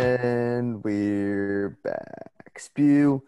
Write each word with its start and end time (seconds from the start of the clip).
And 0.00 0.84
we're 0.84 1.78
back. 1.82 2.58
Spew, 2.58 3.22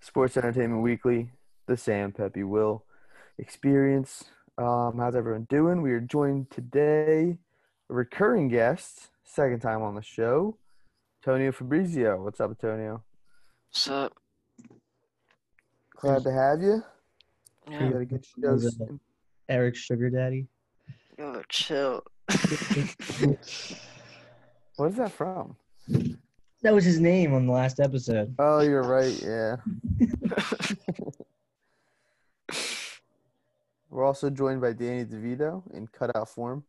Sports 0.00 0.38
Entertainment 0.38 0.80
Weekly, 0.82 1.28
the 1.66 1.76
Sam 1.76 2.10
Pepe 2.10 2.42
Will 2.42 2.86
Experience. 3.36 4.24
Um, 4.56 4.94
how's 4.96 5.14
everyone 5.14 5.46
doing? 5.50 5.82
We 5.82 5.92
are 5.92 6.00
joined 6.00 6.50
today, 6.50 7.36
a 7.90 7.94
recurring 7.94 8.48
guest, 8.48 9.08
second 9.24 9.60
time 9.60 9.82
on 9.82 9.94
the 9.94 10.00
show, 10.00 10.56
Tonio 11.22 11.52
Fabrizio. 11.52 12.24
What's 12.24 12.40
up, 12.40 12.48
Antonio? 12.48 13.04
What's 13.68 13.86
up? 13.88 14.14
Glad 16.00 16.22
to 16.24 16.32
have 16.32 16.62
you. 16.62 16.82
We 17.68 17.74
Yeah. 17.74 17.90
gotta 17.92 18.04
get 18.06 18.26
you 18.34 18.42
those. 18.42 18.64
Was 18.64 18.80
Eric 19.50 19.76
Sugar 19.76 20.08
Daddy. 20.08 20.48
Yo, 21.18 21.42
chill. 21.50 22.02
What 24.78 24.90
is 24.90 24.96
that 24.96 25.12
from? 25.12 25.56
That 26.62 26.74
was 26.74 26.84
his 26.84 27.00
name 27.00 27.34
on 27.34 27.46
the 27.46 27.52
last 27.52 27.80
episode. 27.80 28.34
Oh, 28.38 28.60
you're 28.60 28.82
right. 28.82 29.20
Yeah. 29.22 29.56
We're 33.90 34.04
also 34.04 34.30
joined 34.30 34.60
by 34.60 34.72
Danny 34.72 35.04
DeVito 35.04 35.62
in 35.72 35.86
cutout 35.86 36.28
form. 36.28 36.64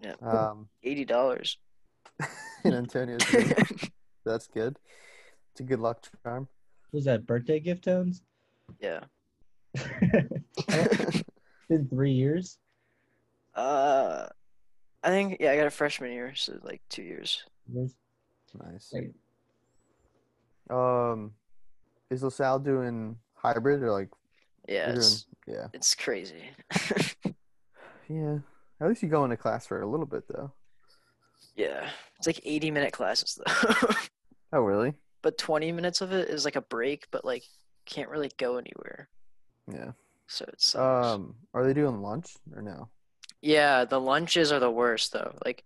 Yeah. 0.00 0.14
Um, 0.22 0.68
Eighty 0.82 1.04
dollars. 1.04 1.58
in 2.64 2.74
Antonio's 2.74 3.32
room. 3.32 3.52
That's 4.24 4.46
good. 4.46 4.78
It's 5.52 5.60
a 5.60 5.64
good 5.64 5.80
luck 5.80 6.04
charm. 6.22 6.48
Was 6.92 7.04
that 7.04 7.26
birthday 7.26 7.60
gift 7.60 7.84
tones? 7.84 8.22
yeah. 8.80 9.00
Been 11.68 11.88
three 11.88 12.12
years. 12.12 12.58
Uh, 13.54 14.26
I 15.02 15.08
think 15.08 15.36
yeah, 15.40 15.50
I 15.52 15.56
got 15.56 15.66
a 15.66 15.70
freshman 15.70 16.12
year, 16.12 16.34
so 16.34 16.58
like 16.62 16.80
two 16.88 17.02
years. 17.02 17.44
Years? 17.72 17.94
Nice. 18.62 18.92
Like, 18.92 19.12
Um, 20.76 21.32
is 22.10 22.22
LaSalle 22.22 22.60
doing 22.60 23.18
hybrid 23.34 23.82
or 23.82 23.90
like? 23.92 24.08
Yeah, 24.68 24.90
it's, 24.90 25.24
doing- 25.46 25.56
yeah. 25.58 25.66
it's 25.72 25.94
crazy. 25.94 26.50
Yeah. 28.08 28.38
At 28.82 28.88
least 28.88 29.02
you 29.02 29.08
go 29.08 29.24
into 29.24 29.38
class 29.38 29.66
for 29.66 29.80
a 29.80 29.86
little 29.86 30.04
bit 30.04 30.24
though. 30.28 30.52
yeah, 31.56 31.88
it's 32.18 32.26
like 32.26 32.38
eighty 32.44 32.70
minute 32.70 32.92
classes 32.92 33.38
though, 33.46 33.88
Oh, 34.52 34.60
really? 34.60 34.92
but 35.22 35.38
twenty 35.38 35.72
minutes 35.72 36.02
of 36.02 36.12
it 36.12 36.28
is 36.28 36.44
like 36.44 36.56
a 36.56 36.60
break, 36.60 37.06
but 37.10 37.24
like 37.24 37.44
can't 37.86 38.10
really 38.10 38.30
go 38.36 38.58
anywhere. 38.58 39.08
Yeah. 39.72 39.92
So 40.26 40.44
it's. 40.52 40.74
Um, 40.74 41.34
are 41.54 41.64
they 41.64 41.72
doing 41.72 42.02
lunch 42.02 42.34
or 42.54 42.60
no? 42.60 42.88
yeah, 43.40 43.86
the 43.86 44.00
lunches 44.00 44.52
are 44.52 44.60
the 44.60 44.70
worst 44.70 45.12
though. 45.14 45.34
Like, 45.44 45.64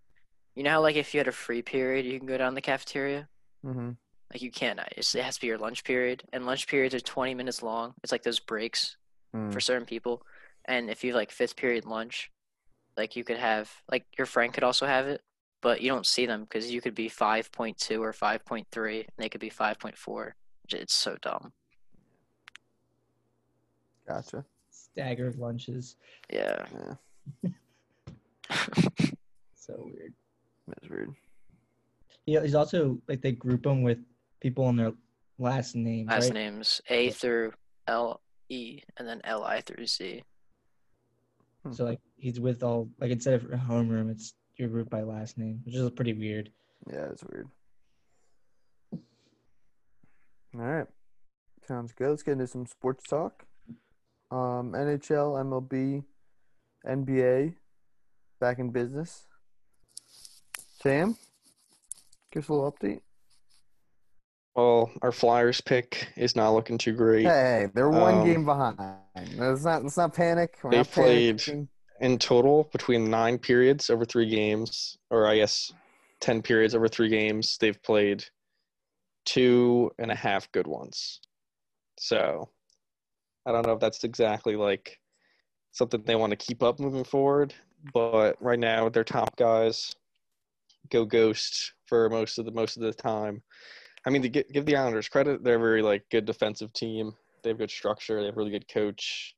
you 0.55 0.63
know 0.63 0.71
how 0.71 0.81
like 0.83 0.97
if 0.97 1.15
you 1.15 1.19
had 1.21 1.29
a 1.29 1.33
free 1.33 1.63
period, 1.63 2.05
you 2.07 2.19
can 2.19 2.27
go 2.27 2.39
down 2.39 2.55
the 2.55 2.61
cafeteria. 2.61 3.29
Mm-hmm. 3.65 3.91
Like 4.33 4.43
you 4.43 4.51
can't. 4.51 4.79
It's, 4.97 5.15
it 5.15 5.25
has 5.25 5.37
to 5.37 5.41
be 5.41 5.47
your 5.47 5.59
lunch 5.59 5.85
period, 5.85 6.23
and 6.33 6.45
lunch 6.47 6.67
periods 6.67 6.95
are 6.95 7.01
20 7.01 7.35
minutes 7.35 7.63
long. 7.63 7.95
It's 8.03 8.13
like 8.13 8.23
those 8.23 8.41
breaks 8.41 8.97
Mm. 9.37 9.53
for 9.53 9.61
certain 9.61 9.85
people. 9.85 10.23
And 10.65 10.89
if 10.89 11.05
you 11.05 11.11
have 11.11 11.17
like 11.19 11.31
fifth 11.31 11.55
period 11.55 11.85
lunch, 11.85 12.31
like 12.97 13.15
you 13.15 13.25
could 13.25 13.37
have 13.37 13.71
like 13.91 14.07
your 14.17 14.27
friend 14.27 14.55
could 14.55 14.65
also 14.65 14.87
have 14.87 15.07
it, 15.07 15.21
but 15.61 15.83
you 15.83 15.91
don't 15.91 16.07
see 16.07 16.25
them 16.25 16.45
because 16.45 16.71
you 16.71 16.81
could 16.81 16.95
be 16.95 17.11
5.2 17.11 18.01
or 18.01 18.15
5.3, 18.15 19.01
and 19.01 19.07
they 19.19 19.29
could 19.29 19.43
be 19.43 19.51
5.4. 19.51 20.33
It's 20.73 20.95
so 20.95 21.17
dumb. 21.21 21.53
Gotcha. 24.07 24.45
staggered 24.71 25.37
lunches. 25.37 25.97
Yeah. 26.33 26.65
Yeah. 27.43 27.51
So 29.55 29.75
weird. 29.93 30.15
That's 30.69 30.89
weird. 30.89 31.15
Yeah, 32.27 32.43
he's 32.43 32.55
also 32.55 32.99
like 33.09 33.23
they 33.23 33.33
group 33.33 33.67
him 33.67 33.83
with 33.83 33.99
people 34.41 34.65
on 34.65 34.77
their 34.77 34.93
last 35.39 35.75
name. 35.75 36.07
Last 36.07 36.25
right? 36.25 36.35
names 36.35 36.81
A 36.89 37.11
through 37.11 37.53
L 37.87 38.21
E, 38.49 38.81
and 38.97 39.09
then 39.09 39.21
L 39.25 39.45
I 39.45 39.61
through 39.61 39.87
Z. 39.87 40.23
So 41.73 41.85
like 41.85 42.01
he's 42.17 42.41
with 42.41 42.63
all 42.63 42.89
like 43.01 43.11
instead 43.11 43.35
of 43.35 43.43
homeroom, 43.43 44.11
it's 44.11 44.35
your 44.57 44.69
group 44.69 44.91
by 44.91 45.03
last 45.03 45.39
name, 45.39 45.61
which 45.65 45.75
is 45.75 45.91
pretty 45.91 46.13
weird. 46.13 46.51
Yeah, 46.91 47.07
it's 47.11 47.25
weird. 47.25 47.49
All 50.55 50.61
right. 50.61 50.87
Sounds 51.67 51.93
good. 51.93 52.09
Let's 52.09 52.23
get 52.23 52.33
into 52.33 52.47
some 52.47 52.67
sports 52.67 53.05
talk. 53.05 53.45
Um, 54.31 54.73
NHL, 54.73 55.37
MLB, 55.45 56.03
NBA, 56.87 57.55
back 58.41 58.59
in 58.59 58.71
business. 58.71 59.28
Sam, 60.81 61.17
give 62.33 62.45
us 62.45 62.49
a 62.49 62.53
little 62.53 62.73
update. 62.73 63.01
Well, 64.55 64.91
our 65.03 65.13
Flyers 65.13 65.61
pick 65.61 66.09
is 66.17 66.35
not 66.35 66.51
looking 66.51 66.79
too 66.79 66.93
great. 66.93 67.25
Hey, 67.27 67.69
they're 67.75 67.89
one 67.91 68.19
Um, 68.19 68.25
game 68.27 68.45
behind. 68.45 68.79
Let's 69.37 69.65
not 69.65 69.83
let's 69.85 69.97
not 69.97 70.15
panic. 70.15 70.57
We're 70.63 70.71
They 70.71 70.77
not 70.79 70.91
played- 70.91 71.39
panicking. 71.39 71.69
In 72.01 72.17
total, 72.17 72.65
between 72.73 73.11
nine 73.11 73.39
periods 73.39 73.91
over 73.91 74.05
three 74.05 74.29
games, 74.29 74.99
or 75.11 75.27
I 75.27 75.37
guess 75.37 75.73
10 76.21 76.43
periods 76.43 76.77
over 76.77 76.87
three 76.87 77.09
games, 77.09 77.59
they've 77.59 77.81
played 77.83 78.25
two 79.25 79.91
and 79.99 80.13
a 80.13 80.15
half 80.15 80.51
good 80.53 80.69
ones. 80.69 81.21
So 81.99 82.51
I 83.47 83.51
don't 83.51 83.67
know 83.67 83.73
if 83.73 83.81
that's 83.81 84.05
exactly 84.05 84.55
like 84.55 85.01
something 85.73 86.03
they 86.05 86.15
want 86.15 86.31
to 86.31 86.37
keep 86.37 86.63
up 86.63 86.79
moving 86.79 87.03
forward, 87.03 87.53
but 87.93 88.41
right 88.41 88.59
now 88.61 88.89
their 88.89 89.03
top 89.05 89.35
guys 89.37 89.95
go 90.91 91.05
ghost 91.05 91.73
for 91.87 92.09
most 92.11 92.39
of 92.39 92.45
the 92.45 92.53
most 92.53 92.77
of 92.77 92.83
the 92.83 92.93
time. 92.93 93.43
I 94.07 94.11
mean, 94.11 94.23
to 94.23 94.29
gi- 94.29 94.45
give 94.53 94.67
the 94.67 94.77
Islanders 94.77 95.09
credit, 95.09 95.43
they're 95.43 95.57
a 95.57 95.61
very 95.61 95.83
like 95.83 96.05
good 96.11 96.25
defensive 96.25 96.73
team. 96.73 97.13
They 97.43 97.51
have 97.51 97.59
good 97.59 97.71
structure. 97.71 98.21
They 98.21 98.27
have 98.27 98.37
a 98.37 98.39
really 98.39 98.51
good 98.51 98.69
coach. 98.69 99.35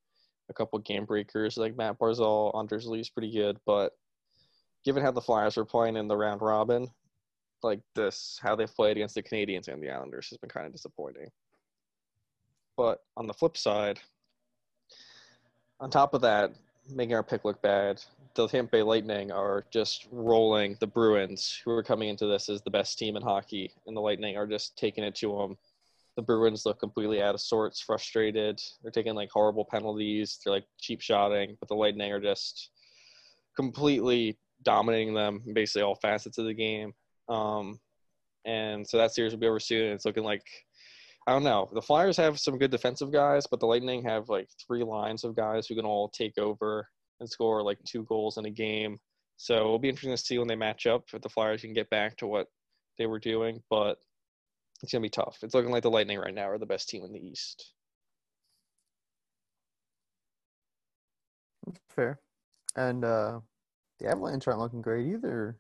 A 0.49 0.55
couple 0.55 0.78
game 0.81 1.05
breakers 1.05 1.56
like 1.56 1.77
Matt 1.77 1.99
Barzal, 1.99 2.56
Anders 2.59 2.87
Lee's 2.87 3.09
pretty 3.09 3.33
good, 3.33 3.56
but 3.66 3.93
given 4.84 5.03
how 5.03 5.12
the 5.12 5.21
Flyers 5.21 5.56
were 5.56 5.65
playing 5.65 5.97
in 5.97 6.09
the 6.09 6.16
round 6.16 6.43
robin, 6.43 6.89
like 7.62 7.81
this, 7.94 8.39
how 8.43 8.56
they've 8.56 8.75
played 8.75 8.97
against 8.97 9.15
the 9.15 9.22
Canadiens 9.22 9.69
and 9.69 9.83
the 9.83 9.91
Islanders 9.91 10.28
has 10.31 10.39
been 10.39 10.50
kind 10.50 10.66
of 10.66 10.72
disappointing. 10.72 11.28
But 12.77 13.00
on 13.16 13.27
the 13.27 13.34
flip 13.34 13.56
side, 13.56 14.00
on 15.81 15.91
top 15.91 16.15
of 16.15 16.22
that, 16.22 16.53
making 16.91 17.15
our 17.15 17.23
pick 17.23 17.45
look 17.45 17.61
bad, 17.62 18.03
the 18.34 18.47
Tampa 18.47 18.71
Bay 18.71 18.83
Lightning 18.83 19.31
are 19.33 19.65
just 19.71 20.06
rolling 20.11 20.77
the 20.81 20.87
Bruins, 20.87 21.61
who 21.65 21.71
are 21.73 21.83
coming 21.83 22.09
into 22.09 22.27
this 22.27 22.49
as 22.49 22.62
the 22.62 22.71
best 22.71 22.99
team 22.99 23.17
in 23.17 23.23
hockey, 23.23 23.73
and 23.87 23.97
the 23.97 24.01
Lightning 24.01 24.37
are 24.37 24.47
just 24.47 24.77
taking 24.78 25.05
it 25.05 25.15
to 25.17 25.37
them. 25.37 25.56
The 26.17 26.23
Bruins 26.23 26.67
look 26.67 26.81
completely 26.81 27.23
out 27.23 27.34
of 27.34 27.41
sorts, 27.41 27.81
frustrated. 27.81 28.61
They're 28.83 28.91
taking 28.91 29.15
like 29.15 29.31
horrible 29.33 29.65
penalties. 29.65 30.39
They're 30.45 30.53
like 30.53 30.67
cheap 30.78 31.01
shotting, 31.01 31.56
but 31.61 31.69
the 31.69 31.75
Lightning 31.75 32.12
are 32.12 32.21
just 32.21 32.71
completely 33.57 34.39
dominating 34.62 35.15
them 35.15 35.43
basically 35.53 35.83
all 35.83 35.95
facets 35.95 36.39
of 36.39 36.45
the 36.45 36.55
game. 36.55 36.93
Um, 37.28 37.81
and 38.45 38.87
so 38.87 38.99
that 38.99 39.12
series 39.12 39.33
will 39.33 39.41
be 39.41 39.47
over 39.47 39.61
soon. 39.61 39.93
It's 39.93 40.05
looking 40.05 40.25
like 40.25 40.45
I 41.26 41.32
don't 41.32 41.44
know. 41.44 41.69
The 41.72 41.82
Flyers 41.82 42.16
have 42.16 42.41
some 42.41 42.58
good 42.58 42.70
defensive 42.70 43.12
guys, 43.12 43.47
but 43.47 43.60
the 43.60 43.66
Lightning 43.66 44.03
have 44.04 44.28
like 44.28 44.48
three 44.66 44.82
lines 44.82 45.25
of 45.25 45.36
guys 45.36 45.66
who 45.66 45.75
can 45.75 45.84
all 45.84 46.08
take 46.08 46.38
over 46.38 46.88
and 47.20 47.28
score 47.28 47.62
like 47.62 47.78
two 47.84 48.04
goals 48.04 48.38
in 48.38 48.47
a 48.47 48.50
game. 48.50 48.98
So 49.36 49.54
it'll 49.56 49.78
be 49.78 49.88
interesting 49.88 50.16
to 50.16 50.16
see 50.16 50.38
when 50.38 50.48
they 50.48 50.56
match 50.56 50.86
up 50.86 51.04
if 51.12 51.22
the 51.22 51.28
Flyers 51.28 51.60
can 51.60 51.72
get 51.72 51.91
back 51.91 52.16
to 52.19 52.26
what 52.26 52.47
they 52.98 53.06
were 53.06 53.19
doing, 53.19 53.62
but 53.70 53.98
it's 54.82 54.92
gonna 54.92 55.03
be 55.03 55.10
tough. 55.10 55.38
It's 55.42 55.54
looking 55.54 55.70
like 55.70 55.82
the 55.82 55.91
Lightning 55.91 56.19
right 56.19 56.34
now 56.34 56.48
are 56.48 56.59
the 56.59 56.66
best 56.66 56.88
team 56.88 57.04
in 57.04 57.12
the 57.12 57.20
East. 57.20 57.72
Fair. 61.89 62.18
And 62.77 63.04
uh, 63.04 63.41
the 63.98 64.09
Avalanche 64.09 64.47
aren't 64.47 64.60
looking 64.60 64.83
great 64.83 65.06
either. 65.06 65.56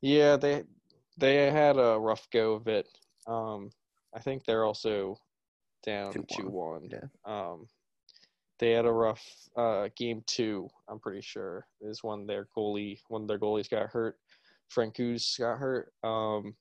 Yeah, 0.00 0.36
they 0.36 0.64
they 1.18 1.50
had 1.50 1.76
a 1.76 1.98
rough 1.98 2.28
go 2.30 2.54
of 2.54 2.68
it. 2.68 2.88
Um, 3.26 3.70
I 4.14 4.20
think 4.20 4.44
they're 4.44 4.64
also 4.64 5.16
down 5.84 6.12
2-1, 6.12 6.92
yeah. 6.92 7.08
Um, 7.24 7.66
they 8.58 8.72
had 8.72 8.84
a 8.84 8.92
rough 8.92 9.24
uh, 9.56 9.88
game 9.96 10.22
two. 10.26 10.68
I'm 10.88 11.00
pretty 11.00 11.22
sure 11.22 11.66
is 11.80 12.04
when 12.04 12.26
their 12.26 12.46
goalie 12.56 12.98
when 13.08 13.26
their 13.26 13.38
goalies 13.38 13.70
got 13.70 13.88
hurt. 13.88 14.18
Francouz 14.70 15.38
got 15.38 15.58
hurt. 15.58 15.92
Um, 16.04 16.54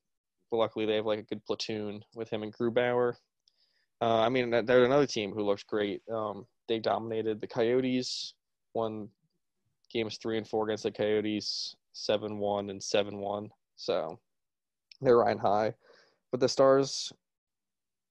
but 0.50 0.57
luckily 0.57 0.86
they 0.86 0.96
have 0.96 1.06
like 1.06 1.19
a 1.19 1.24
good 1.24 1.44
platoon 1.46 2.01
with 2.16 2.30
him 2.30 2.42
and 2.42 2.56
Grubauer. 2.56 3.16
Uh, 4.01 4.22
I 4.22 4.30
mean, 4.30 4.50
they're 4.50 4.86
another 4.86 5.06
team 5.06 5.31
who 5.31 5.44
looks 5.44 5.63
great. 5.63 6.01
Um, 6.12 6.46
they 6.68 6.80
dominated 6.80 7.42
the 7.42 7.48
Coyotes. 7.48 8.34
Won 8.74 9.10
games 9.92 10.18
three 10.18 10.38
and 10.38 10.48
four 10.48 10.66
against 10.66 10.84
the 10.84 10.92
Coyotes, 10.92 11.75
seven 11.94 12.38
one 12.38 12.69
and 12.69 12.81
seven 12.81 13.18
one. 13.18 13.50
So 13.75 14.18
they're 15.01 15.18
riding 15.18 15.40
high. 15.40 15.74
But 16.31 16.40
the 16.40 16.48
Stars, 16.48 17.12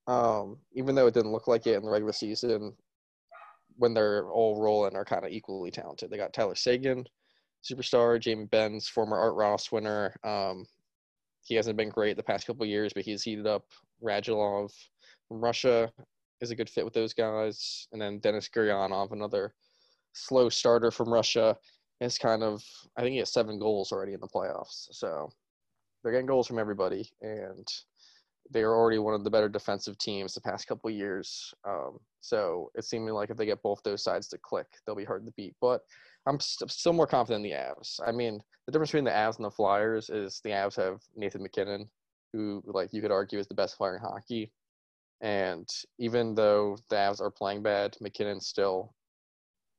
um, 0.09 0.57
even 0.73 0.95
though 0.95 1.07
it 1.07 1.15
didn't 1.15 1.33
look 1.33 1.47
like 1.47 1.67
it 1.67 1.77
in 1.77 1.83
the 1.83 1.91
regular 1.91 2.13
season, 2.13 2.75
when 3.77 3.95
they're 3.95 4.29
all 4.31 4.61
rolling, 4.61 4.97
are 4.97 5.05
kind 5.05 5.25
of 5.25 5.31
equally 5.31 5.71
talented. 5.71 6.11
They 6.11 6.17
got 6.17 6.33
Tyler 6.33 6.57
Seguin, 6.57 7.07
superstar, 7.63 8.19
Jamie 8.19 8.47
Benn, 8.47 8.81
former 8.81 9.19
Art 9.19 9.35
Ross 9.35 9.71
winner. 9.71 10.15
Um, 10.25 10.67
he 11.43 11.55
hasn't 11.55 11.77
been 11.77 11.91
great 11.91 12.17
the 12.17 12.23
past 12.23 12.47
couple 12.47 12.67
years, 12.67 12.93
but 12.93 13.05
he's 13.05 13.23
heated 13.23 13.47
up. 13.47 13.65
Radulov 14.03 14.73
from 15.29 15.41
Russia 15.41 15.93
is 16.41 16.51
a 16.51 16.57
good 16.57 16.71
fit 16.71 16.85
with 16.85 16.95
those 16.95 17.13
guys, 17.13 17.87
and 17.93 18.01
then 18.01 18.19
Denis 18.19 18.49
Gurianov, 18.49 19.13
another 19.13 19.55
slow 20.15 20.49
starter 20.49 20.91
from 20.91 21.13
Russia, 21.13 21.57
is 22.01 22.17
kind 22.17 22.43
of 22.43 22.63
I 22.97 23.03
think 23.03 23.13
he 23.13 23.19
has 23.19 23.33
seven 23.33 23.59
goals 23.59 23.93
already 23.93 24.15
in 24.15 24.21
the 24.21 24.29
playoffs. 24.29 24.89
So 24.93 25.29
they're 26.03 26.13
getting 26.13 26.27
goals 26.27 26.47
from 26.47 26.59
everybody, 26.59 27.11
and 27.21 27.67
they 28.51 28.63
are 28.63 28.75
already 28.75 28.99
one 28.99 29.15
of 29.15 29.25
the 29.25 29.31
better 29.31 29.49
defensive 29.49 29.99
teams 29.99 30.35
the 30.35 30.41
past 30.41 30.67
couple 30.67 30.91
years. 30.91 31.53
Um, 31.67 31.99
so 32.21 32.71
it's 32.75 32.89
seeming 32.89 33.15
like 33.15 33.31
if 33.31 33.37
they 33.37 33.47
get 33.47 33.63
both 33.63 33.83
those 33.83 34.03
sides 34.03 34.29
to 34.29 34.39
click, 34.39 34.67
they'll 34.85 34.95
be 34.95 35.05
hard 35.05 35.27
to 35.27 35.33
beat. 35.37 35.55
But 35.61 35.83
I'm 36.27 36.41
st- 36.41 36.71
still 36.71 36.93
more 36.93 37.07
confident 37.07 37.45
in 37.45 37.51
the 37.51 37.57
Avs. 37.57 38.01
I 38.07 38.13
mean, 38.13 38.41
the 38.67 38.73
difference 38.73 38.91
between 38.91 39.05
the 39.05 39.11
Avs 39.11 39.37
and 39.37 39.45
the 39.45 39.51
Flyers 39.51 40.11
is 40.11 40.41
the 40.45 40.51
Avs 40.51 40.77
have 40.77 41.01
Nathan 41.17 41.43
MacKinnon, 41.43 41.89
who 42.33 42.63
like 42.67 42.93
you 42.93 43.01
could 43.01 43.13
argue 43.13 43.39
is 43.39 43.49
the 43.49 43.55
best 43.55 43.77
player 43.77 43.97
in 43.97 44.03
hockey. 44.03 44.53
And 45.21 45.69
even 45.99 46.35
though 46.35 46.77
the 46.91 46.97
Avs 46.97 47.21
are 47.21 47.31
playing 47.31 47.63
bad, 47.63 47.97
MacKinnon's 48.01 48.47
still 48.47 48.95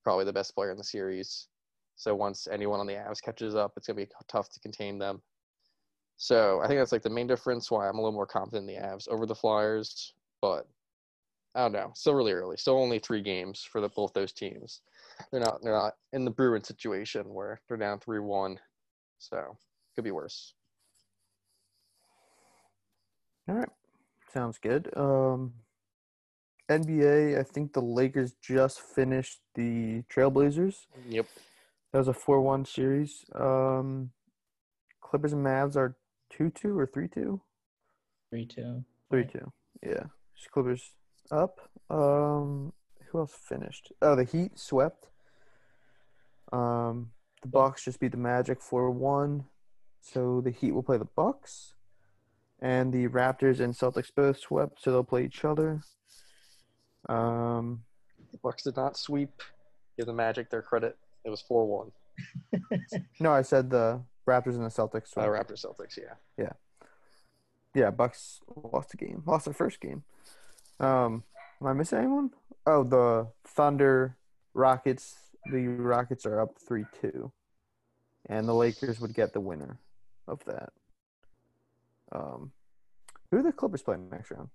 probably 0.04 0.26
the 0.26 0.34
best 0.34 0.56
player 0.56 0.72
in 0.72 0.78
the 0.78 0.84
series. 0.84 1.48
So 1.96 2.16
once 2.16 2.48
anyone 2.52 2.80
on 2.80 2.88
the 2.88 2.94
Avs 2.94 3.22
catches 3.22 3.56
up, 3.56 3.74
it's 3.76 3.88
gonna 3.88 3.98
be 3.98 4.08
tough 4.28 4.50
to 4.50 4.60
contain 4.60 4.98
them. 4.98 5.22
So 6.22 6.60
I 6.62 6.68
think 6.68 6.82
that's 6.82 6.92
like 6.92 7.02
the 7.02 7.10
main 7.10 7.28
difference 7.28 7.72
why 7.72 7.88
I'm 7.88 7.96
a 7.96 8.02
little 8.02 8.12
more 8.12 8.28
confident 8.28 8.70
in 8.70 8.76
the 8.76 8.82
Avs 8.82 9.08
over 9.08 9.26
the 9.26 9.34
Flyers. 9.34 10.14
But 10.42 10.68
I 11.56 11.62
don't 11.62 11.72
know. 11.72 11.94
Still 11.96 12.14
really 12.14 12.34
early. 12.34 12.58
Still 12.58 12.78
only 12.78 13.00
three 13.00 13.22
games 13.22 13.64
for 13.64 13.80
the, 13.80 13.88
both 13.88 14.12
those 14.14 14.34
teams. 14.34 14.82
They're 15.32 15.40
not 15.40 15.62
they're 15.64 15.72
not 15.72 15.94
in 16.12 16.26
the 16.26 16.32
Bruin 16.32 16.64
situation 16.64 17.34
where 17.34 17.62
they're 17.68 17.78
down 17.78 18.00
three 18.00 18.20
one. 18.20 18.60
So 19.18 19.58
could 19.96 20.04
be 20.04 20.12
worse. 20.12 20.54
All 23.48 23.56
right, 23.56 23.70
sounds 24.34 24.58
good. 24.60 24.90
Um, 24.98 25.54
NBA, 26.70 27.40
I 27.40 27.44
think 27.44 27.72
the 27.72 27.82
Lakers 27.82 28.34
just 28.42 28.82
finished 28.82 29.40
the 29.56 30.04
Trailblazers. 30.14 30.86
Yep. 31.08 31.26
That 31.92 31.98
was 31.98 32.08
a 32.10 32.14
four-one 32.14 32.66
series. 32.66 33.26
Um, 33.34 34.12
Clippers 35.02 35.34
and 35.34 35.44
Mavs 35.44 35.76
are 35.76 35.96
two-two 36.30 36.78
or 36.78 36.86
three-two. 36.86 37.42
Three 38.30 38.46
two. 38.46 38.84
Three-two. 39.10 39.52
Yeah, 39.84 40.04
Just 40.38 40.52
Clippers 40.52 40.92
up. 41.32 41.60
Um, 41.90 42.74
who 43.08 43.20
else 43.20 43.34
finished? 43.34 43.92
Oh, 44.02 44.16
the 44.16 44.24
Heat 44.24 44.58
swept. 44.60 45.08
Um, 46.52 47.12
the 47.42 47.48
Bucks 47.48 47.86
just 47.86 48.00
beat 48.00 48.12
the 48.12 48.18
Magic 48.18 48.62
four-one. 48.62 49.46
So 50.02 50.42
the 50.42 50.52
Heat 50.52 50.72
will 50.74 50.84
play 50.84 50.98
the 50.98 51.06
Bucks, 51.16 51.74
and 52.62 52.94
the 52.94 53.08
Raptors 53.08 53.60
and 53.60 53.74
Celtics 53.74 54.12
both 54.16 54.40
swept, 54.40 54.82
so 54.82 54.92
they'll 54.92 55.04
play 55.04 55.26
each 55.26 55.44
other. 55.44 55.82
Um, 57.08 57.84
The 58.32 58.38
Bucks 58.38 58.64
did 58.64 58.76
not 58.76 58.96
sweep. 58.98 59.42
Give 59.98 60.06
the 60.06 60.14
Magic 60.14 60.50
their 60.50 60.62
credit. 60.62 60.98
It 61.26 61.30
was 61.30 61.42
four 61.42 61.66
one. 61.68 61.92
no, 63.20 63.32
I 63.32 63.42
said 63.42 63.70
the 63.70 64.02
Raptors 64.30 64.56
and 64.56 64.64
the 64.66 64.70
Celtics. 64.70 65.18
Uh. 65.18 65.26
Raptors 65.28 65.66
Celtics, 65.66 65.98
yeah. 65.98 66.14
Yeah, 66.38 66.54
Yeah, 67.74 67.92
Bucks 67.92 68.40
lost 68.72 68.90
the 68.92 68.98
game. 68.98 69.24
Lost 69.26 69.46
their 69.46 69.54
first 69.54 69.80
game. 69.82 70.04
Um, 70.80 71.24
am 71.60 71.68
I 71.68 71.74
missing 71.74 71.98
anyone? 72.00 72.32
Oh, 72.66 72.84
the 72.84 73.28
Thunder, 73.46 74.16
Rockets. 74.54 75.16
The 75.52 75.68
Rockets 75.68 76.26
are 76.26 76.40
up 76.42 76.58
three 76.60 76.86
two, 77.02 77.32
and 78.28 78.48
the 78.48 78.54
Lakers 78.54 79.00
would 79.00 79.14
get 79.14 79.34
the 79.34 79.40
winner 79.40 79.80
of 80.28 80.44
that. 80.46 80.72
Um, 82.12 82.52
who 83.32 83.38
are 83.38 83.44
the 83.44 83.52
Clippers 83.54 83.82
playing 83.82 84.10
next 84.10 84.32
round? 84.32 84.50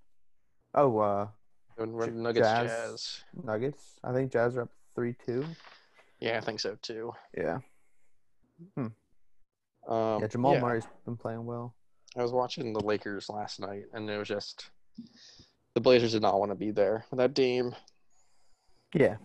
Oh, 0.75 0.99
uh, 0.99 1.29
And 1.79 1.93
we're 1.93 2.06
J- 2.06 2.12
Nuggets 2.12 2.47
Jazz. 2.49 2.69
Jazz. 2.69 3.25
Nuggets. 3.44 3.85
I 4.05 4.12
think 4.12 4.32
Jazz 4.32 4.56
are 4.56 4.62
up 4.62 4.70
three 4.94 5.15
two. 5.27 5.44
Yeah, 6.20 6.38
I 6.38 6.41
think 6.41 6.61
so 6.61 6.77
too. 6.81 7.12
Yeah, 7.37 7.59
Um, 9.89 10.21
yeah. 10.23 10.27
Jamal 10.29 10.55
yeah. 10.55 10.61
Murray's 10.61 10.87
been 11.05 11.17
playing 11.17 11.45
well. 11.45 11.75
I 12.17 12.23
was 12.23 12.33
watching 12.33 12.73
the 12.73 12.85
Lakers 12.85 13.29
last 13.29 13.61
night, 13.61 13.85
and 13.93 14.09
it 14.09 14.17
was 14.17 14.29
just 14.29 14.71
the 15.75 15.81
Blazers 15.81 16.13
did 16.13 16.23
not 16.23 16.39
want 16.39 16.53
to 16.53 16.57
be 16.57 16.71
there. 16.71 17.05
That 17.13 17.35
team, 17.35 17.75
Yeah, 18.95 19.17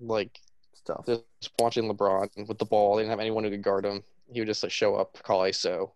like 0.00 0.38
stuff. 0.74 1.06
just 1.06 1.24
watching 1.58 1.90
LeBron 1.90 2.46
with 2.46 2.58
the 2.58 2.66
ball, 2.66 2.96
they 2.96 3.02
didn't 3.02 3.10
have 3.10 3.20
anyone 3.20 3.44
who 3.44 3.50
could 3.50 3.62
guard 3.62 3.86
him. 3.86 4.02
He 4.32 4.40
would 4.40 4.46
just 4.48 4.62
like 4.62 4.70
show 4.70 4.94
up, 4.96 5.18
call 5.22 5.40
ISO, 5.40 5.92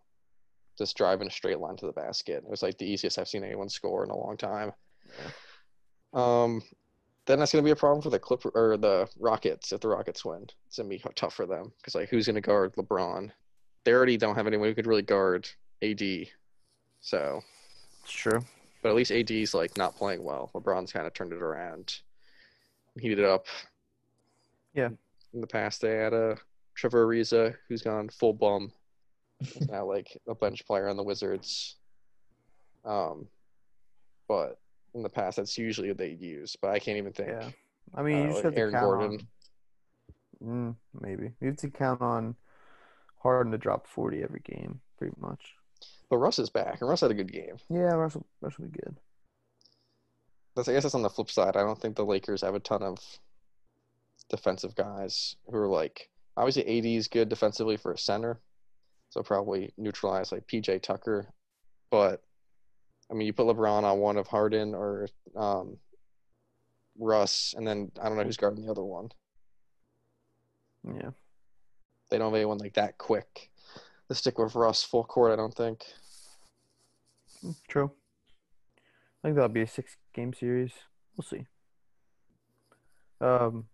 just 0.77 0.97
drive 0.97 1.21
in 1.21 1.27
a 1.27 1.31
straight 1.31 1.59
line 1.59 1.77
to 1.77 1.85
the 1.85 1.91
basket. 1.93 2.43
It 2.43 2.49
was 2.49 2.63
like 2.63 2.77
the 2.77 2.89
easiest 2.89 3.19
I've 3.19 3.27
seen 3.27 3.43
anyone 3.43 3.69
score 3.69 4.03
in 4.03 4.09
a 4.09 4.17
long 4.17 4.35
time. 4.35 4.71
Um, 6.13 6.61
then 7.27 7.39
that's 7.39 7.51
gonna 7.51 7.63
be 7.63 7.71
a 7.71 7.75
problem 7.75 8.01
for 8.01 8.09
the 8.09 8.19
Clipper 8.19 8.51
or 8.55 8.77
the 8.77 9.07
Rockets 9.19 9.71
if 9.71 9.81
the 9.81 9.87
Rockets 9.87 10.25
win. 10.25 10.47
It's 10.67 10.77
gonna 10.77 10.89
be 10.89 11.01
tough 11.15 11.33
for 11.35 11.45
them 11.45 11.71
because 11.77 11.95
like 11.95 12.09
who's 12.09 12.25
gonna 12.25 12.41
guard 12.41 12.73
LeBron? 12.75 13.31
They 13.85 13.93
already 13.93 14.17
don't 14.17 14.35
have 14.35 14.47
anyone 14.47 14.67
who 14.67 14.75
could 14.75 14.87
really 14.87 15.01
guard 15.03 15.47
AD. 15.81 16.01
So 17.01 17.41
It's 18.03 18.11
true. 18.11 18.43
but 18.81 18.89
at 18.89 18.95
least 18.95 19.11
AD's 19.11 19.53
like 19.53 19.77
not 19.77 19.95
playing 19.95 20.23
well. 20.23 20.51
LeBron's 20.53 20.91
kind 20.91 21.05
of 21.07 21.13
turned 21.13 21.31
it 21.33 21.41
around, 21.41 21.99
heated 22.99 23.19
it 23.19 23.25
up. 23.25 23.45
Yeah. 24.73 24.89
In 25.33 25.41
the 25.41 25.47
past, 25.47 25.81
they 25.81 25.95
had 25.95 26.13
a 26.13 26.37
Trevor 26.73 27.05
Ariza 27.05 27.55
who's 27.69 27.81
gone 27.83 28.09
full 28.09 28.33
bum. 28.33 28.71
He's 29.39 29.67
now 29.69 29.85
like 29.85 30.17
a 30.27 30.33
bench 30.35 30.65
player 30.65 30.87
on 30.89 30.97
the 30.97 31.03
Wizards. 31.03 31.75
Um, 32.85 33.27
but 34.27 34.59
in 34.93 35.03
the 35.03 35.09
past, 35.09 35.37
that's 35.37 35.57
usually 35.57 35.89
what 35.89 35.97
they 35.97 36.09
use. 36.11 36.55
But 36.59 36.71
I 36.71 36.79
can't 36.79 36.97
even 36.97 37.13
think. 37.13 37.29
Yeah. 37.29 37.49
I 37.93 38.01
mean, 38.01 38.17
you 38.17 38.23
uh, 38.23 38.27
just 38.27 38.35
like 38.37 38.43
have 38.45 38.53
to 38.55 38.59
Aaron 38.59 38.73
count 38.73 38.83
Gordon. 38.85 39.27
on. 40.41 40.47
Mm, 40.47 40.75
maybe 41.01 41.31
you 41.41 41.47
have 41.47 41.57
to 41.57 41.69
count 41.69 42.01
on 42.01 42.35
Harden 43.25 43.51
to 43.51 43.57
drop 43.57 43.87
forty 43.87 44.23
every 44.23 44.41
game, 44.41 44.79
pretty 44.97 45.15
much. 45.19 45.55
But 46.09 46.17
Russ 46.17 46.39
is 46.39 46.49
back, 46.49 46.79
and 46.79 46.89
Russ 46.89 47.01
had 47.01 47.11
a 47.11 47.15
good 47.15 47.31
game. 47.31 47.57
Yeah, 47.69 47.93
Russell, 47.93 48.25
Russ 48.41 48.57
will 48.57 48.67
be 48.67 48.79
good. 48.79 48.95
That's 50.55 50.69
I 50.69 50.73
guess 50.73 50.83
that's 50.83 50.95
on 50.95 51.01
the 51.01 51.09
flip 51.09 51.29
side. 51.29 51.57
I 51.57 51.63
don't 51.63 51.79
think 51.79 51.95
the 51.95 52.05
Lakers 52.05 52.41
have 52.41 52.55
a 52.55 52.59
ton 52.59 52.83
of 52.83 52.99
defensive 54.29 54.75
guys 54.75 55.35
who 55.49 55.57
are 55.57 55.67
like 55.67 56.09
obviously 56.37 56.77
AD 56.77 56.85
is 56.85 57.07
good 57.07 57.29
defensively 57.29 57.77
for 57.77 57.91
a 57.91 57.97
center, 57.97 58.39
so 59.09 59.21
probably 59.21 59.73
neutralize 59.77 60.31
like 60.31 60.47
PJ 60.47 60.81
Tucker. 60.81 61.27
But 61.91 62.21
I 63.09 63.13
mean, 63.13 63.27
you 63.27 63.33
put 63.33 63.47
LeBron 63.47 63.83
on 63.83 63.99
one 63.99 64.17
of 64.17 64.27
Harden 64.27 64.73
or 64.73 65.07
um, 65.35 65.77
Russ, 66.97 67.53
and 67.57 67.67
then 67.67 67.91
I 68.01 68.07
don't 68.07 68.17
know 68.17 68.23
who's 68.23 68.37
guarding 68.37 68.65
the 68.65 68.71
other 68.71 68.83
one. 68.83 69.09
Yeah, 70.83 71.11
They 72.09 72.17
don't 72.17 72.27
have 72.31 72.35
anyone 72.35 72.57
like 72.59 72.73
that 72.75 72.97
quick. 72.97 73.49
To 74.09 74.15
stick 74.15 74.37
with 74.37 74.53
Russ 74.55 74.83
full 74.83 75.03
court, 75.03 75.31
I 75.33 75.35
don't 75.35 75.53
think. 75.53 75.83
True. 77.67 77.91
I 79.23 79.27
think 79.27 79.35
that'll 79.35 79.49
be 79.49 79.61
a 79.63 79.67
six-game 79.67 80.33
series. 80.33 80.71
We'll 81.17 81.25
see. 81.25 81.45
Um, 83.19 83.65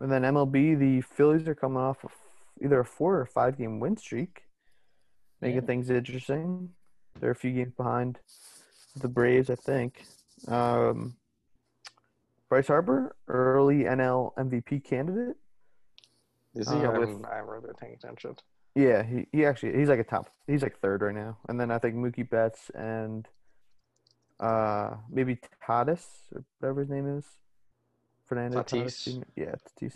and 0.00 0.10
then 0.10 0.22
MLB, 0.22 0.78
the 0.78 1.00
Phillies 1.02 1.46
are 1.46 1.54
coming 1.54 1.78
off 1.78 2.02
of 2.04 2.10
either 2.62 2.80
a 2.80 2.84
four 2.84 3.20
or 3.20 3.26
five-game 3.26 3.78
win 3.78 3.96
streak, 3.96 4.42
making 5.40 5.60
Yeah. 5.60 5.66
things 5.66 5.90
interesting. 5.90 6.74
They're 7.20 7.30
a 7.30 7.34
few 7.36 7.52
games 7.52 7.74
behind 7.76 8.18
the 8.96 9.08
Braves, 9.08 9.50
I 9.50 9.54
think. 9.54 10.04
Um, 10.48 11.16
Bryce 12.48 12.66
Harper, 12.68 13.16
early 13.28 13.84
NL 13.84 14.32
MVP 14.36 14.80
candidate. 14.80 15.36
Is 16.56 16.68
he? 16.70 16.76
Uh, 16.76 16.90
I 16.90 16.98
with- 16.98 17.08
haven't, 17.08 17.26
I 17.26 17.36
haven't 17.36 17.50
really 17.50 17.66
been 17.66 17.74
paying 17.74 17.94
attention. 17.94 18.36
Yeah, 18.74 19.02
he, 19.02 19.26
he 19.32 19.46
actually 19.46 19.78
he's 19.78 19.88
like 19.88 20.00
a 20.00 20.04
top 20.04 20.28
he's 20.46 20.62
like 20.62 20.78
third 20.80 21.00
right 21.00 21.14
now. 21.14 21.38
And 21.48 21.58
then 21.58 21.70
I 21.70 21.78
think 21.78 21.94
Mookie 21.94 22.28
Betts 22.28 22.70
and 22.74 23.26
uh 24.38 24.96
maybe 25.10 25.38
Tatis 25.66 26.04
or 26.34 26.44
whatever 26.60 26.80
his 26.80 26.90
name 26.90 27.06
is. 27.18 27.24
Fernando 28.26 28.62
Tatis. 28.62 29.08
Tatis. 29.08 29.22
Yeah, 29.34 29.54
Tatis. 29.80 29.94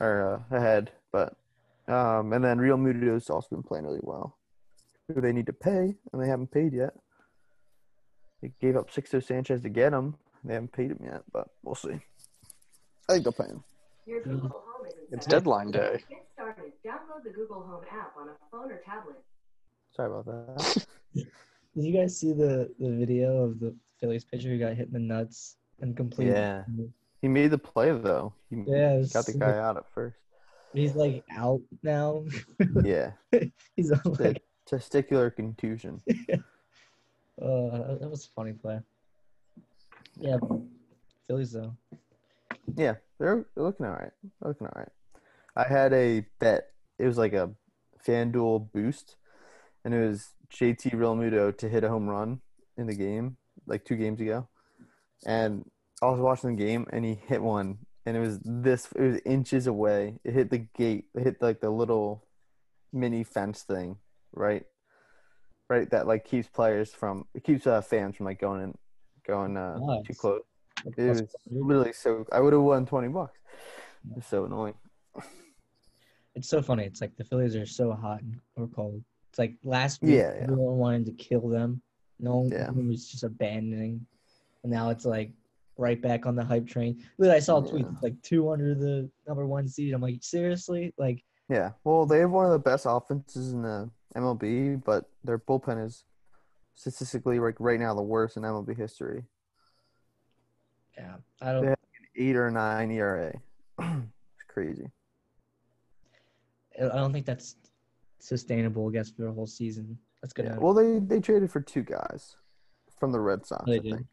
Are 0.00 0.34
uh, 0.34 0.56
ahead. 0.56 0.90
But 1.12 1.36
um 1.86 2.32
and 2.32 2.44
then 2.44 2.58
Realmuto's 2.58 3.30
also 3.30 3.48
been 3.50 3.62
playing 3.62 3.84
really 3.84 4.00
well. 4.02 4.36
Who 5.14 5.20
they 5.20 5.32
need 5.32 5.46
to 5.46 5.52
pay 5.52 5.94
and 6.12 6.20
they 6.20 6.26
haven't 6.26 6.50
paid 6.50 6.72
yet. 6.72 6.94
They 8.42 8.50
gave 8.60 8.76
up 8.76 8.90
Sixto 8.90 9.22
Sanchez 9.22 9.60
to 9.62 9.68
get 9.68 9.92
him. 9.92 10.16
They 10.42 10.54
haven't 10.54 10.72
paid 10.72 10.90
him 10.90 11.00
yet, 11.04 11.22
but 11.32 11.48
we'll 11.62 11.74
see. 11.76 12.00
I 13.08 13.12
think 13.12 13.24
they'll 13.24 13.32
pay 13.32 13.44
him. 13.44 13.62
Your 15.10 15.18
Google 15.18 15.18
Home 15.18 15.18
isn't 15.18 15.18
It's 15.18 15.26
deadline 15.26 15.70
day. 15.70 16.04
Get 16.08 16.26
started. 16.32 16.72
Download 16.86 17.24
the 17.24 17.30
Google 17.30 17.62
Home 17.62 17.82
app 17.90 18.14
on 18.16 18.28
a 18.28 18.32
phone 18.50 18.70
or 18.70 18.80
tablet. 18.84 19.16
Sorry 19.94 20.08
about 20.10 20.26
that. 20.26 20.86
Did 21.14 21.84
you 21.84 21.92
guys 21.92 22.18
see 22.18 22.32
the 22.32 22.72
the 22.78 22.90
video 22.90 23.44
of 23.44 23.60
the 23.60 23.74
Phillies 24.00 24.24
pitcher 24.24 24.48
who 24.48 24.58
got 24.58 24.74
hit 24.76 24.86
in 24.88 24.92
the 24.92 24.98
nuts 25.00 25.56
and 25.80 25.96
completely? 25.96 26.34
Yeah. 26.34 26.64
He 27.20 27.28
made 27.28 27.50
the 27.50 27.58
play 27.58 27.90
though. 27.92 28.32
He 28.48 28.56
Yeah, 28.66 28.92
it 28.94 29.12
got 29.12 29.26
the 29.26 29.34
guy 29.34 29.58
out 29.58 29.76
at 29.76 29.84
first. 29.94 30.16
He's 30.72 30.94
like 30.94 31.24
out 31.36 31.60
now. 31.82 32.24
Yeah. 32.84 33.10
He's 33.76 33.90
on 33.92 34.00
The 34.04 34.22
like 34.22 34.42
testicular 34.68 35.34
contusion. 35.34 36.00
Uh, 37.42 37.70
that- 37.70 38.00
that 38.00 38.10
was 38.10 38.26
a 38.26 38.28
funny 38.28 38.52
play. 38.52 38.78
Yeah, 40.16 40.36
Phillies 41.26 41.52
though. 41.52 41.74
Yeah, 42.76 42.96
they're, 43.18 43.46
they're 43.54 43.64
looking 43.64 43.86
all 43.86 43.92
right. 43.92 44.10
They're 44.42 44.50
looking 44.50 44.66
all 44.66 44.74
right. 44.76 44.88
I 45.60 45.68
had 45.68 45.92
a 45.92 46.24
bet. 46.38 46.68
It 46.98 47.06
was 47.06 47.18
like 47.18 47.34
a 47.34 47.50
FanDuel 48.06 48.72
boost, 48.72 49.16
and 49.84 49.92
it 49.92 50.00
was 50.00 50.30
JT 50.54 50.92
Realmuto 50.92 51.56
to 51.58 51.68
hit 51.68 51.84
a 51.84 51.88
home 51.90 52.08
run 52.08 52.40
in 52.78 52.86
the 52.86 52.94
game, 52.94 53.36
like 53.66 53.84
two 53.84 53.96
games 53.96 54.22
ago. 54.22 54.48
And 55.26 55.66
I 56.00 56.06
was 56.06 56.18
watching 56.18 56.56
the 56.56 56.64
game, 56.64 56.86
and 56.90 57.04
he 57.04 57.14
hit 57.26 57.42
one, 57.42 57.78
and 58.06 58.16
it 58.16 58.20
was 58.20 58.38
this. 58.42 58.88
It 58.96 59.02
was 59.02 59.20
inches 59.26 59.66
away. 59.66 60.18
It 60.24 60.32
hit 60.32 60.50
the 60.50 60.66
gate. 60.76 61.08
It 61.14 61.24
hit 61.24 61.42
like 61.42 61.60
the 61.60 61.68
little 61.68 62.24
mini 62.90 63.22
fence 63.22 63.62
thing, 63.62 63.96
right? 64.32 64.64
Right, 65.68 65.90
that 65.90 66.06
like 66.06 66.24
keeps 66.24 66.48
players 66.48 66.90
from 66.90 67.26
it 67.34 67.44
keeps 67.44 67.66
uh, 67.66 67.82
fans 67.82 68.16
from 68.16 68.26
like 68.26 68.40
going 68.40 68.62
in, 68.62 68.78
going 69.26 69.58
uh, 69.58 69.78
too 70.06 70.14
close. 70.14 70.40
It 70.96 71.02
was 71.02 71.22
literally 71.50 71.92
so. 71.92 72.24
I 72.32 72.40
would 72.40 72.54
have 72.54 72.62
won 72.62 72.86
twenty 72.86 73.08
bucks. 73.08 73.38
It's 74.16 74.26
so 74.26 74.46
annoying. 74.46 74.74
It's 76.34 76.48
so 76.48 76.62
funny. 76.62 76.84
It's 76.84 77.00
like 77.00 77.16
the 77.16 77.24
Phillies 77.24 77.56
are 77.56 77.66
so 77.66 77.92
hot 77.92 78.22
and 78.22 78.38
or 78.56 78.68
cold. 78.68 79.02
It's 79.30 79.38
like 79.38 79.54
last 79.64 80.02
week 80.02 80.12
Yeah, 80.16 80.34
yeah. 80.34 80.42
everyone 80.42 80.78
wanted 80.78 81.06
to 81.06 81.12
kill 81.12 81.48
them. 81.48 81.82
No 82.18 82.36
one 82.38 82.50
Yeah. 82.50 82.70
was 82.70 83.08
just 83.10 83.24
abandoning. 83.24 84.06
And 84.62 84.72
now 84.72 84.90
it's 84.90 85.04
like 85.04 85.32
right 85.76 86.00
back 86.00 86.26
on 86.26 86.36
the 86.36 86.44
hype 86.44 86.66
train. 86.66 87.02
Look, 87.18 87.30
I 87.30 87.38
saw 87.38 87.64
a 87.64 87.68
tweet 87.68 87.86
like 88.02 88.20
two 88.22 88.50
under 88.50 88.74
the 88.74 89.10
number 89.26 89.46
one 89.46 89.66
seed. 89.68 89.94
I'm 89.94 90.02
like, 90.02 90.18
seriously? 90.22 90.92
Like 90.98 91.24
Yeah. 91.48 91.72
Well, 91.84 92.06
they 92.06 92.18
have 92.20 92.30
one 92.30 92.44
of 92.46 92.52
the 92.52 92.58
best 92.58 92.86
offenses 92.88 93.52
in 93.52 93.62
the 93.62 93.90
MLB, 94.14 94.76
but 94.84 95.08
their 95.24 95.38
bullpen 95.38 95.84
is 95.84 96.04
statistically 96.74 97.38
like 97.40 97.56
right 97.58 97.80
now 97.80 97.94
the 97.94 98.02
worst 98.02 98.36
in 98.36 98.42
MLB 98.44 98.76
history. 98.76 99.24
yeah, 100.96 101.16
I 101.40 101.52
don't 101.52 101.64
Yeah. 101.64 101.74
Eight 102.16 102.36
or 102.36 102.50
nine 102.50 102.90
ERA. 102.90 103.32
it's 103.78 104.44
crazy. 104.48 104.90
I 106.78 106.96
don't 106.96 107.12
think 107.12 107.26
that's 107.26 107.56
sustainable, 108.18 108.88
I 108.88 108.92
guess, 108.92 109.10
for 109.10 109.26
a 109.28 109.32
whole 109.32 109.46
season. 109.46 109.98
That's 110.22 110.34
Yeah. 110.36 110.44
gonna 110.50 110.60
Well, 110.60 110.74
they 110.74 110.98
they 110.98 111.20
traded 111.20 111.50
for 111.50 111.60
two 111.60 111.82
guys 111.82 112.36
from 112.98 113.12
the 113.12 113.20
Red 113.20 113.46
Sox. 113.46 113.64
Oh, 113.66 113.70
they 113.70 113.78
I 113.78 113.80
did. 113.80 113.94
think. 113.94 114.06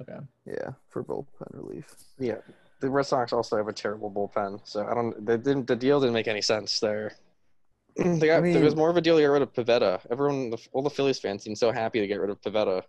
okay. 0.00 0.18
Yeah, 0.46 0.70
for 0.88 1.04
bullpen 1.04 1.26
relief. 1.52 1.94
Yeah, 2.18 2.38
the 2.80 2.88
Red 2.90 3.04
Sox 3.06 3.32
also 3.32 3.56
have 3.56 3.68
a 3.68 3.72
terrible 3.72 4.10
bullpen, 4.10 4.60
so 4.64 4.86
I 4.86 4.94
don't. 4.94 5.24
They 5.24 5.36
didn't. 5.36 5.66
The 5.66 5.76
deal 5.76 6.00
didn't 6.00 6.14
make 6.14 6.28
any 6.28 6.42
sense 6.42 6.80
there. 6.80 7.12
They 7.96 8.26
got. 8.26 8.42
I 8.42 8.52
there 8.52 8.64
was 8.64 8.74
more 8.74 8.88
of 8.88 8.96
a 8.96 9.02
deal 9.02 9.16
to 9.16 9.20
get 9.22 9.26
rid 9.26 9.42
of 9.42 9.52
Pivetta. 9.52 10.00
Everyone, 10.10 10.54
all 10.72 10.82
the 10.82 10.88
Phillies 10.90 11.18
fans 11.18 11.42
seemed 11.42 11.58
so 11.58 11.70
happy 11.72 12.00
to 12.00 12.06
get 12.06 12.20
rid 12.20 12.30
of 12.30 12.40
Pivetta. 12.40 12.82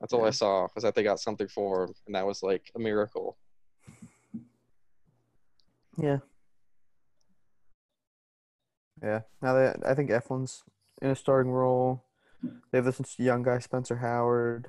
That's 0.00 0.12
all 0.12 0.20
Yeah. 0.20 0.26
I 0.26 0.30
saw 0.30 0.68
was 0.74 0.84
that 0.84 0.94
they 0.94 1.02
got 1.02 1.20
something 1.20 1.48
for 1.48 1.84
him, 1.84 1.94
and 2.06 2.14
that 2.14 2.26
was 2.26 2.42
like 2.42 2.70
a 2.76 2.78
miracle. 2.78 3.38
Yeah. 5.96 6.18
Yeah. 9.02 9.20
Now 9.42 9.54
that 9.54 9.78
I 9.86 9.94
think 9.94 10.10
Eflin's 10.10 10.64
in 11.02 11.10
a 11.10 11.16
starting 11.16 11.52
role. 11.52 12.02
They 12.70 12.78
have 12.78 12.84
this 12.84 13.18
young 13.18 13.42
guy, 13.42 13.58
Spencer 13.58 13.96
Howard. 13.96 14.68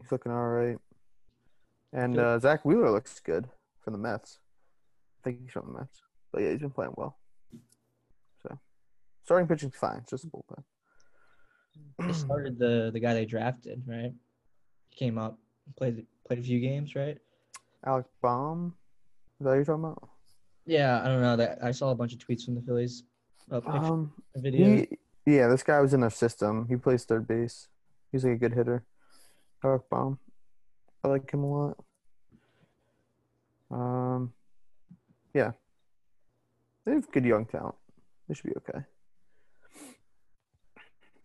He's 0.00 0.12
looking 0.12 0.32
all 0.32 0.48
right. 0.48 0.78
And 1.92 2.18
uh, 2.18 2.38
Zack 2.38 2.64
Wheeler 2.64 2.90
looks 2.90 3.20
good 3.20 3.48
for 3.80 3.90
the 3.90 3.98
Mets. 3.98 4.38
I 5.20 5.24
think 5.24 5.40
he's 5.42 5.50
from 5.50 5.72
the 5.72 5.78
Mets. 5.80 6.02
But 6.32 6.42
yeah, 6.42 6.50
he's 6.50 6.60
been 6.60 6.70
playing 6.70 6.94
well. 6.96 7.16
So 8.42 8.58
starting 9.24 9.48
pitching's 9.48 9.76
fine. 9.76 9.98
It's 9.98 10.10
just 10.10 10.24
a 10.24 10.28
bullpen. 10.28 10.62
They 11.98 12.12
started 12.12 12.58
the 12.58 12.90
the 12.92 13.00
guy 13.00 13.14
they 13.14 13.26
drafted, 13.26 13.82
right? 13.86 14.12
He 14.90 14.96
came 14.96 15.18
up, 15.18 15.38
played 15.76 16.06
played 16.26 16.38
a 16.38 16.42
few 16.42 16.60
games, 16.60 16.94
right? 16.94 17.18
Alec 17.84 18.06
Bohm. 18.22 18.74
Is 19.38 19.44
that 19.44 19.50
what 19.50 19.54
you're 19.54 19.64
talking 19.64 19.84
about? 19.84 20.08
Yeah, 20.66 21.00
I 21.02 21.06
don't 21.06 21.22
know. 21.22 21.36
That 21.36 21.58
I 21.62 21.70
saw 21.70 21.90
a 21.90 21.94
bunch 21.94 22.12
of 22.12 22.18
tweets 22.18 22.44
from 22.44 22.54
the 22.54 22.62
Phillies, 22.62 23.04
uh, 23.50 23.60
picture, 23.60 23.76
Um, 23.78 24.12
video. 24.36 24.66
he, 24.66 24.98
yeah, 25.26 25.48
this 25.48 25.62
guy 25.62 25.80
was 25.80 25.94
in 25.94 26.00
their 26.00 26.10
system. 26.10 26.66
He 26.68 26.76
plays 26.76 27.04
third 27.04 27.26
base. 27.26 27.68
He's 28.12 28.24
like 28.24 28.34
a 28.34 28.36
good 28.36 28.54
hitter. 28.54 28.84
Alec 29.64 29.82
Bohm. 29.90 30.18
I 31.04 31.08
like 31.08 31.30
him 31.30 31.44
a 31.44 31.46
lot. 31.46 31.76
Um, 33.70 34.32
yeah. 35.34 35.52
They 36.84 36.92
have 36.92 37.10
good 37.12 37.24
young 37.24 37.46
talent. 37.46 37.76
They 38.28 38.34
should 38.34 38.46
be 38.50 38.56
okay. 38.56 38.84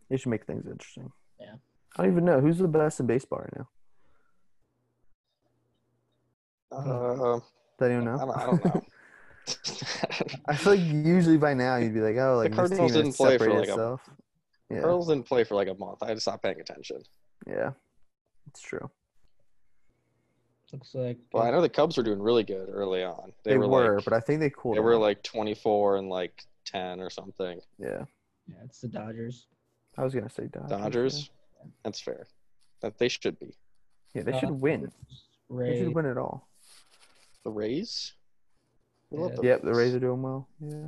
They 0.09 0.17
should 0.17 0.29
make 0.29 0.45
things 0.45 0.65
interesting. 0.67 1.11
Yeah. 1.39 1.55
I 1.97 2.03
don't 2.03 2.11
even 2.11 2.25
know 2.25 2.39
who's 2.41 2.57
the 2.59 2.67
best 2.67 2.99
in 2.99 3.07
baseball 3.07 3.39
right 3.39 3.57
now. 3.57 3.67
Uh, 6.71 7.39
Does 7.79 7.89
anyone 7.89 8.07
I 8.07 8.11
know? 8.11 8.17
don't, 8.25 8.37
I 8.37 8.45
don't 8.45 8.65
know. 8.65 8.81
I 10.47 10.55
feel 10.55 10.75
like 10.75 10.81
usually 10.85 11.37
by 11.37 11.53
now 11.53 11.77
you'd 11.77 11.93
be 11.93 12.01
like, 12.01 12.17
oh, 12.17 12.37
like 12.37 12.51
this 12.51 12.55
Cardinals 12.55 12.91
team 12.91 12.95
didn't 12.97 13.05
has 13.07 13.17
play 13.17 13.37
for, 13.37 13.45
separated 13.45 13.69
like, 13.71 13.79
a- 13.79 13.99
Yeah, 14.69 14.79
Cardinals 14.81 15.07
didn't 15.07 15.25
play 15.25 15.43
for 15.43 15.55
like 15.55 15.67
a 15.67 15.73
month. 15.73 16.03
I 16.03 16.07
had 16.07 16.15
to 16.17 16.21
stop 16.21 16.41
paying 16.43 16.59
attention. 16.59 17.01
yeah, 17.47 17.71
it's 18.47 18.61
true. 18.61 18.89
Looks 20.73 20.93
like 20.95 21.17
Well, 21.31 21.43
I 21.43 21.51
know 21.51 21.61
the 21.61 21.69
Cubs 21.69 21.95
were 21.95 22.03
doing 22.03 22.21
really 22.21 22.43
good 22.43 22.67
early 22.69 23.03
on. 23.03 23.31
They, 23.43 23.51
They, 23.51 23.57
were, 23.57 23.67
were, 23.67 23.95
like, 23.95 24.03
but 24.03 24.13
I 24.13 24.19
think 24.19 24.39
they 24.39 24.49
cooled. 24.49 24.75
they 24.75 24.81
were 24.81 24.97
like 24.97 25.23
24 25.23 25.97
and 25.97 26.09
like 26.09 26.43
10 26.65 26.99
or 26.99 27.09
something. 27.09 27.59
yeah. 27.79 28.03
yeah, 28.47 28.55
it's 28.65 28.81
the 28.81 28.87
Dodgers. 28.87 29.45
I 29.97 30.03
was 30.03 30.13
gonna 30.13 30.29
say 30.29 30.47
Dodgers. 30.47 30.71
yeah. 30.71 30.77
Dodgers. 30.77 31.29
That's 31.83 32.01
fair. 32.01 32.25
That 32.81 32.97
they 32.97 33.07
should 33.07 33.39
be. 33.39 33.55
Yeah, 34.13 34.23
they 34.23 34.33
Uh, 34.33 34.39
should 34.39 34.51
win. 34.51 34.91
They 35.49 35.79
should 35.79 35.95
win 35.95 36.05
it 36.05 36.17
all. 36.17 36.47
The 37.43 37.51
Rays. 37.51 38.13
We 39.11 39.17
love 39.19 39.31
Yeah. 39.31 39.35
the 39.37 39.47
Yep, 39.47 39.61
the 39.63 39.73
Rays 39.73 39.93
are 39.95 39.99
doing 39.99 40.21
well. 40.21 40.47
Yeah. 40.59 40.87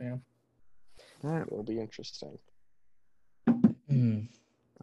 Yeah. 0.00 0.16
All 1.24 1.30
right. 1.30 1.46
It'll 1.46 1.62
be 1.62 1.80
interesting. 1.80 2.38
Hmm. 3.88 4.20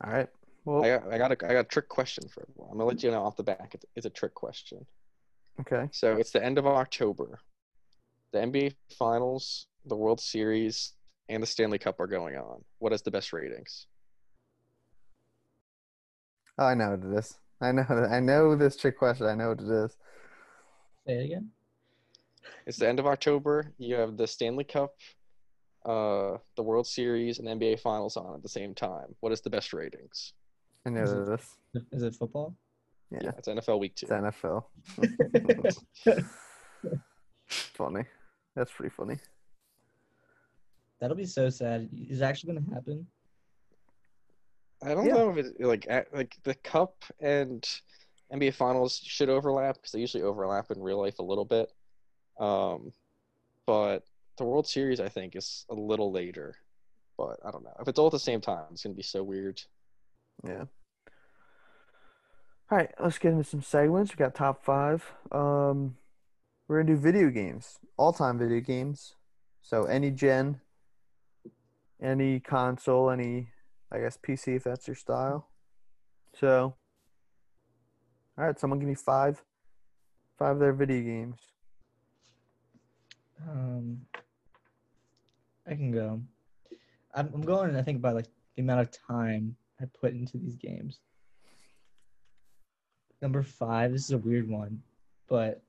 All 0.02 0.12
right. 0.14 0.30
Well, 0.66 0.84
I 0.84 0.90
got, 0.90 1.14
I 1.14 1.18
got 1.18 1.32
a, 1.32 1.50
I 1.50 1.54
got 1.54 1.60
a 1.62 1.64
trick 1.64 1.90
question 1.90 2.28
for 2.30 2.44
everyone. 2.44 2.70
I'm 2.72 2.78
gonna 2.78 2.88
let 2.90 3.02
you 3.04 3.12
know 3.12 3.24
off 3.26 3.36
the 3.38 3.44
back. 3.44 3.72
It's, 3.74 3.86
it's 3.96 4.06
a 4.06 4.10
trick 4.10 4.34
question. 4.36 4.86
okay. 5.62 5.90
So 5.92 6.16
it's 6.16 6.32
the 6.32 6.44
end 6.44 6.58
of 6.58 6.68
October. 6.68 7.40
The 8.32 8.40
NBA 8.40 8.76
Finals, 8.98 9.66
the 9.86 9.96
World 9.96 10.22
Series, 10.22 10.94
and 11.28 11.42
the 11.42 11.48
Stanley 11.48 11.80
Cup 11.80 12.00
are 12.00 12.08
going 12.08 12.36
on. 12.38 12.64
What 12.78 12.94
is 12.94 13.02
the 13.02 13.10
best 13.12 13.34
ratings? 13.34 13.88
Oh, 16.60 16.66
I 16.66 16.76
know 16.76 16.92
what 16.92 17.12
it 17.12 17.18
is. 17.18 17.38
I 17.62 17.72
know. 17.72 17.84
I 17.90 18.20
know 18.20 18.56
this 18.56 18.78
trick 18.78 18.98
question. 18.98 19.28
I 19.28 19.36
know 19.36 19.50
what 19.50 19.60
it 19.62 19.70
is. 19.70 19.98
Say 21.08 21.14
it 21.14 21.26
again. 21.26 21.50
It's 22.66 22.78
the 22.78 22.88
end 22.88 23.00
of 23.00 23.08
October. 23.08 23.74
You 23.78 23.96
have 23.96 24.16
the 24.18 24.28
Stanley 24.28 24.64
Cup, 24.64 24.96
uh, 25.86 26.38
the 26.56 26.64
World 26.64 26.88
Series, 26.88 27.40
and 27.40 27.48
NBA 27.48 27.80
Finals 27.82 28.16
on 28.18 28.36
at 28.36 28.42
the 28.44 28.50
same 28.50 28.74
time. 28.74 29.16
What 29.20 29.32
is 29.32 29.42
the 29.42 29.50
best 29.50 29.74
ratings? 29.74 30.34
I 30.86 30.90
know 30.92 31.04
Is 31.04 31.14
what 31.14 31.28
it 31.30 31.40
is. 31.76 31.84
Is 31.92 32.04
it 32.04 32.16
football? 32.16 32.56
Yeah, 33.12 33.32
It's 33.38 33.48
NFL 33.48 33.80
Week 33.80 33.96
Two. 33.96 34.08
it's 34.10 34.38
NFL. 34.44 34.64
funny. 37.48 38.04
That's 38.56 38.72
pretty 38.72 38.94
funny. 38.96 39.18
That'll 41.02 41.18
be 41.18 41.26
so 41.26 41.50
sad. 41.50 41.90
Is 42.10 42.22
it 42.22 42.24
actually 42.24 42.54
gonna 42.54 42.74
happen? 42.74 43.06
I 44.84 44.94
don't 44.94 45.06
Yeah. 45.06 45.14
know 45.14 45.30
if 45.32 45.38
it's 45.38 45.60
like 45.60 45.88
like 46.14 46.38
the 46.44 46.56
Cup 46.56 47.04
and 47.20 47.68
NBA 48.32 48.54
Finals 48.54 49.00
should 49.04 49.30
overlap 49.30 49.76
because 49.76 49.92
they 49.92 50.00
usually 50.00 50.24
overlap 50.24 50.72
in 50.72 50.82
real 50.82 51.00
life 51.02 51.20
a 51.20 51.24
little 51.24 51.46
bit. 51.46 51.72
Um, 52.40 52.94
but 53.66 54.06
the 54.38 54.46
World 54.46 54.68
Series 54.68 55.00
I 55.00 55.10
think 55.10 55.36
is 55.36 55.66
a 55.70 55.74
little 55.76 56.12
later. 56.12 56.56
But 57.18 57.40
I 57.46 57.52
don't 57.52 57.64
know 57.64 57.76
if 57.82 57.88
it's 57.88 58.00
all 58.00 58.08
at 58.08 58.14
the 58.14 58.20
same 58.20 58.40
time. 58.40 58.66
It's 58.72 58.84
gonna 58.84 58.96
be 58.96 59.04
so 59.04 59.24
weird. 59.24 59.62
Yeah. 60.44 60.66
All 62.72 62.78
right, 62.78 62.92
let's 63.00 63.18
get 63.18 63.32
into 63.32 63.44
some 63.44 63.64
segments. 63.64 64.12
We 64.12 64.18
got 64.18 64.36
top 64.36 64.64
five. 64.64 65.12
Um, 65.32 65.98
we're 66.68 66.82
gonna 66.84 66.96
do 66.96 67.02
video 67.02 67.30
games, 67.30 67.80
all-time 67.98 68.38
video 68.38 68.60
games. 68.60 69.16
So 69.62 69.86
any 69.86 70.12
gen, 70.12 70.62
any 72.00 72.40
console, 72.40 73.10
any, 73.10 73.50
I 73.92 74.00
guess 74.00 74.18
PC 74.18 74.56
if 74.58 74.64
that's 74.64 74.88
your 74.88 74.96
style. 74.96 75.48
So, 76.40 76.76
all 78.38 78.46
right, 78.46 78.60
someone 78.60 78.80
give 78.80 78.88
me 78.88 78.96
five, 78.96 79.44
five 80.38 80.54
of 80.56 80.60
their 80.60 80.74
video 80.74 81.02
games. 81.02 81.40
Um, 83.48 84.02
I 85.68 85.74
can 85.76 85.92
go. 85.92 86.22
I'm, 87.16 87.30
I'm 87.34 87.42
going. 87.42 87.76
I 87.76 87.82
think 87.82 88.02
by 88.02 88.12
like 88.12 88.28
the 88.56 88.62
amount 88.62 88.82
of 88.82 88.92
time 89.08 89.56
I 89.82 89.86
put 90.00 90.14
into 90.14 90.38
these 90.38 90.56
games. 90.56 91.00
Number 93.22 93.42
five. 93.44 93.92
This 93.92 94.06
is 94.06 94.12
a 94.12 94.18
weird 94.18 94.48
one, 94.50 94.82
but 95.28 95.62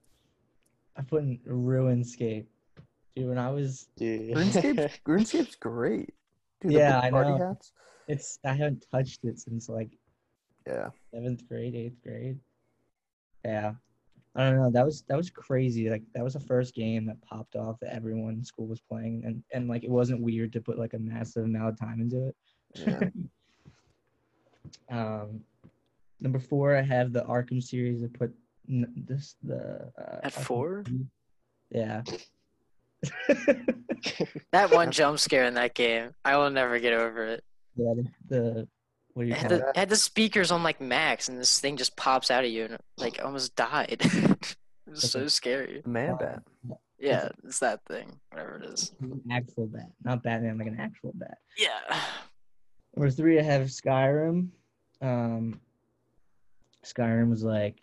I 0.96 1.02
put 1.02 1.22
in 1.22 1.38
RuneScape. 1.48 2.46
Dude, 3.16 3.28
when 3.28 3.38
I 3.38 3.50
was, 3.50 3.88
Yeah. 3.96 4.34
RuneScape, 4.36 4.90
RuneScape's 5.08 5.56
great. 5.56 6.10
Dude, 6.60 6.72
Yeah, 6.72 7.00
the 7.00 7.06
I 7.06 7.10
know. 7.10 7.38
hats. 7.38 7.72
It's 8.10 8.38
I 8.44 8.52
haven't 8.54 8.84
touched 8.92 9.24
it 9.24 9.38
since 9.38 9.68
like 9.68 9.90
Yeah. 10.66 10.90
seventh 11.14 11.46
grade, 11.48 11.74
eighth 11.74 12.02
grade. 12.02 12.38
Yeah, 13.44 13.72
I 14.36 14.44
don't 14.50 14.56
know. 14.60 14.70
That 14.70 14.84
was 14.84 15.02
that 15.08 15.16
was 15.16 15.30
crazy. 15.30 15.88
Like 15.90 16.02
that 16.14 16.22
was 16.24 16.34
the 16.34 16.40
first 16.40 16.74
game 16.74 17.06
that 17.06 17.20
popped 17.22 17.56
off 17.56 17.80
that 17.80 17.94
everyone 17.94 18.34
in 18.34 18.44
school 18.44 18.66
was 18.66 18.80
playing, 18.80 19.22
and 19.24 19.42
and 19.52 19.68
like 19.68 19.84
it 19.84 19.90
wasn't 19.90 20.20
weird 20.22 20.52
to 20.54 20.60
put 20.60 20.78
like 20.78 20.94
a 20.94 20.98
massive 20.98 21.44
amount 21.44 21.68
of 21.70 21.78
time 21.78 22.00
into 22.00 22.28
it. 22.28 22.36
Yeah. 22.74 23.08
Um, 24.88 25.40
number 26.20 26.38
four, 26.38 26.76
I 26.76 26.82
have 26.82 27.12
the 27.12 27.22
Arkham 27.24 27.62
series. 27.62 28.04
I 28.04 28.08
put 28.08 28.32
n- 28.68 28.92
this 28.94 29.36
the 29.42 29.90
uh, 29.98 30.20
At 30.22 30.32
Arkham 30.34 30.42
four? 30.44 30.82
City. 30.86 31.06
Yeah. 31.70 32.02
That 34.52 34.70
one 34.72 34.90
jump 34.98 35.18
scare 35.18 35.44
in 35.44 35.54
that 35.54 35.74
game, 35.74 36.10
I 36.24 36.36
will 36.36 36.50
never 36.50 36.78
get 36.78 36.92
over 36.92 37.24
it. 37.24 37.44
Yeah. 37.80 38.02
The, 38.28 38.36
the 38.36 38.68
what 39.14 39.22
do 39.22 39.28
you 39.28 39.34
It 39.34 39.38
had, 39.38 39.50
the, 39.50 39.68
it 39.68 39.76
had 39.76 39.88
the 39.88 39.96
speakers 39.96 40.50
on 40.50 40.62
like 40.62 40.80
max, 40.80 41.28
and 41.28 41.38
this 41.38 41.60
thing 41.60 41.76
just 41.76 41.96
pops 41.96 42.30
out 42.30 42.44
of 42.44 42.50
you, 42.50 42.64
and 42.64 42.78
like 42.96 43.20
almost 43.24 43.56
died. 43.56 43.98
it 44.00 44.56
was 44.86 45.10
so 45.10 45.26
scary. 45.28 45.82
Man 45.84 46.16
bat. 46.16 46.42
Yeah, 46.98 47.30
it's 47.44 47.60
that 47.60 47.84
thing, 47.86 48.20
whatever 48.30 48.56
it 48.56 48.64
is. 48.66 48.92
An 49.00 49.22
actual 49.32 49.66
bat, 49.66 49.90
not 50.04 50.22
Batman, 50.22 50.58
like 50.58 50.66
an 50.66 50.78
actual 50.78 51.12
bat. 51.14 51.38
Yeah. 51.56 51.98
Number 52.94 53.10
three, 53.10 53.38
I 53.38 53.42
have 53.42 53.62
Skyrim. 53.62 54.48
Um, 55.00 55.60
Skyrim 56.84 57.30
was 57.30 57.42
like, 57.42 57.80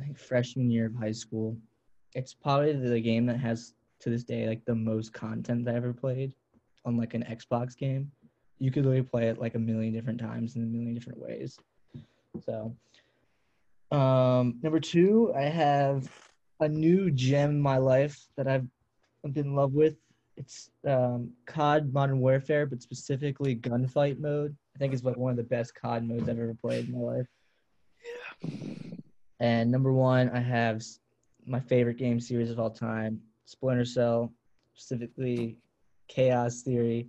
I 0.00 0.04
think 0.04 0.18
freshman 0.18 0.70
year 0.70 0.86
of 0.86 0.94
high 0.94 1.12
school. 1.12 1.56
It's 2.14 2.32
probably 2.32 2.72
the 2.72 3.00
game 3.00 3.26
that 3.26 3.38
has 3.40 3.74
to 4.00 4.10
this 4.10 4.24
day 4.24 4.46
like 4.46 4.64
the 4.64 4.74
most 4.74 5.12
content 5.12 5.68
I 5.68 5.74
ever 5.74 5.92
played 5.92 6.34
on 6.84 6.96
like 6.96 7.14
an 7.14 7.24
Xbox 7.24 7.76
game. 7.76 8.10
You 8.64 8.70
could 8.70 8.84
literally 8.84 9.02
play 9.02 9.28
it 9.28 9.38
like 9.38 9.54
a 9.54 9.58
million 9.58 9.92
different 9.92 10.18
times 10.18 10.56
in 10.56 10.62
a 10.62 10.66
million 10.66 10.94
different 10.94 11.18
ways. 11.18 11.58
So, 12.46 12.74
um, 13.90 14.58
number 14.62 14.80
two, 14.80 15.34
I 15.36 15.42
have 15.42 16.08
a 16.60 16.68
new 16.68 17.10
gem 17.10 17.50
in 17.50 17.60
my 17.60 17.76
life 17.76 18.18
that 18.36 18.48
I've 18.48 18.66
been 19.22 19.46
in 19.46 19.54
love 19.54 19.74
with. 19.74 19.96
It's 20.38 20.70
um, 20.88 21.30
COD 21.44 21.92
Modern 21.92 22.20
Warfare, 22.20 22.64
but 22.64 22.80
specifically 22.80 23.54
gunfight 23.54 24.18
mode. 24.18 24.56
I 24.74 24.78
think 24.78 24.94
it's 24.94 25.04
like 25.04 25.18
one 25.18 25.30
of 25.30 25.36
the 25.36 25.42
best 25.42 25.74
COD 25.74 26.08
modes 26.08 26.26
I've 26.26 26.38
ever 26.38 26.54
played 26.54 26.88
in 26.88 26.94
my 26.94 27.16
life. 27.16 27.26
Yeah. 28.42 28.50
And 29.40 29.70
number 29.70 29.92
one, 29.92 30.30
I 30.30 30.40
have 30.40 30.82
my 31.46 31.60
favorite 31.60 31.98
game 31.98 32.18
series 32.18 32.50
of 32.50 32.58
all 32.58 32.70
time, 32.70 33.20
Splinter 33.44 33.84
Cell, 33.84 34.32
specifically 34.74 35.58
Chaos 36.08 36.62
Theory. 36.62 37.08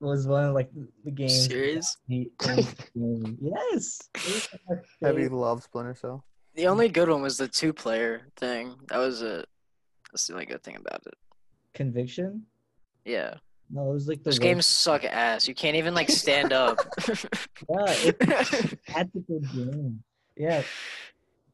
Was 0.00 0.26
one 0.26 0.44
of 0.44 0.54
like 0.54 0.72
the- 0.72 0.88
the 1.04 1.10
games. 1.10 1.46
that 1.48 1.50
Series? 1.52 1.96
got 1.96 2.08
me 2.08 2.30
into 2.64 2.76
gaming. 2.94 3.38
Yes. 3.40 4.00
It 4.14 4.24
was 4.24 4.48
my 4.68 5.08
Heavy 5.08 5.28
love 5.28 5.62
Splinter 5.62 5.94
Cell. 5.94 6.24
The 6.54 6.66
only 6.66 6.88
good 6.88 7.08
one 7.08 7.22
was 7.22 7.36
the 7.36 7.48
two 7.48 7.72
player 7.72 8.22
thing. 8.36 8.74
That 8.88 8.98
was 8.98 9.22
it. 9.22 9.46
That's 10.10 10.26
the 10.26 10.32
only 10.34 10.46
good 10.46 10.62
thing 10.62 10.76
about 10.76 11.06
it. 11.06 11.14
Conviction. 11.74 12.46
Yeah. 13.04 13.34
No, 13.72 13.90
it 13.90 13.94
was 13.94 14.08
like 14.08 14.18
the 14.18 14.24
Those 14.24 14.34
worst- 14.34 14.42
games 14.42 14.66
suck 14.66 15.04
ass. 15.04 15.46
You 15.46 15.54
can't 15.54 15.76
even 15.76 15.94
like 15.94 16.10
stand 16.10 16.52
up. 16.52 16.78
Yeah, 17.68 17.84
it's 17.88 18.74
tactical 18.88 19.38
game. 19.54 20.02
Yeah, 20.36 20.62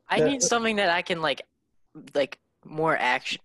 I 0.09 0.21
The- 0.21 0.27
need 0.29 0.43
something 0.43 0.77
that 0.77 0.89
I 0.89 1.03
can 1.03 1.21
like 1.21 1.43
like 2.15 2.39
more 2.65 2.97
action. 2.97 3.41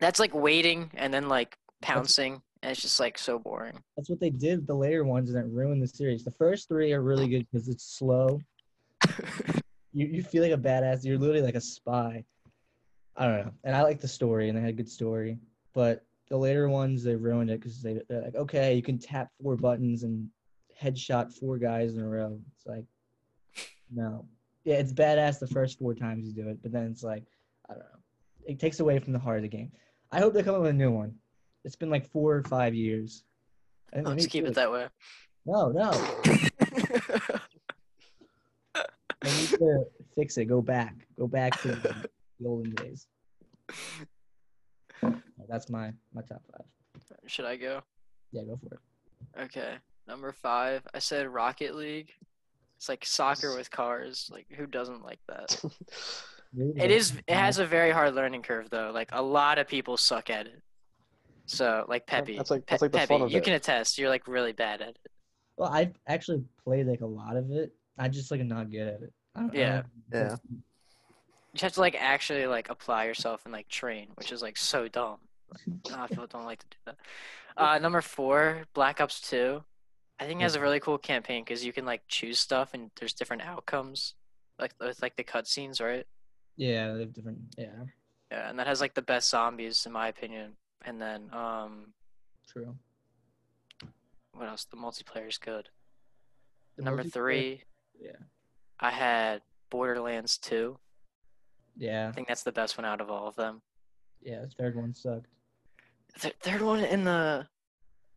That's 0.00 0.18
like 0.20 0.32
waiting 0.34 0.90
and 0.94 1.12
then 1.12 1.28
like 1.28 1.58
pouncing 1.82 2.40
and 2.62 2.70
it's 2.70 2.82
just 2.82 3.00
like 3.00 3.18
so 3.18 3.38
boring. 3.38 3.78
that's 3.96 4.08
what 4.08 4.20
they 4.20 4.30
did 4.30 4.66
the 4.66 4.74
later 4.74 5.04
ones, 5.04 5.30
and 5.30 5.38
it 5.38 5.52
ruined 5.52 5.82
the 5.82 5.88
series. 5.88 6.24
The 6.24 6.30
first 6.30 6.68
three 6.68 6.92
are 6.92 7.02
really 7.02 7.28
good 7.28 7.46
because 7.50 7.68
it's 7.68 7.98
slow. 7.98 8.40
You 9.94 10.06
you 10.06 10.22
feel 10.22 10.42
like 10.42 10.52
a 10.52 10.56
badass. 10.56 11.04
You're 11.04 11.18
literally 11.18 11.42
like 11.42 11.54
a 11.54 11.60
spy. 11.60 12.24
I 13.14 13.26
don't 13.26 13.44
know, 13.44 13.52
and 13.64 13.76
I 13.76 13.82
like 13.82 14.00
the 14.00 14.08
story, 14.08 14.48
and 14.48 14.56
they 14.56 14.62
had 14.62 14.70
a 14.70 14.72
good 14.72 14.88
story. 14.88 15.38
But 15.74 16.04
the 16.28 16.36
later 16.38 16.68
ones, 16.68 17.04
they 17.04 17.14
ruined 17.14 17.50
it 17.50 17.60
because 17.60 17.82
they 17.82 18.00
they're 18.08 18.22
like, 18.22 18.34
okay, 18.34 18.74
you 18.74 18.82
can 18.82 18.98
tap 18.98 19.28
four 19.42 19.54
buttons 19.56 20.02
and 20.02 20.28
headshot 20.80 21.32
four 21.32 21.58
guys 21.58 21.94
in 21.94 22.00
a 22.00 22.08
row. 22.08 22.40
It's 22.56 22.66
like, 22.66 22.84
no, 23.94 24.24
yeah, 24.64 24.76
it's 24.76 24.92
badass 24.92 25.38
the 25.38 25.46
first 25.46 25.78
four 25.78 25.94
times 25.94 26.26
you 26.26 26.32
do 26.32 26.48
it, 26.48 26.62
but 26.62 26.72
then 26.72 26.84
it's 26.84 27.02
like, 27.02 27.24
I 27.68 27.74
don't 27.74 27.80
know, 27.80 28.00
it 28.46 28.58
takes 28.58 28.80
away 28.80 28.98
from 28.98 29.12
the 29.12 29.18
heart 29.18 29.36
of 29.38 29.42
the 29.42 29.48
game. 29.48 29.72
I 30.10 30.20
hope 30.20 30.32
they 30.32 30.42
come 30.42 30.54
up 30.54 30.62
with 30.62 30.70
a 30.70 30.74
new 30.74 30.90
one. 30.90 31.14
It's 31.64 31.76
been 31.76 31.90
like 31.90 32.10
four 32.10 32.34
or 32.34 32.42
five 32.44 32.74
years. 32.74 33.24
I 33.92 33.96
think 33.96 34.06
they 34.06 34.12
Let's 34.14 34.26
keep 34.26 34.44
it 34.46 34.54
that 34.54 34.72
way. 34.72 34.88
No, 35.46 35.68
no. 35.68 35.90
They 39.22 39.30
need 39.30 39.48
to 39.50 39.84
fix 40.16 40.36
it. 40.36 40.46
Go 40.46 40.60
back. 40.60 40.94
Go 41.16 41.26
back 41.26 41.60
to 41.62 41.68
the, 41.68 42.08
the 42.40 42.46
olden 42.46 42.74
days. 42.74 43.06
That's 45.48 45.70
my 45.70 45.92
my 46.12 46.22
top 46.22 46.42
five. 46.50 46.66
Should 47.26 47.44
I 47.44 47.56
go? 47.56 47.82
Yeah, 48.32 48.42
go 48.42 48.56
for 48.56 48.74
it. 48.74 49.42
Okay. 49.44 49.74
Number 50.08 50.32
five, 50.32 50.82
I 50.92 50.98
said 50.98 51.28
Rocket 51.28 51.76
League. 51.76 52.12
It's 52.76 52.88
like 52.88 53.04
soccer 53.04 53.56
with 53.56 53.70
cars. 53.70 54.28
Like 54.32 54.46
who 54.50 54.66
doesn't 54.66 55.04
like 55.04 55.20
that? 55.28 55.62
It 56.54 56.90
is. 56.90 57.14
It 57.26 57.34
has 57.34 57.58
a 57.58 57.64
very 57.64 57.92
hard 57.92 58.14
learning 58.14 58.42
curve 58.42 58.68
though. 58.68 58.90
Like 58.92 59.08
a 59.12 59.22
lot 59.22 59.58
of 59.58 59.66
people 59.66 59.96
suck 59.96 60.28
at 60.28 60.46
it. 60.46 60.60
So 61.52 61.84
like 61.88 62.06
Peppy, 62.06 62.36
That's 62.36 62.50
like- 62.50 62.66
Pe- 62.66 62.72
that's 62.72 62.82
like 62.82 62.92
the 62.92 62.98
Peppy, 62.98 63.14
fun 63.14 63.22
of 63.22 63.30
you 63.30 63.38
it. 63.38 63.44
can 63.44 63.52
attest. 63.52 63.98
You're 63.98 64.08
like 64.08 64.26
really 64.26 64.52
bad 64.52 64.80
at 64.80 64.88
it. 64.90 64.98
Well, 65.56 65.70
I've 65.70 65.92
actually 66.06 66.42
played 66.64 66.86
like 66.86 67.02
a 67.02 67.06
lot 67.06 67.36
of 67.36 67.50
it. 67.50 67.72
I 67.98 68.08
just 68.08 68.30
like 68.30 68.42
not 68.44 68.70
good 68.70 68.88
at 68.88 69.02
it. 69.02 69.12
I 69.36 69.40
don't, 69.40 69.54
I 69.54 69.58
Yeah. 69.58 69.82
don't- 70.10 70.30
Yeah. 70.30 70.36
You 71.54 71.58
have 71.60 71.72
to 71.74 71.80
like 71.80 71.94
actually 72.00 72.46
like 72.46 72.70
apply 72.70 73.04
yourself 73.04 73.42
and 73.44 73.52
like 73.52 73.68
train, 73.68 74.08
which 74.14 74.32
is 74.32 74.40
like 74.40 74.56
so 74.56 74.88
dumb. 74.88 75.18
Like, 75.50 75.90
nah, 75.90 76.06
people 76.06 76.26
don't 76.26 76.46
like 76.46 76.60
to 76.60 76.66
do 76.70 76.76
that. 76.86 76.96
Uh, 77.58 77.78
number 77.78 78.00
four, 78.00 78.64
Black 78.72 79.00
Ops 79.02 79.20
Two. 79.20 79.62
I 80.18 80.24
think 80.26 80.40
it 80.40 80.44
has 80.44 80.54
a 80.54 80.60
really 80.60 80.80
cool 80.80 80.96
campaign 80.96 81.44
because 81.44 81.62
you 81.64 81.72
can 81.74 81.84
like 81.84 82.00
choose 82.08 82.38
stuff 82.38 82.72
and 82.72 82.90
there's 82.98 83.12
different 83.12 83.42
outcomes, 83.42 84.14
like 84.58 84.72
with 84.80 85.02
like 85.02 85.16
the 85.16 85.24
cutscenes, 85.24 85.82
right? 85.82 86.06
Yeah, 86.56 86.94
they 86.94 87.00
have 87.00 87.12
different. 87.12 87.38
Yeah, 87.58 87.66
Yeah, 88.30 88.48
and 88.48 88.58
that 88.58 88.66
has 88.66 88.80
like 88.80 88.94
the 88.94 89.02
best 89.02 89.28
zombies 89.28 89.84
in 89.84 89.92
my 89.92 90.08
opinion. 90.08 90.56
And 90.84 91.00
then 91.00 91.30
um, 91.32 91.92
true. 92.50 92.74
what 94.32 94.48
else? 94.48 94.64
The 94.70 94.76
multiplayer 94.76 95.28
is 95.28 95.38
good. 95.38 95.68
The 96.76 96.82
Number 96.84 97.04
three, 97.04 97.62
Yeah. 98.00 98.16
I 98.80 98.90
had 98.90 99.42
Borderlands 99.70 100.38
Two. 100.38 100.78
Yeah, 101.76 102.08
I 102.08 102.12
think 102.12 102.28
that's 102.28 102.42
the 102.42 102.52
best 102.52 102.76
one 102.76 102.84
out 102.84 103.00
of 103.00 103.10
all 103.10 103.26
of 103.28 103.36
them. 103.36 103.62
yeah. 104.22 104.40
The 104.42 104.48
third 104.58 104.76
one 104.76 104.94
sucked. 104.94 105.26
The 106.20 106.32
third 106.40 106.60
one 106.62 106.80
in 106.84 107.04
the 107.04 107.46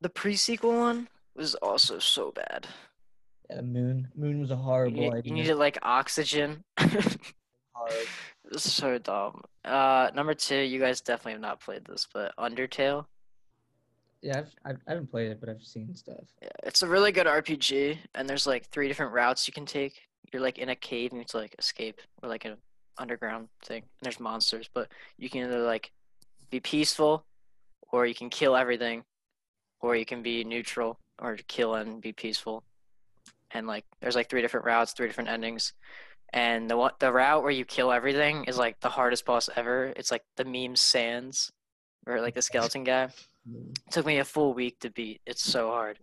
the 0.02 0.10
pre-sequel 0.10 0.78
one 0.78 1.08
was 1.36 1.56
also 1.56 2.00
so 2.00 2.32
bad. 2.32 2.68
Yeah, 3.50 3.58
the 3.58 3.64
moon. 3.64 4.08
Moon 4.16 4.40
was 4.42 4.52
a 4.52 4.56
horrible 4.56 5.00
need- 5.00 5.14
idea. 5.14 5.30
you 5.30 5.34
needed 5.34 5.56
like 5.56 5.78
oxygen. 5.84 6.64
Hard. 7.76 8.08
so 8.58 8.98
dumb. 8.98 9.42
Uh, 9.66 10.10
number 10.16 10.34
two, 10.34 10.58
you 10.58 10.80
guys 10.80 11.02
definitely 11.02 11.34
have 11.34 11.42
not 11.42 11.60
played 11.60 11.84
this, 11.84 12.08
but 12.14 12.34
Undertale. 12.38 13.06
Yeah, 14.22 14.40
I've, 14.40 14.56
I've, 14.66 14.78
I 14.88 14.92
haven't 14.92 15.12
played 15.12 15.32
it, 15.32 15.40
but 15.40 15.50
I've 15.50 15.62
seen 15.62 15.94
stuff. 15.94 16.24
Yeah, 16.42 16.50
it's 16.64 16.84
a 16.84 16.88
really 16.88 17.12
good 17.12 17.28
RPG, 17.28 17.98
and 18.16 18.30
there's 18.30 18.48
like 18.48 18.66
three 18.70 18.88
different 18.88 19.14
routes 19.14 19.48
you 19.48 19.54
can 19.54 19.66
take. 19.66 20.02
You're 20.32 20.42
like 20.42 20.58
in 20.58 20.70
a 20.70 20.76
cave 20.76 21.12
and 21.12 21.18
you 21.18 21.24
have 21.24 21.28
to 21.28 21.38
like 21.38 21.56
escape, 21.60 22.00
or 22.24 22.30
like 22.30 22.46
an 22.46 22.56
underground 22.98 23.50
thing. 23.64 23.82
And 23.84 24.02
there's 24.02 24.20
monsters, 24.20 24.70
but 24.74 24.88
you 25.18 25.30
can 25.30 25.44
either 25.44 25.60
like 25.60 25.92
be 26.50 26.60
peaceful, 26.60 27.26
or 27.92 28.06
you 28.06 28.16
can 28.16 28.30
kill 28.30 28.56
everything, 28.56 29.04
or 29.82 29.96
you 29.98 30.06
can 30.06 30.24
be 30.24 30.44
neutral, 30.46 30.98
or 31.22 31.38
kill 31.48 31.76
and 31.76 32.02
be 32.02 32.14
peaceful. 32.14 32.64
And 33.52 33.68
like 33.68 33.84
there's 34.02 34.16
like 34.16 34.30
three 34.30 34.42
different 34.42 34.66
routes, 34.66 34.94
three 34.94 35.08
different 35.08 35.30
endings. 35.30 35.74
And 36.36 36.70
the 36.70 36.92
the 37.00 37.12
route 37.12 37.42
where 37.44 37.52
you 37.52 37.66
kill 37.66 37.92
everything 37.92 38.44
is 38.44 38.58
like 38.58 38.80
the 38.82 38.90
hardest 38.90 39.26
boss 39.26 39.50
ever. 39.56 39.94
It's 39.96 40.12
like 40.12 40.24
the 40.36 40.46
meme 40.46 40.76
Sans, 40.76 41.50
or 42.06 42.20
like 42.22 42.36
the 42.36 42.42
skeleton 42.42 42.84
guy. 42.84 43.04
It 43.06 43.12
took 43.92 44.06
me 44.06 44.20
a 44.20 44.26
full 44.26 44.54
week 44.54 44.78
to 44.82 44.90
beat. 44.92 45.22
It's 45.26 45.42
so 45.44 45.70
hard. 45.70 45.98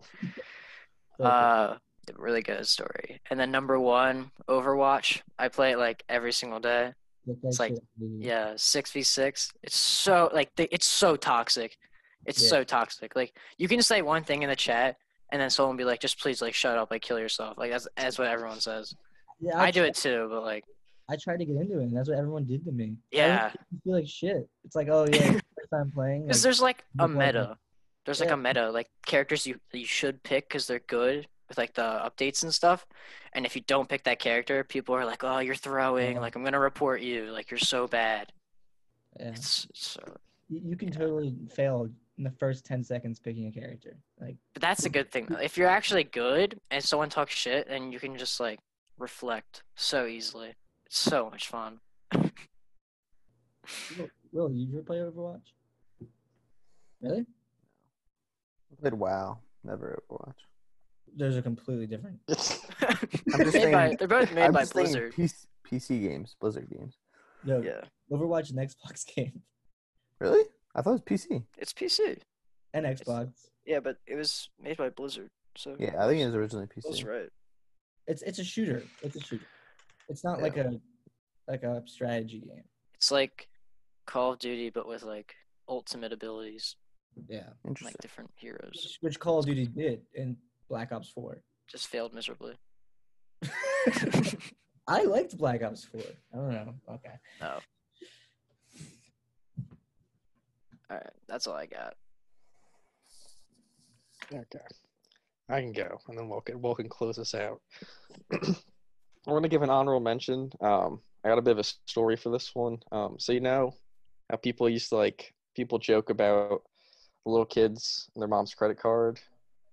Uh, 1.19 1.75
really 2.17 2.41
good 2.41 2.67
story. 2.67 3.21
And 3.29 3.39
then 3.39 3.51
number 3.51 3.79
one, 3.79 4.31
Overwatch. 4.49 5.21
I 5.37 5.47
play 5.49 5.71
it 5.73 5.77
like 5.77 6.03
every 6.09 6.31
single 6.33 6.59
day. 6.59 6.93
it's 7.43 7.59
like- 7.59 7.73
shit 7.73 7.77
out 7.79 8.03
of 8.05 8.11
you. 8.11 8.17
Yeah, 8.27 8.53
six 8.57 8.91
v 8.91 9.03
six. 9.03 9.51
It's 9.61 9.77
so 9.77 10.29
like 10.33 10.51
it's 10.57 10.87
so 10.87 11.15
toxic. 11.15 11.77
It's 12.25 12.41
Yeah. 12.41 12.49
so 12.49 12.63
toxic. 12.63 13.15
Like 13.15 13.37
you 13.57 13.67
can 13.67 13.81
say 13.81 14.01
one 14.01 14.23
thing 14.23 14.43
in 14.43 14.49
the 14.49 14.55
chat, 14.55 14.97
and 15.31 15.41
then 15.41 15.49
someone 15.49 15.77
be 15.77 15.83
like, 15.83 15.99
"Just 15.99 16.19
please, 16.19 16.41
like, 16.41 16.53
shut 16.53 16.77
up, 16.77 16.89
like, 16.91 17.01
kill 17.01 17.19
yourself." 17.19 17.57
Like 17.57 17.71
that's 17.71 17.87
that's 17.95 18.17
what 18.17 18.27
everyone 18.27 18.59
says. 18.61 18.95
Yeah, 19.43 19.59
I 19.59 19.71
do 19.71 19.81
tried- 19.81 19.89
it 19.89 19.95
too, 19.95 20.27
but 20.29 20.43
like, 20.43 20.63
I 21.09 21.17
tried 21.17 21.37
to 21.39 21.45
get 21.45 21.57
into 21.57 21.79
it, 21.79 21.83
and 21.83 21.95
that's 21.97 22.07
what 22.09 22.17
everyone 22.17 22.45
did 22.45 22.63
to 22.65 22.71
me. 22.71 22.95
Yeah. 23.11 23.51
Me 23.71 23.79
feel 23.83 23.93
like 23.93 24.07
shit. 24.07 24.47
It's 24.63 24.75
like, 24.75 24.87
oh 24.89 25.05
yeah, 25.11 25.31
first 25.57 25.69
time 25.71 25.91
playing. 25.91 26.23
Because 26.23 26.37
like, 26.39 26.43
there's 26.43 26.61
like 26.61 26.83
a 26.99 27.07
like 27.07 27.11
meta. 27.17 27.57
There's 28.05 28.19
like 28.19 28.29
Yeah. 28.29 28.35
a 28.35 28.37
meta, 28.37 28.71
like 28.71 28.89
characters 29.05 29.45
you 29.45 29.59
you 29.73 29.85
should 29.85 30.23
pick 30.23 30.47
because 30.47 30.65
they're 30.67 30.79
good 30.87 31.27
with 31.49 31.57
like 31.57 31.73
the 31.73 31.81
updates 31.81 32.43
and 32.43 32.53
stuff. 32.53 32.85
And 33.33 33.45
if 33.45 33.55
you 33.55 33.61
don't 33.67 33.89
pick 33.89 34.03
that 34.05 34.19
character, 34.19 34.63
people 34.63 34.95
are 34.95 35.05
like, 35.05 35.23
"Oh, 35.25 35.39
you're 35.39 35.55
throwing! 35.55 36.13
Yeah. 36.15 36.19
Like 36.21 36.35
I'm 36.35 36.43
gonna 36.43 36.59
report 36.59 37.01
you! 37.01 37.25
Like 37.31 37.51
you're 37.51 37.57
so 37.57 37.87
bad." 37.87 38.31
yeah. 39.19 39.27
It's 39.29 39.67
so. 39.73 40.01
you, 40.49 40.61
you 40.63 40.75
can 40.77 40.89
totally 40.91 41.35
fail 41.53 41.89
in 42.17 42.23
the 42.23 42.31
first 42.31 42.65
ten 42.65 42.81
seconds 42.83 43.19
picking 43.19 43.47
a 43.47 43.51
character. 43.51 43.97
Like 44.21 44.37
But 44.53 44.61
that's 44.61 44.85
a 44.85 44.89
good 44.89 45.11
thing. 45.11 45.25
though. 45.29 45.37
If 45.37 45.57
you're 45.57 45.67
actually 45.67 46.05
good 46.05 46.59
and 46.71 46.81
someone 46.83 47.09
talks 47.09 47.33
shit, 47.33 47.67
and 47.67 47.91
you 47.91 47.99
can 47.99 48.17
just 48.17 48.39
like 48.39 48.59
reflect 48.97 49.63
so 49.75 50.05
easily. 50.05 50.53
It's 50.85 50.97
so 50.97 51.29
much 51.29 51.47
fun. 51.47 51.79
Will, 53.97 54.09
Will, 54.31 54.51
you 54.51 54.67
ever 54.73 54.83
play 54.83 54.97
Overwatch? 54.97 55.41
Really? 57.01 57.21
I 58.71 58.81
played 58.81 58.93
WoW, 58.93 59.37
never 59.63 60.01
Overwatch. 60.09 60.35
Those 61.15 61.37
are 61.37 61.41
completely 61.41 61.85
different. 61.87 62.19
I'm 62.29 62.35
just 63.39 63.51
saying- 63.51 63.71
by- 63.71 63.95
they're 63.97 64.07
both 64.07 64.31
made 64.33 64.45
I'm 64.45 64.53
by 64.53 64.65
Blizzard. 64.65 65.13
PC, 65.13 65.45
PC 65.69 66.01
games, 66.01 66.35
Blizzard 66.39 66.69
games. 66.69 66.97
No, 67.45 67.61
Yeah, 67.61 67.81
Overwatch 68.11 68.49
and 68.51 68.59
Xbox 68.59 69.05
game 69.15 69.41
Really? 70.19 70.43
I 70.75 70.81
thought 70.81 70.91
it 70.91 71.09
was 71.09 71.19
PC. 71.27 71.43
it's 71.57 71.73
PC. 71.73 72.19
and 72.73 72.85
Xbox. 72.85 73.29
Yeah, 73.65 73.79
but 73.81 73.97
it 74.07 74.15
was 74.15 74.49
made 74.61 74.77
by 74.77 74.89
Blizzard, 74.89 75.29
so 75.55 75.75
Yeah, 75.79 75.95
I 76.03 76.07
think 76.07 76.21
it 76.21 76.25
was 76.25 76.35
originally 76.35 76.67
PC. 76.67 76.83
That's 76.85 77.03
right. 77.03 77.29
It's 78.07 78.21
it's 78.21 78.39
a 78.39 78.43
shooter. 78.43 78.83
It's 79.01 79.15
a 79.15 79.21
shooter. 79.21 79.45
It's 80.09 80.23
not 80.23 80.41
like 80.41 80.57
a 80.57 80.79
like 81.47 81.63
a 81.63 81.83
strategy 81.85 82.39
game. 82.41 82.63
It's 82.95 83.11
like 83.11 83.47
Call 84.05 84.33
of 84.33 84.39
Duty, 84.39 84.69
but 84.69 84.87
with 84.87 85.03
like 85.03 85.35
ultimate 85.69 86.11
abilities, 86.13 86.75
Yeah. 87.27 87.49
Interesting. 87.67 87.87
like 87.87 88.01
different 88.01 88.31
heroes. 88.35 88.71
Which, 88.73 88.97
which 89.01 89.19
Call 89.19 89.39
of 89.39 89.45
Duty 89.45 89.67
did 89.67 90.01
in 90.15 90.35
Black 90.69 90.91
Ops 90.91 91.09
4. 91.09 91.41
Just 91.69 91.87
failed 91.87 92.13
miserably. 92.13 92.55
I 94.87 95.03
liked 95.03 95.37
Black 95.37 95.63
Ops 95.63 95.85
4. 95.85 96.01
I 96.33 96.37
don't 96.37 96.51
know. 96.51 96.73
Okay. 96.91 97.13
No. 97.41 97.59
All 100.89 100.97
right, 100.97 101.09
that's 101.27 101.47
all 101.47 101.55
I 101.55 101.65
got. 101.65 101.95
Okay. 104.31 104.59
I 105.49 105.59
can 105.61 105.73
go, 105.73 105.99
and 106.07 106.17
then 106.17 106.29
we'll 106.29 106.41
can, 106.41 106.61
we'll 106.61 106.75
can 106.75 106.89
close 106.89 107.17
this 107.17 107.35
out. 107.35 107.61
I 108.31 109.31
want 109.31 109.43
to 109.43 109.49
give 109.49 109.61
an 109.61 109.69
honorable 109.69 109.99
mention. 109.99 110.51
Um, 110.61 110.99
I 111.23 111.29
got 111.29 111.37
a 111.37 111.41
bit 111.41 111.51
of 111.51 111.59
a 111.59 111.63
story 111.63 112.15
for 112.15 112.29
this 112.29 112.53
one. 112.53 112.77
Um, 112.91 113.15
so 113.19 113.31
you 113.31 113.39
know 113.39 113.73
how 114.29 114.37
people 114.37 114.69
used 114.69 114.89
to 114.89 114.95
like 114.95 115.33
people 115.55 115.79
joke 115.79 116.09
about 116.09 116.63
little 117.25 117.45
kids 117.45 118.09
and 118.15 118.21
their 118.21 118.27
mom's 118.27 118.53
credit 118.53 118.79
card. 118.79 119.19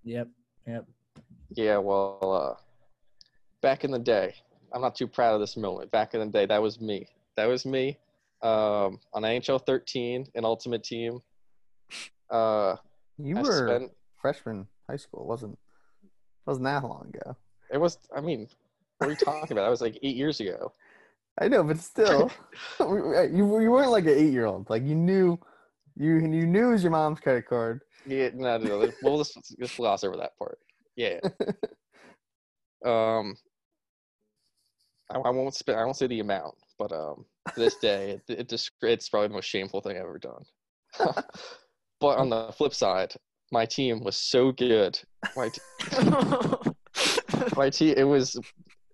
Yep. 0.05 0.29
Yep. 0.67 0.87
Yeah, 1.51 1.79
well, 1.79 2.57
uh, 2.59 2.63
back 3.61 3.85
in 3.85 3.91
the 3.91 3.99
day, 3.99 4.35
I'm 4.73 4.81
not 4.81 4.95
too 4.95 5.09
proud 5.09 5.35
of 5.35 5.41
this 5.41 5.57
moment. 5.57 5.91
Back 5.91 6.15
in 6.15 6.21
the 6.21 6.27
day, 6.27 6.47
that 6.47 6.63
was 6.63 6.81
me. 6.81 7.09
That 7.37 7.47
was 7.47 7.67
me 7.67 7.99
um, 8.43 9.01
on 9.13 9.23
NHL 9.23 9.65
13, 9.67 10.29
an 10.35 10.45
Ultimate 10.45 10.85
Team. 10.85 11.21
Uh, 12.31 12.77
You 13.19 13.37
I 13.39 13.43
were 13.43 13.69
spent 13.69 13.93
freshman 14.21 14.69
high 14.91 14.97
school, 14.97 15.27
wasn't 15.27 15.59
wasn't 16.47 16.65
that 16.65 16.85
long 16.85 17.13
ago? 17.15 17.37
It 17.73 17.79
was. 17.79 17.99
I 18.15 18.21
mean, 18.21 18.49
what 18.99 19.09
are 19.09 19.11
you 19.11 19.17
talking 19.17 19.53
about? 19.53 19.65
That 19.65 19.71
was 19.71 19.81
like 19.81 19.99
eight 20.03 20.17
years 20.17 20.41
ago. 20.41 20.73
I 21.41 21.49
know, 21.49 21.63
but 21.63 21.79
still, 21.79 22.31
you 22.81 23.61
you 23.61 23.71
weren't 23.71 23.91
like 23.91 24.05
an 24.05 24.19
eight 24.19 24.33
year 24.33 24.47
old. 24.47 24.69
Like 24.69 24.85
you 24.85 24.95
knew, 24.95 25.39
you 25.97 26.15
you 26.15 26.47
knew 26.47 26.69
it 26.69 26.73
was 26.73 26.83
your 26.83 26.93
mom's 26.93 27.21
credit 27.21 27.47
card. 27.47 27.83
Yeah, 28.07 28.31
no, 28.35 28.59
no. 28.59 28.81
no. 28.81 28.91
We'll 29.03 29.19
just, 29.19 29.39
just 29.59 29.77
gloss 29.77 30.05
over 30.05 30.17
that 30.17 30.37
part. 30.39 30.59
Yeah. 30.97 31.21
um, 32.85 33.37
I, 35.11 35.19
I 35.19 35.31
won't 35.31 35.55
spend. 35.55 35.79
I 35.79 35.85
won't 35.85 35.97
say 35.97 36.07
the 36.07 36.21
amount, 36.21 36.55
but 36.79 36.93
um, 36.93 37.25
to 37.55 37.61
this 37.61 37.77
day, 37.77 38.21
it, 38.29 38.41
it 38.41 38.49
just 38.49 38.73
it's 38.83 39.09
probably 39.09 39.29
the 39.29 39.35
most 39.35 39.49
shameful 39.49 39.81
thing 39.81 39.97
I've 39.97 40.03
ever 40.03 40.19
done. 40.19 40.43
but 42.01 42.19
on 42.19 42.29
the 42.29 42.53
flip 42.53 42.75
side, 42.75 43.13
my 43.51 43.67
team 43.67 44.03
was 44.03 44.17
so 44.17 44.53
good. 44.53 44.99
My 45.37 45.49
t- 45.49 45.61
my 47.57 47.71
team, 47.71 47.95
it 47.97 48.05
was 48.05 48.39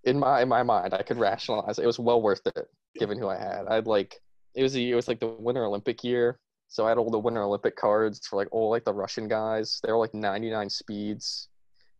in 0.04 0.18
my 0.18 0.42
in 0.42 0.48
my 0.48 0.62
mind. 0.62 0.94
I 0.94 1.02
could 1.02 1.18
rationalize 1.18 1.78
it. 1.78 1.82
It 1.82 1.86
was 1.86 1.98
well 1.98 2.22
worth 2.22 2.46
it, 2.46 2.66
given 2.98 3.18
who 3.18 3.28
I 3.28 3.36
had. 3.38 3.66
I'd 3.68 3.86
like 3.86 4.18
it 4.54 4.62
was 4.62 4.72
the 4.72 4.90
it 4.90 4.94
was 4.94 5.08
like 5.08 5.20
the 5.20 5.28
Winter 5.28 5.64
Olympic 5.64 6.02
year, 6.02 6.38
so 6.68 6.86
I 6.86 6.88
had 6.88 6.98
all 6.98 7.10
the 7.10 7.18
Winter 7.18 7.42
Olympic 7.42 7.76
cards 7.76 8.26
for 8.26 8.36
like 8.36 8.48
all 8.52 8.70
like 8.70 8.84
the 8.84 8.94
Russian 8.94 9.28
guys. 9.28 9.80
They 9.82 9.92
were 9.92 9.98
like 9.98 10.14
99 10.14 10.70
speeds. 10.70 11.48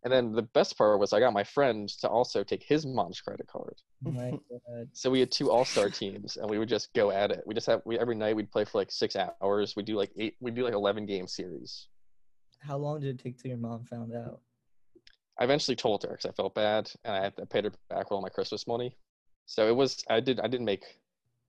And 0.03 0.13
then 0.13 0.31
the 0.31 0.43
best 0.43 0.77
part 0.77 0.99
was 0.99 1.11
I 1.11 1.19
got 1.19 1.33
my 1.33 1.43
friend 1.43 1.89
to 2.01 2.07
also 2.07 2.43
take 2.43 2.63
his 2.63 2.85
mom's 2.85 3.19
credit 3.19 3.47
card. 3.47 3.75
Oh 4.05 4.11
my 4.11 4.37
So 4.93 5.09
we 5.09 5.19
had 5.19 5.31
two 5.31 5.51
all-star 5.51 5.89
teams 5.89 6.37
and 6.37 6.49
we 6.49 6.59
would 6.59 6.69
just 6.69 6.93
go 6.93 7.11
at 7.11 7.31
it. 7.31 7.43
We 7.45 7.53
just 7.55 7.67
have 7.67 7.81
we 7.83 7.97
every 7.99 8.15
night 8.15 8.35
we'd 8.35 8.51
play 8.51 8.63
for 8.63 8.77
like 8.77 8.91
6 8.91 9.15
hours. 9.41 9.75
We 9.75 9.83
do 9.83 9.95
like 9.95 10.11
8 10.17 10.35
we 10.39 10.51
do 10.51 10.63
like 10.63 10.73
11 10.73 11.07
game 11.07 11.27
series. 11.27 11.87
How 12.59 12.77
long 12.77 12.99
did 12.99 13.09
it 13.09 13.23
take 13.23 13.37
till 13.41 13.49
your 13.49 13.57
mom 13.57 13.83
found 13.85 14.13
out? 14.13 14.41
I 15.39 15.43
eventually 15.43 15.75
told 15.75 16.03
her 16.03 16.15
cuz 16.15 16.25
I 16.25 16.31
felt 16.31 16.55
bad 16.55 16.91
and 17.03 17.15
I 17.15 17.21
had 17.21 17.35
to 17.37 17.45
pay 17.45 17.61
her 17.61 17.71
back 17.89 18.05
with 18.09 18.11
all 18.13 18.21
my 18.21 18.29
Christmas 18.29 18.65
money. 18.67 18.95
So 19.45 19.67
it 19.67 19.75
was 19.75 20.03
I 20.09 20.19
did 20.19 20.39
I 20.39 20.47
didn't 20.47 20.65
make 20.65 20.83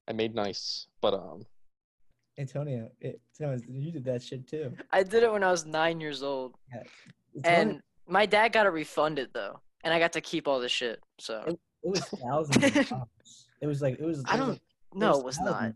I 0.07 0.13
made 0.13 0.35
nice, 0.35 0.87
but 1.01 1.13
um 1.13 1.45
Antonio, 2.37 2.89
it, 3.01 3.19
Antonio, 3.41 3.61
you 3.67 3.91
did 3.91 4.05
that 4.05 4.21
shit 4.23 4.47
too. 4.47 4.73
I 4.91 5.03
did 5.03 5.23
it 5.23 5.31
when 5.31 5.43
I 5.43 5.51
was 5.51 5.65
nine 5.65 5.99
years 5.99 6.23
old, 6.23 6.55
It's 6.71 6.87
one- 7.33 7.43
and 7.43 7.83
my 8.07 8.25
dad 8.25 8.53
got 8.53 8.65
it 8.65 8.69
refunded 8.69 9.31
though, 9.33 9.59
and 9.83 9.93
I 9.93 9.99
got 9.99 10.13
to 10.13 10.21
keep 10.21 10.47
all 10.47 10.59
the 10.59 10.69
shit. 10.69 11.03
So 11.19 11.43
it 11.47 11.59
was 11.83 11.99
thousands 12.25 12.63
of 12.77 12.89
dollars. 12.89 13.47
It 13.61 13.67
was 13.67 13.81
like 13.81 13.99
it 13.99 14.05
was. 14.05 14.23
I 14.25 14.37
don't. 14.37 14.49
like- 14.49 14.61
No, 14.93 15.19
it 15.19 15.25
was 15.25 15.39
not. 15.39 15.73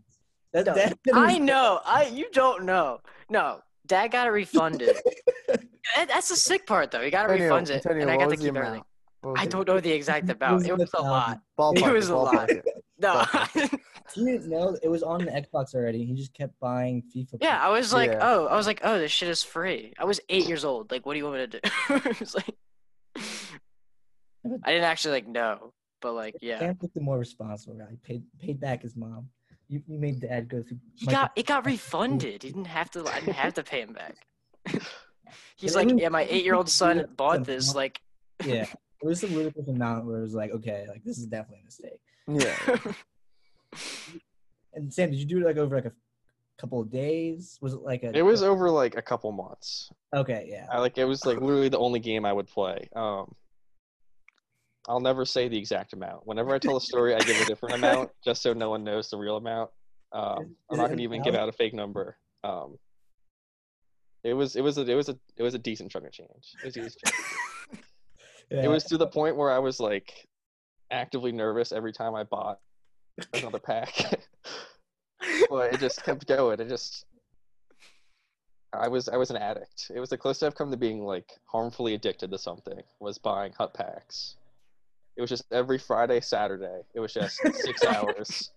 That, 0.52 0.66
No, 0.66 0.74
that, 0.74 0.98
that 1.04 1.14
I 1.14 1.36
know. 1.38 1.80
I 1.84 2.04
you 2.06 2.30
don't 2.32 2.64
know. 2.64 3.00
No, 3.28 3.60
dad 3.86 4.08
got 4.12 4.26
it 4.26 4.30
refunded. 4.30 4.96
That- 5.96 6.08
That's 6.08 6.28
the 6.30 6.36
sick 6.36 6.66
part 6.66 6.90
though. 6.90 7.02
He 7.02 7.10
got 7.10 7.28
it 7.28 7.32
Antonio, 7.34 7.52
refunds 7.54 7.70
it, 7.70 7.74
Antonio, 7.86 8.02
and 8.02 8.10
I 8.10 8.16
got 8.16 8.30
to 8.30 8.36
keep 8.36 8.46
everything. 8.48 8.66
amount? 8.68 8.86
What 9.20 9.32
was 9.34 9.40
I 9.42 9.46
don't 9.46 9.68
know 9.68 9.80
the 9.80 9.92
exact 9.92 10.28
amount. 10.30 10.66
It 10.66 10.76
was 10.76 10.90
a 10.94 11.02
lot. 11.02 11.40
Ballpark 11.58 11.88
It 11.88 11.92
was 11.92 12.08
a 12.08 12.16
lot. 12.16 12.50
No. 12.98 13.24
You 14.16 14.26
didn't 14.26 14.48
know 14.50 14.76
it 14.82 14.88
was 14.88 15.02
on 15.02 15.24
the 15.24 15.30
Xbox 15.30 15.74
already. 15.74 16.04
He 16.04 16.12
just 16.14 16.32
kept 16.34 16.58
buying 16.60 17.02
FIFA. 17.14 17.38
yeah, 17.40 17.58
I 17.60 17.70
was 17.70 17.92
like, 17.92 18.10
Yeah. 18.12 18.18
oh, 18.22 18.46
I 18.46 18.54
was 18.54 18.66
like, 18.66 18.80
oh, 18.84 18.98
this 18.98 19.10
shit 19.10 19.28
is 19.28 19.42
free. 19.42 19.92
I 19.98 20.04
was 20.04 20.20
eight 20.28 20.46
years 20.46 20.64
old. 20.64 20.90
Like, 20.92 21.04
what 21.06 21.14
do 21.14 21.18
you 21.18 21.24
want 21.24 21.36
me 21.38 21.46
to 21.46 21.60
do? 21.60 21.60
it 22.10 22.20
was 22.20 22.34
like, 22.34 22.54
I 23.16 24.70
didn't 24.70 24.84
actually 24.84 25.12
like 25.12 25.26
know, 25.26 25.72
but 26.00 26.12
like, 26.12 26.36
yeah, 26.42 26.58
Sam 26.60 26.76
was 26.80 26.90
the 26.94 27.00
more 27.00 27.18
responsible 27.18 27.76
guy. 27.76 27.86
He 27.90 27.96
paid 27.96 28.22
paid 28.38 28.60
back 28.60 28.82
his 28.82 28.94
mom. 28.94 29.28
You 29.74 29.82
you 29.88 29.98
made 29.98 30.20
dad 30.20 30.48
go 30.48 30.62
through. 30.62 30.78
he 30.94 31.06
got 31.06 31.32
it 31.34 31.46
got 31.46 31.66
refunded. 31.66 32.44
He 32.44 32.50
didn't 32.50 32.66
have 32.66 32.90
to. 32.92 33.04
I 33.06 33.18
didn't 33.20 33.34
have 33.34 33.54
to 33.54 33.64
pay 33.64 33.80
him 33.80 33.92
back. 33.92 34.14
He's 35.56 35.74
It 35.74 35.76
like, 35.76 35.98
yeah, 36.00 36.08
my 36.10 36.26
eight 36.30 36.44
year 36.44 36.54
old 36.54 36.68
son 36.68 37.06
bought 37.16 37.44
this. 37.44 37.74
Like, 37.74 38.00
Yeah, 38.44 38.66
it 39.02 39.06
was 39.06 39.20
some 39.20 39.34
ludicrous 39.34 39.66
amount 39.66 40.06
where 40.06 40.18
it 40.18 40.22
was 40.22 40.34
like, 40.34 40.52
okay, 40.52 40.86
like 40.88 41.02
this 41.02 41.18
is 41.18 41.26
definitely 41.26 41.62
a 41.62 41.64
mistake. 41.64 42.00
Yeah. 42.28 42.92
And 44.74 44.92
Sam, 44.92 45.10
did 45.10 45.18
you 45.20 45.24
do 45.24 45.38
it 45.38 45.44
like 45.44 45.56
over 45.56 45.76
like 45.76 45.84
a 45.84 45.92
couple 46.58 46.80
of 46.80 46.90
days? 46.90 47.58
Was 47.60 47.74
it 47.74 47.82
like 47.82 48.02
a? 48.02 48.16
it 48.16 48.22
was 48.22 48.42
over 48.42 48.70
like 48.70 48.96
a 48.96 49.02
couple 49.02 49.30
months. 49.32 49.90
Okay, 50.12 50.48
yeah. 50.50 50.66
I 50.70 50.80
like 50.80 50.98
it 50.98 51.04
was 51.04 51.24
like 51.24 51.40
literally 51.40 51.68
the 51.68 51.78
only 51.78 52.00
game 52.00 52.24
I 52.24 52.32
would 52.32 52.48
play. 52.48 52.88
Um, 52.96 53.34
I'll 54.88 55.00
never 55.00 55.24
say 55.24 55.48
the 55.48 55.58
exact 55.58 55.92
amount. 55.92 56.26
Whenever 56.26 56.54
I 56.54 56.58
tell 56.58 56.76
a 56.76 56.80
story, 56.80 57.14
I 57.14 57.18
give 57.20 57.40
a 57.40 57.46
different 57.46 57.74
amount 57.76 58.10
just 58.24 58.42
so 58.42 58.52
no 58.52 58.70
one 58.70 58.84
knows 58.84 59.10
the 59.10 59.16
real 59.16 59.36
amount. 59.36 59.70
Um, 60.12 60.54
I'm 60.70 60.76
not 60.76 60.86
it 60.86 60.88
gonna 60.90 61.02
even 61.02 61.22
give 61.22 61.34
out 61.34 61.48
a 61.48 61.52
fake 61.52 61.74
number. 61.74 62.16
Um, 62.44 62.78
it 64.22 64.34
was 64.34 64.56
it 64.56 64.62
was 64.62 64.78
a 64.78 64.82
it 64.82 64.94
was 64.94 65.08
a 65.08 65.18
it 65.36 65.42
was 65.42 65.54
a 65.54 65.58
decent 65.58 65.90
chunk 65.90 66.06
of 66.06 66.12
change. 66.12 66.54
It 66.62 66.66
was, 66.66 66.76
a 66.76 66.80
decent 66.82 67.02
chunk. 67.04 67.84
yeah. 68.50 68.64
it 68.64 68.68
was 68.68 68.84
to 68.84 68.96
the 68.96 69.06
point 69.06 69.36
where 69.36 69.50
I 69.50 69.58
was 69.58 69.80
like 69.80 70.12
actively 70.90 71.32
nervous 71.32 71.72
every 71.72 71.92
time 71.92 72.14
I 72.14 72.24
bought 72.24 72.60
another 73.32 73.58
pack. 73.58 73.92
but 75.50 75.74
it 75.74 75.80
just 75.80 76.04
kept 76.04 76.26
going. 76.26 76.60
It 76.60 76.68
just 76.68 77.06
I 78.72 78.88
was 78.88 79.08
I 79.08 79.16
was 79.16 79.30
an 79.30 79.36
addict. 79.36 79.90
It 79.94 80.00
was 80.00 80.10
the 80.10 80.18
closest 80.18 80.42
I've 80.42 80.54
come 80.54 80.70
to 80.70 80.76
being 80.76 81.02
like 81.04 81.30
harmfully 81.46 81.94
addicted 81.94 82.30
to 82.30 82.38
something 82.38 82.80
was 83.00 83.18
buying 83.18 83.52
hut 83.52 83.74
packs. 83.74 84.36
It 85.16 85.20
was 85.20 85.30
just 85.30 85.44
every 85.52 85.78
Friday, 85.78 86.20
Saturday. 86.20 86.80
It 86.94 87.00
was 87.00 87.12
just 87.12 87.36
six 87.54 87.84
hours. 87.86 88.50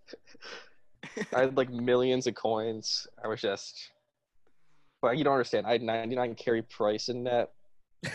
I 1.36 1.42
had 1.42 1.58
like 1.58 1.70
millions 1.70 2.28
of 2.28 2.36
coins. 2.36 3.08
I 3.24 3.28
was 3.28 3.42
just 3.42 3.92
but 5.02 5.18
you 5.18 5.24
don't 5.24 5.34
understand. 5.34 5.68
I 5.68 5.74
had 5.74 5.84
99 5.84 6.36
Carey 6.36 6.64
Price 6.64 7.10
in 7.10 7.24
net. 7.24 7.52
Uh, 8.06 8.10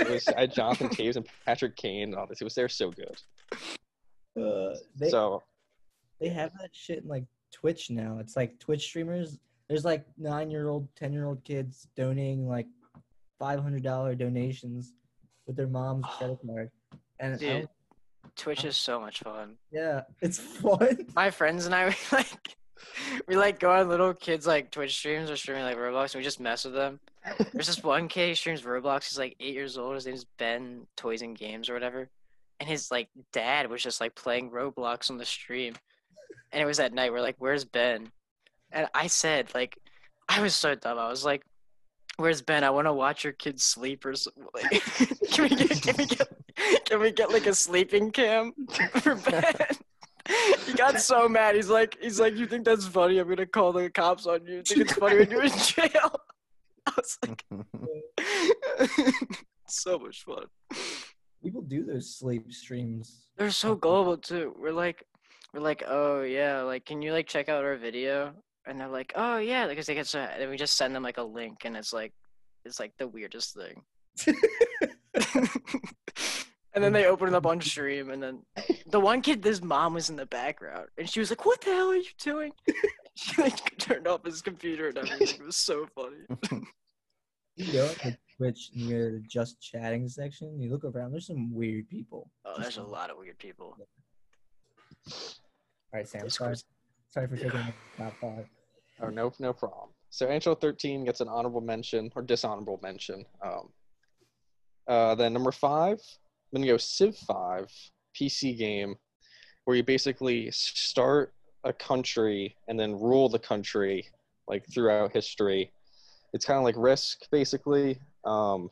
it 0.00 0.10
was 0.10 0.28
I 0.28 0.40
had 0.40 0.52
Jonathan 0.52 0.88
Toews 0.90 1.16
and 1.16 1.26
Patrick 1.46 1.76
Kane 1.76 2.04
and 2.10 2.14
all 2.16 2.26
this. 2.26 2.40
It 2.40 2.44
was 2.44 2.54
they're 2.54 2.68
so 2.68 2.90
good. 2.90 3.16
Uh, 4.40 4.74
they 4.96 5.10
so 5.10 5.42
they 6.20 6.28
have 6.28 6.50
that 6.60 6.70
shit 6.72 7.02
in 7.02 7.08
like 7.08 7.24
Twitch 7.52 7.90
now. 7.90 8.18
It's 8.20 8.36
like 8.36 8.58
Twitch 8.58 8.82
streamers 8.82 9.38
There's 9.68 9.84
like 9.84 10.04
nine 10.18 10.50
year 10.50 10.68
old, 10.68 10.88
ten 10.96 11.12
year 11.12 11.26
old 11.26 11.42
kids 11.44 11.86
donating 11.96 12.48
like 12.48 12.66
five 13.38 13.60
hundred 13.60 13.82
dollar 13.84 14.14
donations 14.16 14.92
with 15.46 15.56
their 15.56 15.66
mom's 15.68 16.06
credit 16.18 16.38
card, 16.46 16.70
and 17.20 17.38
Dude, 17.38 17.48
don't- 17.48 17.70
Twitch 18.36 18.64
is 18.64 18.76
so 18.76 19.00
much 19.00 19.20
fun. 19.20 19.56
yeah, 19.70 20.02
it's 20.20 20.38
fun. 20.38 21.06
My 21.14 21.30
friends 21.30 21.66
and 21.66 21.74
I 21.74 21.86
we 22.12 22.16
like 22.16 22.56
we 23.28 23.36
like 23.36 23.58
go 23.60 23.72
on 23.72 23.88
little 23.88 24.14
kids 24.14 24.46
like 24.46 24.70
Twitch 24.70 24.96
streams 24.96 25.30
or 25.30 25.36
streaming 25.36 25.64
like 25.64 25.76
Roblox 25.76 26.14
and 26.14 26.20
we 26.20 26.24
just 26.24 26.40
mess 26.40 26.64
with 26.64 26.74
them. 26.74 27.00
There's 27.52 27.66
this 27.68 27.82
one 27.82 28.08
kid 28.08 28.28
he 28.28 28.34
streams 28.34 28.62
Roblox. 28.62 29.08
He's 29.08 29.18
like 29.18 29.36
eight 29.40 29.54
years 29.54 29.78
old. 29.78 29.94
His 29.94 30.06
name's 30.06 30.24
Ben 30.38 30.86
Toys 30.96 31.22
and 31.22 31.36
Games 31.36 31.70
or 31.70 31.74
whatever. 31.74 32.08
And 32.60 32.68
his 32.68 32.90
like 32.90 33.08
dad 33.32 33.70
was 33.70 33.82
just 33.82 34.00
like 34.00 34.14
playing 34.14 34.50
Roblox 34.50 35.10
on 35.10 35.16
the 35.18 35.24
stream. 35.24 35.74
And 36.52 36.62
it 36.62 36.66
was 36.66 36.78
at 36.80 36.92
night. 36.92 37.12
We're 37.12 37.20
like, 37.20 37.36
"Where's 37.38 37.64
Ben?" 37.64 38.12
And 38.70 38.88
I 38.94 39.06
said 39.08 39.50
like, 39.54 39.78
I 40.28 40.40
was 40.40 40.54
so 40.54 40.74
dumb. 40.74 40.98
I 40.98 41.08
was 41.08 41.24
like, 41.24 41.42
"Where's 42.16 42.42
Ben? 42.42 42.64
I 42.64 42.70
want 42.70 42.86
to 42.86 42.92
watch 42.92 43.24
your 43.24 43.32
kids 43.32 43.64
sleep 43.64 44.04
or 44.04 44.14
something." 44.14 44.44
Can 45.32 45.44
we 45.44 45.56
get 45.56 45.82
can 45.82 45.96
we 45.96 46.06
get 46.06 46.28
can 46.86 47.00
we 47.00 47.10
get 47.10 47.32
like 47.32 47.46
a 47.46 47.54
sleeping 47.54 48.10
cam 48.12 48.52
for 49.00 49.16
Ben? 49.16 49.54
He 50.66 50.72
got 50.72 51.00
so 51.00 51.28
mad. 51.28 51.54
He's 51.54 51.68
like, 51.68 51.98
he's 52.00 52.18
like, 52.18 52.36
you 52.36 52.46
think 52.46 52.64
that's 52.64 52.86
funny? 52.86 53.18
I'm 53.18 53.28
gonna 53.28 53.46
call 53.46 53.72
the 53.72 53.90
cops 53.90 54.26
on 54.26 54.46
you. 54.46 54.56
You 54.56 54.62
think 54.62 54.80
it's 54.82 54.94
funny 54.94 55.18
when 55.18 55.30
you're 55.30 55.44
in 55.44 55.58
jail? 55.58 56.16
I 56.86 56.92
was 56.96 57.18
like, 57.26 57.44
so 59.66 59.98
much 59.98 60.24
fun. 60.24 60.46
People 61.42 61.62
do 61.62 61.84
those 61.84 62.16
sleep 62.16 62.52
streams. 62.52 63.26
They're 63.36 63.50
so 63.50 63.74
gullible 63.74 64.16
too. 64.16 64.54
We're 64.58 64.72
like, 64.72 65.04
we're 65.52 65.60
like, 65.60 65.84
oh 65.86 66.22
yeah, 66.22 66.62
like, 66.62 66.86
can 66.86 67.02
you 67.02 67.12
like 67.12 67.26
check 67.26 67.48
out 67.48 67.64
our 67.64 67.76
video? 67.76 68.32
And 68.66 68.80
they're 68.80 68.88
like, 68.88 69.12
oh 69.14 69.38
yeah, 69.38 69.66
because 69.66 69.86
they 69.86 69.94
get 69.94 70.06
so. 70.06 70.20
And 70.20 70.50
we 70.50 70.56
just 70.56 70.76
send 70.76 70.94
them 70.94 71.02
like 71.02 71.18
a 71.18 71.22
link, 71.22 71.64
and 71.64 71.76
it's 71.76 71.92
like, 71.92 72.12
it's 72.64 72.80
like 72.80 72.92
the 72.98 73.08
weirdest 73.08 73.54
thing. 73.54 73.82
and 76.74 76.82
then 76.82 76.92
they 76.92 77.06
open 77.06 77.28
it 77.28 77.34
up 77.34 77.46
on 77.46 77.60
stream, 77.60 78.10
and 78.10 78.22
then 78.22 78.42
the 78.86 79.00
one 79.00 79.20
kid, 79.20 79.44
his 79.44 79.62
mom 79.62 79.94
was 79.94 80.08
in 80.08 80.16
the 80.16 80.26
background, 80.26 80.88
and 80.96 81.08
she 81.08 81.20
was 81.20 81.30
like, 81.30 81.44
"What 81.44 81.60
the 81.60 81.72
hell 81.72 81.90
are 81.90 81.96
you 81.96 82.04
doing?" 82.18 82.52
she 83.14 83.42
like 83.42 83.76
turned 83.78 84.06
off 84.06 84.24
his 84.24 84.40
computer 84.40 84.88
and 84.88 84.98
everything. 84.98 85.40
It 85.40 85.44
was 85.44 85.56
so 85.56 85.86
funny. 85.94 86.64
You 87.56 87.72
go 87.72 87.88
to 87.88 88.16
Twitch 88.36 88.70
and 88.72 88.82
you 88.82 88.88
go 88.90 89.04
to 89.04 89.10
the 89.12 89.22
just 89.28 89.60
chatting 89.60 90.08
section. 90.08 90.60
You 90.60 90.70
look 90.70 90.84
around. 90.84 91.12
There's 91.12 91.26
some 91.26 91.54
weird 91.54 91.88
people. 91.88 92.30
Oh, 92.44 92.54
there's 92.58 92.78
a 92.78 92.82
lot 92.82 93.10
of 93.10 93.18
weird 93.18 93.38
people. 93.38 93.76
All 93.78 95.18
right, 95.92 96.08
Sam. 96.08 96.28
Sorry, 96.28 96.52
Discourse. 96.52 96.64
Sorry 97.14 97.28
for 97.28 97.36
taking 97.36 97.72
top 97.96 98.12
five. 98.20 98.46
Oh 99.00 99.08
no, 99.08 99.32
no 99.38 99.52
problem. 99.52 99.90
So 100.10 100.26
NHL 100.26 100.60
13 100.60 101.04
gets 101.04 101.20
an 101.20 101.28
honorable 101.28 101.60
mention 101.60 102.10
or 102.14 102.22
dishonorable 102.22 102.80
mention. 102.82 103.24
Um, 103.44 103.68
uh, 104.88 105.14
then 105.14 105.32
number 105.32 105.52
five, 105.52 105.98
I'm 106.52 106.60
gonna 106.60 106.66
go 106.66 106.76
Civ 106.76 107.16
5 107.16 107.70
PC 108.20 108.58
game, 108.58 108.96
where 109.64 109.76
you 109.76 109.84
basically 109.84 110.50
start 110.50 111.32
a 111.62 111.72
country 111.72 112.56
and 112.68 112.78
then 112.78 112.92
rule 112.92 113.28
the 113.28 113.38
country 113.38 114.06
like 114.48 114.64
throughout 114.72 115.12
history. 115.12 115.72
It's 116.32 116.44
kind 116.44 116.58
of 116.58 116.64
like 116.64 116.74
Risk, 116.76 117.30
basically. 117.30 117.98
Um, 118.24 118.70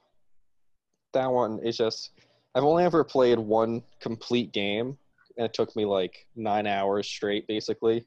that 1.14 1.30
one 1.30 1.60
is 1.64 1.76
just. 1.76 2.10
I've 2.54 2.64
only 2.64 2.84
ever 2.84 3.02
played 3.02 3.38
one 3.38 3.82
complete 4.00 4.52
game, 4.52 4.98
and 5.38 5.46
it 5.46 5.54
took 5.54 5.74
me 5.74 5.86
like 5.86 6.26
nine 6.36 6.66
hours 6.66 7.06
straight, 7.06 7.46
basically. 7.46 8.04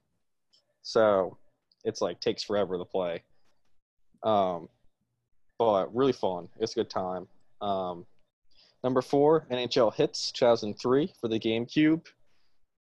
So 0.85 1.35
it's 1.83 1.99
like 1.99 2.19
takes 2.19 2.43
forever 2.43 2.77
to 2.77 2.85
play. 2.85 3.23
Um, 4.23 4.69
but 5.57 5.93
really 5.95 6.13
fun. 6.13 6.47
It's 6.59 6.73
a 6.73 6.75
good 6.75 6.91
time. 6.91 7.27
Um, 7.59 8.05
number 8.83 9.01
four, 9.01 9.47
NHL 9.51 9.93
Hitz 9.95 10.31
2003 10.31 11.11
for 11.19 11.27
the 11.27 11.39
GameCube. 11.39 12.05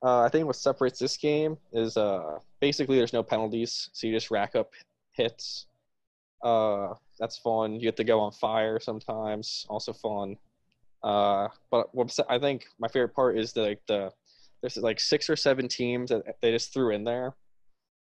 Uh, 0.02 0.22
I 0.22 0.28
think 0.28 0.46
what 0.46 0.56
separates 0.56 0.98
this 0.98 1.16
game 1.16 1.56
is 1.72 1.96
uh, 1.96 2.40
basically 2.60 2.98
there's 2.98 3.12
no 3.12 3.22
penalties, 3.22 3.88
so 3.92 4.08
you 4.08 4.12
just 4.12 4.32
rack 4.32 4.56
up 4.56 4.72
hits. 5.12 5.66
Uh, 6.42 6.94
that's 7.20 7.38
fun. 7.38 7.74
You 7.74 7.82
get 7.82 7.96
to 7.98 8.04
go 8.04 8.18
on 8.18 8.32
fire 8.32 8.80
sometimes, 8.80 9.64
also 9.68 9.92
fun. 9.92 10.36
Uh, 11.04 11.48
but 11.70 11.94
what 11.94 12.18
I 12.28 12.40
think 12.40 12.64
my 12.80 12.88
favorite 12.88 13.14
part 13.14 13.38
is 13.38 13.52
the, 13.52 13.62
like 13.62 13.82
the 13.86 14.12
there's 14.60 14.76
like 14.76 14.98
six 14.98 15.30
or 15.30 15.36
seven 15.36 15.68
teams 15.68 16.10
that 16.10 16.40
they 16.40 16.50
just 16.50 16.72
threw 16.72 16.92
in 16.92 17.04
there 17.04 17.34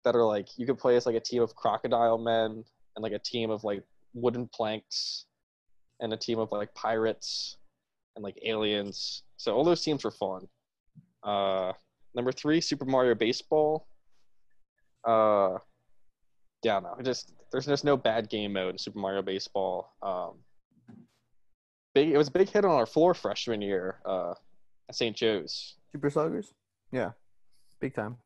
that 0.03 0.15
are 0.15 0.25
like 0.25 0.47
you 0.57 0.65
could 0.65 0.77
play 0.77 0.95
as 0.95 1.05
like 1.05 1.15
a 1.15 1.19
team 1.19 1.41
of 1.41 1.55
crocodile 1.55 2.17
men 2.17 2.63
and 2.95 3.03
like 3.03 3.13
a 3.13 3.19
team 3.19 3.49
of 3.49 3.63
like 3.63 3.83
wooden 4.13 4.47
planks 4.47 5.25
and 5.99 6.11
a 6.13 6.17
team 6.17 6.39
of 6.39 6.51
like 6.51 6.73
pirates 6.73 7.57
and 8.15 8.23
like 8.23 8.37
aliens. 8.43 9.23
So 9.37 9.55
all 9.55 9.63
those 9.63 9.81
teams 9.81 10.03
were 10.03 10.11
fun. 10.11 10.47
Uh, 11.23 11.73
number 12.15 12.31
three, 12.31 12.61
Super 12.61 12.85
Mario 12.85 13.15
Baseball. 13.15 13.87
Uh, 15.07 15.57
yeah, 16.63 16.79
no, 16.79 16.95
just 17.03 17.33
there's 17.51 17.65
just 17.65 17.85
no 17.85 17.97
bad 17.97 18.29
game 18.29 18.53
mode 18.53 18.73
in 18.73 18.77
Super 18.77 18.99
Mario 18.99 19.21
Baseball. 19.21 19.93
Um, 20.01 20.33
big, 21.93 22.09
it 22.09 22.17
was 22.17 22.27
a 22.27 22.31
big 22.31 22.49
hit 22.49 22.65
on 22.65 22.71
our 22.71 22.85
floor 22.85 23.13
freshman 23.13 23.61
year 23.61 23.97
uh, 24.05 24.33
at 24.89 24.95
St. 24.95 25.15
Joe's. 25.15 25.75
Super 25.91 26.09
Sluggers? 26.09 26.53
Yeah. 26.91 27.11
Big 27.79 27.95
time. 27.95 28.17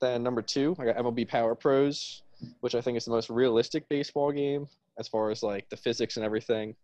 Then 0.00 0.22
number 0.22 0.42
two, 0.42 0.76
I 0.78 0.84
got 0.84 0.96
MLB 0.96 1.28
Power 1.28 1.54
Pros, 1.54 2.22
which 2.60 2.74
I 2.74 2.80
think 2.80 2.96
is 2.98 3.04
the 3.04 3.10
most 3.10 3.30
realistic 3.30 3.88
baseball 3.88 4.30
game 4.32 4.68
as 4.98 5.08
far 5.08 5.30
as 5.30 5.42
like 5.42 5.68
the 5.68 5.76
physics 5.76 6.16
and 6.16 6.24
everything. 6.24 6.74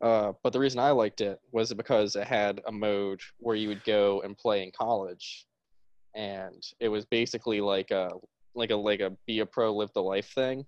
Uh, 0.00 0.32
but 0.42 0.52
the 0.52 0.60
reason 0.60 0.78
I 0.78 0.90
liked 0.92 1.20
it 1.20 1.40
was 1.50 1.72
because 1.74 2.14
it 2.14 2.26
had 2.26 2.60
a 2.66 2.72
mode 2.72 3.20
where 3.38 3.56
you 3.56 3.68
would 3.68 3.82
go 3.84 4.20
and 4.22 4.38
play 4.38 4.62
in 4.62 4.70
college, 4.70 5.46
and 6.14 6.62
it 6.78 6.88
was 6.88 7.04
basically 7.04 7.60
like 7.60 7.90
a 7.90 8.10
like 8.54 8.70
a 8.70 8.76
like 8.76 9.00
a 9.00 9.10
be 9.26 9.40
a 9.40 9.46
pro, 9.46 9.74
live 9.74 9.92
the 9.94 10.02
life 10.02 10.32
thing. 10.34 10.64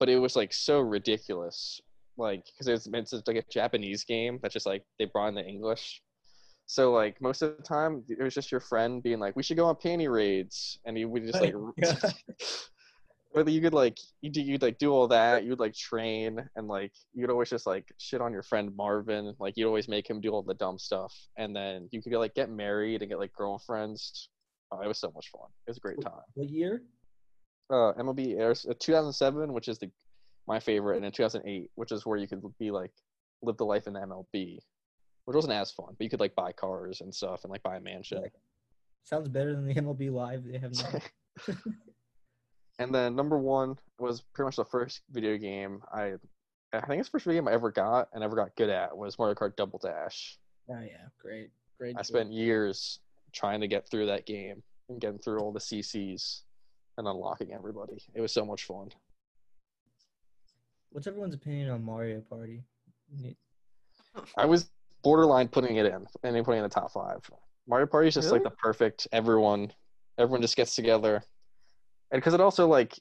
But 0.00 0.08
it 0.08 0.18
was 0.18 0.34
like 0.34 0.52
so 0.52 0.80
ridiculous, 0.80 1.80
like 2.16 2.44
because 2.46 2.66
it's 2.66 2.88
meant 2.88 3.06
to 3.08 3.22
like 3.26 3.36
a 3.36 3.44
Japanese 3.50 4.04
game 4.04 4.40
that's 4.42 4.54
just 4.54 4.66
like 4.66 4.82
they 4.98 5.04
brought 5.04 5.28
in 5.28 5.34
the 5.34 5.44
English. 5.44 6.02
So 6.68 6.92
like 6.92 7.20
most 7.22 7.40
of 7.40 7.56
the 7.56 7.62
time, 7.62 8.04
it 8.08 8.22
was 8.22 8.34
just 8.34 8.52
your 8.52 8.60
friend 8.60 9.02
being 9.02 9.18
like, 9.18 9.34
"We 9.34 9.42
should 9.42 9.56
go 9.56 9.64
on 9.64 9.76
panty 9.76 10.12
raids," 10.12 10.78
and 10.84 10.98
you 10.98 11.08
would 11.08 11.24
just 11.24 11.40
like, 11.40 11.54
whether 13.30 13.50
you 13.50 13.62
could 13.62 13.72
like 13.72 13.96
you 14.20 14.30
do 14.30 14.42
you'd 14.42 14.60
like 14.60 14.76
do 14.76 14.92
all 14.92 15.08
that, 15.08 15.44
you'd 15.44 15.60
like 15.60 15.74
train 15.74 16.46
and 16.56 16.68
like 16.68 16.92
you'd 17.14 17.30
always 17.30 17.48
just 17.48 17.66
like 17.66 17.90
shit 17.96 18.20
on 18.20 18.34
your 18.34 18.42
friend 18.42 18.76
Marvin, 18.76 19.34
like 19.38 19.56
you'd 19.56 19.66
always 19.66 19.88
make 19.88 20.08
him 20.08 20.20
do 20.20 20.28
all 20.28 20.42
the 20.42 20.52
dumb 20.54 20.78
stuff, 20.78 21.14
and 21.38 21.56
then 21.56 21.88
you 21.90 22.02
could 22.02 22.12
like 22.12 22.34
get 22.34 22.50
married 22.50 23.00
and 23.00 23.10
get 23.10 23.18
like 23.18 23.32
girlfriends. 23.32 24.28
Oh, 24.70 24.82
it 24.82 24.86
was 24.86 24.98
so 24.98 25.10
much 25.14 25.30
fun. 25.30 25.48
It 25.66 25.70
was 25.70 25.78
a 25.78 25.80
great 25.80 26.02
time. 26.02 26.20
What 26.34 26.50
year? 26.50 26.82
Uh, 27.70 27.94
MLB 27.94 28.38
airs 28.38 28.66
uh, 28.68 28.74
2007, 28.78 29.54
which 29.54 29.68
is 29.68 29.78
the 29.78 29.90
my 30.46 30.60
favorite, 30.60 30.96
and 30.96 31.04
then 31.04 31.12
2008, 31.12 31.70
which 31.76 31.92
is 31.92 32.04
where 32.04 32.18
you 32.18 32.28
could 32.28 32.42
be 32.58 32.70
like 32.70 32.92
live 33.40 33.56
the 33.56 33.64
life 33.64 33.86
in 33.86 33.94
the 33.94 34.00
MLB, 34.00 34.58
which 35.28 35.34
wasn't 35.34 35.52
as 35.52 35.70
fun, 35.70 35.88
but 35.90 36.02
you 36.02 36.08
could 36.08 36.20
like 36.20 36.34
buy 36.34 36.52
cars 36.52 37.02
and 37.02 37.14
stuff 37.14 37.44
and 37.44 37.50
like 37.50 37.62
buy 37.62 37.76
a 37.76 37.80
mansion. 37.80 38.24
Sounds 39.04 39.28
better 39.28 39.54
than 39.54 39.66
the 39.66 39.74
MLB 39.74 40.10
Live 40.10 40.42
they 40.42 40.56
have 40.56 40.72
now. 40.72 41.00
and 42.78 42.94
then 42.94 43.14
number 43.14 43.36
one 43.36 43.76
was 43.98 44.22
pretty 44.32 44.46
much 44.46 44.56
the 44.56 44.64
first 44.64 45.02
video 45.10 45.36
game 45.36 45.82
I, 45.92 46.14
I 46.72 46.80
think 46.80 47.00
it's 47.00 47.08
the 47.08 47.12
first 47.12 47.26
video 47.26 47.42
game 47.42 47.48
I 47.48 47.52
ever 47.52 47.70
got 47.70 48.08
and 48.14 48.24
ever 48.24 48.36
got 48.36 48.56
good 48.56 48.70
at 48.70 48.96
was 48.96 49.18
Mario 49.18 49.34
Kart 49.34 49.54
Double 49.54 49.78
Dash. 49.78 50.38
oh 50.70 50.80
yeah, 50.80 51.08
great, 51.20 51.50
great. 51.78 51.94
I 51.98 52.00
spent 52.00 52.32
years 52.32 53.00
trying 53.34 53.60
to 53.60 53.68
get 53.68 53.86
through 53.90 54.06
that 54.06 54.24
game 54.24 54.62
and 54.88 54.98
getting 54.98 55.18
through 55.18 55.40
all 55.40 55.52
the 55.52 55.60
CCs 55.60 56.40
and 56.96 57.06
unlocking 57.06 57.52
everybody. 57.52 57.98
It 58.14 58.22
was 58.22 58.32
so 58.32 58.46
much 58.46 58.64
fun. 58.64 58.88
What's 60.88 61.06
everyone's 61.06 61.34
opinion 61.34 61.68
on 61.68 61.84
Mario 61.84 62.22
Party? 62.22 62.62
I 64.38 64.46
was 64.46 64.70
borderline 65.02 65.48
putting 65.48 65.76
it 65.76 65.86
in 65.86 66.06
and 66.22 66.36
then 66.36 66.44
putting 66.44 66.58
in 66.58 66.62
the 66.62 66.68
top 66.68 66.92
five. 66.92 67.18
Mario 67.66 67.86
Party 67.86 68.08
is 68.08 68.14
just 68.14 68.32
like 68.32 68.42
the 68.42 68.50
perfect 68.50 69.06
everyone. 69.12 69.72
Everyone 70.18 70.40
just 70.40 70.56
gets 70.56 70.74
together, 70.74 71.22
and 72.10 72.20
because 72.20 72.34
it 72.34 72.40
also 72.40 72.66
like, 72.66 72.98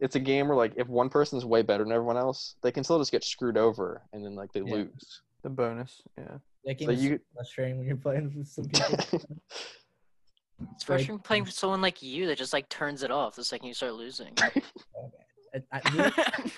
it's 0.00 0.16
a 0.16 0.20
game 0.20 0.48
where 0.48 0.56
like 0.56 0.72
if 0.76 0.88
one 0.88 1.08
person's 1.08 1.44
way 1.44 1.62
better 1.62 1.84
than 1.84 1.92
everyone 1.92 2.16
else, 2.16 2.56
they 2.62 2.72
can 2.72 2.82
still 2.82 2.98
just 2.98 3.12
get 3.12 3.22
screwed 3.22 3.56
over 3.56 4.02
and 4.12 4.24
then 4.24 4.34
like 4.34 4.52
they 4.52 4.60
Yeah. 4.60 4.74
lose. 4.74 5.22
The 5.42 5.50
bonus. 5.50 6.02
Yeah. 6.16 6.38
That 6.64 6.78
game 6.78 6.88
So 6.88 6.92
is 6.92 7.04
you... 7.04 7.20
frustrating 7.34 7.78
when 7.78 7.86
you're 7.86 7.96
playing 7.96 8.32
with 8.36 8.48
some 8.48 8.64
people. 8.64 9.20
It's 10.74 10.82
frustrating 10.84 11.20
playing 11.20 11.44
with 11.44 11.52
someone 11.52 11.80
like 11.80 12.02
you 12.02 12.26
that 12.26 12.36
just 12.38 12.52
like 12.52 12.68
turns 12.68 13.02
it 13.02 13.10
off 13.10 13.36
the 13.36 13.44
second 13.44 13.68
you 13.68 13.74
start 13.74 13.94
losing. 13.94 14.32
I, 15.54 15.62
I, 15.72 15.90
me, 15.92 16.50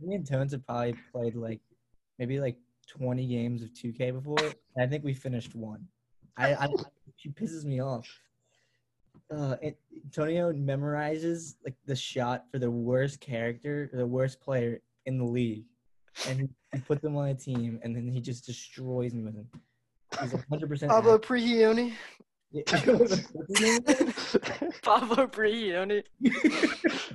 me 0.00 0.14
and 0.14 0.26
Tones 0.26 0.52
have 0.52 0.64
probably 0.66 0.94
played 1.12 1.34
like 1.34 1.60
maybe 2.18 2.38
like 2.38 2.56
20 2.88 3.26
games 3.26 3.62
of 3.62 3.70
2K 3.72 4.12
before. 4.12 4.36
And 4.76 4.84
I 4.84 4.86
think 4.86 5.04
we 5.04 5.14
finished 5.14 5.54
one. 5.54 5.86
I, 6.36 6.54
I 6.54 6.68
she 7.16 7.30
pisses 7.30 7.64
me 7.64 7.80
off. 7.80 8.08
Uh, 9.30 9.56
An- 9.62 9.74
Antonio 10.04 10.52
memorizes 10.52 11.54
like 11.64 11.74
the 11.86 11.96
shot 11.96 12.44
for 12.50 12.58
the 12.58 12.70
worst 12.70 13.20
character, 13.20 13.90
the 13.92 14.06
worst 14.06 14.40
player 14.40 14.80
in 15.06 15.18
the 15.18 15.24
league, 15.24 15.64
and 16.28 16.40
he, 16.40 16.48
he 16.72 16.80
puts 16.80 17.00
them 17.02 17.16
on 17.16 17.28
a 17.28 17.34
team, 17.34 17.80
and 17.82 17.94
then 17.96 18.06
he 18.08 18.20
just 18.20 18.44
destroys 18.44 19.14
me 19.14 19.22
with 19.22 19.34
him. 19.34 19.48
He's 20.20 20.32
100 20.32 20.68
percent. 20.68 20.90
Pablo 20.90 21.18
Prigioni. 21.18 21.92
What's 22.52 23.58
his? 23.58 24.38
Pablo 24.82 25.26
Prigioni. 25.26 26.04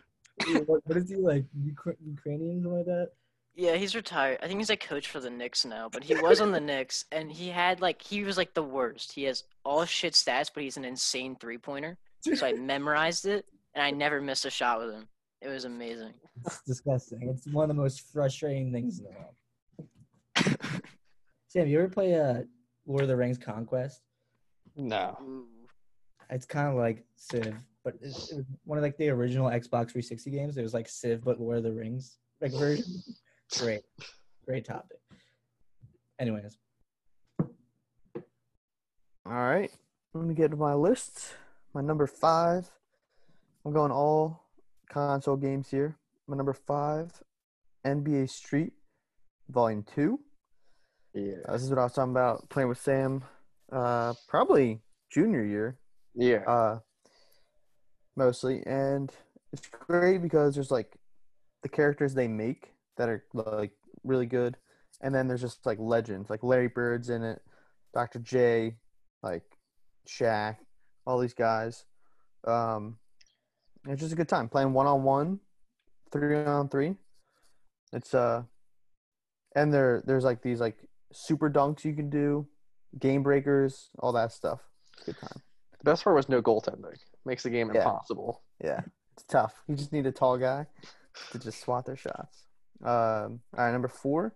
what, 0.65 0.81
what 0.85 0.97
is 0.97 1.09
he 1.09 1.15
like? 1.15 1.45
Ukra- 1.57 1.95
Ukrainian, 2.05 2.61
something 2.63 2.77
like 2.77 2.85
that? 2.85 3.11
Yeah, 3.55 3.75
he's 3.75 3.95
retired. 3.95 4.39
I 4.41 4.47
think 4.47 4.59
he's 4.59 4.69
a 4.69 4.77
coach 4.77 5.07
for 5.07 5.19
the 5.19 5.29
Knicks 5.29 5.65
now, 5.65 5.89
but 5.89 6.03
he 6.03 6.15
was 6.15 6.39
on 6.39 6.51
the 6.51 6.59
Knicks, 6.61 7.05
and 7.11 7.31
he 7.31 7.49
had 7.49 7.81
like 7.81 8.01
he 8.01 8.23
was 8.23 8.37
like 8.37 8.53
the 8.53 8.63
worst. 8.63 9.11
He 9.11 9.23
has 9.23 9.43
all 9.65 9.85
shit 9.85 10.13
stats, 10.13 10.49
but 10.53 10.63
he's 10.63 10.77
an 10.77 10.85
insane 10.85 11.35
three 11.35 11.57
pointer. 11.57 11.97
So 12.21 12.45
I 12.45 12.53
memorized 12.53 13.25
it, 13.25 13.45
and 13.73 13.83
I 13.83 13.91
never 13.91 14.21
missed 14.21 14.45
a 14.45 14.49
shot 14.49 14.79
with 14.79 14.91
him. 14.93 15.07
It 15.41 15.47
was 15.47 15.65
amazing. 15.65 16.13
It's 16.45 16.61
disgusting. 16.63 17.29
It's 17.29 17.47
one 17.47 17.69
of 17.69 17.75
the 17.75 17.81
most 17.81 18.11
frustrating 18.11 18.71
things 18.71 18.99
in 18.99 19.05
the 19.05 19.11
world. 19.11 20.57
Sam, 21.47 21.67
you 21.67 21.79
ever 21.79 21.89
play 21.89 22.19
uh, 22.19 22.43
Lord 22.85 23.03
of 23.03 23.07
the 23.07 23.15
Rings 23.15 23.37
Conquest? 23.37 24.01
No. 24.75 25.17
It's 26.29 26.45
kind 26.45 26.67
of 26.67 26.75
like 26.75 27.05
Civ, 27.15 27.55
but 27.83 27.95
it's, 28.01 28.31
it 28.31 28.37
was 28.37 28.45
one 28.65 28.77
of 28.77 28.83
like 28.83 28.97
the 28.97 29.09
original 29.09 29.47
Xbox 29.47 29.91
360 29.91 30.29
games. 30.29 30.57
It 30.57 30.61
was 30.61 30.73
like 30.73 30.87
Civ, 30.87 31.23
but 31.23 31.39
Lord 31.39 31.57
of 31.57 31.63
the 31.63 31.73
Rings 31.73 32.17
like 32.41 32.51
version. 32.51 32.85
Great, 33.57 33.81
great 34.45 34.65
topic. 34.65 34.99
Anyways, 36.19 36.57
All 37.39 37.47
right. 39.25 39.71
Let 40.13 40.25
me 40.25 40.33
get 40.33 40.51
to 40.51 40.57
my 40.57 40.73
list. 40.73 41.35
My 41.73 41.81
number 41.81 42.07
five. 42.07 42.69
I'm 43.65 43.73
going 43.73 43.91
all 43.91 44.43
console 44.89 45.35
games 45.35 45.69
here. 45.69 45.97
My 46.27 46.35
number 46.35 46.53
five, 46.53 47.11
NBA 47.85 48.29
Street, 48.29 48.73
Volume 49.49 49.83
Two. 49.83 50.19
Yeah. 51.13 51.35
Uh, 51.47 51.53
this 51.53 51.63
is 51.63 51.69
what 51.69 51.79
I 51.79 51.83
was 51.83 51.93
talking 51.93 52.11
about 52.11 52.49
playing 52.49 52.69
with 52.69 52.81
Sam. 52.81 53.23
Uh, 53.71 54.13
probably 54.27 54.81
junior 55.11 55.43
year. 55.43 55.79
Yeah. 56.15 56.43
uh, 56.47 56.79
mostly, 58.15 58.63
and 58.65 59.11
it's 59.53 59.67
great 59.67 60.21
because 60.21 60.55
there's 60.55 60.71
like 60.71 60.95
the 61.63 61.69
characters 61.69 62.13
they 62.13 62.27
make 62.27 62.73
that 62.99 63.09
are 63.09 63.23
like 63.33 63.71
really 64.03 64.27
good, 64.27 64.55
and 65.01 65.15
then 65.15 65.27
there's 65.27 65.41
just 65.41 65.65
like 65.65 65.79
legends, 65.79 66.29
like 66.29 66.43
Larry 66.43 66.67
Bird's 66.67 67.09
in 67.09 67.23
it, 67.23 67.41
Dr. 67.93 68.19
J, 68.19 68.75
like 69.23 69.41
Shaq, 70.07 70.57
all 71.07 71.17
these 71.17 71.33
guys. 71.33 71.85
Um, 72.45 72.97
it's 73.87 74.01
just 74.01 74.13
a 74.13 74.15
good 74.15 74.29
time 74.29 74.47
playing 74.49 74.73
one 74.73 74.85
on 74.85 75.03
one, 75.03 75.39
three 76.11 76.35
on 76.43 76.69
three. 76.69 76.95
It's 77.93 78.13
uh, 78.13 78.43
and 79.55 79.73
there 79.73 80.03
there's 80.05 80.23
like 80.25 80.41
these 80.43 80.59
like 80.59 80.77
super 81.11 81.49
dunks 81.49 81.83
you 81.83 81.93
can 81.95 82.09
do, 82.09 82.47
game 82.99 83.23
breakers, 83.23 83.89
all 83.99 84.11
that 84.13 84.31
stuff. 84.31 84.59
Good 85.05 85.17
time. 85.17 85.41
The 85.79 85.85
best 85.85 86.03
part 86.03 86.15
was 86.15 86.27
no 86.29 86.41
goaltending. 86.41 86.97
Makes 87.25 87.43
the 87.43 87.49
game 87.49 87.71
Yeah. 87.73 87.79
impossible. 87.81 88.41
Yeah, 88.63 88.81
it's 89.13 89.23
tough. 89.23 89.55
You 89.67 89.75
just 89.75 89.93
need 89.93 90.05
a 90.05 90.11
tall 90.11 90.37
guy 90.37 90.67
to 91.31 91.39
just 91.39 91.61
swat 91.61 91.85
their 91.85 91.95
shots. 91.95 92.45
Um, 92.83 93.41
all 93.57 93.65
right, 93.65 93.71
number 93.71 93.87
four. 93.87 94.33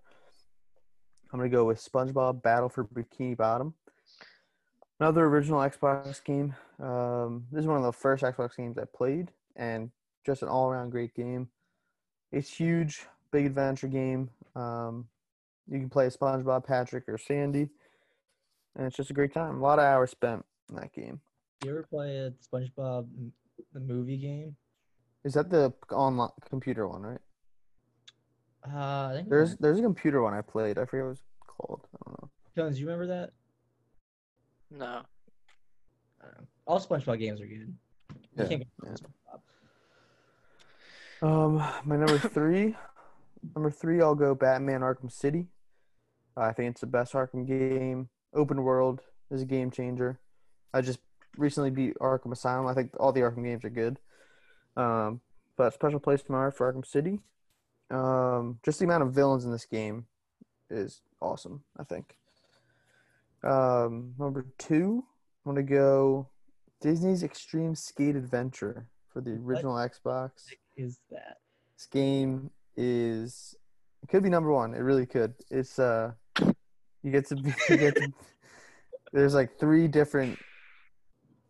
I'm 1.32 1.39
gonna 1.39 1.49
go 1.49 1.65
with 1.65 1.84
SpongeBob 1.84 2.43
Battle 2.43 2.69
for 2.69 2.86
Bikini 2.86 3.36
Bottom. 3.36 3.73
Another 4.99 5.25
original 5.25 5.60
Xbox 5.60 6.23
game. 6.23 6.56
Um, 6.79 7.45
this 7.51 7.62
is 7.62 7.67
one 7.67 7.77
of 7.77 7.84
the 7.84 7.91
first 7.91 8.23
Xbox 8.23 8.56
games 8.56 8.77
I 8.77 8.86
played, 8.86 9.32
and 9.56 9.89
just 10.25 10.43
an 10.43 10.47
all-around 10.47 10.91
great 10.91 11.15
game. 11.15 11.49
It's 12.32 12.49
huge, 12.49 13.06
big 13.32 13.45
adventure 13.45 13.88
game. 13.88 14.29
Um, 14.56 15.08
you 15.67 15.79
can 15.79 15.89
play 15.89 16.08
SpongeBob, 16.08 16.65
Patrick, 16.65 17.06
or 17.08 17.17
Sandy, 17.17 17.69
and 18.75 18.86
it's 18.86 18.95
just 18.95 19.10
a 19.10 19.13
great 19.13 19.34
time. 19.34 19.58
A 19.58 19.62
lot 19.62 19.79
of 19.79 19.86
hours 19.86 20.12
spent 20.12 20.45
in 20.69 20.75
that 20.75 20.93
game. 20.93 21.19
you 21.63 21.71
ever 21.71 21.84
play 21.89 22.17
a 22.17 22.32
SpongeBob 22.32 23.08
the 23.73 23.79
movie 23.79 24.17
game? 24.17 24.56
Is 25.23 25.34
that 25.34 25.49
the 25.49 25.73
online 25.91 26.29
computer 26.49 26.88
one, 26.88 27.01
right? 27.01 27.21
Uh, 28.65 29.08
I 29.08 29.13
think 29.15 29.30
There's 29.30 29.58
there's 29.58 29.80
a 29.80 29.82
computer 29.82 30.21
one 30.21 30.34
I 30.34 30.41
played. 30.41 30.78
I 30.78 30.86
forget 30.86 31.06
what 31.06 31.08
it 31.08 31.10
was 31.10 31.23
called. 31.45 31.82
I 31.93 32.10
don't 32.10 32.21
know. 32.21 32.30
Jones, 32.56 32.80
you 32.80 32.86
remember 32.86 33.08
that? 33.08 33.32
No. 34.71 34.86
I 36.21 36.26
don't 36.26 36.38
know. 36.38 36.47
All 36.65 36.80
SpongeBob 36.80 37.19
games 37.19 37.41
are 37.41 37.45
good. 37.45 37.73
Yeah, 38.38 38.47
yeah. 38.49 38.58
wrong 38.80 38.91
with 38.91 39.02
SpongeBob. 39.02 39.39
Um, 41.23 41.63
my 41.86 41.95
number 41.95 42.17
three, 42.30 42.76
number 43.56 43.71
three, 43.71 44.02
I'll 44.02 44.15
go 44.15 44.36
Batman 44.36 44.82
Arkham 44.82 45.12
City. 45.12 45.47
I 46.36 46.52
think 46.52 46.71
it's 46.71 46.82
the 46.82 46.88
best 46.88 47.13
Arkham 47.13 47.47
game. 47.47 48.10
Open 48.34 48.63
world 48.63 49.02
is 49.30 49.41
a 49.41 49.45
game 49.45 49.71
changer. 49.71 50.19
I 50.73 50.82
just 50.82 50.99
recently 51.38 51.69
beat 51.69 51.97
Arkham 51.99 52.32
Asylum. 52.32 52.67
I 52.67 52.73
think 52.73 52.91
all 52.99 53.12
the 53.12 53.21
Arkham 53.21 53.43
games 53.43 53.63
are 53.63 53.69
good. 53.69 53.99
Um, 54.76 55.21
but 55.56 55.73
special 55.73 55.99
place 55.99 56.23
tomorrow 56.23 56.52
for 56.52 56.71
Arkham 56.71 56.86
City. 56.86 57.19
Um, 57.93 58.60
just 58.63 58.79
the 58.79 58.86
amount 58.86 59.03
of 59.03 59.13
villains 59.13 59.45
in 59.45 59.51
this 59.51 59.65
game 59.65 60.06
is 60.69 61.01
awesome. 61.21 61.63
I 61.77 61.84
think. 61.84 62.15
Um, 63.43 64.13
number 64.17 64.45
two, 64.58 65.03
I'm 65.45 65.53
gonna 65.53 65.63
go 65.63 66.29
Disney's 66.82 67.23
Extreme 67.23 67.75
Skate 67.75 68.15
Adventure 68.15 68.88
for 69.10 69.21
the 69.21 69.32
What? 69.32 69.41
original 69.45 69.75
Xbox. 69.75 70.32
Is 70.75 70.99
that? 71.12 71.38
This 71.77 71.86
game 71.88 72.49
is 72.75 73.56
it 74.01 74.10
could 74.10 74.23
be 74.23 74.29
number 74.29 74.51
one. 74.51 74.73
It 74.73 74.79
really 74.79 75.06
could. 75.06 75.34
It's 75.51 75.77
uh, 75.77 76.12
you 77.03 77.12
get 77.12 77.27
to 77.27 77.36
be, 77.36 77.53
you 77.69 77.77
get 77.77 77.95
to, 77.95 78.12
there's 79.12 79.34
like 79.34 79.60
three 79.60 79.88
different, 79.88 80.39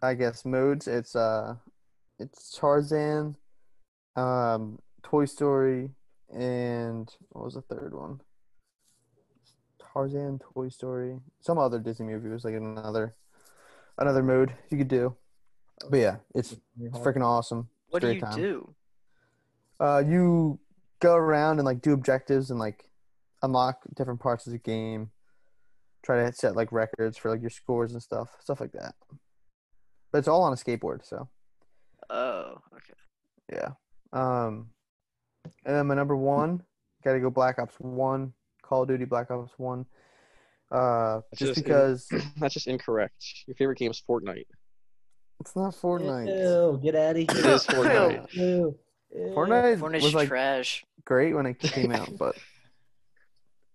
I 0.01 0.13
guess 0.15 0.45
modes. 0.45 0.87
It's 0.87 1.15
uh, 1.15 1.55
it's 2.19 2.57
Tarzan, 2.57 3.35
um, 4.15 4.79
Toy 5.03 5.25
Story, 5.25 5.91
and 6.33 7.09
what 7.29 7.45
was 7.45 7.53
the 7.55 7.61
third 7.61 7.93
one? 7.93 8.19
Tarzan, 9.93 10.39
Toy 10.39 10.69
Story, 10.69 11.19
some 11.41 11.57
other 11.59 11.79
Disney 11.79 12.07
movie 12.07 12.29
was 12.29 12.43
like 12.43 12.55
another, 12.55 13.15
another 13.97 14.23
mode 14.23 14.53
you 14.71 14.77
could 14.77 14.87
do. 14.87 15.15
But 15.89 15.99
yeah, 15.99 16.15
it's 16.33 16.55
it's 16.79 16.97
freaking 16.97 17.23
awesome. 17.23 17.69
What 17.89 18.01
do 18.01 18.11
you 18.11 18.21
time. 18.21 18.35
do? 18.35 18.75
Uh, 19.79 20.03
you 20.05 20.59
go 20.99 21.15
around 21.15 21.59
and 21.59 21.65
like 21.65 21.81
do 21.81 21.93
objectives 21.93 22.49
and 22.49 22.59
like 22.59 22.85
unlock 23.41 23.81
different 23.95 24.19
parts 24.19 24.47
of 24.47 24.53
the 24.53 24.59
game. 24.59 25.11
Try 26.03 26.23
to 26.25 26.33
set 26.33 26.55
like 26.55 26.71
records 26.71 27.17
for 27.17 27.29
like 27.29 27.41
your 27.41 27.49
scores 27.49 27.93
and 27.93 28.01
stuff, 28.01 28.29
stuff 28.39 28.59
like 28.59 28.71
that. 28.73 28.95
But 30.11 30.19
it's 30.19 30.27
all 30.27 30.43
on 30.43 30.53
a 30.53 30.55
skateboard, 30.55 31.05
so 31.05 31.29
Oh, 32.09 32.55
okay. 32.73 32.93
yeah. 33.51 33.69
Um, 34.11 34.69
and 35.65 35.75
then 35.75 35.87
my 35.87 35.95
number 35.95 36.15
one, 36.15 36.61
got 37.03 37.13
to 37.13 37.19
go 37.19 37.29
Black 37.29 37.59
Ops 37.59 37.75
One, 37.79 38.33
Call 38.61 38.83
of 38.83 38.87
Duty 38.87 39.05
Black 39.05 39.29
Ops 39.31 39.51
One. 39.57 39.85
Uh, 40.71 41.21
That's 41.31 41.39
just 41.39 41.49
just 41.55 41.57
in- 41.59 41.63
because 41.63 42.09
That's 42.37 42.53
just 42.53 42.67
incorrect. 42.67 43.23
Your 43.47 43.55
favorite 43.55 43.77
game 43.77 43.91
is 43.91 44.01
Fortnite. 44.09 44.45
it's 45.39 45.55
not 45.55 45.73
Fortnite. 45.75 46.27
Ew, 46.27 46.79
get 46.81 46.95
out 46.95 47.11
of 47.11 47.17
here. 47.17 47.27
here. 47.43 47.51
is 47.55 47.65
Fortnite. 47.67 48.33
Ew, 48.33 48.41
ew. 49.13 49.33
Fortnite 49.35 49.77
Fortnite's 49.79 50.03
was 50.03 50.15
like 50.15 50.27
trash. 50.29 50.83
great 51.05 51.33
when 51.35 51.45
it 51.45 51.59
came 51.59 51.91
out, 51.91 52.09
but 52.17 52.35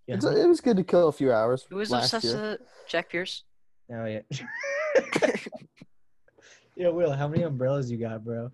Yeah. 0.09 0.17
it's, 0.17 0.25
it 0.25 0.49
was 0.49 0.61
good 0.61 0.77
to 0.79 0.83
kill 0.85 1.07
a 1.09 1.12
few 1.12 1.33
hours 1.33 1.65
Who 1.71 1.77
was 1.77 1.93
obsessed 1.93 2.25
with 2.35 2.61
Jack 2.89 3.11
Pierce? 3.11 3.45
Oh 3.93 4.05
yeah. 4.05 4.21
yeah, 6.77 6.89
Will, 6.89 7.12
how 7.12 7.29
many 7.29 7.43
umbrellas 7.43 7.91
you 7.91 7.99
got, 7.99 8.25
bro? 8.25 8.51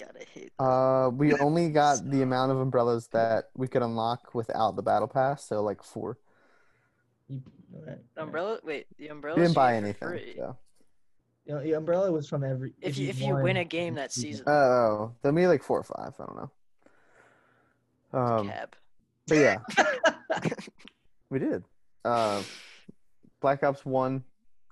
My 0.00 0.06
god, 0.06 0.16
I 0.20 0.24
hate 0.38 0.52
that. 0.58 0.64
Uh, 0.64 1.10
we 1.10 1.34
only 1.34 1.70
got 1.82 2.08
the 2.10 2.22
amount 2.22 2.52
of 2.52 2.58
umbrellas 2.58 3.08
that 3.12 3.50
we 3.56 3.68
could 3.68 3.82
unlock 3.82 4.34
without 4.34 4.76
the 4.76 4.82
battle 4.82 5.08
pass, 5.08 5.44
so 5.46 5.62
like 5.62 5.82
four. 5.82 6.18
You, 7.28 7.42
The 8.14 8.22
umbrella? 8.22 8.58
Wait, 8.64 8.86
the 8.98 9.08
umbrella. 9.08 9.36
We 9.38 9.42
didn't 9.44 9.54
buy 9.54 9.76
anything. 9.76 10.08
So. 10.36 10.56
You 11.46 11.54
know, 11.54 11.62
the 11.62 11.72
umbrella 11.72 12.12
was 12.12 12.28
from 12.28 12.44
every. 12.44 12.74
If 12.80 12.98
you 12.98 13.08
if 13.08 13.20
you 13.20 13.32
won- 13.34 13.42
win 13.42 13.56
a 13.56 13.64
game 13.64 13.94
that 13.94 14.12
season, 14.12 14.44
Oh, 14.46 15.12
there'll 15.22 15.34
be 15.36 15.46
like 15.46 15.62
four 15.62 15.78
or 15.78 15.82
five. 15.84 16.14
I 16.18 16.24
don't 16.24 16.36
know. 16.36 16.50
Um, 18.20 18.48
cab. 18.48 18.74
but 19.26 19.36
yeah, 19.36 19.58
we 21.30 21.38
did. 21.38 21.62
Uh, 22.04 22.42
Black 23.40 23.62
Ops 23.62 23.84
One, 23.84 24.24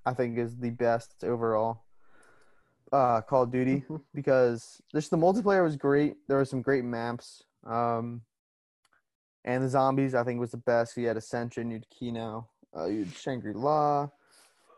I 0.07 0.15
think, 0.15 0.39
is 0.39 0.57
the 0.57 0.71
best 0.71 1.23
overall. 1.23 1.83
Uh, 2.93 3.21
Call 3.21 3.43
of 3.43 3.51
Duty 3.51 3.85
because 4.15 4.81
just 4.93 5.11
the 5.11 5.17
multiplayer 5.17 5.65
was 5.65 5.77
great. 5.77 6.15
There 6.29 6.37
were 6.39 6.45
some 6.45 6.63
great 6.63 6.85
maps. 6.85 7.43
Um, 7.67 8.23
and 9.45 9.63
the 9.65 9.69
zombies 9.69 10.15
I 10.15 10.23
think 10.25 10.39
was 10.41 10.53
the 10.53 10.57
best. 10.59 10.97
You 10.97 11.07
had 11.09 11.17
Ascension, 11.17 11.71
you'd 11.71 11.89
Kino, 11.91 12.49
uh, 12.77 12.87
you'd 12.87 13.13
Shangri 13.15 13.55
La, 13.55 14.09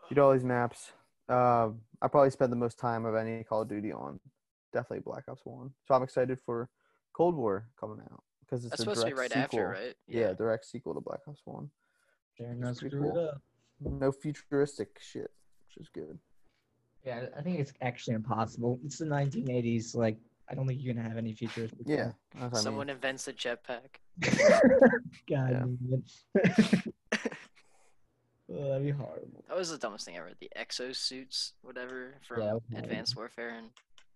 you'd 0.09 0.17
all 0.19 0.33
these 0.33 0.43
maps. 0.43 0.91
uh, 1.29 1.69
I 2.01 2.07
probably 2.07 2.29
spent 2.31 2.49
the 2.49 2.55
most 2.55 2.79
time 2.79 3.05
of 3.05 3.13
any 3.15 3.43
Call 3.43 3.61
of 3.61 3.67
Duty 3.67 3.91
on. 3.91 4.19
Definitely 4.73 5.01
Black 5.01 5.23
Ops 5.27 5.41
One. 5.45 5.71
So 5.87 5.93
I'm 5.95 6.03
excited 6.03 6.39
for 6.45 6.69
Cold 7.13 7.35
War 7.35 7.67
coming 7.79 7.99
out 8.11 8.23
because 8.41 8.63
it's 8.65 8.71
That's 8.71 8.81
a 8.81 8.83
supposed 8.83 9.01
to 9.01 9.05
be 9.07 9.11
direct 9.13 9.35
right 9.35 9.43
sequel. 9.49 9.59
after, 9.59 9.69
right? 9.69 9.95
Yeah. 10.07 10.33
direct 10.33 10.65
sequel 10.65 10.93
to 10.95 11.01
Black 11.01 11.21
Ops 11.27 11.41
One. 11.45 11.69
They're 12.37 12.51
It's 12.51 12.59
not 12.59 12.77
pretty 12.77 12.95
screwed 12.95 13.13
cool. 13.13 13.33
No 13.81 14.11
futuristic 14.11 14.97
shit, 14.99 15.31
which 15.67 15.77
is 15.77 15.89
good. 15.89 16.17
Yeah, 17.09 17.25
I 17.35 17.41
think 17.41 17.59
it's 17.59 17.73
actually 17.81 18.13
impossible. 18.13 18.79
It's 18.85 18.99
the 18.99 19.05
1980s. 19.05 19.95
Like, 19.95 20.17
I 20.47 20.53
don't 20.53 20.67
think 20.67 20.79
you're 20.83 20.93
gonna 20.93 21.07
have 21.07 21.17
any 21.17 21.33
futuristic. 21.33 21.79
Yeah, 21.87 22.11
that's 22.35 22.51
what 22.53 22.59
I 22.59 22.61
Someone 22.61 22.85
mean. 22.87 22.95
invents 22.97 23.27
a 23.27 23.33
jetpack. 23.33 23.97
God, 25.27 25.49
Yeah. 25.51 25.65
man. 25.81 26.03
oh, 28.53 28.67
that'd 28.69 28.83
be 28.83 28.91
horrible. 28.91 29.43
That 29.47 29.57
was 29.57 29.71
the 29.71 29.79
dumbest 29.79 30.05
thing 30.05 30.17
ever. 30.17 30.29
The 30.39 30.51
exosuits, 30.55 31.53
whatever, 31.63 32.13
from 32.27 32.41
that 32.41 32.53
was 32.53 32.61
Advanced 32.75 33.15
Warfare 33.15 33.55
and 33.57 33.69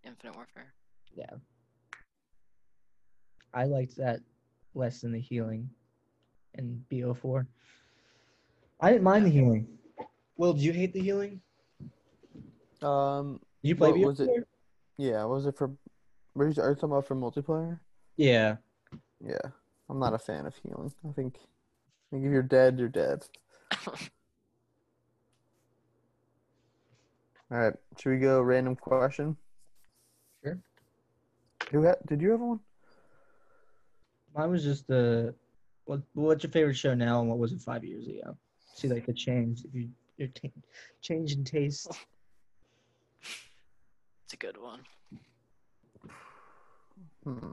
Infinite 0.04 0.36
Warfare. 0.36 0.72
Yeah, 1.16 1.32
I 3.56 3.66
liked 3.66 3.98
that 3.98 4.20
less 4.76 5.02
than 5.02 5.14
the 5.14 5.20
healing 5.20 5.68
in 6.60 6.86
BO4. 6.92 7.48
I 8.82 8.92
didn't 8.92 9.04
mind 9.04 9.26
the 9.26 9.32
healing. 9.32 9.68
Will, 10.38 10.54
did 10.54 10.62
you 10.64 10.74
hate 10.74 10.94
the 10.94 11.02
healing? 11.02 11.42
Um, 12.84 13.40
you 13.62 13.76
play 13.76 13.92
What 13.92 14.00
was 14.00 14.20
it? 14.20 14.30
yeah, 14.98 15.24
was 15.24 15.46
it 15.46 15.58
for? 15.58 15.72
Were 16.36 16.50
you, 16.50 16.62
are 16.62 16.70
you 16.70 16.76
talking 16.76 16.90
about 16.92 17.08
for 17.08 17.16
multiplayer? 17.16 17.80
Yeah. 18.18 18.58
Yeah, 19.26 19.38
I'm 19.90 20.00
not 20.00 20.14
a 20.14 20.20
fan 20.20 20.46
of 20.46 20.56
healing. 20.58 20.92
I 21.08 21.14
think, 21.14 21.38
I 21.38 21.42
think 22.12 22.26
if 22.26 22.32
you're 22.32 22.44
dead, 22.44 22.78
you're 22.78 22.90
dead. 22.90 23.26
All 27.52 27.58
right, 27.58 27.74
should 27.98 28.10
we 28.10 28.18
go 28.18 28.42
random 28.42 28.76
question? 28.76 29.38
Sure. 30.44 30.60
Who 31.72 31.84
had? 31.84 31.98
Did 32.08 32.22
you 32.22 32.32
have 32.32 32.42
one? 32.42 32.60
Mine 34.36 34.50
was 34.50 34.64
just 34.64 34.88
the 34.88 35.36
what 35.86 36.02
what's 36.14 36.44
your 36.44 36.52
favorite 36.52 36.76
show 36.76 36.96
now 36.96 37.22
and 37.22 37.30
what 37.30 37.38
was 37.38 37.54
it 37.54 37.62
five 37.62 37.84
years 37.84 38.08
ago? 38.08 38.36
See 38.76 38.88
like 38.88 39.06
the 39.06 39.14
change 39.14 39.64
if 39.64 39.74
you 39.74 39.90
your 40.18 40.30
t- 40.30 40.52
change 41.02 41.34
in 41.34 41.44
taste. 41.44 41.92
It's 44.26 44.34
a 44.34 44.38
good 44.38 44.58
one. 44.58 44.82
Hmm. 47.24 47.52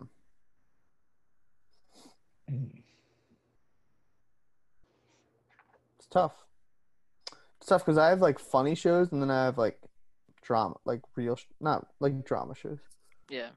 It's 5.98 6.06
tough. 6.10 6.34
It's 7.58 7.66
tough 7.68 7.84
because 7.84 7.98
I 7.98 8.08
have 8.08 8.20
like 8.20 8.38
funny 8.38 8.74
shows 8.74 9.12
and 9.12 9.20
then 9.22 9.30
I 9.30 9.44
have 9.44 9.58
like 9.58 9.80
drama, 10.42 10.76
like 10.84 11.02
real, 11.16 11.36
sh- 11.36 11.44
not 11.60 11.86
like 12.00 12.24
drama 12.24 12.54
shows. 12.54 12.78
Yeah. 13.28 13.50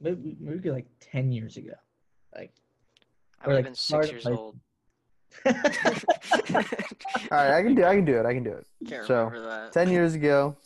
Maybe, 0.00 0.36
maybe 0.40 0.70
like 0.70 0.86
ten 1.00 1.30
years 1.32 1.56
ago. 1.56 1.74
Like 2.34 2.52
I 3.40 3.44
Or, 3.44 3.48
would 3.48 3.56
have 3.56 3.58
like, 3.58 3.64
been 3.66 3.74
start 3.74 4.04
six 4.04 4.10
of, 4.10 4.14
years 4.14 4.24
like- 4.26 4.38
old. 4.38 4.56
All 5.46 5.52
right, 7.30 7.54
I 7.54 7.62
can 7.62 7.74
do. 7.74 7.84
I 7.84 7.94
can 7.96 8.04
do 8.04 8.18
it. 8.18 8.26
I 8.26 8.34
can 8.34 8.44
do 8.44 8.52
it. 8.52 8.66
Can't 8.88 9.06
So, 9.06 9.30
that. 9.34 9.72
Ten 9.72 9.90
years 9.90 10.14
ago, 10.14 10.56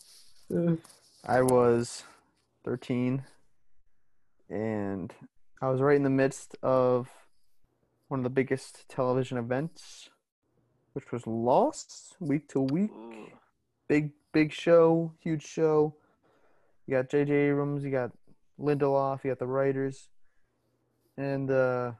I 1.27 1.43
was 1.43 2.03
thirteen, 2.64 3.25
and 4.51 5.12
I 5.62 5.71
was 5.71 5.81
right 5.81 5.97
in 5.97 6.03
the 6.03 6.11
midst 6.11 6.57
of 6.62 7.09
one 8.09 8.21
of 8.21 8.25
the 8.25 8.31
biggest 8.31 8.89
television 8.89 9.39
events, 9.39 10.11
which 10.93 11.11
was 11.11 11.27
Lost, 11.27 12.17
week 12.21 12.49
to 12.49 12.61
week. 12.61 12.91
Ooh. 12.91 13.29
big 13.89 14.11
big 14.33 14.53
show, 14.53 15.12
huge 15.21 15.45
show. 15.45 15.95
You 16.87 16.97
got 16.97 17.11
J.J. 17.11 17.33
Abrams, 17.33 17.83
you 17.83 17.91
got 17.91 18.12
Lindelof, 18.61 19.25
you 19.25 19.31
got 19.31 19.39
the 19.39 19.47
writers, 19.47 20.09
and 21.17 21.51
uh, 21.51 21.93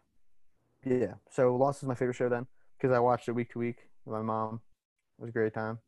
yeah. 0.85 1.14
So 1.31 1.57
Lost 1.57 1.83
is 1.83 1.89
my 1.89 1.95
favorite 1.95 2.17
show 2.17 2.29
then 2.29 2.47
because 2.77 2.95
I 2.95 2.99
watched 2.99 3.29
it 3.29 3.33
week 3.33 3.53
to 3.53 3.59
week 3.59 3.89
with 4.05 4.14
my 4.14 4.22
mom. 4.22 4.61
It 5.18 5.22
was 5.22 5.31
a 5.31 5.33
great 5.33 5.55
time. 5.55 5.79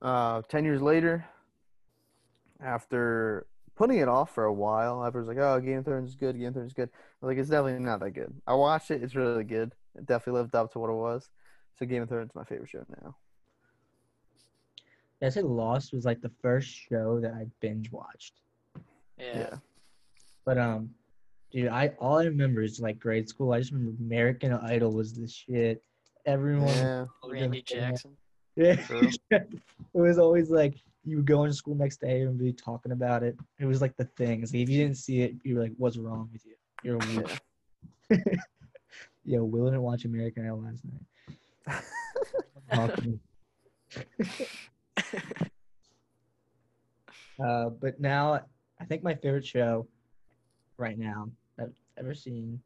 Uh, 0.00 0.42
ten 0.48 0.64
years 0.64 0.82
later, 0.82 1.24
after 2.60 3.46
putting 3.76 3.98
it 3.98 4.08
off 4.08 4.34
for 4.34 4.44
a 4.44 4.52
while, 4.52 5.00
I 5.00 5.08
was 5.08 5.26
like, 5.26 5.38
"Oh, 5.38 5.60
Game 5.60 5.78
of 5.78 5.84
Thrones 5.84 6.10
is 6.10 6.14
good. 6.16 6.38
Game 6.38 6.48
of 6.48 6.54
Thrones 6.54 6.70
is 6.70 6.74
good." 6.74 6.90
I 6.92 7.26
was 7.26 7.30
like, 7.30 7.38
it's 7.38 7.50
definitely 7.50 7.84
not 7.84 8.00
that 8.00 8.10
good. 8.10 8.32
I 8.46 8.54
watched 8.54 8.90
it; 8.90 9.02
it's 9.02 9.14
really 9.14 9.44
good. 9.44 9.72
It 9.96 10.06
definitely 10.06 10.40
lived 10.40 10.54
up 10.54 10.72
to 10.72 10.78
what 10.78 10.90
it 10.90 10.94
was. 10.94 11.28
So 11.78 11.86
Game 11.86 12.02
of 12.02 12.08
Thrones 12.08 12.30
is 12.30 12.34
my 12.34 12.44
favorite 12.44 12.70
show 12.70 12.84
now. 13.02 13.16
Yeah, 15.20 15.28
I 15.28 15.30
said 15.30 15.44
Lost 15.44 15.92
was 15.92 16.04
like 16.04 16.20
the 16.20 16.32
first 16.42 16.68
show 16.68 17.20
that 17.20 17.32
I 17.32 17.46
binge 17.60 17.90
watched. 17.90 18.40
Yeah. 19.18 19.38
yeah. 19.38 19.54
But 20.44 20.58
um, 20.58 20.90
dude, 21.54 21.68
I 21.68 21.88
all 22.00 22.18
I 22.18 22.24
remember 22.24 22.62
is 22.62 22.80
like 22.80 22.98
grade 22.98 23.28
school. 23.28 23.52
I 23.52 23.60
just 23.60 23.70
remember 23.72 23.96
American 24.02 24.52
Idol 24.52 24.92
was 24.92 25.12
the 25.14 25.28
shit. 25.28 25.82
Everyone, 26.26 26.68
Yeah. 26.68 27.04
Randy 27.26 27.62
Jackson. 27.62 28.16
Yeah, 28.56 28.76
it 29.32 29.50
was 29.94 30.16
always 30.16 30.48
like 30.48 30.76
you 31.04 31.16
would 31.16 31.26
go 31.26 31.42
into 31.42 31.56
school 31.56 31.74
next 31.74 32.00
day 32.00 32.20
and 32.20 32.38
be 32.38 32.52
talking 32.52 32.92
about 32.92 33.24
it. 33.24 33.36
It 33.58 33.66
was 33.66 33.80
like 33.80 33.96
the 33.96 34.04
thing. 34.04 34.44
It's 34.44 34.52
like, 34.52 34.62
if 34.62 34.68
you 34.68 34.78
didn't 34.80 34.96
see 34.96 35.22
it, 35.22 35.34
you 35.42 35.56
were 35.56 35.62
like, 35.62 35.72
"What's 35.76 35.96
wrong 35.96 36.28
with 36.32 36.46
you? 36.46 36.54
You're 36.84 36.94
a 36.94 36.98
weak." 37.18 37.40
Yeah. 38.10 38.34
Yeah, 39.26 39.40
Will 39.40 39.64
didn't 39.64 39.82
watch 39.82 40.04
American 40.04 40.44
Idol 40.44 40.62
last 40.62 40.84
night. 40.84 41.00
Uh, 47.42 47.70
but 47.70 47.98
now 47.98 48.40
I 48.80 48.84
think 48.84 49.02
my 49.02 49.14
favorite 49.14 49.46
show 49.46 49.88
right 50.76 50.98
now 50.98 51.24
I've 51.26 51.32
ever 51.98 52.14
seen 52.14 52.60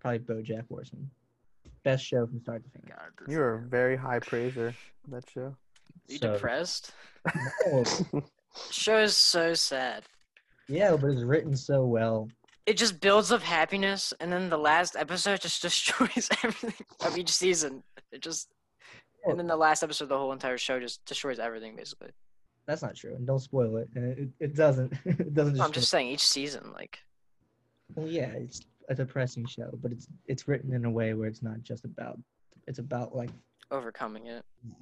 probably 0.00 0.20
BoJack 0.20 0.68
Horseman. 0.68 1.10
Best 1.84 2.04
show 2.04 2.26
from 2.26 2.40
start 2.40 2.62
to 2.64 2.70
finish. 2.70 2.90
God, 2.90 3.30
You're 3.32 3.54
a 3.54 3.58
very 3.60 3.96
high 3.96 4.18
praiser 4.20 4.68
of 4.68 5.10
that 5.10 5.28
show. 5.30 5.56
you 6.08 6.18
So- 6.18 6.32
depressed? 6.34 6.92
No, 7.66 7.84
Show 8.70 8.98
is 8.98 9.16
so 9.16 9.54
sad. 9.54 10.04
yeah, 10.68 10.96
but 10.96 11.10
it's 11.10 11.22
written 11.22 11.54
so 11.54 11.84
well. 11.86 12.28
It 12.66 12.76
just 12.76 13.00
builds 13.00 13.30
up 13.32 13.42
happiness, 13.42 14.12
and 14.20 14.32
then 14.32 14.48
the 14.50 14.58
last 14.58 14.96
episode 14.96 15.40
just 15.42 15.62
destroys 15.68 16.28
everything 16.42 16.86
of 17.04 17.16
each 17.16 17.30
season. 17.30 17.82
It 18.12 18.20
just, 18.22 18.48
and 19.24 19.38
then 19.38 19.46
the 19.46 19.56
last 19.56 19.82
episode, 19.82 20.04
of 20.04 20.08
the 20.10 20.18
whole 20.18 20.32
entire 20.32 20.58
show 20.58 20.80
just 20.80 21.04
destroys 21.04 21.38
everything 21.38 21.76
basically. 21.76 22.10
That's 22.66 22.82
not 22.82 22.96
true, 22.96 23.14
and 23.14 23.26
don't 23.26 23.38
spoil 23.38 23.76
it. 23.76 23.88
And 23.94 24.18
it, 24.18 24.28
it 24.40 24.54
doesn't. 24.56 24.92
it 25.04 25.34
doesn't. 25.34 25.54
No, 25.56 25.64
I'm 25.64 25.70
destroy- 25.70 25.80
just 25.80 25.90
saying 25.90 26.08
each 26.08 26.26
season, 26.26 26.72
like 26.72 26.98
Well, 27.94 28.06
yeah, 28.06 28.30
it's 28.32 28.60
a 28.88 28.94
depressing 28.94 29.46
show, 29.46 29.70
but 29.82 29.92
it's 29.92 30.08
it's 30.26 30.48
written 30.48 30.72
in 30.72 30.84
a 30.84 30.90
way 30.90 31.14
where 31.14 31.28
it's 31.28 31.42
not 31.42 31.62
just 31.62 31.84
about. 31.84 32.18
It's 32.66 32.78
about 32.78 33.14
like 33.14 33.30
overcoming 33.70 34.26
it. 34.26 34.44
Yeah. 34.64 34.74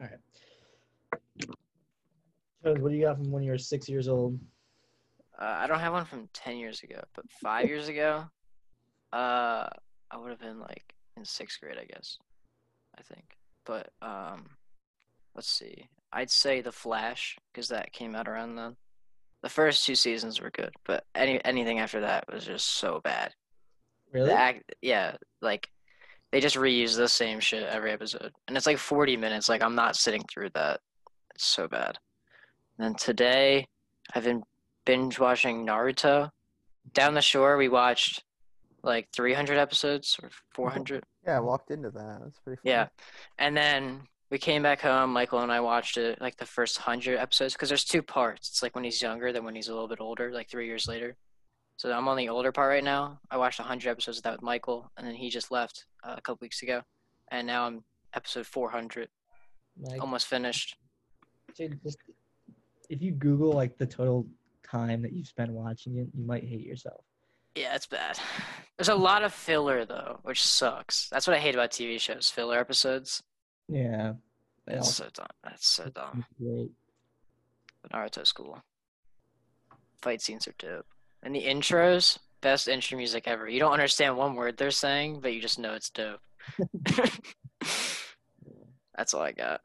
All 0.00 0.06
right. 0.06 0.18
Jones, 2.62 2.80
what 2.80 2.90
do 2.90 2.96
you 2.96 3.04
got 3.04 3.16
from 3.16 3.30
when 3.30 3.42
you 3.42 3.50
were 3.50 3.58
six 3.58 3.88
years 3.88 4.08
old? 4.08 4.38
Uh, 5.38 5.56
I 5.58 5.66
don't 5.66 5.80
have 5.80 5.92
one 5.92 6.04
from 6.04 6.28
ten 6.32 6.56
years 6.56 6.82
ago, 6.82 7.02
but 7.14 7.24
five 7.42 7.66
years 7.68 7.88
ago, 7.88 8.24
uh, 9.12 9.66
I 10.10 10.16
would 10.16 10.30
have 10.30 10.40
been 10.40 10.60
like 10.60 10.94
in 11.16 11.24
sixth 11.24 11.60
grade, 11.60 11.78
I 11.80 11.84
guess. 11.84 12.18
I 12.96 13.02
think, 13.02 13.24
but 13.64 13.90
um, 14.00 14.46
let's 15.34 15.50
see. 15.50 15.88
I'd 16.12 16.30
say 16.30 16.60
The 16.60 16.70
Flash 16.70 17.36
because 17.52 17.68
that 17.68 17.92
came 17.92 18.14
out 18.14 18.28
around 18.28 18.54
then. 18.54 18.76
The 19.44 19.50
first 19.50 19.84
two 19.84 19.94
seasons 19.94 20.40
were 20.40 20.48
good, 20.48 20.74
but 20.86 21.04
any 21.14 21.38
anything 21.44 21.78
after 21.78 22.00
that 22.00 22.24
was 22.32 22.46
just 22.46 22.78
so 22.78 23.02
bad. 23.04 23.34
Really? 24.10 24.30
Act, 24.30 24.74
yeah, 24.80 25.16
like 25.42 25.68
they 26.32 26.40
just 26.40 26.56
reuse 26.56 26.96
the 26.96 27.06
same 27.06 27.40
shit 27.40 27.62
every 27.62 27.92
episode, 27.92 28.32
and 28.48 28.56
it's 28.56 28.64
like 28.64 28.78
forty 28.78 29.18
minutes. 29.18 29.50
Like 29.50 29.62
I'm 29.62 29.74
not 29.74 29.96
sitting 29.96 30.22
through 30.32 30.48
that. 30.54 30.80
It's 31.34 31.44
so 31.44 31.68
bad. 31.68 31.98
And 32.78 32.86
then 32.86 32.94
today, 32.94 33.68
I've 34.14 34.24
been 34.24 34.44
binge 34.86 35.18
watching 35.18 35.66
Naruto. 35.66 36.30
Down 36.94 37.12
the 37.12 37.20
shore, 37.20 37.58
we 37.58 37.68
watched 37.68 38.24
like 38.82 39.08
300 39.14 39.58
episodes 39.58 40.18
or 40.22 40.30
400. 40.54 41.04
Yeah, 41.26 41.36
I 41.36 41.40
walked 41.40 41.70
into 41.70 41.90
that. 41.90 42.20
That's 42.22 42.38
pretty 42.38 42.60
funny. 42.62 42.72
Yeah, 42.72 42.86
and 43.38 43.54
then 43.54 44.08
we 44.34 44.38
came 44.38 44.64
back 44.64 44.80
home. 44.80 45.12
Michael 45.12 45.38
and 45.42 45.52
I 45.52 45.60
watched 45.60 45.96
it 45.96 46.20
like 46.20 46.36
the 46.36 46.44
first 46.44 46.78
hundred 46.78 47.20
episodes 47.20 47.54
because 47.54 47.68
there's 47.68 47.84
two 47.84 48.02
parts. 48.02 48.48
It's 48.48 48.64
like 48.64 48.74
when 48.74 48.82
he's 48.82 49.00
younger, 49.00 49.32
than 49.32 49.44
when 49.44 49.54
he's 49.54 49.68
a 49.68 49.72
little 49.72 49.86
bit 49.86 50.00
older, 50.00 50.32
like 50.32 50.50
three 50.50 50.66
years 50.66 50.88
later. 50.88 51.14
So 51.76 51.92
I'm 51.92 52.08
on 52.08 52.16
the 52.16 52.28
older 52.30 52.50
part 52.50 52.68
right 52.68 52.82
now. 52.82 53.20
I 53.30 53.36
watched 53.36 53.60
100 53.60 53.88
episodes 53.88 54.16
of 54.18 54.24
that 54.24 54.32
with 54.32 54.42
Michael, 54.42 54.90
and 54.96 55.06
then 55.06 55.14
he 55.14 55.30
just 55.30 55.52
left 55.52 55.86
uh, 56.02 56.16
a 56.18 56.20
couple 56.20 56.38
weeks 56.42 56.62
ago, 56.62 56.82
and 57.30 57.46
now 57.46 57.64
I'm 57.64 57.84
episode 58.12 58.44
400, 58.44 59.08
Like, 59.80 60.00
almost 60.00 60.26
finished. 60.26 60.78
dude, 61.56 61.80
just, 61.84 61.98
if 62.90 63.00
you 63.00 63.12
Google 63.12 63.52
like 63.52 63.78
the 63.78 63.86
total 63.86 64.26
time 64.68 65.00
that 65.02 65.12
you've 65.12 65.28
spent 65.28 65.52
watching 65.52 65.98
it, 65.98 66.08
you 66.12 66.26
might 66.26 66.42
hate 66.42 66.66
yourself. 66.66 67.04
Yeah, 67.54 67.76
it's 67.76 67.86
bad. 67.86 68.18
There's 68.78 68.88
a 68.88 68.96
lot 68.96 69.22
of 69.22 69.32
filler 69.32 69.84
though, 69.84 70.18
which 70.24 70.42
sucks. 70.42 71.08
That's 71.10 71.28
what 71.28 71.36
I 71.36 71.38
hate 71.38 71.54
about 71.54 71.70
TV 71.70 72.00
shows, 72.00 72.28
filler 72.28 72.58
episodes. 72.58 73.22
Yeah. 73.68 74.14
That's 74.66 74.94
so 74.94 75.06
dumb. 75.12 75.26
That's 75.42 75.68
so 75.68 75.88
dumb. 75.90 76.24
great. 76.40 76.70
But 77.82 77.92
Naruto's 77.92 78.32
cool. 78.32 78.62
Fight 80.00 80.22
scenes 80.22 80.48
are 80.48 80.54
dope. 80.58 80.86
And 81.22 81.34
the 81.34 81.42
intros, 81.42 82.18
best 82.40 82.68
intro 82.68 82.96
music 82.96 83.24
ever. 83.26 83.48
You 83.48 83.60
don't 83.60 83.72
understand 83.72 84.16
one 84.16 84.34
word 84.34 84.56
they're 84.56 84.70
saying, 84.70 85.20
but 85.20 85.34
you 85.34 85.40
just 85.40 85.58
know 85.58 85.74
it's 85.74 85.90
dope. 85.90 86.20
That's 88.96 89.14
all 89.14 89.22
I 89.22 89.32
got. 89.32 89.60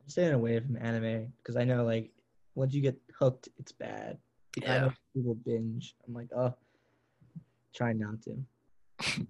I'm 0.00 0.08
staying 0.08 0.32
away 0.32 0.58
from 0.60 0.76
anime 0.76 1.32
because 1.38 1.56
I 1.56 1.64
know 1.64 1.84
like 1.84 2.10
once 2.54 2.74
you 2.74 2.82
get 2.82 2.96
hooked, 3.18 3.48
it's 3.58 3.72
bad. 3.72 4.18
Yeah. 4.60 4.90
people 5.14 5.34
binge. 5.34 5.94
I'm 6.06 6.14
like, 6.14 6.28
oh, 6.36 6.54
try 7.74 7.92
not 7.92 8.16
to. 8.22 9.16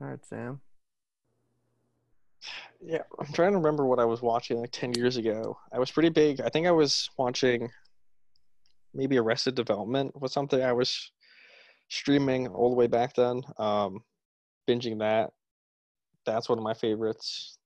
All 0.00 0.06
right, 0.06 0.24
Sam. 0.24 0.60
Yeah, 2.80 3.02
I'm 3.18 3.32
trying 3.32 3.52
to 3.52 3.58
remember 3.58 3.84
what 3.84 3.98
I 3.98 4.04
was 4.04 4.22
watching 4.22 4.60
like 4.60 4.70
10 4.70 4.94
years 4.94 5.16
ago. 5.16 5.58
I 5.72 5.78
was 5.80 5.90
pretty 5.90 6.10
big. 6.10 6.40
I 6.40 6.48
think 6.48 6.66
I 6.66 6.70
was 6.70 7.10
watching 7.18 7.68
maybe 8.94 9.18
Arrested 9.18 9.54
Development 9.54 10.12
was 10.20 10.32
something 10.32 10.62
I 10.62 10.72
was 10.72 11.10
streaming 11.88 12.46
all 12.48 12.70
the 12.70 12.76
way 12.76 12.86
back 12.86 13.14
then. 13.14 13.42
Um, 13.58 14.04
binging 14.68 15.00
that. 15.00 15.30
That's 16.24 16.48
one 16.48 16.58
of 16.58 16.64
my 16.64 16.74
favorites. 16.74 17.58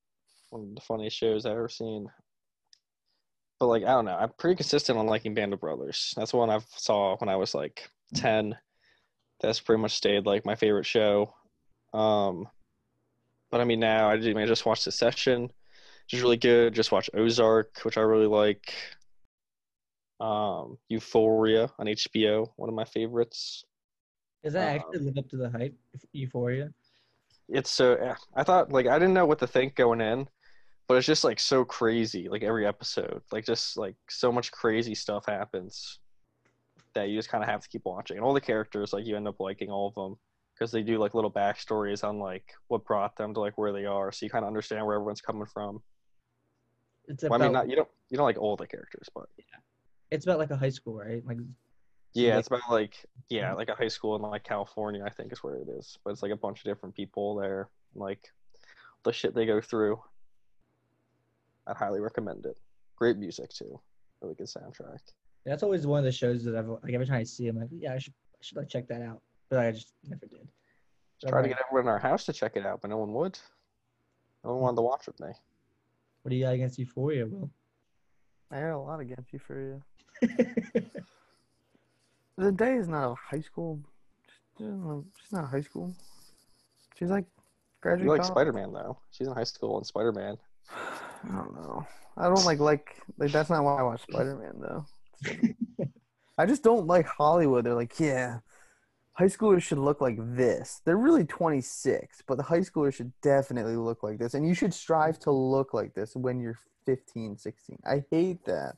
One 0.51 0.63
of 0.63 0.75
the 0.75 0.81
funniest 0.81 1.17
shows 1.17 1.45
I've 1.45 1.53
ever 1.53 1.69
seen. 1.69 2.07
But 3.61 3.67
like 3.67 3.85
I 3.85 3.89
don't 3.89 4.07
know, 4.07 4.17
I'm 4.17 4.33
pretty 4.39 4.57
consistent 4.57 4.99
on 4.99 5.07
liking 5.07 5.35
Band 5.35 5.53
of 5.53 5.61
Brothers. 5.61 6.15
That's 6.17 6.33
one 6.33 6.51
I 6.51 6.61
saw 6.77 7.17
when 7.19 7.29
I 7.29 7.37
was 7.37 7.55
like 7.55 7.89
10. 8.15 8.57
That's 9.41 9.61
pretty 9.61 9.83
much 9.83 9.93
stayed 9.93 10.27
like 10.27 10.47
my 10.47 10.55
favorite 10.55 10.87
show. 10.87 11.35
Um, 11.93 12.49
but 13.51 13.61
I 13.61 13.65
mean, 13.65 13.81
now 13.81 14.09
I 14.09 14.17
just, 14.17 14.37
I 14.37 14.47
just 14.47 14.67
watched 14.67 14.83
Succession, 14.83 15.43
which 15.43 16.15
is 16.15 16.23
really 16.23 16.37
good. 16.37 16.75
Just 16.75 16.93
watched 16.93 17.11
Ozark, 17.15 17.81
which 17.83 17.99
I 17.99 18.01
really 18.03 18.27
like. 18.27 18.75
Um, 20.21 20.79
Euphoria 20.89 21.69
on 21.79 21.87
HBO, 21.87 22.49
one 22.57 22.69
of 22.69 22.75
my 22.75 22.85
favorites. 22.85 23.65
Does 24.45 24.53
that 24.53 24.69
Um, 24.69 24.77
actually 24.77 24.99
live 25.01 25.19
up 25.19 25.29
to 25.31 25.37
the 25.37 25.51
hype? 25.51 25.75
Euphoria. 26.13 26.73
It's 27.49 27.71
so 27.71 27.97
yeah, 28.01 28.17
I 28.35 28.45
thought 28.45 28.73
like 28.73 28.87
I 28.87 28.99
didn't 28.99 29.15
know 29.15 29.27
what 29.27 29.41
to 29.41 29.47
think 29.47 29.75
going 29.75 30.01
in, 30.01 30.29
but 30.87 30.97
it's 30.97 31.07
just 31.07 31.25
like 31.25 31.41
so 31.41 31.65
crazy. 31.65 32.29
Like 32.29 32.43
every 32.43 32.67
episode, 32.67 33.23
like 33.33 33.45
just 33.45 33.77
like 33.77 33.97
so 34.09 34.31
much 34.33 34.53
crazy 34.53 34.95
stuff 34.95 35.27
happens 35.27 35.99
that 36.95 37.09
you 37.09 37.19
just 37.19 37.29
kind 37.29 37.43
of 37.43 37.51
have 37.51 37.63
to 37.63 37.69
keep 37.69 37.83
watching. 37.85 38.17
And 38.17 38.25
all 38.25 38.33
the 38.35 38.41
characters, 38.41 38.93
like 38.93 39.05
you 39.05 39.17
end 39.17 39.27
up 39.29 39.41
liking 39.41 39.71
all 39.71 39.89
of 39.89 39.95
them 39.95 40.19
because 40.63 40.71
they 40.71 40.83
do 40.83 40.97
like 40.99 41.13
little 41.13 41.31
backstories 41.31 42.05
on 42.05 42.21
like 42.21 42.55
what 42.69 42.85
brought 42.85 43.17
them 43.17 43.35
to 43.35 43.41
like 43.41 43.59
where 43.59 43.73
they 43.73 43.85
are, 43.85 44.13
so 44.13 44.25
you 44.25 44.31
kind 44.31 44.45
of 44.45 44.47
understand 44.47 44.87
where 44.87 44.95
everyone's 44.95 45.21
coming 45.21 45.45
from. 45.45 45.83
It's 47.09 47.25
Well, 47.25 47.35
about 47.35 47.41
I 47.41 47.45
mean, 47.47 47.53
not 47.53 47.69
you 47.69 47.75
don't 47.75 47.89
you 48.11 48.17
don't 48.17 48.27
like 48.27 48.39
all 48.39 48.57
the 48.57 48.69
characters, 48.69 49.09
but 49.13 49.25
yeah, 49.37 49.59
it's 50.13 50.25
about 50.25 50.39
like 50.39 50.53
a 50.53 50.57
high 50.57 50.71
school, 50.71 50.95
right? 50.95 51.21
Like 51.27 51.39
yeah, 52.15 52.31
like- 52.31 52.39
it's 52.39 52.47
about 52.47 52.61
like 52.71 52.95
yeah, 53.29 53.49
mm-hmm. 53.49 53.57
like 53.57 53.71
a 53.71 53.75
high 53.75 53.89
school 53.89 54.15
in 54.15 54.23
like 54.23 54.45
California, 54.45 55.03
I 55.05 55.11
think 55.11 55.33
is 55.33 55.43
where 55.43 55.57
it 55.57 55.69
is. 55.69 55.99
But 56.05 56.11
it's 56.11 56.23
like 56.23 56.31
a 56.31 56.37
bunch 56.37 56.61
of 56.61 56.65
different 56.65 56.95
people 56.95 57.35
there, 57.35 57.69
like 57.97 58.31
the 59.03 59.13
shit 59.13 59.35
they 59.35 59.47
go 59.47 59.61
through. 59.61 60.01
I'd 61.67 61.77
highly 61.77 61.99
recommend 61.99 62.47
it. 62.47 62.57
Great 62.95 63.17
music 63.17 63.51
too, 63.51 63.81
really 64.21 64.37
good 64.37 64.47
soundtrack. 64.47 65.01
that's 65.45 65.65
always 65.65 65.89
one 65.89 65.99
of 65.99 66.05
the 66.05 66.13
shows 66.13 66.45
that 66.45 66.55
I've 66.55 66.69
like 66.69 66.95
every 66.95 67.07
time 67.07 67.17
I 67.17 67.25
see, 67.25 67.49
I'm 67.49 67.59
like, 67.59 67.69
yeah, 67.73 67.95
I 67.95 67.99
should 67.99 68.15
I 68.35 68.39
should 68.43 68.59
like 68.59 68.69
check 68.69 68.87
that 68.87 69.03
out, 69.03 69.23
but 69.53 69.61
I 69.61 69.71
just 69.71 69.93
never 70.09 70.25
did. 70.25 70.49
Just 71.21 71.31
try 71.31 71.43
to 71.43 71.49
get 71.49 71.59
everyone 71.69 71.85
in 71.85 71.93
our 71.93 71.99
house 71.99 72.25
to 72.25 72.33
check 72.33 72.53
it 72.57 72.65
out, 72.65 72.81
but 72.81 72.89
no 72.89 72.97
one 72.97 73.13
would. 73.13 73.39
No 74.43 74.53
one 74.53 74.63
wanted 74.63 74.77
to 74.77 74.83
watch 74.83 75.07
with 75.07 75.21
me. 75.21 75.29
What 76.23 76.31
do 76.31 76.37
you 76.37 76.45
got 76.45 76.55
against 76.55 76.79
Euphoria, 76.79 77.27
Will? 77.27 77.51
I 78.51 78.61
got 78.61 78.73
a 78.73 78.79
lot 78.79 79.01
against 79.01 79.31
you 79.31 79.39
for 79.39 79.61
you. 79.61 79.83
The 82.39 82.51
day 82.51 82.77
is 82.77 82.89
not 82.89 83.13
a 83.13 83.15
high 83.15 83.43
school. 83.43 83.79
She's 84.57 84.67
not 84.67 85.05
she's 85.21 85.39
high 85.39 85.61
school. 85.61 85.95
She's 86.99 87.11
like 87.11 87.27
graduate. 87.83 88.07
You 88.07 88.11
like. 88.11 88.25
Spider 88.25 88.55
Man 88.55 88.73
though. 88.73 88.97
She's 89.11 89.27
in 89.27 89.35
high 89.35 89.45
school 89.45 89.77
and 89.77 89.87
Spider 89.87 90.13
Man. 90.13 90.39
I 90.75 91.37
don't 91.37 91.55
know. 91.55 91.87
I 92.17 92.25
don't 92.25 92.45
like 92.47 92.59
like 92.59 92.97
like 93.19 93.33
that's 93.33 93.51
not 93.51 93.63
why 93.63 93.77
I 93.77 93.83
watch 93.83 94.03
Spider 94.11 94.37
Man 94.37 94.61
though. 94.61 95.87
I 96.39 96.47
just 96.47 96.63
don't 96.63 96.87
like 96.87 97.07
Hollywood. 97.07 97.67
They're 97.67 97.75
like, 97.75 98.01
yeah, 98.01 98.39
high 99.23 99.29
schoolers 99.29 99.63
should 99.63 99.79
look 99.79 100.01
like 100.01 100.17
this. 100.19 100.83
They're 100.85 100.97
really 100.97 101.25
26, 101.25 102.25
but 102.27 102.37
the 102.39 102.43
high 102.43 102.59
schoolers 102.59 102.95
should 102.95 103.13
definitely 103.23 103.77
look 103.77 104.03
like 104.03 104.19
this. 104.19 104.35
And 104.35 104.45
you 104.45 104.53
should 104.53 104.75
strive 104.75 105.21
to 105.21 105.31
look 105.31 105.73
like 105.73 105.95
this 105.95 106.17
when 106.17 106.41
you're 106.41 106.59
15, 106.87 107.39
16. 107.39 107.79
I 107.87 108.03
hate 108.11 108.45
that. 108.47 108.75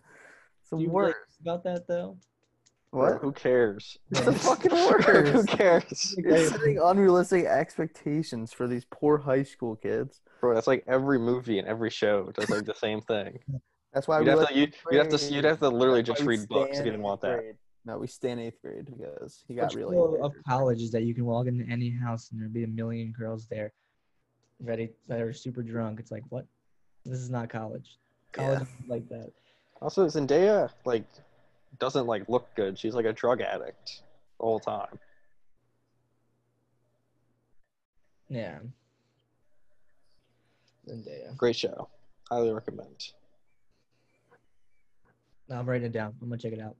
It's 0.61 0.69
the 0.69 0.77
Do 0.77 0.83
you 0.83 0.91
worst. 0.91 1.17
like 1.17 1.41
about 1.41 1.65
that 1.65 1.89
though? 1.89 2.19
what? 2.91 3.23
Who 3.23 3.33
cares? 3.33 3.97
It's 4.11 4.21
the 4.21 4.33
fucking 4.49 4.71
worst. 4.71 5.29
Who 5.31 5.45
cares? 5.45 6.15
You're 6.19 6.47
setting 6.47 6.79
unrealistic 6.79 7.47
expectations 7.47 8.53
for 8.53 8.69
these 8.69 8.85
poor 8.91 9.17
high 9.17 9.45
school 9.45 9.77
kids. 9.77 10.21
Bro, 10.43 10.55
that's 10.55 10.67
like 10.67 10.85
every 10.87 11.19
movie 11.19 11.59
and 11.59 11.67
every 11.67 11.91
show 11.91 12.31
does 12.35 12.51
like 12.51 12.67
the 12.67 12.75
same 12.75 13.01
thing. 13.01 13.39
That's 13.95 14.07
why 14.07 14.19
You'd 14.19 14.25
we 14.27 14.31
have 14.31 14.49
to, 14.49 14.55
you, 14.55 14.69
you'd 14.91 14.99
have 14.99 15.09
to, 15.09 15.33
you'd 15.33 15.45
have 15.45 15.61
to 15.61 15.69
literally 15.71 16.03
just 16.03 16.23
read 16.23 16.47
books 16.49 16.79
if 16.79 16.85
you 16.85 16.91
didn't 16.91 17.03
want 17.03 17.25
eighth 17.25 17.31
that. 17.31 17.55
Grade. 17.85 17.95
No, 17.95 17.99
we 17.99 18.07
stay 18.07 18.31
in 18.31 18.39
eighth 18.39 18.61
grade 18.63 18.87
because 18.87 19.45
he 19.47 19.55
got 19.55 19.63
What's 19.65 19.75
really. 19.75 19.97
cool 19.97 20.25
of 20.25 20.35
college 20.47 20.83
is 20.83 20.91
that 20.93 21.03
you 21.03 21.15
can 21.15 21.25
walk 21.25 21.47
into 21.47 21.65
any 21.71 21.91
house 21.91 22.31
and 22.31 22.41
there'll 22.41 22.53
be 22.53 22.65
a 22.65 22.69
million 22.69 23.13
girls 23.13 23.47
there, 23.47 23.73
ready 24.61 24.91
that 25.09 25.21
are 25.21 25.33
super 25.33 25.63
drunk. 25.63 26.01
It's 26.01 26.11
like 26.11 26.23
what? 26.31 26.47
This 27.05 27.19
is 27.19 27.31
not 27.31 27.49
college. 27.51 27.99
College 28.33 28.61
Yeah. 28.61 28.67
like 28.89 29.09
that. 29.09 29.31
Also, 29.83 30.07
Zendaya 30.07 30.71
like 30.85 31.05
doesn't 31.79 32.07
like 32.07 32.29
look 32.29 32.49
good. 32.55 32.79
She's 32.79 32.95
like 32.95 33.05
a 33.07 33.13
drug 33.13 33.41
addict 33.41 34.03
the 34.39 34.45
whole 34.45 34.61
time. 34.61 34.99
Yeah. 38.29 38.59
Zendaya. 40.89 41.37
Great 41.37 41.57
show. 41.57 41.89
Highly 42.31 42.53
recommend. 42.53 43.11
Now 45.49 45.59
I'm 45.59 45.67
writing 45.69 45.87
it 45.89 45.93
down. 45.93 46.15
I'm 46.23 46.29
gonna 46.31 46.39
check 46.41 46.53
it 46.55 46.61
out. 46.61 46.77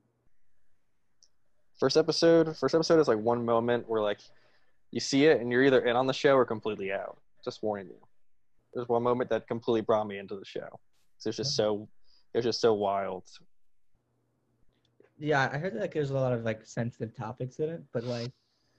First 1.77 1.97
episode, 1.97 2.55
first 2.57 2.73
episode 2.73 2.99
is 2.99 3.07
like 3.07 3.17
one 3.17 3.43
moment 3.43 3.87
where 3.89 4.01
like 4.01 4.19
you 4.91 4.99
see 4.99 5.25
it 5.25 5.41
and 5.41 5.51
you're 5.51 5.63
either 5.63 5.81
in 5.81 5.95
on 5.95 6.07
the 6.07 6.13
show 6.13 6.35
or 6.35 6.45
completely 6.45 6.91
out. 6.91 7.17
Just 7.43 7.61
warning 7.61 7.87
you. 7.87 7.97
There's 8.73 8.87
one 8.87 9.03
moment 9.03 9.29
that 9.29 9.47
completely 9.47 9.81
brought 9.81 10.07
me 10.07 10.17
into 10.17 10.35
the 10.35 10.45
show 10.45 10.67
It 11.19 11.27
was 11.27 11.35
just 11.35 11.55
so, 11.55 11.87
it 12.33 12.37
was 12.37 12.45
just 12.45 12.61
so 12.61 12.73
wild. 12.73 13.23
Yeah, 15.17 15.49
I 15.51 15.57
heard 15.57 15.79
that 15.79 15.91
there's 15.91 16.11
a 16.11 16.13
lot 16.13 16.33
of 16.33 16.43
like 16.43 16.65
sensitive 16.65 17.15
topics 17.15 17.59
in 17.59 17.69
it, 17.69 17.83
but 17.93 18.03
like, 18.03 18.31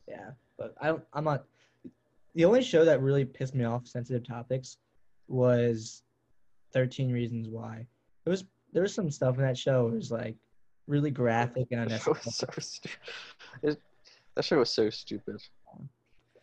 yeah, 0.09 0.30
but 0.59 0.74
I 0.80 0.88
don't. 0.88 1.03
I'm 1.12 1.24
not. 1.24 1.44
The 2.34 2.44
only 2.44 2.62
show 2.62 2.84
that 2.84 3.01
really 3.01 3.24
pissed 3.24 3.55
me 3.55 3.64
off 3.64 3.86
sensitive 3.86 4.26
topics 4.26 4.76
was 5.28 6.03
Thirteen 6.72 7.11
Reasons 7.11 7.49
Why. 7.49 7.86
It 8.26 8.28
was 8.28 8.44
there 8.72 8.82
was 8.82 8.94
some 8.94 9.11
stuff 9.11 9.36
in 9.36 9.42
that 9.42 9.57
show. 9.57 9.88
It 9.88 9.94
was 9.94 10.11
like 10.11 10.36
really 10.87 11.11
graphic 11.11 11.66
and 11.70 11.80
unnecessary. 11.82 12.16
was 12.24 12.34
so 12.37 12.47
stupid. 12.61 13.78
That 14.34 14.45
show 14.45 14.59
was 14.59 14.70
so 14.70 14.91
stupid. 14.91 15.37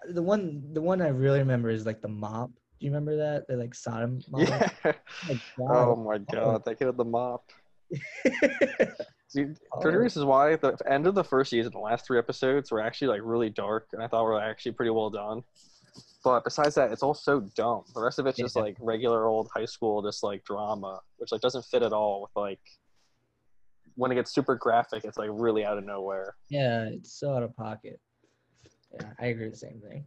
The 0.10 0.22
one 0.22 0.64
the 0.74 0.82
one 0.82 1.02
I 1.02 1.10
really 1.10 1.40
remember 1.40 1.70
is 1.70 1.86
like 1.86 2.02
the 2.02 2.08
mop. 2.10 2.50
Do 2.80 2.86
you 2.86 2.92
remember 2.92 3.16
that? 3.18 3.48
The 3.48 3.56
like 3.56 3.74
Sodom 3.76 4.22
mop. 4.30 4.42
Yeah. 4.42 4.92
My 5.58 5.66
Oh 5.70 5.96
my 5.96 6.18
god, 6.18 6.64
oh 6.66 6.76
kid 6.76 6.88
with 6.88 6.98
the 6.98 7.06
mop. 7.06 7.50
See, 9.28 9.46
Oh. 9.72 9.82
Thirty 9.82 9.98
Reasons 9.98 10.26
Why, 10.26 10.56
the 10.56 10.78
end 10.88 11.08
of 11.08 11.16
the 11.16 11.24
first 11.24 11.50
season, 11.52 11.72
the 11.72 11.80
last 11.80 12.06
three 12.06 12.20
episodes 12.20 12.72
were 12.72 12.82
actually 12.82 13.08
like 13.08 13.22
really 13.24 13.50
dark, 13.50 13.88
and 13.94 14.04
I 14.04 14.08
thought 14.08 14.26
were 14.26 14.40
actually 14.40 14.74
pretty 14.74 14.92
well 14.92 15.10
done. 15.10 15.44
But 16.24 16.44
besides 16.44 16.76
that, 16.76 16.92
it's 16.92 17.04
all 17.04 17.14
so 17.14 17.42
dumb. 17.56 17.84
The 17.94 18.02
rest 18.02 18.18
of 18.20 18.28
it's 18.28 18.38
just 18.38 18.56
like 18.56 18.78
regular 18.80 19.26
old 19.26 19.50
high 19.54 19.66
school, 19.66 20.02
just 20.02 20.24
like 20.24 20.44
drama, 20.44 21.00
which 21.18 21.32
like 21.32 21.42
doesn't 21.42 21.66
fit 21.66 21.84
at 21.84 21.94
all 21.94 22.22
with 22.22 22.32
like 22.36 22.60
when 23.96 24.12
it 24.12 24.16
gets 24.16 24.34
super 24.34 24.56
graphic, 24.56 25.06
it's 25.06 25.18
like 25.18 25.30
really 25.32 25.66
out 25.66 25.78
of 25.78 25.86
nowhere. 25.86 26.36
yeah, 26.50 26.86
it's 26.86 27.12
so 27.14 27.34
out 27.36 27.44
of 27.44 27.56
pocket. 27.56 28.00
Yeah, 29.00 29.10
I 29.20 29.28
agree 29.28 29.50
the 29.50 29.56
same 29.56 29.82
thing. 29.88 30.06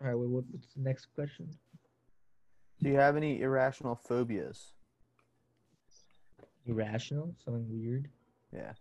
All 0.00 0.08
right, 0.08 0.14
what, 0.14 0.28
what- 0.28 0.44
what's 0.50 0.74
the 0.74 0.80
next 0.82 1.06
question? 1.14 1.48
Do 2.82 2.90
you 2.90 2.96
have 2.96 3.16
any 3.16 3.40
irrational 3.40 3.94
phobias? 3.94 4.72
Irrational, 6.66 7.34
something 7.44 7.66
weird. 7.70 8.08
Yeah. 8.52 8.72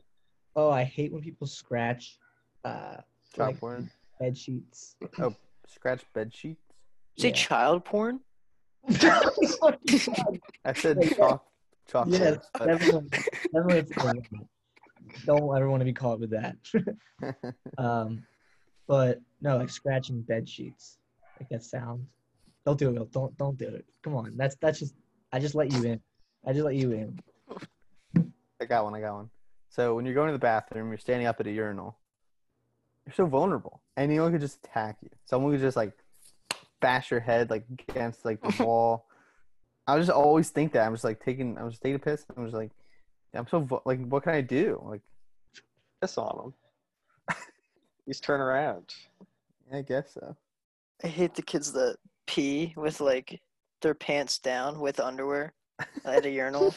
Oh, 0.55 0.69
I 0.69 0.83
hate 0.83 1.11
when 1.13 1.21
people 1.21 1.47
scratch 1.47 2.17
uh 2.65 2.97
Child 3.35 3.47
like 3.49 3.59
porn? 3.59 3.91
bed 4.19 4.37
sheets. 4.37 4.95
Oh, 5.19 5.35
scratch 5.67 6.03
bed 6.13 6.33
sheets? 6.33 6.61
Say 7.17 7.29
Yeah. 7.29 7.33
child 7.35 7.85
porn? 7.85 8.19
I 8.89 10.73
said 10.73 11.01
chalk, 11.15 11.45
chocolate. 11.87 12.19
yes, 12.21 12.49
but- 12.53 12.69
everyone, 12.69 13.09
don't 15.25 15.55
ever 15.55 15.69
want 15.69 15.81
to 15.81 15.85
be 15.85 15.93
caught 15.93 16.19
with 16.19 16.31
that. 16.31 16.57
um, 17.77 18.23
but 18.87 19.21
no, 19.41 19.57
like 19.57 19.69
scratching 19.69 20.21
bed 20.21 20.47
sheets, 20.49 20.97
like 21.39 21.49
that 21.49 21.63
sound. 21.63 22.05
Don't 22.65 22.77
do 22.77 22.89
it. 22.89 22.93
Will. 22.93 23.05
Don't 23.05 23.37
don't 23.37 23.57
do 23.57 23.67
it. 23.67 23.85
Come 24.03 24.15
on, 24.15 24.35
that's 24.35 24.55
that's 24.61 24.79
just. 24.79 24.95
I 25.31 25.39
just 25.39 25.55
let 25.55 25.71
you 25.71 25.83
in. 25.83 25.99
I 26.45 26.53
just 26.53 26.65
let 26.65 26.75
you 26.75 26.91
in. 26.91 27.19
I 28.61 28.65
got 28.65 28.83
one. 28.83 28.93
I 28.95 29.01
got 29.01 29.15
one. 29.15 29.29
So 29.69 29.95
when 29.95 30.05
you're 30.05 30.13
going 30.13 30.27
to 30.27 30.33
the 30.33 30.39
bathroom, 30.39 30.89
you're 30.89 30.97
standing 30.97 31.25
up 31.25 31.39
at 31.39 31.47
a 31.47 31.51
urinal. 31.51 31.97
You're 33.05 33.15
so 33.15 33.25
vulnerable. 33.25 33.81
Anyone 33.97 34.31
could 34.31 34.41
just 34.41 34.59
attack 34.63 34.97
you. 35.01 35.09
Someone 35.25 35.51
could 35.51 35.61
just 35.61 35.75
like 35.75 35.91
bash 36.83 37.09
your 37.09 37.19
head 37.21 37.49
like 37.49 37.65
against 37.89 38.23
like 38.25 38.39
the 38.41 38.63
wall. 38.63 39.07
I 39.87 39.97
just 39.97 40.11
always 40.11 40.49
think 40.49 40.73
that. 40.73 40.85
I'm 40.85 40.93
just 40.93 41.03
like 41.03 41.23
taking. 41.23 41.57
I'm 41.57 41.69
just 41.69 41.81
taking 41.81 41.95
a 41.95 41.99
piss. 41.99 42.25
I'm 42.37 42.45
just 42.45 42.55
like, 42.55 42.71
I'm 43.33 43.47
so 43.47 43.81
like, 43.85 44.05
what 44.07 44.23
can 44.23 44.33
I 44.33 44.41
do? 44.41 44.81
Like, 44.85 45.01
Piss 46.01 46.17
on 46.17 46.45
him. 46.45 46.53
He's 48.05 48.19
turn 48.19 48.39
around. 48.41 48.93
I 49.73 49.81
guess 49.81 50.13
so. 50.13 50.35
I 51.03 51.07
hate 51.07 51.33
the 51.33 51.41
kids 51.41 51.71
that 51.73 51.97
pee 52.27 52.73
with 52.77 53.01
like 53.01 53.41
their 53.81 53.93
pants 53.93 54.37
down 54.37 54.79
with 54.79 54.99
underwear 54.99 55.53
at 56.05 56.25
a 56.25 56.29
urinal. 56.29 56.73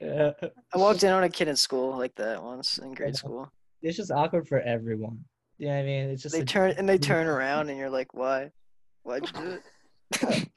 Yeah. 0.00 0.32
I 0.42 0.78
walked 0.78 1.02
in 1.02 1.10
on 1.12 1.24
a 1.24 1.28
kid 1.28 1.48
in 1.48 1.56
school 1.56 1.96
like 1.96 2.14
that 2.16 2.42
once 2.42 2.78
in 2.78 2.92
grade 2.94 3.16
school. 3.16 3.50
it's 3.82 3.96
just 3.96 4.10
awkward 4.12 4.46
for 4.46 4.60
everyone. 4.60 5.24
Yeah, 5.58 5.76
I 5.78 5.82
mean, 5.82 6.10
it's 6.10 6.22
just 6.22 6.34
They 6.34 6.42
a- 6.42 6.44
turn 6.44 6.74
and 6.78 6.88
they 6.88 6.98
turn 6.98 7.26
around 7.26 7.68
and 7.68 7.78
you're 7.78 7.90
like, 7.90 8.12
why? 8.14 8.50
Why'd 9.08 9.26
you 9.26 9.40
do 9.42 9.50
it? 9.52 10.48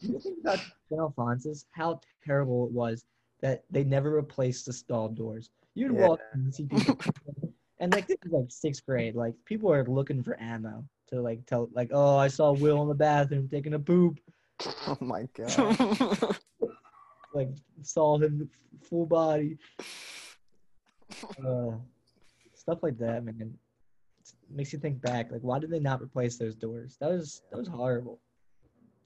You 0.00 0.20
think 0.20 0.38
about. 0.42 0.60
Alphonsus, 0.92 1.66
how 1.72 2.00
terrible 2.24 2.66
it 2.66 2.72
was 2.72 3.04
that 3.42 3.64
they 3.70 3.82
never 3.82 4.10
replaced 4.12 4.66
the 4.66 4.72
stall 4.72 5.08
doors. 5.08 5.50
You'd 5.74 5.92
Yeah. 5.94 6.06
walk 6.06 6.20
in 6.34 6.40
and 6.42 6.54
see 6.54 6.66
people, 6.66 6.96
and 7.80 7.92
like 7.92 8.06
this 8.06 8.16
is 8.24 8.30
like 8.30 8.46
sixth 8.48 8.86
grade. 8.86 9.16
Like 9.16 9.34
people 9.44 9.72
are 9.72 9.84
looking 9.84 10.22
for 10.22 10.40
ammo 10.40 10.84
to 11.08 11.20
like 11.20 11.44
tell, 11.46 11.68
like, 11.72 11.90
oh, 11.92 12.16
I 12.16 12.28
saw 12.28 12.52
Will 12.52 12.80
in 12.82 12.88
the 12.88 12.94
bathroom 12.94 13.48
taking 13.48 13.74
a 13.74 13.78
poop. 13.78 14.20
Oh 14.86 14.98
my 15.00 15.26
god. 15.36 16.36
Like 17.34 17.48
saw 17.82 18.18
him 18.18 18.48
full 18.82 19.06
body. 19.06 19.56
Uh, 21.44 21.72
stuff 22.54 22.82
like 22.82 22.98
that, 22.98 23.24
man. 23.24 23.56
It's- 24.50 24.56
makes 24.56 24.72
you 24.72 24.78
think 24.78 25.00
back. 25.00 25.30
Like, 25.30 25.42
why 25.42 25.58
did 25.58 25.70
they 25.70 25.80
not 25.80 26.02
replace 26.02 26.36
those 26.36 26.54
doors? 26.54 26.96
That 27.00 27.10
was 27.10 27.42
that 27.50 27.58
was 27.58 27.68
horrible. 27.68 28.20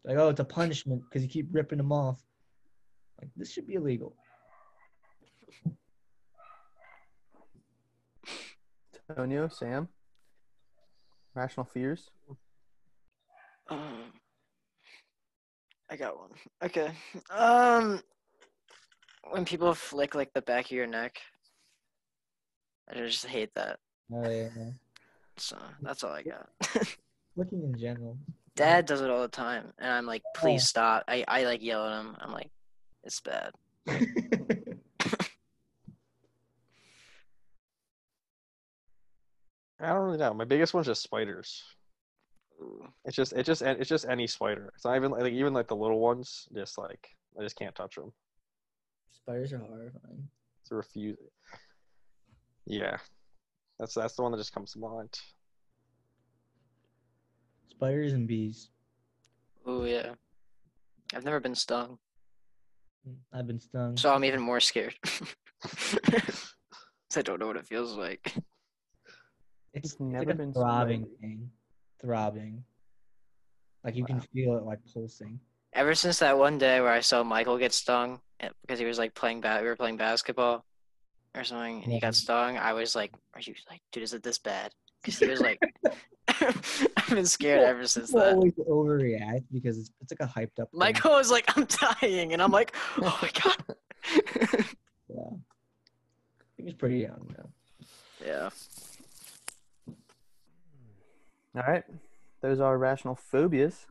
Like, 0.05 0.17
oh, 0.19 0.29
it's 0.29 0.41
a 0.41 0.45
punishment 0.45 1.03
because 1.05 1.23
you 1.23 1.29
keep 1.29 1.49
ripping 1.51 1.79
them 1.79 1.93
off. 1.93 2.23
Like, 3.21 3.31
this 3.37 3.51
should 3.53 3.67
be 3.67 3.75
illegal. 3.75 4.17
Antonio, 9.09 9.49
Sam, 9.49 9.89
rational 11.35 11.65
fears. 11.65 12.11
Um, 13.69 14.13
I 15.91 15.97
got 15.97 16.19
one. 16.19 16.31
Okay. 16.63 16.91
Um, 17.31 18.01
when 19.31 19.45
people 19.45 19.75
flick 19.75 20.15
like 20.15 20.33
the 20.33 20.43
back 20.43 20.67
of 20.67 20.71
your 20.73 20.87
neck, 20.87 21.19
I 22.91 22.95
just 22.95 23.27
hate 23.27 23.55
that. 23.55 23.79
Oh 24.13 24.29
yeah, 24.29 24.49
So 25.37 25.57
that's 25.83 26.05
all 26.05 26.13
I 26.13 26.23
got. 26.23 26.49
looking 27.37 27.63
in 27.63 27.77
general. 27.79 28.17
Dad 28.57 28.87
does 28.87 29.01
it 29.01 29.11
all 29.11 29.23
the 29.23 29.29
time, 29.29 29.73
and 29.79 29.91
I'm 29.91 30.07
like, 30.07 30.23
oh. 30.27 30.41
please 30.41 30.63
Oh. 30.63 30.67
stop. 30.67 31.05
I 31.09 31.25
I 31.27 31.45
like 31.45 31.63
yell 31.63 31.87
at 31.87 32.01
him. 32.01 32.17
I'm 32.21 32.33
like, 32.33 32.51
it's 33.03 33.21
bad. 33.21 33.53
I 39.81 39.89
don't 39.89 40.03
really 40.05 40.19
know. 40.19 40.33
My 40.35 40.45
biggest 40.45 40.73
one's 40.73 40.87
just 40.87 41.03
spiders. 41.03 41.63
It's 43.05 43.17
just 43.17 43.33
it's 43.33 43.47
just 43.47 43.63
it's 43.63 43.89
just 43.89 44.07
any 44.09 44.27
spider. 44.27 44.73
It's 44.75 44.85
not 44.85 44.97
even 44.97 45.11
like 45.11 45.33
even 45.33 45.53
like 45.53 45.69
the 45.69 45.77
little 45.77 45.99
ones. 46.01 46.49
Just 46.55 46.79
like 46.79 47.09
I 47.39 47.43
just 47.43 47.57
can't 47.57 47.75
touch 47.75 47.97
them. 47.97 48.13
Spiders 49.13 49.53
are 49.53 49.59
horrifying. 49.59 50.29
It's 50.63 50.71
a 50.71 50.77
refuse. 50.77 51.19
Yeah, 52.67 52.97
that's 53.79 53.95
that's 53.95 54.15
the 54.15 54.23
one 54.23 54.33
that 54.33 54.39
just 54.39 54.53
comes 54.55 54.73
to 54.73 54.79
mind. 54.79 55.11
Spiders 57.71 58.13
and 58.13 58.27
bees. 58.29 58.71
Oh 59.67 59.85
yeah. 59.85 60.13
I've 61.15 61.25
never 61.25 61.41
been 61.41 61.55
stung, 61.55 61.99
I've 63.33 63.47
been 63.47 63.61
stung. 63.61 63.97
so 63.97 64.13
I'm 64.13 64.25
even 64.25 64.41
more 64.41 64.61
scared. 64.61 64.95
'Cause 65.63 67.19
I 67.19 67.23
don't 67.23 67.39
know 67.39 67.47
what 67.47 67.57
it 67.57 67.67
feels 67.67 67.97
like. 67.97 68.33
It's, 69.73 69.93
it's 69.93 70.01
never 70.01 70.25
like 70.27 70.35
a 70.35 70.39
been 70.39 70.53
throbbing 70.53 71.07
thing. 71.21 71.51
Throbbing. 72.01 72.65
Like 73.85 73.97
you 73.97 74.05
can 74.05 74.21
feel 74.21 74.57
it 74.57 74.65
like 74.65 74.79
pulsing. 74.93 75.39
Ever 75.73 75.95
since 75.95 76.21
that 76.21 76.39
one 76.39 76.59
day 76.59 76.81
where 76.81 76.93
I 76.93 77.01
saw 77.01 77.23
Michael 77.23 77.59
get 77.59 77.73
stung 77.73 78.21
eh, 78.41 78.49
because 78.63 78.79
he 78.79 78.85
was 78.85 78.99
like 78.99 79.15
playing 79.15 79.41
bat, 79.41 79.63
we 79.63 79.69
were 79.69 79.77
playing 79.77 79.97
basketball 79.97 80.65
or 81.35 81.45
something, 81.45 81.83
and 81.83 81.93
he 81.93 82.01
got 82.01 82.15
stung. 82.15 82.57
I 82.59 82.73
was 82.73 82.95
like, 82.95 83.13
"Are 83.35 83.41
you 83.41 83.55
like, 83.71 83.81
dude? 83.93 84.03
Is 84.03 84.13
it 84.15 84.23
this 84.23 84.39
bad?" 84.39 84.73
Because 85.03 85.19
he 85.19 85.27
was 85.27 85.41
like, 85.41 85.59
I've 86.29 87.09
been 87.11 87.27
scared 87.27 87.61
ever 87.61 87.87
since 87.87 88.11
that. 88.13 88.35
always 88.35 88.53
overreact 88.55 89.45
because 89.53 89.79
it's, 89.79 89.91
it's 90.01 90.13
like 90.19 90.29
a 90.29 90.33
hyped 90.33 90.61
up. 90.61 90.71
thing. 90.71 90.79
Michael 90.79 91.13
was 91.13 91.31
like, 91.31 91.45
"I'm 91.57 91.67
dying," 92.01 92.33
and 92.33 92.43
I'm 92.43 92.51
like, 92.53 92.75
"Oh 93.01 93.19
my 93.23 93.31
god." 93.43 94.67
Yeah. 95.15 95.21
I 95.31 96.45
think 96.57 96.69
it's 96.71 96.79
pretty 96.79 96.99
young 96.99 97.33
though. 97.37 97.51
yeah. 98.27 98.49
All 101.55 101.63
right, 101.63 101.85
those 102.41 102.59
are 102.59 102.77
rational 102.79 103.15
phobias. 103.15 103.87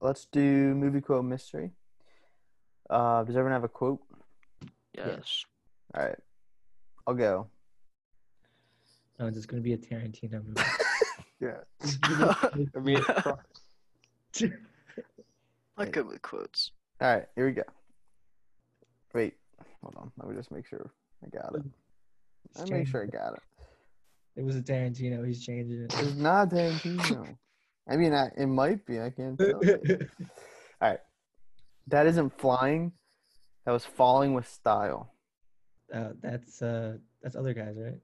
Let's 0.00 0.26
do 0.26 0.40
movie 0.74 1.00
quote 1.00 1.24
mystery. 1.24 1.72
Uh, 2.88 3.24
does 3.24 3.34
everyone 3.36 3.52
have 3.52 3.64
a 3.64 3.68
quote? 3.68 3.98
Yes. 4.96 5.44
All 5.94 6.04
right, 6.04 6.18
I'll 7.08 7.14
go. 7.14 7.46
No, 9.18 9.26
it's 9.26 9.36
just 9.38 9.48
gonna 9.48 9.62
be 9.62 9.72
a 9.72 9.78
Tarantino 9.78 10.44
movie. 10.46 10.60
Yeah, 11.40 11.58
Just 11.80 12.00
give 12.02 12.20
it- 12.20 12.68
I 12.74 12.80
mean, 12.80 13.00
Not 15.78 15.92
good 15.92 16.08
with 16.08 16.20
quotes. 16.20 16.72
All 17.00 17.14
right, 17.14 17.26
here 17.36 17.46
we 17.46 17.52
go. 17.52 17.62
Wait, 19.14 19.34
hold 19.80 19.94
on. 19.98 20.10
Let 20.18 20.28
me 20.28 20.34
just 20.34 20.50
make 20.50 20.66
sure 20.66 20.90
I 21.24 21.28
got 21.28 21.54
it. 21.54 21.62
It's 22.50 22.58
Let 22.58 22.70
me 22.70 22.78
make 22.78 22.88
sure 22.88 23.04
I 23.04 23.06
got 23.06 23.34
it. 23.34 23.42
It 24.34 24.44
was 24.44 24.56
a 24.56 24.62
Tarantino. 24.62 25.24
He's 25.24 25.44
changing 25.46 25.82
it. 25.84 25.94
It's 25.96 26.16
not 26.16 26.50
Tarantino. 26.50 27.36
I 27.88 27.96
mean, 27.96 28.12
I, 28.12 28.32
it 28.36 28.46
might 28.48 28.84
be. 28.84 29.00
I 29.00 29.10
can't 29.10 29.38
tell. 29.38 29.60
All 29.64 29.98
right. 30.80 30.98
That 31.86 32.06
isn't 32.08 32.36
flying. 32.40 32.90
That 33.64 33.70
was 33.70 33.84
falling 33.84 34.34
with 34.34 34.48
style. 34.48 35.12
Uh, 35.92 36.10
that's 36.20 36.62
uh, 36.62 36.96
that's 37.22 37.36
other 37.36 37.54
guys, 37.54 37.76
right? 37.78 37.98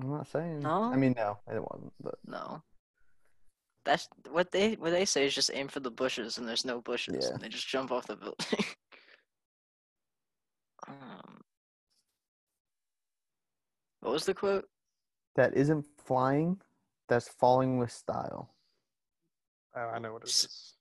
I'm 0.00 0.10
not 0.10 0.28
saying. 0.28 0.60
No? 0.60 0.84
I 0.84 0.96
mean, 0.96 1.14
no, 1.16 1.38
it 1.52 1.60
wasn't. 1.60 1.92
But 2.00 2.16
No. 2.26 2.62
That's 3.84 4.08
what 4.30 4.52
they 4.52 4.74
what 4.74 4.90
they 4.90 5.04
say 5.06 5.26
is 5.26 5.34
just 5.34 5.50
aim 5.54 5.68
for 5.68 5.80
the 5.80 5.90
bushes, 5.90 6.38
and 6.38 6.46
there's 6.46 6.64
no 6.64 6.80
bushes, 6.80 7.26
Yeah. 7.26 7.32
and 7.34 7.40
they 7.40 7.48
just 7.48 7.66
jump 7.66 7.90
off 7.90 8.06
the 8.06 8.16
building. 8.16 8.46
um, 10.88 11.40
what 14.00 14.12
was 14.12 14.26
the 14.26 14.34
quote? 14.34 14.68
that 15.36 15.54
isn't 15.54 15.86
flying. 16.04 16.60
That's 17.08 17.28
falling 17.28 17.78
with 17.78 17.92
style. 17.92 18.54
oh, 19.76 19.80
I 19.80 19.98
know 19.98 20.12
what 20.12 20.22
it 20.22 20.28
is. 20.28 20.74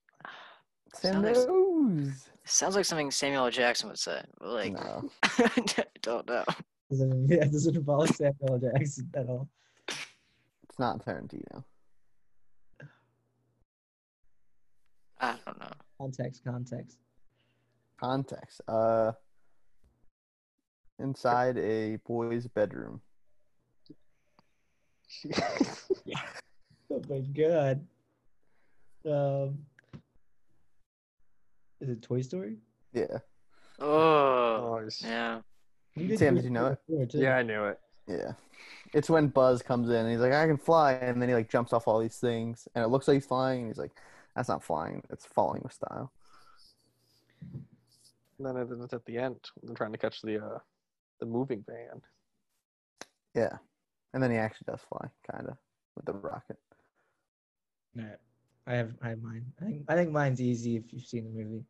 Sam 0.99 1.23
Sounds 1.23 1.45
like- 1.47 2.13
Sounds 2.45 2.75
like 2.75 2.85
something 2.85 3.11
Samuel 3.11 3.45
L. 3.45 3.51
Jackson 3.51 3.89
would 3.89 3.99
say, 3.99 4.21
like 4.41 4.73
No. 4.73 5.09
I 5.23 5.49
don't 6.01 6.27
know. 6.27 6.43
Doesn't 6.89 7.27
yeah, 7.29 7.43
it 7.43 7.51
doesn't 7.51 7.75
involve 7.75 8.09
Samuel 8.09 8.53
L. 8.53 8.59
Jackson 8.59 9.09
at 9.15 9.27
all. 9.27 9.49
It's 9.89 10.79
not 10.79 11.05
Tarantino. 11.05 11.63
I 15.19 15.35
don't 15.45 15.59
know. 15.59 15.71
Context, 15.99 16.43
context. 16.45 16.97
Context. 17.99 18.61
Uh, 18.67 19.11
inside 20.99 21.57
a 21.57 21.97
boy's 22.07 22.47
bedroom. 22.47 23.01
Oh 26.89 27.01
my 27.09 27.19
god. 27.19 27.85
Um, 29.05 29.57
is 31.81 31.89
it 31.89 32.01
Toy 32.01 32.21
Story? 32.21 32.57
Yeah. 32.93 33.19
Oh, 33.79 34.79
Nice. 34.83 35.01
yeah. 35.03 35.41
You 35.95 36.17
Sam, 36.17 36.33
Toy 36.33 36.35
did 36.37 36.43
you 36.45 36.51
know 36.51 36.77
it? 36.89 37.09
Too. 37.11 37.19
Yeah, 37.19 37.37
I 37.37 37.43
knew 37.43 37.65
it. 37.65 37.79
Yeah. 38.07 38.33
It's 38.93 39.09
when 39.09 39.27
Buzz 39.27 39.61
comes 39.61 39.89
in 39.89 39.95
and 39.95 40.09
he's 40.11 40.19
like, 40.21 40.33
I 40.33 40.47
can 40.47 40.57
fly. 40.57 40.93
And 40.93 41.21
then 41.21 41.29
he 41.29 41.35
like 41.35 41.49
jumps 41.49 41.73
off 41.73 41.87
all 41.87 41.99
these 41.99 42.17
things 42.17 42.67
and 42.73 42.83
it 42.83 42.87
looks 42.87 43.07
like 43.07 43.15
he's 43.15 43.25
flying. 43.25 43.61
And 43.61 43.67
he's 43.69 43.77
like, 43.77 43.91
that's 44.35 44.49
not 44.49 44.63
flying. 44.63 45.03
It's 45.09 45.25
falling 45.25 45.61
with 45.63 45.73
style. 45.73 46.11
And 48.39 48.45
then 48.45 48.79
it's 48.83 48.93
at 48.93 49.05
the 49.05 49.17
end. 49.17 49.39
They're 49.63 49.75
trying 49.75 49.91
to 49.91 49.97
catch 49.97 50.21
the 50.21 50.37
uh, 50.43 50.59
the 51.19 51.25
moving 51.25 51.63
van. 51.67 52.01
Yeah. 53.35 53.57
And 54.13 54.21
then 54.23 54.31
he 54.31 54.37
actually 54.37 54.65
does 54.71 54.81
fly, 54.87 55.07
kind 55.31 55.47
of, 55.47 55.57
with 55.95 56.05
the 56.05 56.13
rocket. 56.13 56.57
All 57.97 58.03
right. 58.05 58.17
I 58.67 58.75
have 58.75 58.93
I 59.01 59.09
have 59.09 59.21
mine. 59.21 59.45
I 59.61 59.65
think 59.65 59.85
I 59.87 59.95
think 59.95 60.11
mine's 60.11 60.41
easy 60.41 60.75
if 60.75 60.91
you've 60.91 61.05
seen 61.05 61.23
the 61.23 61.29
movie. 61.29 61.63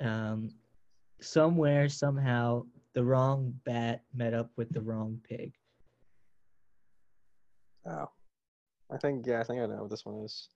Um, 0.00 0.50
somewhere 1.20 1.88
somehow 1.88 2.64
the 2.94 3.04
wrong 3.04 3.54
bat 3.64 4.02
met 4.12 4.34
up 4.34 4.50
with 4.56 4.72
the 4.72 4.80
wrong 4.80 5.20
pig. 5.28 5.52
Oh, 7.86 8.10
I 8.92 8.96
think 8.96 9.24
yeah, 9.24 9.40
I 9.40 9.44
think 9.44 9.60
I 9.60 9.66
know 9.66 9.82
what 9.82 9.90
this 9.90 10.04
one 10.04 10.16
is. 10.24 10.48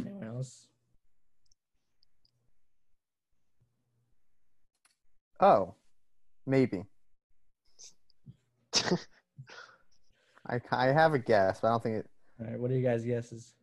Anyone 0.00 0.24
else? 0.24 0.66
Oh, 5.40 5.74
maybe. 6.46 6.84
I, 10.50 10.60
I 10.72 10.86
have 10.86 11.14
a 11.14 11.18
guess, 11.18 11.60
but 11.60 11.68
I 11.68 11.70
don't 11.70 11.82
think 11.82 11.96
it. 11.96 12.06
All 12.40 12.46
right. 12.46 12.58
What 12.58 12.70
are 12.70 12.74
you 12.74 12.82
guys' 12.82 13.04
guesses? 13.04 13.54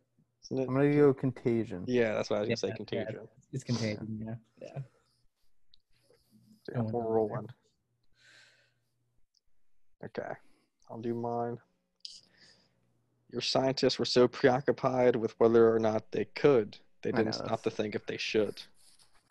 Isn't 0.44 0.58
it? 0.58 0.68
I'm 0.68 0.74
gonna 0.74 0.94
go 0.94 1.12
Contagion. 1.12 1.84
Yeah, 1.86 2.14
that's 2.14 2.30
what 2.30 2.36
I 2.36 2.40
was 2.40 2.48
gonna 2.48 2.56
say. 2.56 2.68
Yeah, 2.68 2.72
yeah. 2.72 2.76
Contagion. 3.04 3.28
It's 3.52 3.64
contagion. 3.64 4.18
Yeah. 4.24 4.34
Yeah. 4.60 4.78
Yeah, 6.72 6.80
we're 6.82 7.00
over 7.00 7.14
rolling. 7.14 7.48
Okay, 10.04 10.32
I'll 10.90 11.00
do 11.00 11.14
mine. 11.14 11.58
Your 13.32 13.40
scientists 13.40 13.98
were 13.98 14.04
so 14.04 14.28
preoccupied 14.28 15.16
with 15.16 15.38
whether 15.38 15.74
or 15.74 15.78
not 15.78 16.10
they 16.12 16.24
could, 16.24 16.78
they 17.02 17.10
didn't 17.12 17.34
stop 17.34 17.62
to 17.64 17.70
think 17.70 17.94
if 17.94 18.06
they 18.06 18.16
should. 18.16 18.62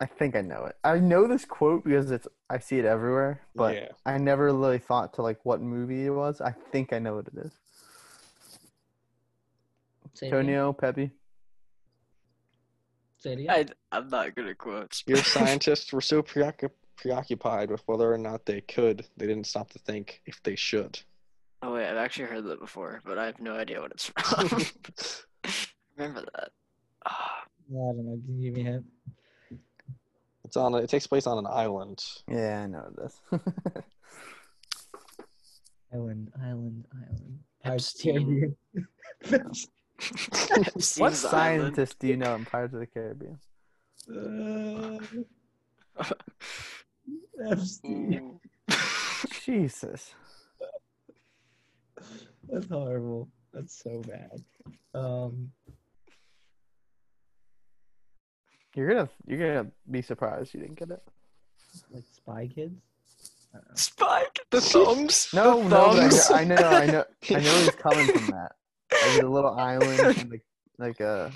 I 0.00 0.06
think 0.06 0.36
I 0.36 0.42
know 0.42 0.64
it. 0.64 0.76
I 0.84 0.98
know 0.98 1.26
this 1.26 1.44
quote 1.44 1.84
because 1.84 2.10
it's 2.10 2.28
I 2.48 2.58
see 2.58 2.78
it 2.78 2.84
everywhere, 2.84 3.42
but 3.54 3.74
yeah, 3.74 3.88
I 4.06 4.18
never 4.18 4.44
really 4.46 4.78
thought 4.78 5.14
to 5.14 5.22
like 5.22 5.44
what 5.44 5.60
movie 5.60 6.06
it 6.06 6.10
was. 6.10 6.40
I 6.40 6.52
think 6.52 6.92
I 6.92 7.00
know 7.00 7.16
what 7.16 7.26
it 7.26 7.38
is. 7.38 7.52
Say 10.14 10.28
it 10.28 10.78
Pepe. 10.78 11.10
Say 13.18 13.32
it. 13.34 13.50
I, 13.50 13.66
I'm 13.96 14.08
not 14.08 14.34
good 14.34 14.48
at 14.48 14.58
quotes. 14.58 15.02
your 15.06 15.16
scientists 15.24 15.92
were 15.92 16.00
so 16.00 16.22
preoccup- 16.22 16.70
preoccupied 16.96 17.70
with 17.70 17.82
whether 17.86 18.12
or 18.12 18.18
not 18.18 18.46
they 18.46 18.60
could, 18.60 19.04
they 19.16 19.26
didn't 19.26 19.46
stop 19.46 19.70
to 19.70 19.78
think 19.80 20.20
if 20.26 20.42
they 20.42 20.56
should. 20.56 21.00
Oh 21.62 21.74
wait, 21.74 21.88
I've 21.88 21.96
actually 21.96 22.26
heard 22.26 22.44
that 22.44 22.60
before, 22.60 23.00
but 23.04 23.18
I 23.18 23.26
have 23.26 23.40
no 23.40 23.54
idea 23.54 23.80
what 23.80 23.90
it's 23.90 24.06
from. 24.18 24.48
Remember 25.96 26.24
that? 26.36 26.50
Ah, 27.06 27.42
I 27.42 27.72
don't 27.72 28.06
know. 28.06 28.20
Can 28.24 28.40
you 28.40 28.50
give 28.50 28.54
me 28.54 28.68
a 28.68 28.72
hint? 28.72 28.86
It's 30.48 30.56
on. 30.56 30.72
A, 30.72 30.78
it 30.78 30.88
takes 30.88 31.06
place 31.06 31.26
on 31.26 31.36
an 31.36 31.46
island. 31.46 32.02
Yeah, 32.26 32.62
I 32.62 32.66
know 32.68 32.90
this. 32.96 33.20
Island, 35.92 36.32
island, 36.42 36.86
island. 36.90 37.40
Pirates 37.62 37.94
Epstein. 37.94 38.56
Caribbean. 39.22 39.52
what 40.96 41.12
scientist 41.12 41.98
do 41.98 42.06
you 42.06 42.16
know 42.16 42.34
in 42.34 42.46
Pirates 42.46 42.72
of 42.72 42.80
the 42.80 42.86
Caribbean? 42.86 43.38
Uh, 44.10 44.98
Epstein. 47.50 48.40
Jesus. 49.44 50.14
That's 52.48 52.68
horrible. 52.68 53.28
That's 53.52 53.78
so 53.82 54.00
bad. 54.00 54.42
Um, 54.94 55.50
You're 58.78 58.88
gonna 58.94 59.08
you're 59.26 59.38
gonna 59.56 59.70
be 59.90 60.02
surprised 60.02 60.54
you 60.54 60.60
didn't 60.60 60.78
get 60.78 60.90
it. 60.90 61.02
like 61.90 62.04
Spy 62.14 62.46
Kids. 62.46 62.80
I. 63.52 63.58
Spike 63.74 64.38
the 64.52 64.60
thumbs. 64.60 65.30
No, 65.34 65.64
the 65.64 65.68
no, 65.68 65.92
thumbs. 65.94 66.30
I 66.30 66.44
know, 66.44 66.54
I 66.54 66.60
know, 66.60 66.70
I 66.70 66.86
know, 66.86 67.04
I 67.30 67.40
know 67.40 67.58
he's 67.58 67.70
coming 67.74 68.06
from 68.06 68.26
that. 68.28 68.52
Like 68.92 69.22
a 69.24 69.26
little 69.26 69.58
island, 69.58 70.30
like 70.30 70.44
like 70.78 71.00
uh, 71.00 71.30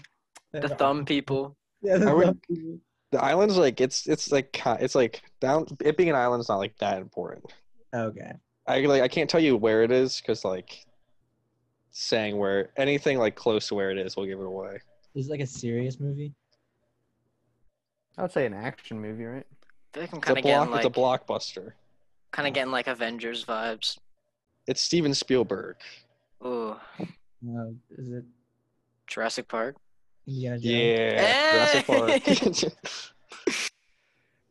the 0.53 0.69
thumb 0.69 1.05
people. 1.05 1.57
Yeah, 1.83 1.97
the 1.97 2.11
I 2.11 2.13
would- 2.13 2.43
people. 2.43 2.79
The 3.11 3.21
island's 3.23 3.57
like 3.59 3.81
it's 3.81 4.07
it's 4.07 4.31
like 4.31 4.63
it's 4.81 4.95
like 4.95 5.21
down. 5.41 5.67
It 5.85 5.97
being 5.97 6.11
an 6.11 6.15
island 6.15 6.43
is 6.43 6.49
not 6.49 6.59
like 6.59 6.77
that 6.79 6.99
important. 6.99 7.45
Okay. 7.93 8.33
I 8.69 8.81
like 8.83 9.03
I 9.03 9.09
can't 9.09 9.29
tell 9.29 9.41
you 9.41 9.57
where 9.57 9.83
it 9.83 9.91
is 9.91 10.19
because 10.21 10.45
like 10.45 10.87
saying 11.91 12.39
where 12.39 12.71
anything 12.77 13.19
like 13.19 13.35
close 13.35 13.67
to 13.69 13.75
where 13.75 13.91
it 13.91 13.99
is 13.99 14.17
will 14.17 14.27
give 14.27 14.39
it 14.39 14.47
away. 14.47 14.79
Is 15.17 15.27
it 15.27 15.31
like 15.33 15.41
a 15.41 15.47
serious 15.47 15.99
movie? 15.99 16.33
I 18.19 18.23
would 18.23 18.33
say 18.33 18.47
an 18.47 18.55
action 18.55 19.01
movie, 19.01 19.25
right? 19.25 19.47
I 19.95 19.95
feel 19.95 20.03
like 20.03 20.13
I'm 20.13 20.19
It's 20.19 20.27
kind 20.27 20.37
a 20.37 20.41
of 20.41 20.45
getting 20.45 20.59
block. 20.69 20.71
like 20.71 20.87
It's 20.87 20.97
a 20.97 21.01
blockbuster. 21.01 21.73
kind 22.31 22.49
of 22.49 22.55
getting 22.55 22.73
like 22.73 22.87
Avengers 22.87 23.45
vibes. 23.45 23.99
It's 24.67 24.81
Steven 24.81 25.15
Spielberg. 25.15 25.77
Ooh, 26.45 26.77
No. 27.41 27.75
Is 27.97 28.13
it 28.13 28.25
Jurassic 29.07 29.49
Park. 29.49 29.77
Indiana 30.27 30.59
Jones? 30.59 30.73
Yeah, 30.75 31.53
Jurassic 31.53 31.87
Park. 31.87 32.25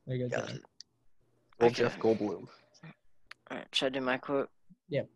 There 0.08 0.16
you 0.18 0.28
Got 0.30 0.48
Josh. 0.48 0.56
it. 0.56 0.62
Well, 1.60 1.70
Jeff 1.70 2.00
Goldblum. 2.00 2.48
All 3.52 3.58
right, 3.58 3.68
should 3.72 3.86
I 3.88 3.90
do 3.90 4.02
my 4.02 4.18
quote? 4.18 4.50
Yep. 4.90 5.08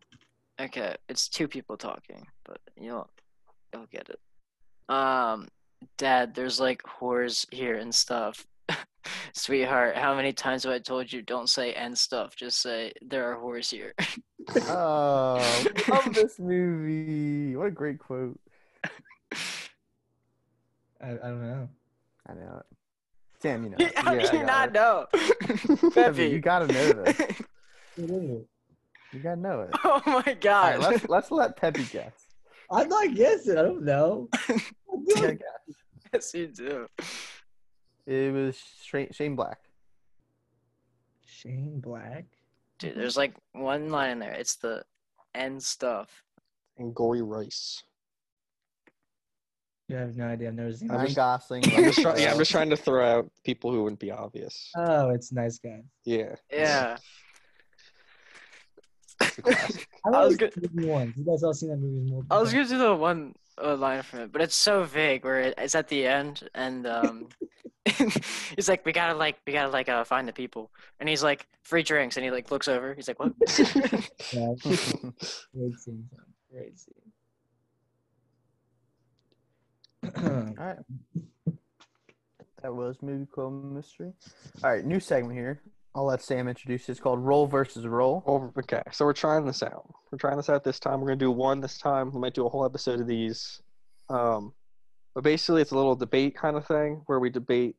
Okay, 0.60 0.94
it's 1.08 1.28
two 1.28 1.48
people 1.48 1.76
talking, 1.76 2.26
but 2.44 2.60
you'll 2.80 3.10
you'll 3.74 3.86
get 3.86 4.08
it. 4.08 4.20
Um, 4.94 5.48
Dad, 5.98 6.34
there's 6.34 6.60
like 6.60 6.82
whores 6.82 7.46
here 7.52 7.76
and 7.76 7.94
stuff. 7.94 8.46
Sweetheart, 9.32 9.96
how 9.96 10.14
many 10.14 10.32
times 10.32 10.64
have 10.64 10.72
I 10.72 10.78
told 10.78 11.12
you 11.12 11.22
don't 11.22 11.48
say 11.48 11.72
and 11.74 11.96
stuff? 11.96 12.34
Just 12.36 12.60
say 12.60 12.92
there 13.02 13.30
are 13.32 13.36
whores 13.36 13.70
here. 13.70 13.94
Oh, 14.68 15.64
love 15.88 16.14
this 16.14 16.38
movie. 16.38 17.54
What 17.56 17.66
a 17.66 17.70
great 17.70 17.98
quote. 17.98 18.38
I, 21.00 21.10
I 21.10 21.14
don't 21.14 21.42
know. 21.42 21.68
I 22.28 22.34
know 22.34 22.60
it. 22.60 22.76
Sam, 23.40 23.64
you 23.64 23.70
know. 23.70 23.76
it. 23.78 23.96
how 23.98 24.12
Yeah, 24.14 24.30
do 24.30 24.36
you 24.38 24.44
got 24.44 24.46
not 24.46 24.68
it. 24.68 24.72
know? 24.72 25.06
Pepe, 25.12 25.90
Pepe. 25.90 26.26
you 26.26 26.40
gotta 26.40 26.66
know 26.66 26.92
this. 26.92 27.18
What 27.96 28.10
is 28.10 28.30
it? 28.30 28.46
You 29.12 29.20
gotta 29.20 29.40
know 29.40 29.60
it. 29.62 29.70
oh 29.84 30.02
my 30.06 30.36
god. 30.40 30.78
right, 30.78 30.90
let's 30.90 31.08
let's 31.08 31.30
let 31.30 31.56
Pepe 31.56 31.84
guess. 31.92 32.12
I'm 32.70 32.88
not 32.88 33.14
guessing. 33.14 33.56
I 33.58 33.62
don't 33.62 33.84
know. 33.84 34.28
I'm 35.06 35.10
You 35.10 35.14
doing- 35.22 35.38
gotta 35.38 35.72
guess. 36.12 36.32
yes, 36.32 36.34
you 36.34 36.46
do. 36.48 36.86
It 38.06 38.32
was 38.32 38.56
Shane, 38.82 39.10
Shane 39.12 39.36
Black. 39.36 39.58
Shane 41.26 41.80
Black. 41.80 42.24
Dude, 42.78 42.94
there's 42.96 43.16
like 43.16 43.34
one 43.52 43.90
line 43.90 44.10
in 44.10 44.18
there. 44.18 44.32
It's 44.32 44.56
the 44.56 44.84
end 45.34 45.62
stuff. 45.62 46.22
And 46.78 46.88
Angourie 46.88 47.22
Rice. 47.22 47.82
You 49.88 49.96
have 49.96 50.16
no 50.16 50.26
idea. 50.26 50.48
I've 50.48 50.54
never 50.54 50.72
seen 50.72 50.90
I'm. 50.90 50.96
Ryan 50.96 51.06
just- 51.06 51.16
Gosling. 51.16 51.64
I'm 51.76 51.84
just, 51.84 52.00
try- 52.00 52.16
yeah, 52.16 52.32
I'm 52.32 52.38
just 52.38 52.50
trying 52.50 52.70
to 52.70 52.76
throw 52.76 53.18
out 53.18 53.30
people 53.44 53.70
who 53.72 53.82
wouldn't 53.84 54.00
be 54.00 54.10
obvious. 54.10 54.70
Oh, 54.76 55.10
it's 55.10 55.32
nice 55.32 55.58
guy. 55.58 55.82
Yeah. 56.04 56.34
Yeah. 56.52 56.96
It's 59.44 59.76
a. 59.76 59.80
I, 60.04 60.10
I 60.10 60.20
was 60.24 60.28
was 60.28 60.36
good. 60.36 60.54
Once. 60.84 61.16
You 61.16 61.24
guys 61.24 61.42
all 61.42 61.54
seen 61.54 61.70
that 61.70 61.76
movie 61.78 62.10
multiple 62.10 62.36
I 62.36 62.40
was 62.40 62.52
times. 62.52 62.70
gonna 62.70 62.80
do 62.82 62.88
the 62.88 62.94
one 62.94 63.34
uh, 63.62 63.76
line 63.76 64.02
from 64.02 64.20
it, 64.20 64.32
but 64.32 64.40
it's 64.42 64.54
so 64.56 64.84
vague 64.84 65.24
where 65.24 65.40
it, 65.40 65.54
it's 65.58 65.74
at 65.74 65.88
the 65.88 66.06
end, 66.06 66.48
and 66.54 66.86
um, 66.86 67.28
he's 68.56 68.68
like, 68.68 68.84
"We 68.84 68.92
gotta 68.92 69.14
like, 69.14 69.38
we 69.46 69.52
gotta 69.52 69.70
like, 69.70 69.88
uh, 69.88 70.04
find 70.04 70.26
the 70.28 70.32
people," 70.32 70.70
and 71.00 71.08
he's 71.08 71.22
like, 71.22 71.46
"Free 71.62 71.82
drinks," 71.82 72.16
and 72.16 72.24
he 72.24 72.30
like 72.30 72.50
looks 72.50 72.68
over. 72.68 72.94
He's 72.94 73.08
like, 73.08 73.18
"What?" 73.18 73.32
Yeah, 74.32 74.54
great 75.54 75.78
scene. 75.78 76.08
Great 76.52 76.78
scene. 76.78 76.94
All 80.04 80.54
right. 80.64 80.78
That 82.62 82.74
was 82.74 82.96
movie 83.02 83.26
quote 83.26 83.52
mystery. 83.52 84.12
All 84.64 84.70
right, 84.70 84.84
new 84.84 84.98
segment 84.98 85.34
here. 85.38 85.60
I'll 85.96 86.04
let 86.04 86.20
Sam 86.22 86.46
introduce. 86.46 86.88
it. 86.88 86.92
It's 86.92 87.00
called 87.00 87.20
Role 87.20 87.46
versus 87.46 87.86
Role. 87.86 88.22
Well, 88.26 88.52
okay, 88.58 88.82
so 88.92 89.06
we're 89.06 89.14
trying 89.14 89.46
this 89.46 89.62
out. 89.62 89.90
We're 90.12 90.18
trying 90.18 90.36
this 90.36 90.50
out 90.50 90.62
this 90.62 90.78
time. 90.78 91.00
We're 91.00 91.08
gonna 91.08 91.16
do 91.16 91.30
one 91.30 91.58
this 91.62 91.78
time. 91.78 92.12
We 92.12 92.20
might 92.20 92.34
do 92.34 92.44
a 92.44 92.50
whole 92.50 92.66
episode 92.66 93.00
of 93.00 93.06
these. 93.06 93.62
Um, 94.10 94.52
but 95.14 95.24
basically, 95.24 95.62
it's 95.62 95.70
a 95.70 95.74
little 95.74 95.96
debate 95.96 96.36
kind 96.36 96.54
of 96.54 96.66
thing 96.66 97.00
where 97.06 97.18
we 97.18 97.30
debate 97.30 97.76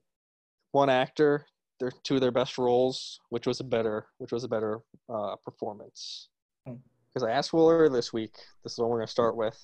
one 0.71 0.89
actor, 0.89 1.45
their 1.79 1.91
two 2.01 2.15
of 2.15 2.21
their 2.21 2.31
best 2.31 2.57
roles, 2.57 3.19
which 3.29 3.45
was 3.45 3.59
a 3.59 3.63
better, 3.63 4.07
which 4.17 4.31
was 4.31 4.43
a 4.43 4.47
better 4.47 4.79
uh, 5.13 5.35
performance. 5.45 6.29
Hmm. 6.65 6.77
Because 7.13 7.27
I 7.27 7.31
asked 7.31 7.53
Will 7.53 7.69
earlier 7.69 7.89
this 7.89 8.11
week. 8.11 8.33
This 8.63 8.73
is 8.73 8.79
what 8.79 8.89
we're 8.89 8.97
gonna 8.97 9.07
start 9.07 9.37
with. 9.37 9.61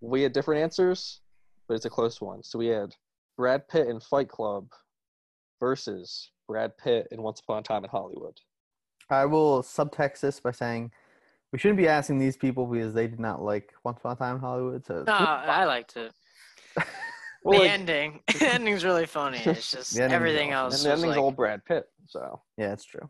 We 0.00 0.22
had 0.22 0.32
different 0.32 0.60
answers, 0.60 1.20
but 1.68 1.74
it's 1.74 1.84
a 1.84 1.90
close 1.90 2.20
one. 2.20 2.42
So 2.42 2.58
we 2.58 2.66
had 2.66 2.92
Brad 3.36 3.68
Pitt 3.68 3.86
in 3.86 4.00
Fight 4.00 4.28
Club 4.28 4.66
versus 5.60 6.32
Brad 6.46 6.76
Pitt 6.78 7.08
in 7.10 7.22
Once 7.22 7.40
Upon 7.40 7.58
a 7.58 7.62
Time 7.62 7.84
in 7.84 7.90
Hollywood. 7.90 8.38
I 9.10 9.26
will 9.26 9.62
subtext 9.62 10.20
this 10.20 10.40
by 10.40 10.50
saying 10.52 10.90
we 11.52 11.58
shouldn't 11.58 11.78
be 11.78 11.88
asking 11.88 12.18
these 12.18 12.36
people 12.36 12.66
because 12.66 12.94
they 12.94 13.06
did 13.06 13.20
not 13.20 13.42
like 13.42 13.72
Once 13.84 13.98
Upon 13.98 14.12
a 14.12 14.16
Time 14.16 14.34
in 14.36 14.40
Hollywood. 14.40 14.84
So 14.86 15.04
no, 15.06 15.12
I 15.12 15.64
liked 15.64 15.96
it. 15.96 16.12
Well, 17.46 17.58
the 17.58 17.64
like, 17.66 17.72
ending. 17.78 18.20
the 18.38 18.54
ending's 18.54 18.84
really 18.86 19.04
funny. 19.04 19.36
It's 19.44 19.70
just 19.70 19.94
The 19.94 20.04
everything 20.04 20.52
else. 20.52 20.76
and 20.82 20.86
the 20.86 20.92
ending's 20.94 21.08
like, 21.10 21.18
all 21.18 21.30
Brad 21.30 21.62
Pitt, 21.66 21.84
so 22.08 22.40
Yeah, 22.56 22.72
it's 22.72 22.86
true. 22.86 23.06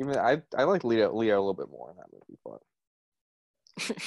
even 0.00 0.18
I 0.18 0.42
I 0.58 0.64
like 0.64 0.82
Leo 0.82 1.14
Leo 1.14 1.36
a 1.36 1.38
little 1.38 1.54
bit 1.54 1.70
more 1.70 1.92
in 1.92 1.96
that 1.98 2.08
movie, 2.12 2.40
but 2.44 2.60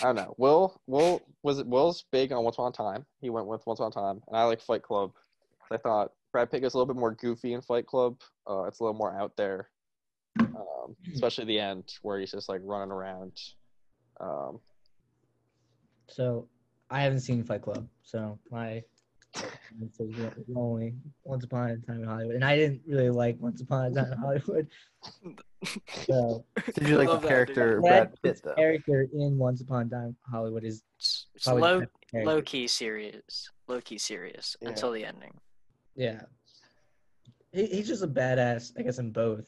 I 0.04 0.08
don't 0.08 0.16
know. 0.18 0.36
Will 0.38 0.82
Will 0.88 1.22
was 1.42 1.60
it 1.60 1.68
Will's 1.68 2.04
big 2.12 2.34
on 2.34 2.44
Once 2.44 2.58
Upon 2.58 2.74
a 2.74 2.76
Time. 2.76 3.06
He 3.22 3.30
went 3.30 3.48
with 3.48 3.66
Once 3.66 3.80
Upon 3.80 3.92
a 3.92 3.96
Time, 3.96 4.22
and 4.28 4.36
I 4.36 4.44
like 4.44 4.60
Fight 4.60 4.84
Club. 4.84 5.14
I 5.72 5.78
thought 5.78 6.12
Brad 6.32 6.52
Pitt 6.52 6.64
is 6.64 6.74
a 6.74 6.78
little 6.78 6.94
bit 6.94 7.00
more 7.00 7.14
goofy 7.16 7.54
in 7.54 7.62
Fight 7.62 7.86
Club. 7.88 8.18
Uh, 8.50 8.64
it's 8.64 8.80
a 8.80 8.84
little 8.84 8.98
more 8.98 9.18
out 9.18 9.36
there, 9.38 9.70
um, 10.40 10.96
especially 11.14 11.46
the 11.46 11.60
end 11.60 11.84
where 12.02 12.20
he's 12.20 12.32
just 12.32 12.50
like 12.50 12.62
running 12.64 12.92
around. 12.92 13.34
Um, 14.20 14.60
So 16.10 16.48
I 16.90 17.02
haven't 17.02 17.22
seen 17.22 17.44
Fight 17.44 17.62
Club, 17.62 17.88
so 18.04 18.38
my 18.52 18.84
only 20.56 20.96
Once 21.24 21.44
Upon 21.44 21.70
a 21.70 21.78
Time 21.78 22.02
in 22.02 22.08
Hollywood, 22.08 22.36
and 22.36 22.44
I 22.46 22.56
didn't 22.56 22.82
really 22.88 23.10
like 23.10 23.38
Once 23.40 23.62
Upon 23.62 23.86
a 23.86 23.94
Time 23.96 24.12
in 24.14 24.18
Hollywood. 24.18 24.68
So 26.06 26.46
Did 26.76 26.88
you 26.88 26.98
like 26.98 27.10
the 27.22 27.28
character 27.28 27.82
Brad 27.82 27.82
Brad 27.82 28.10
Pitt 28.12 28.22
Pitt's 28.24 28.42
though? 28.42 28.54
character 28.56 29.08
in 29.14 29.38
Once 29.38 29.62
Upon 29.62 29.88
a 29.88 29.90
Time 29.90 30.06
in 30.08 30.16
Hollywood 30.32 30.64
is 30.64 30.84
it's, 30.98 31.28
it's 31.36 31.48
low 31.48 31.80
the 31.80 31.86
best 31.86 31.92
character. 32.12 32.32
low 32.32 32.42
key 32.42 32.68
serious. 32.68 33.50
Low 33.68 33.82
key 33.82 33.98
serious 33.98 34.56
Yeah. 34.62 34.70
until 34.70 34.92
the 34.92 35.04
ending. 35.06 35.34
Yeah, 35.98 36.22
he, 37.52 37.66
he's 37.66 37.88
just 37.88 38.04
a 38.04 38.08
badass. 38.08 38.72
I 38.78 38.84
guess 38.84 39.00
in 39.00 39.12
both, 39.12 39.46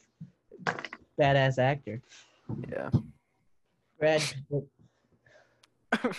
badass 1.18 1.58
actor. 1.58 2.02
Yeah. 2.68 2.90
Brad 3.98 4.20
Pitt. 4.50 4.64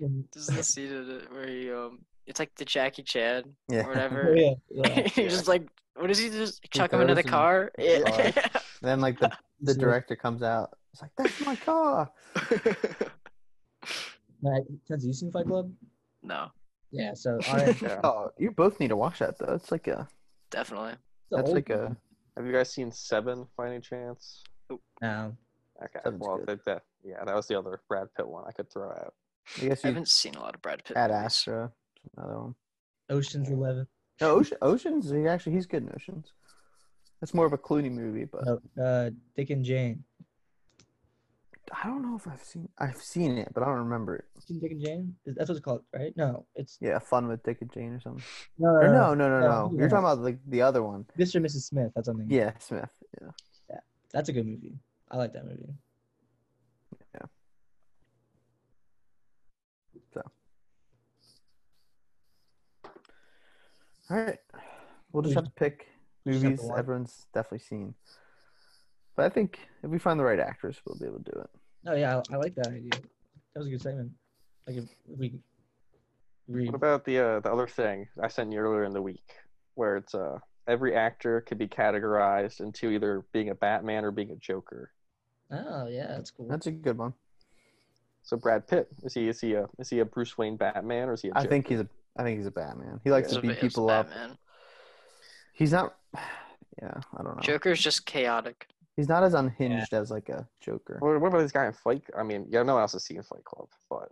This 0.00 0.48
is 0.48 0.56
the 0.56 0.62
scene 0.64 0.92
of 0.92 1.08
it 1.08 1.32
where 1.32 1.46
he 1.46 1.70
um 1.70 2.00
it's 2.26 2.38
like 2.40 2.52
the 2.56 2.64
Jackie 2.64 3.02
Chan 3.02 3.44
Yeah. 3.68 3.84
or 3.84 3.88
whatever. 3.88 4.34
yeah, 4.36 4.54
yeah. 4.70 5.00
he 5.08 5.24
just 5.28 5.46
like 5.48 5.66
what 5.94 6.06
does 6.08 6.18
he 6.18 6.28
just 6.30 6.62
chuck 6.70 6.92
him 6.92 7.00
into 7.00 7.14
the 7.14 7.22
car? 7.22 7.70
in 7.78 8.02
the 8.04 8.32
Yeah. 8.36 8.60
Then 8.80 9.00
like 9.00 9.18
the 9.20 9.30
the 9.60 9.74
director 9.74 10.16
comes 10.16 10.42
out. 10.42 10.70
It's 10.92 11.02
like 11.02 11.10
that's 11.16 11.40
my 11.46 11.56
car. 11.56 12.10
Matt, 14.42 14.62
have 14.90 15.02
you 15.02 15.12
seen 15.12 15.30
Fight 15.30 15.46
Club? 15.46 15.72
no, 16.22 16.48
Yeah, 16.92 17.14
so 17.14 17.38
I. 17.46 17.74
Oh, 18.04 18.30
you 18.38 18.50
both 18.50 18.78
need 18.78 18.88
to 18.88 18.96
watch 18.96 19.18
that 19.18 19.38
though. 19.38 19.54
It's 19.54 19.72
like 19.72 19.88
a 19.88 20.06
definitely. 20.50 20.92
that's 21.30 21.48
old 21.48 21.54
like 21.54 21.70
a 21.70 21.96
Have 22.36 22.46
you 22.46 22.52
guys 22.52 22.70
seen 22.72 22.92
Seven 22.92 23.46
by 23.56 23.68
any 23.70 23.80
chance? 23.80 24.42
No. 25.00 25.36
Okay, 25.82 26.00
Seven's 26.04 26.20
well, 26.20 26.36
good. 26.38 26.46
that, 26.46 26.64
that 26.66 26.82
yeah, 27.02 27.24
that 27.24 27.34
was 27.34 27.46
the 27.46 27.58
other 27.58 27.80
Brad 27.88 28.08
Pitt 28.16 28.28
one 28.28 28.44
I 28.46 28.52
could 28.52 28.70
throw 28.70 28.90
out. 28.90 29.14
I 29.60 29.66
guess 29.66 29.84
I 29.84 29.88
you 29.88 29.94
haven't 29.94 30.08
seen 30.08 30.34
a 30.34 30.40
lot 30.40 30.54
of 30.54 30.62
Brad 30.62 30.84
Pitt. 30.84 30.96
Ad 30.96 31.10
movies. 31.10 31.24
Astra, 31.24 31.72
another 32.16 32.38
one. 32.38 32.54
Ocean's 33.10 33.48
Eleven. 33.50 33.86
No, 34.20 34.36
Ocean, 34.36 34.58
Oceans. 34.62 35.10
He 35.10 35.26
actually 35.26 35.52
he's 35.52 35.66
good 35.66 35.82
in 35.82 35.90
Oceans. 35.94 36.32
It's 37.22 37.34
more 37.34 37.46
of 37.46 37.52
a 37.52 37.58
Clooney 37.58 37.90
movie, 37.90 38.24
but 38.24 38.44
No, 38.44 38.82
uh, 38.84 39.10
Dick 39.36 39.50
and 39.50 39.64
Jane. 39.64 40.04
I 41.72 41.86
don't 41.86 42.02
know 42.02 42.16
if 42.16 42.28
I've 42.28 42.42
seen. 42.42 42.68
I've 42.78 42.98
seen 43.00 43.38
it, 43.38 43.48
but 43.54 43.62
I 43.62 43.66
don't 43.66 43.78
remember 43.78 44.16
it. 44.16 44.24
Seen 44.46 44.60
Dick 44.60 44.72
and 44.72 44.84
Jane? 44.84 45.16
Is- 45.24 45.34
That's 45.36 45.48
what 45.48 45.56
it's 45.56 45.64
called, 45.64 45.82
right? 45.94 46.14
No, 46.16 46.44
it's 46.54 46.76
Yeah, 46.80 46.98
Fun 46.98 47.28
with 47.28 47.42
Dick 47.42 47.62
and 47.62 47.72
Jane 47.72 47.92
or 47.94 48.00
something. 48.00 48.22
no, 48.58 48.68
Or 48.68 48.82
no, 48.88 49.14
no, 49.14 49.28
no, 49.28 49.28
no, 49.28 49.40
no, 49.40 49.68
no. 49.70 49.78
You're 49.78 49.88
talking 49.88 50.04
about 50.04 50.18
like 50.20 50.38
the 50.46 50.62
other 50.62 50.82
one. 50.82 51.06
Mr. 51.18 51.36
and 51.36 51.46
Mrs. 51.46 51.62
Smith. 51.62 51.92
That's 51.94 52.06
something. 52.06 52.26
Yeah, 52.30 52.52
Smith. 52.58 52.90
Yeah. 53.20 53.28
yeah, 53.70 53.80
that's 54.12 54.28
a 54.28 54.32
good 54.32 54.46
movie. 54.46 54.74
I 55.10 55.16
like 55.16 55.32
that 55.32 55.46
movie. 55.46 55.74
Yeah. 57.14 57.26
So. 60.12 60.22
All 64.10 64.16
right. 64.16 64.38
We'll 65.12 65.22
just 65.22 65.34
have 65.34 65.44
to 65.44 65.50
pick 65.50 65.86
we 66.24 66.32
just 66.32 66.44
have 66.44 66.56
to 66.56 66.62
movies 66.62 66.78
everyone's 66.78 67.26
definitely 67.32 67.58
seen. 67.60 67.94
But 69.16 69.26
I 69.26 69.28
think 69.30 69.58
if 69.82 69.90
we 69.90 69.98
find 69.98 70.18
the 70.18 70.24
right 70.24 70.40
actress, 70.40 70.78
we'll 70.86 70.98
be 70.98 71.06
able 71.06 71.18
to 71.22 71.30
do 71.32 71.38
it. 71.40 71.50
Oh 71.86 71.94
yeah, 71.94 72.18
I, 72.30 72.34
I 72.34 72.36
like 72.38 72.54
that 72.56 72.68
idea. 72.68 72.90
That 73.54 73.58
was 73.58 73.66
a 73.66 73.70
good 73.70 73.82
segment. 73.82 74.12
Like 74.66 74.76
if 74.76 74.84
we 75.06 75.34
read. 76.48 76.66
What 76.66 76.74
about 76.74 77.04
the 77.04 77.18
uh, 77.18 77.40
the 77.40 77.52
other 77.52 77.66
thing 77.66 78.08
I 78.22 78.28
sent 78.28 78.52
you 78.52 78.58
earlier 78.58 78.84
in 78.84 78.92
the 78.92 79.02
week, 79.02 79.32
where 79.74 79.96
it's 79.96 80.14
uh 80.14 80.38
every 80.68 80.94
actor 80.94 81.40
could 81.40 81.58
be 81.58 81.66
categorized 81.66 82.60
into 82.60 82.90
either 82.90 83.24
being 83.32 83.48
a 83.50 83.54
Batman 83.54 84.04
or 84.04 84.10
being 84.12 84.30
a 84.30 84.36
Joker. 84.36 84.92
Oh 85.50 85.88
yeah, 85.88 86.06
that's 86.08 86.30
cool. 86.30 86.46
That's 86.48 86.66
a 86.66 86.70
good 86.72 86.98
one. 86.98 87.14
So 88.22 88.36
Brad 88.36 88.68
Pitt 88.68 88.88
is 89.02 89.14
he 89.14 89.28
is 89.28 89.40
he 89.40 89.54
a 89.54 89.66
is 89.78 89.90
he 89.90 89.98
a 89.98 90.04
Bruce 90.04 90.38
Wayne 90.38 90.56
Batman 90.56 91.08
or 91.08 91.14
is 91.14 91.22
he 91.22 91.28
a 91.28 91.32
I 91.34 91.40
Joker? 91.40 91.48
think 91.50 91.68
he's 91.68 91.80
a. 91.80 91.88
I 92.16 92.22
think 92.22 92.38
he's 92.38 92.46
a 92.46 92.50
Batman. 92.52 93.00
He 93.04 93.10
likes 93.10 93.28
It's 93.28 93.36
to 93.36 93.40
beat 93.42 93.48
bit- 93.48 93.64
it's 93.64 93.74
people 93.74 93.90
up. 93.90 94.08
Batman. 94.08 94.38
He's 95.54 95.72
not. 95.72 95.96
Yeah, 96.80 96.94
I 97.18 97.22
don't 97.22 97.36
know. 97.36 97.42
Joker's 97.42 97.80
just 97.80 98.06
chaotic. 98.06 98.66
He's 98.96 99.08
not 99.08 99.22
as 99.24 99.34
unhinged 99.34 99.92
as 99.94 100.10
like 100.10 100.28
a 100.28 100.46
Joker. 100.60 100.96
What, 101.00 101.20
what 101.20 101.28
about 101.28 101.38
this 101.40 101.52
guy 101.52 101.66
in 101.66 101.72
Fight? 101.72 102.02
I 102.16 102.22
mean, 102.22 102.46
yeah, 102.50 102.62
no 102.62 102.74
one 102.74 102.82
else 102.82 102.92
has 102.92 103.04
seen 103.04 103.22
Fight 103.22 103.44
Club, 103.44 103.68
but 103.88 104.10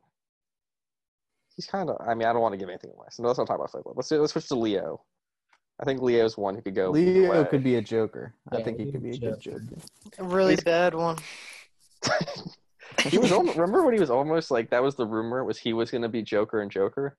he's 1.55 1.67
kind 1.67 1.91
of. 1.91 1.97
I 2.07 2.15
mean, 2.15 2.27
I 2.27 2.33
don't 2.33 2.41
want 2.43 2.53
to 2.55 2.59
give 2.59 2.69
anything 2.69 2.91
away, 2.97 3.07
so 3.11 3.23
let's 3.23 3.39
not 3.39 3.47
talk 3.47 3.57
about 3.57 3.71
Fight 3.71 3.83
Club. 3.83 3.97
Let's 3.97 4.11
let's 4.11 4.33
switch 4.33 4.49
to 4.49 4.55
Leo. 4.55 5.03
I 5.81 5.85
think 5.85 6.01
Leo's 6.03 6.37
one 6.37 6.55
who 6.55 6.63
could 6.63 6.75
go. 6.75 6.91
Leo 6.91 7.43
way. 7.43 7.49
could 7.49 7.63
be 7.65 7.77
a 7.77 7.83
Joker. 7.83 8.35
I 8.53 8.63
think 8.63 8.79
he 8.79 8.91
could 8.91 9.03
be 9.03 9.11
a 9.11 9.13
Leo's 9.13 9.37
good 9.37 9.41
Joker. 9.41 9.59
Joker. 9.61 9.83
A 10.19 10.25
really 10.25 10.53
He's- 10.53 10.65
bad 10.65 10.95
one. 10.95 11.17
he 13.09 13.19
was 13.19 13.33
almost, 13.33 13.57
remember 13.57 13.85
when 13.85 13.95
he 13.95 14.01
was 14.01 14.11
almost 14.11 14.51
like 14.51 14.71
that 14.71 14.83
was 14.83 14.95
the 14.95 15.07
rumor 15.07 15.45
was 15.45 15.59
he 15.59 15.73
was 15.73 15.91
going 15.91 16.03
to 16.03 16.09
be 16.09 16.23
Joker 16.23 16.61
and 16.63 16.71
Joker. 16.71 17.17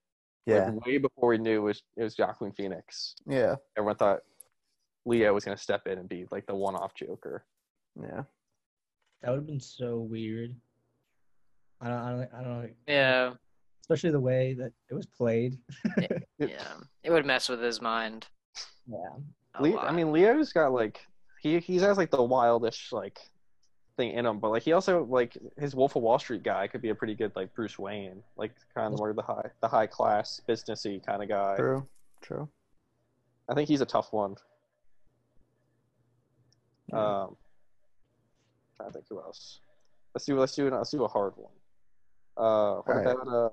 Yeah, 0.47 0.69
Like, 0.71 0.85
way 0.85 0.97
before 0.97 1.29
we 1.29 1.37
knew 1.37 1.57
it 1.57 1.63
was 1.63 1.83
it 1.97 2.03
was 2.03 2.17
Joaquin 2.17 2.51
Phoenix. 2.51 3.15
yeah, 3.27 3.55
Everyone 3.77 3.95
thought 3.95 4.19
Leo 5.05 5.33
was 5.33 5.45
going 5.45 5.55
to 5.55 5.61
step 5.61 5.85
in 5.87 5.99
and 5.99 6.09
be 6.09 6.25
like 6.31 6.47
the 6.47 6.55
one-off 6.55 6.95
Joker. 6.95 7.45
Yeah. 7.99 8.23
That 9.21 9.29
would 9.29 9.37
have 9.37 9.47
been 9.47 9.59
so 9.59 9.99
weird. 9.99 10.55
I 11.79 11.87
don't, 11.89 11.97
I 11.97 12.09
don't, 12.11 12.29
I 12.33 12.43
don't 12.43 12.61
know. 12.61 12.69
Yeah, 12.87 13.33
Especially 13.81 14.11
the 14.11 14.19
way 14.19 14.53
that 14.53 14.71
it 14.89 14.93
was 14.93 15.05
played. 15.05 15.57
yeah. 16.39 16.73
It 17.03 17.11
would 17.11 17.25
mess 17.25 17.49
with 17.49 17.61
his 17.61 17.81
mind. 17.81 18.27
Yeah. 18.87 19.09
Le- 19.59 19.77
I 19.79 19.91
mean, 19.91 20.13
Leo's 20.13 20.53
got 20.53 20.71
like 20.71 21.01
he 21.41 21.59
he 21.59 21.77
has 21.79 21.97
like 21.97 22.09
the 22.09 22.17
wildish 22.17 22.93
like 22.93 23.19
thing 23.97 24.11
in 24.11 24.25
him, 24.25 24.39
but 24.39 24.49
like 24.49 24.63
he 24.63 24.71
also 24.71 25.03
like 25.03 25.37
his 25.59 25.75
Wolf 25.75 25.97
of 25.97 26.03
Wall 26.03 26.19
Street 26.19 26.41
guy 26.41 26.67
could 26.67 26.81
be 26.81 26.89
a 26.89 26.95
pretty 26.95 27.15
good 27.15 27.33
like 27.35 27.53
Bruce 27.53 27.77
Wayne, 27.77 28.23
like 28.37 28.53
kind 28.73 28.93
of 28.93 28.99
more 28.99 29.11
the 29.13 29.21
high 29.21 29.49
the 29.61 29.67
high 29.67 29.87
class 29.87 30.39
businessy 30.47 31.05
kind 31.05 31.21
of 31.21 31.27
guy. 31.27 31.57
True, 31.57 31.85
true. 32.21 32.47
I 33.49 33.55
think 33.55 33.67
he's 33.67 33.81
a 33.81 33.85
tough 33.85 34.13
one. 34.13 34.35
Yeah. 36.87 37.23
Um, 37.23 37.35
trying 38.81 38.91
to 38.91 38.93
think 38.93 39.05
who 39.09 39.19
else. 39.19 39.59
Let's 40.13 40.25
do 40.25 40.39
let's 40.39 40.55
do 40.55 40.69
let's 40.69 40.91
do 40.91 41.03
a 41.03 41.07
hard 41.07 41.33
one. 41.35 41.51
Uh, 42.37 42.81
what 42.81 42.97
Alright. 42.97 43.07
about 43.15 43.27
uh, 43.27 43.49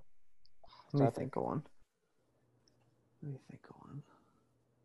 Let 0.92 1.00
me 1.00 1.06
I 1.06 1.10
think 1.10 1.36
of 1.36 1.42
one. 1.44 1.62
Let 3.22 3.32
me 3.32 3.38
think 3.50 3.62
of 3.68 3.76
one. 3.80 4.02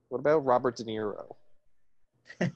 what 0.10 0.20
about 0.20 0.46
Robert 0.46 0.76
De 0.76 0.84
Niro? 0.84 1.36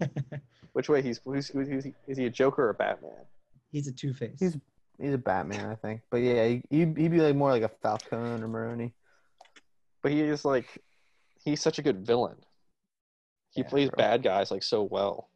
Which 0.73 0.89
way 0.89 1.01
he's 1.01 1.19
who's, 1.25 1.47
who's, 1.47 1.67
who's 1.67 1.83
he, 1.85 1.93
is 2.07 2.17
he 2.17 2.25
a 2.25 2.29
Joker 2.29 2.65
or 2.65 2.69
a 2.69 2.73
Batman? 2.73 3.11
He's 3.71 3.87
a 3.87 3.91
Two 3.91 4.13
Face. 4.13 4.37
He's 4.39 4.57
he's 4.99 5.13
a 5.13 5.17
Batman, 5.17 5.69
I 5.69 5.75
think. 5.75 6.01
But 6.11 6.17
yeah, 6.17 6.47
he, 6.47 6.61
he'd, 6.69 6.97
he'd 6.97 7.11
be 7.11 7.19
like 7.21 7.35
more 7.35 7.49
like 7.49 7.63
a 7.63 7.69
Falcone 7.81 8.41
or 8.41 8.47
Maroni. 8.47 8.93
But 10.03 10.11
he 10.11 10.21
is 10.21 10.45
like 10.45 10.67
he's 11.43 11.61
such 11.61 11.79
a 11.79 11.81
good 11.81 12.05
villain. 12.05 12.37
He 13.51 13.61
Yeah, 13.61 13.69
plays 13.69 13.89
bro. 13.89 13.97
bad 13.97 14.23
guys 14.23 14.51
like 14.51 14.63
so 14.63 14.83
well. 14.83 15.29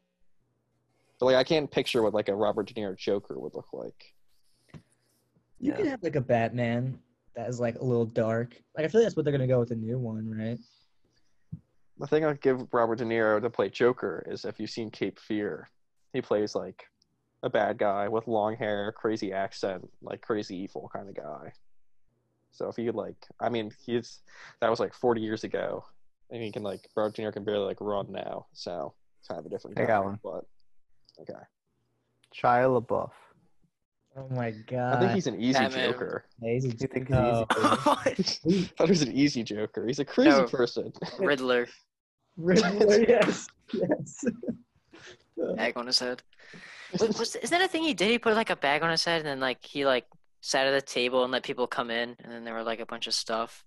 But 1.22 1.26
like 1.26 1.36
I 1.36 1.44
can't 1.44 1.70
picture 1.70 2.02
what 2.02 2.14
like 2.14 2.28
a 2.28 2.34
Robert 2.34 2.66
De 2.66 2.74
Niro 2.74 2.96
Joker 2.98 3.38
would 3.38 3.54
look 3.54 3.72
like. 3.72 4.12
You 5.60 5.70
Yeah. 5.70 5.76
could 5.76 5.86
have 5.86 6.02
like 6.02 6.16
a 6.16 6.20
Batman 6.20 6.98
that 7.36 7.48
is 7.48 7.60
like 7.60 7.76
a 7.78 7.84
little 7.84 8.06
dark. 8.06 8.60
Like 8.76 8.84
I 8.86 8.88
feel 8.88 9.00
like 9.02 9.04
that's 9.06 9.14
what 9.14 9.24
they're 9.24 9.30
gonna 9.30 9.46
go 9.46 9.60
with 9.60 9.68
the 9.68 9.76
new 9.76 10.00
one, 10.00 10.28
right? 10.28 10.58
The 12.00 12.08
thing 12.08 12.24
I'd 12.24 12.40
give 12.40 12.66
Robert 12.74 12.98
De 12.98 13.04
Niro 13.04 13.40
to 13.40 13.48
play 13.48 13.68
Joker 13.68 14.24
is 14.28 14.44
if 14.44 14.58
you've 14.58 14.70
seen 14.70 14.90
Cape 14.90 15.20
Fear, 15.20 15.68
he 16.12 16.20
plays 16.20 16.56
like 16.56 16.88
a 17.44 17.48
bad 17.48 17.78
guy 17.78 18.08
with 18.08 18.26
long 18.26 18.56
hair, 18.56 18.90
crazy 18.90 19.32
accent, 19.32 19.88
like 20.02 20.22
crazy 20.22 20.56
evil 20.56 20.90
kind 20.92 21.08
of 21.08 21.14
guy. 21.14 21.52
So 22.50 22.68
if 22.68 22.74
he 22.74 22.84
could 22.86 22.96
like, 22.96 23.28
I 23.38 23.48
mean, 23.48 23.70
he's 23.86 24.22
that 24.60 24.70
was 24.70 24.80
like 24.80 24.92
40 24.92 25.20
years 25.20 25.44
ago, 25.44 25.84
and 26.30 26.42
he 26.42 26.50
can 26.50 26.64
like 26.64 26.88
Robert 26.96 27.14
De 27.14 27.22
Niro 27.22 27.32
can 27.32 27.44
barely 27.44 27.66
like 27.66 27.80
run 27.80 28.10
now, 28.10 28.46
so 28.54 28.92
it's 29.20 29.28
kind 29.28 29.38
of 29.38 29.46
a 29.46 29.50
different. 29.50 29.78
I 29.78 29.84
got 29.84 30.04
one. 30.04 30.18
but 30.24 30.46
okay. 31.20 31.32
Shia 32.34 32.80
LaBeouf. 32.80 33.10
Oh 34.16 34.28
my 34.30 34.50
god. 34.66 34.96
I 34.96 35.00
think 35.00 35.12
he's 35.12 35.26
an 35.26 35.40
easy 35.40 35.58
Batman. 35.58 35.92
Joker. 35.92 36.24
Yeah, 36.42 36.52
he's 36.52 36.64
a- 36.66 36.68
You 36.68 36.86
think 36.88 37.08
he's 37.08 37.16
oh, 37.16 37.46
easy? 38.18 38.38
he- 38.44 38.60
I 38.64 38.68
thought 38.76 38.86
he 38.88 38.90
was 38.92 39.02
an 39.02 39.12
easy 39.12 39.42
Joker. 39.42 39.86
He's 39.86 40.00
a 40.00 40.04
crazy 40.04 40.30
No. 40.30 40.44
person. 40.46 40.92
Riddler, 41.18 41.66
Riddler, 42.36 43.04
yes, 43.08 43.46
yes. 43.72 44.24
bag 45.56 45.76
on 45.76 45.86
his 45.86 45.98
head. 45.98 46.22
Was, 46.98 47.18
was, 47.18 47.36
is 47.36 47.48
that 47.50 47.62
a 47.62 47.68
thing 47.68 47.82
he 47.84 47.94
did? 47.94 48.10
He 48.10 48.18
put 48.18 48.34
like 48.34 48.50
a 48.50 48.56
bag 48.56 48.82
on 48.82 48.90
his 48.90 49.04
head 49.04 49.18
and 49.20 49.26
then 49.26 49.40
like 49.40 49.64
he 49.64 49.86
like 49.86 50.06
sat 50.42 50.66
at 50.66 50.72
the 50.72 50.82
table 50.82 51.22
and 51.22 51.32
let 51.32 51.42
people 51.42 51.66
come 51.66 51.90
in 51.90 52.14
and 52.22 52.30
then 52.32 52.44
there 52.44 52.52
were 52.54 52.62
like 52.62 52.80
a 52.80 52.86
bunch 52.86 53.06
of 53.06 53.14
stuff. 53.14 53.64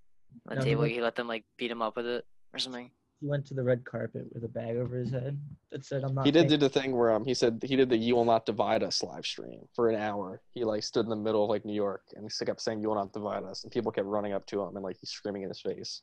on 0.48 0.56
the 0.58 0.62
No, 0.62 0.62
he 0.66 0.70
table. 0.72 0.82
went- 0.82 0.94
He 0.94 1.02
let 1.02 1.16
them 1.16 1.28
like 1.28 1.44
beat 1.58 1.72
him 1.72 1.82
up 1.82 1.96
with 1.96 2.06
it 2.06 2.26
or 2.54 2.60
something. 2.60 2.92
He 3.22 3.28
went 3.28 3.46
to 3.48 3.54
the 3.54 3.64
red 3.64 3.86
carpet 3.86 4.26
with 4.34 4.44
a 4.44 4.48
bag 4.48 4.76
over 4.76 4.98
his 4.98 5.10
head 5.10 5.40
that 5.72 5.86
said, 5.86 6.04
"I'm 6.04 6.14
not." 6.14 6.26
He 6.26 6.32
did 6.32 6.48
do 6.48 6.58
the 6.58 6.70
thing 6.70 6.96
where 6.96 7.12
um 7.12 7.24
he 7.26 7.34
said 7.34 7.62
he 7.64 7.76
did 7.76 7.90
the 7.90 7.98
"You 7.98 8.16
will 8.16 8.26
not 8.26 8.46
divide 8.46 8.84
us" 8.84 9.02
live 9.02 9.26
stream 9.26 9.68
for 9.74 9.90
an 9.90 9.96
hour. 9.96 10.42
He 10.54 10.64
like 10.64 10.84
stood 10.84 11.06
in 11.06 11.10
the 11.10 11.16
middle 11.16 11.44
of 11.44 11.50
like 11.50 11.64
New 11.66 11.74
York 11.74 12.04
and 12.16 12.30
he 12.30 12.46
kept 12.46 12.62
saying 12.62 12.82
"You 12.82 12.90
will 12.90 12.96
not 12.96 13.14
divide 13.14 13.44
us," 13.44 13.64
and 13.64 13.72
people 13.72 13.92
kept 13.92 14.08
running 14.08 14.34
up 14.34 14.46
to 14.48 14.62
him 14.62 14.76
and 14.76 14.84
like 14.84 14.98
he's 15.00 15.10
screaming 15.10 15.44
in 15.44 15.50
his 15.50 15.62
face. 15.62 16.02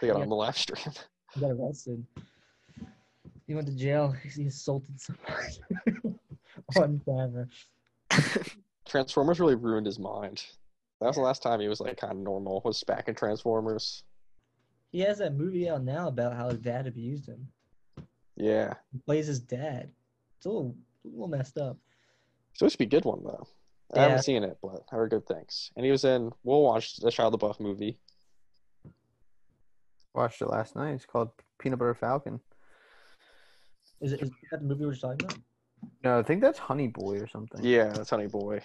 They 0.00 0.06
got 0.06 0.16
Yeah. 0.16 0.22
on 0.22 0.28
the 0.30 0.36
live 0.36 0.56
stream. 0.56 0.82
He 1.34 1.40
got 1.40 1.52
arrested. 1.52 2.04
He 3.46 3.54
went 3.54 3.68
to 3.68 3.72
jail. 3.74 4.10
He 4.34 4.46
assaulted 4.46 5.00
someone 5.00 6.18
on 6.76 7.00
camera. 7.04 7.46
Transformers 8.84 9.38
really 9.38 9.54
ruined 9.54 9.86
his 9.86 10.00
mind. 10.00 10.44
That 11.00 11.06
was 11.06 11.14
the 11.16 11.22
last 11.22 11.40
time 11.42 11.60
he 11.60 11.68
was 11.68 11.78
like 11.80 11.98
kind 11.98 12.12
of 12.12 12.18
normal. 12.18 12.62
Was 12.64 12.82
back 12.82 13.06
in 13.08 13.14
Transformers. 13.14 14.02
He 14.90 15.00
has 15.00 15.18
that 15.18 15.34
movie 15.34 15.68
out 15.68 15.84
now 15.84 16.08
about 16.08 16.34
how 16.34 16.48
his 16.48 16.58
dad 16.58 16.86
abused 16.86 17.26
him. 17.28 17.48
Yeah, 18.36 18.74
He 18.92 18.98
plays 18.98 19.26
his 19.26 19.40
dad. 19.40 19.90
It's 20.38 20.46
a 20.46 20.48
little, 20.48 20.74
a 21.04 21.08
little 21.08 21.28
messed 21.28 21.58
up. 21.58 21.76
supposed 22.54 22.72
to 22.72 22.78
be 22.78 22.84
a 22.84 22.88
good 22.88 23.04
one 23.04 23.22
though. 23.22 23.46
I 23.94 24.02
haven't 24.02 24.22
seen 24.22 24.44
it, 24.44 24.56
but 24.62 24.84
I 24.90 24.94
heard 24.96 25.10
good 25.10 25.26
things. 25.26 25.72
And 25.76 25.84
he 25.84 25.90
was 25.90 26.04
in. 26.04 26.30
We'll 26.44 26.62
watch 26.62 26.96
the 26.96 27.10
Shia 27.10 27.32
LaBeouf 27.32 27.58
movie. 27.60 27.98
Watched 30.14 30.40
it 30.42 30.46
last 30.48 30.76
night. 30.76 30.92
It's 30.94 31.06
called 31.06 31.30
Peanut 31.58 31.78
Butter 31.78 31.94
Falcon. 31.94 32.40
Is 34.00 34.12
it 34.12 34.22
is 34.22 34.30
that 34.50 34.60
the 34.60 34.66
movie 34.66 34.86
we're 34.86 34.94
talking 34.94 35.24
about? 35.24 35.38
No, 36.04 36.18
I 36.18 36.22
think 36.22 36.40
that's 36.40 36.58
Honey 36.58 36.86
Boy 36.88 37.18
or 37.18 37.26
something. 37.26 37.64
Yeah, 37.64 37.88
that's 37.88 38.10
Honey 38.10 38.26
Boy. 38.26 38.60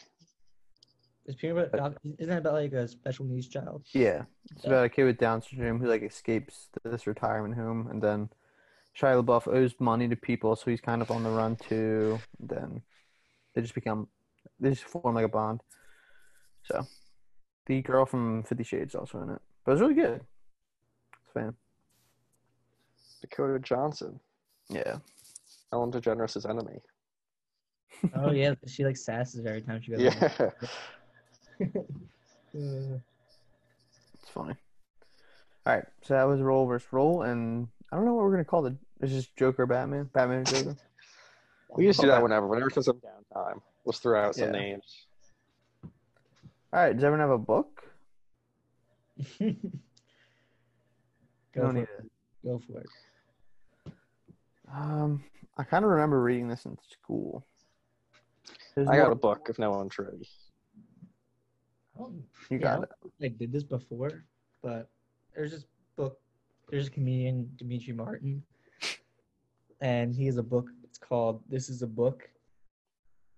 Is 1.28 1.36
Peanut 1.36 1.71
Butter 1.71 1.78
Falcon- 1.78 2.15
isn't 2.19 2.30
that 2.30 2.38
about 2.39 2.53
like 2.53 2.73
a 2.73 2.88
special 2.88 3.26
needs 3.26 3.47
child? 3.47 3.84
Yeah, 3.93 4.26
it's 4.51 4.65
about 4.65 4.86
a 4.86 4.89
kid 4.89 5.05
with 5.05 5.17
Down 5.17 5.41
syndrome 5.41 5.80
who 5.80 5.88
like 5.88 6.03
escapes 6.03 6.69
this 6.84 7.07
retirement 7.07 7.55
home, 7.55 7.88
and 7.89 8.01
then 8.01 8.30
Shia 8.95 9.23
LaBeouf 9.23 9.47
owes 9.47 9.73
money 9.80 10.07
to 10.07 10.15
people, 10.15 10.55
so 10.55 10.69
he's 10.69 10.82
kind 10.82 11.01
of 11.01 11.09
on 11.09 11.23
the 11.23 11.30
run 11.30 11.55
too. 11.55 12.19
Then 12.39 12.82
they 13.53 13.61
just 13.61 13.73
become, 13.73 14.07
they 14.59 14.69
just 14.69 14.84
form 14.84 15.15
like 15.15 15.26
a 15.26 15.30
bond. 15.30 15.61
So, 16.63 16.86
the 17.65 17.82
girl 17.82 18.05
from 18.05 18.43
Fifty 18.43 18.63
Shades 18.63 18.93
also 18.93 19.21
in 19.23 19.30
it, 19.32 19.41
but 19.65 19.71
it's 19.71 19.82
really 19.82 19.95
good. 19.95 20.21
It's 20.21 21.36
a 21.36 21.39
fan. 21.39 21.53
Dakota 23.21 23.57
Johnson, 23.59 24.19
Yeah, 24.69 24.97
Ellen 25.73 25.91
DeGeneres' 25.91 26.47
enemy. 26.47 26.80
Oh 28.13 28.32
yeah, 28.32 28.53
she 28.67 28.86
like 28.86 28.95
sasses 28.97 29.45
every 29.47 29.61
time 29.61 29.82
she 29.82 29.91
goes. 29.91 30.01
Yeah. 30.39 30.49
Uh, 32.57 32.97
it's 34.13 34.29
funny. 34.29 34.55
All 35.65 35.75
right, 35.75 35.83
so 36.03 36.13
that 36.13 36.23
was 36.23 36.39
role 36.39 36.65
versus 36.65 36.87
role, 36.93 37.23
and 37.23 37.67
I 37.91 37.97
don't 37.97 38.05
know 38.05 38.13
what 38.13 38.23
we're 38.23 38.31
gonna 38.31 38.45
call 38.45 38.65
it. 38.67 38.75
It's 39.01 39.11
just 39.11 39.35
Joker, 39.35 39.65
Batman, 39.65 40.09
Batman, 40.13 40.37
and 40.37 40.47
Joker. 40.47 40.75
We 41.75 41.85
just 41.85 41.99
do 41.99 42.07
that 42.07 42.23
whenever. 42.23 42.47
Whenever 42.47 42.69
there's 42.69 42.85
some 42.85 43.01
downtime, 43.01 43.59
let's 43.85 43.99
throw 43.99 44.21
out 44.21 44.35
some 44.35 44.53
Yeah. 44.53 44.59
names. 44.61 45.05
All 45.83 45.89
right, 46.71 46.93
does 46.93 47.03
everyone 47.03 47.19
have 47.19 47.31
a 47.31 47.37
book? 47.37 47.83
Go 49.39 49.51
for 51.71 51.77
it. 51.77 51.81
it. 51.81 51.89
Go 52.45 52.59
for 52.59 52.79
it. 52.79 53.93
Um, 54.73 55.25
I 55.57 55.63
kind 55.63 55.83
of 55.83 55.91
remember 55.91 56.21
reading 56.21 56.47
this 56.47 56.63
in 56.65 56.77
school. 56.89 57.45
There's 58.75 58.87
I 58.87 58.95
got 58.95 59.03
more- 59.03 59.11
a 59.11 59.15
book 59.17 59.47
if 59.49 59.59
no 59.59 59.71
one's 59.71 59.99
ready. 59.99 60.25
Oh, 61.99 62.11
You 62.49 62.59
got 62.59 62.79
I 62.79 62.83
it. 62.83 62.89
I 63.23 63.27
did 63.29 63.51
this 63.51 63.63
before, 63.63 64.25
but 64.61 64.89
there's 65.33 65.51
this 65.51 65.65
book. 65.95 66.19
There's 66.69 66.87
a 66.87 66.91
comedian, 66.91 67.49
Demetri 67.57 67.93
Martin, 67.93 68.43
and 69.81 70.13
he 70.13 70.25
has 70.25 70.37
a 70.37 70.43
book. 70.43 70.67
It's 70.83 70.97
called 70.97 71.41
"This 71.47 71.69
Is 71.69 71.81
a 71.83 71.87
Book" 71.87 72.29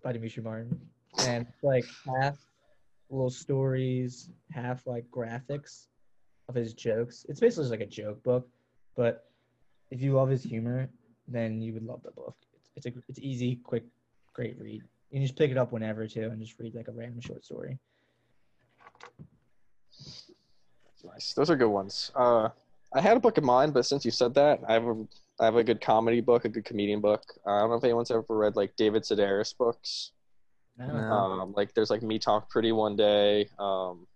by 0.03 0.11
Demetri 0.13 0.41
Martin, 0.43 0.79
and 1.19 1.45
it's 1.47 1.63
like 1.63 1.85
half 2.05 2.37
little 3.09 3.29
stories, 3.29 4.29
half 4.51 4.85
like 4.87 5.05
graphics 5.11 5.87
of 6.49 6.55
his 6.55 6.73
jokes. 6.73 7.25
It's 7.29 7.39
basically 7.39 7.63
just 7.63 7.71
like 7.71 7.81
a 7.81 7.85
joke 7.85 8.23
book, 8.23 8.47
but 8.95 9.25
if 9.91 10.01
you 10.01 10.13
love 10.13 10.29
his 10.29 10.43
humor, 10.43 10.89
then 11.27 11.61
you 11.61 11.73
would 11.73 11.83
love 11.83 12.01
the 12.03 12.11
book. 12.11 12.35
It's 12.55 12.69
it's 12.75 12.85
a 12.87 12.99
it's 13.07 13.19
easy, 13.19 13.57
quick, 13.57 13.83
great 14.33 14.57
read. 14.59 14.81
You 15.11 15.19
can 15.19 15.21
just 15.21 15.37
pick 15.37 15.51
it 15.51 15.57
up 15.57 15.71
whenever 15.71 16.07
too, 16.07 16.29
and 16.31 16.41
just 16.41 16.57
read 16.59 16.75
like 16.75 16.87
a 16.87 16.91
random 16.91 17.21
short 17.21 17.43
story. 17.43 17.77
Nice. 21.03 21.33
Those 21.33 21.49
are 21.49 21.55
good 21.55 21.69
ones. 21.69 22.11
Uh, 22.15 22.49
I 22.93 23.01
had 23.01 23.17
a 23.17 23.19
book 23.19 23.37
in 23.37 23.45
mind, 23.45 23.73
but 23.73 23.85
since 23.85 24.05
you 24.05 24.11
said 24.11 24.33
that, 24.35 24.59
I 24.67 24.73
have 24.73 24.85
a 24.85 25.05
I 25.39 25.45
have 25.45 25.55
a 25.55 25.63
good 25.63 25.81
comedy 25.81 26.19
book, 26.19 26.45
a 26.45 26.49
good 26.49 26.65
comedian 26.65 26.99
book. 26.99 27.23
Uh, 27.45 27.51
I 27.51 27.59
don't 27.59 27.69
know 27.69 27.75
if 27.75 27.83
anyone's 27.83 28.09
ever 28.11 28.23
read 28.29 28.55
like 28.55 28.75
David 28.75 29.03
Sedaris 29.03 29.55
books. 29.55 30.11
I 30.79 30.85
don't 30.85 30.95
know. 30.95 31.01
No. 31.01 31.41
Um, 31.41 31.53
like 31.55 31.73
there's 31.73 31.89
like 31.89 32.01
Me 32.01 32.19
Talk 32.19 32.49
Pretty 32.49 32.71
One 32.71 32.95
Day. 32.95 33.49
Um, 33.59 34.07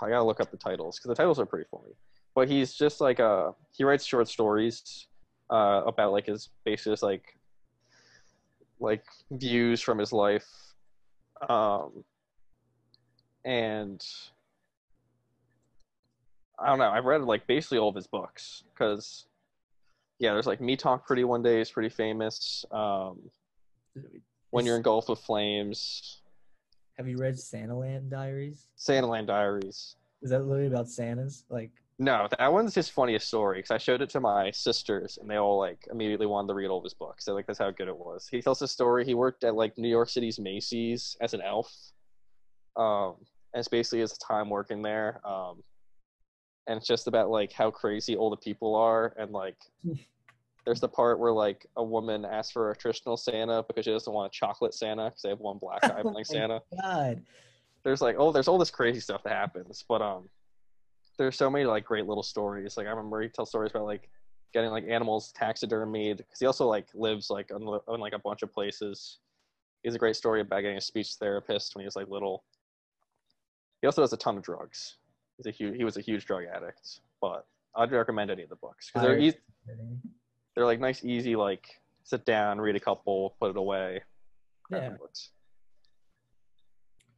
I 0.00 0.08
gotta 0.08 0.24
look 0.24 0.40
up 0.40 0.50
the 0.50 0.56
titles 0.56 0.98
because 0.98 1.08
the 1.08 1.14
titles 1.14 1.38
are 1.38 1.46
pretty 1.46 1.66
funny. 1.70 1.94
But 2.34 2.48
he's 2.48 2.74
just 2.74 3.00
like 3.00 3.20
uh 3.20 3.52
he 3.72 3.84
writes 3.84 4.04
short 4.04 4.28
stories 4.28 5.06
uh 5.50 5.82
about 5.86 6.12
like 6.12 6.26
his 6.26 6.50
basically 6.64 6.92
just 6.92 7.02
like 7.02 7.38
like 8.80 9.04
views 9.30 9.80
from 9.80 9.98
his 9.98 10.12
life. 10.12 10.48
Um 11.48 12.04
and 13.44 14.04
I 16.58 16.66
don't 16.68 16.78
know. 16.78 16.90
I've 16.90 17.04
read 17.04 17.22
like 17.22 17.46
basically 17.46 17.78
all 17.78 17.88
of 17.88 17.94
his 17.94 18.06
books 18.06 18.64
because 18.72 19.26
yeah, 20.18 20.32
there's 20.32 20.46
like 20.46 20.60
Me 20.60 20.76
Talk 20.76 21.06
Pretty 21.06 21.24
One 21.24 21.42
Day 21.42 21.60
is 21.60 21.70
pretty 21.70 21.88
famous. 21.88 22.64
Um, 22.70 23.18
when 24.50 24.64
you're 24.64 24.76
engulfed 24.76 25.08
with 25.08 25.18
flames, 25.18 26.22
Have 26.96 27.08
you 27.08 27.16
read 27.16 27.34
Santaland 27.34 28.10
Diaries? 28.10 28.68
Santaland 28.78 29.26
Diaries. 29.26 29.96
Is 30.22 30.30
that 30.30 30.44
literally 30.44 30.68
about 30.68 30.88
Santas? 30.88 31.44
Like, 31.50 31.72
No, 31.98 32.28
that 32.38 32.52
one's 32.52 32.74
his 32.74 32.88
funniest 32.88 33.26
story 33.26 33.58
because 33.58 33.72
I 33.72 33.78
showed 33.78 34.02
it 34.02 34.10
to 34.10 34.20
my 34.20 34.52
sisters 34.52 35.18
and 35.20 35.28
they 35.28 35.36
all 35.36 35.58
like 35.58 35.88
immediately 35.90 36.26
wanted 36.26 36.48
to 36.48 36.54
read 36.54 36.68
all 36.68 36.78
of 36.78 36.84
his 36.84 36.94
books. 36.94 37.24
They're 37.24 37.34
like, 37.34 37.46
that's 37.46 37.58
how 37.58 37.70
good 37.72 37.88
it 37.88 37.96
was. 37.96 38.28
He 38.30 38.40
tells 38.40 38.62
a 38.62 38.68
story. 38.68 39.04
He 39.04 39.14
worked 39.14 39.42
at 39.42 39.56
like 39.56 39.76
New 39.76 39.88
York 39.88 40.08
City's 40.08 40.38
Macy's 40.38 41.16
as 41.20 41.34
an 41.34 41.40
elf. 41.40 41.74
Um, 42.76 43.16
and 43.52 43.60
it's 43.60 43.68
basically 43.68 44.00
his 44.00 44.16
time 44.18 44.48
working 44.48 44.82
there. 44.82 45.20
Um, 45.26 45.62
and 46.66 46.78
it's 46.78 46.86
just 46.86 47.06
about 47.06 47.30
like 47.30 47.52
how 47.52 47.70
crazy 47.70 48.16
all 48.16 48.30
the 48.30 48.36
people 48.36 48.74
are 48.74 49.14
and 49.18 49.32
like 49.32 49.56
there's 50.64 50.80
the 50.80 50.88
part 50.88 51.18
where 51.18 51.32
like 51.32 51.66
a 51.76 51.82
woman 51.82 52.24
asks 52.24 52.52
for 52.52 52.70
a 52.70 52.76
traditional 52.76 53.16
Santa 53.16 53.64
because 53.66 53.84
she 53.84 53.90
doesn't 53.90 54.12
want 54.12 54.32
a 54.32 54.36
chocolate 54.36 54.74
Santa 54.74 55.06
because 55.06 55.22
they 55.22 55.28
have 55.28 55.40
one 55.40 55.58
black 55.58 55.82
guy 55.82 56.02
playing 56.02 56.14
my 56.14 56.22
Santa. 56.22 56.62
God. 56.80 57.22
there's 57.82 58.00
like 58.00 58.16
oh 58.18 58.32
there's 58.32 58.48
all 58.48 58.58
this 58.58 58.70
crazy 58.70 59.00
stuff 59.00 59.22
that 59.24 59.32
happens 59.32 59.84
but 59.88 60.00
um 60.00 60.28
there's 61.18 61.36
so 61.36 61.50
many 61.50 61.64
like 61.64 61.84
great 61.84 62.06
little 62.06 62.22
stories 62.22 62.76
like 62.76 62.86
i 62.86 62.90
remember 62.90 63.20
he 63.20 63.28
tells 63.28 63.48
stories 63.48 63.70
about 63.70 63.84
like 63.84 64.08
getting 64.54 64.70
like 64.70 64.84
animals 64.88 65.32
taxidermied 65.38 66.18
because 66.18 66.38
he 66.38 66.46
also 66.46 66.66
like 66.66 66.86
lives 66.94 67.30
like 67.30 67.50
on, 67.54 67.62
on 67.62 68.00
like 68.00 68.12
a 68.12 68.18
bunch 68.18 68.42
of 68.42 68.52
places 68.52 69.18
he 69.82 69.88
has 69.88 69.94
a 69.94 69.98
great 69.98 70.14
story 70.14 70.40
about 70.40 70.60
getting 70.60 70.76
a 70.76 70.80
speech 70.80 71.14
therapist 71.14 71.74
when 71.74 71.82
he 71.82 71.86
was 71.86 71.96
like 71.96 72.08
little 72.08 72.44
he 73.82 73.86
also 73.86 74.00
does 74.00 74.12
a 74.12 74.16
ton 74.16 74.38
of 74.38 74.42
drugs 74.42 74.96
he's 75.36 75.46
a 75.46 75.50
huge 75.50 75.76
he 75.76 75.84
was 75.84 75.96
a 75.98 76.00
huge 76.00 76.24
drug 76.24 76.44
addict 76.54 77.00
but 77.20 77.46
i'd 77.76 77.92
recommend 77.92 78.30
any 78.30 78.42
of 78.42 78.48
the 78.48 78.56
books 78.56 78.88
because 78.88 79.06
they're 79.06 79.18
easy. 79.18 79.36
they're 80.56 80.64
like 80.64 80.80
nice 80.80 81.04
easy 81.04 81.36
like 81.36 81.66
sit 82.04 82.24
down 82.24 82.60
read 82.60 82.76
a 82.76 82.80
couple 82.80 83.34
put 83.40 83.50
it 83.50 83.56
away 83.56 84.00
Yeah, 84.70 84.90
books 84.90 85.30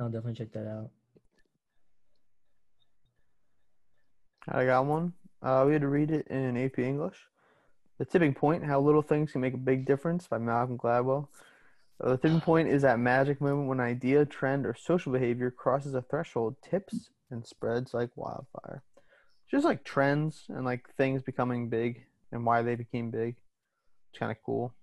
I'll 0.01 0.09
definitely 0.09 0.35
check 0.35 0.53
that 0.53 0.67
out. 0.67 0.91
I 4.49 4.65
got 4.65 4.87
one. 4.87 5.12
Uh, 5.43 5.65
we 5.67 5.73
had 5.73 5.83
to 5.83 5.89
read 5.89 6.11
it 6.11 6.27
in 6.29 6.57
AP 6.57 6.79
English. 6.79 7.17
The 7.99 8.05
Tipping 8.05 8.35
Point: 8.35 8.65
How 8.65 8.81
Little 8.81 9.03
Things 9.03 9.33
Can 9.33 9.41
Make 9.41 9.55
a 9.55 9.59
Big 9.59 9.87
Difference 9.87 10.27
by 10.27 10.39
Malcolm 10.39 10.77
Gladwell. 10.77 11.29
Uh, 12.01 12.11
the 12.11 12.16
tipping 12.16 12.40
point 12.40 12.68
is 12.68 12.82
that 12.82 12.99
magic 12.99 13.40
moment 13.40 13.68
when 13.68 13.80
an 13.80 13.86
idea, 13.86 14.24
trend, 14.24 14.66
or 14.66 14.74
social 14.74 15.12
behavior 15.12 15.51
crosses 15.51 15.95
a 15.95 16.03
threshold, 16.03 16.57
tips, 16.68 17.11
and 17.30 17.47
spreads 17.47 17.95
like 17.95 18.11
wildfire. 18.16 18.82
Just 19.51 19.64
like 19.64 19.84
trends 19.84 20.45
and 20.49 20.64
like 20.64 20.88
things 20.97 21.22
becoming 21.22 21.68
big 21.68 22.05
and 22.32 22.45
why 22.45 22.62
they 22.62 22.74
became 22.74 23.11
big. 23.11 23.36
It's 24.11 24.18
kind 24.18 24.32
of 24.32 24.38
cool. 24.45 24.74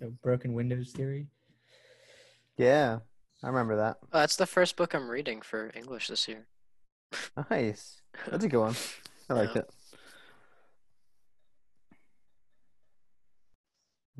You 0.00 0.16
broken 0.22 0.54
windows 0.54 0.92
theory. 0.92 1.28
Yeah, 2.56 2.98
I 3.42 3.46
remember 3.46 3.76
that. 3.76 3.98
Oh, 4.12 4.18
that's 4.20 4.36
the 4.36 4.46
first 4.46 4.76
book 4.76 4.94
I'm 4.94 5.08
reading 5.08 5.40
for 5.40 5.70
English 5.74 6.08
this 6.08 6.26
year. 6.26 6.46
Nice. 7.50 8.00
That's 8.28 8.44
a 8.44 8.48
good 8.48 8.60
one. 8.60 8.74
I 9.28 9.34
like 9.34 9.54
Yeah. 9.54 9.62
it. 9.62 9.70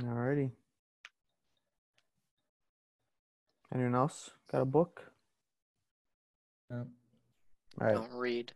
Alrighty. 0.01 0.51
Anyone 3.73 3.95
else 3.95 4.31
got 4.51 4.63
a 4.63 4.65
book? 4.65 5.13
No. 6.71 6.87
All 7.81 7.87
right. 7.87 7.95
Don't 7.95 8.13
read. 8.13 8.53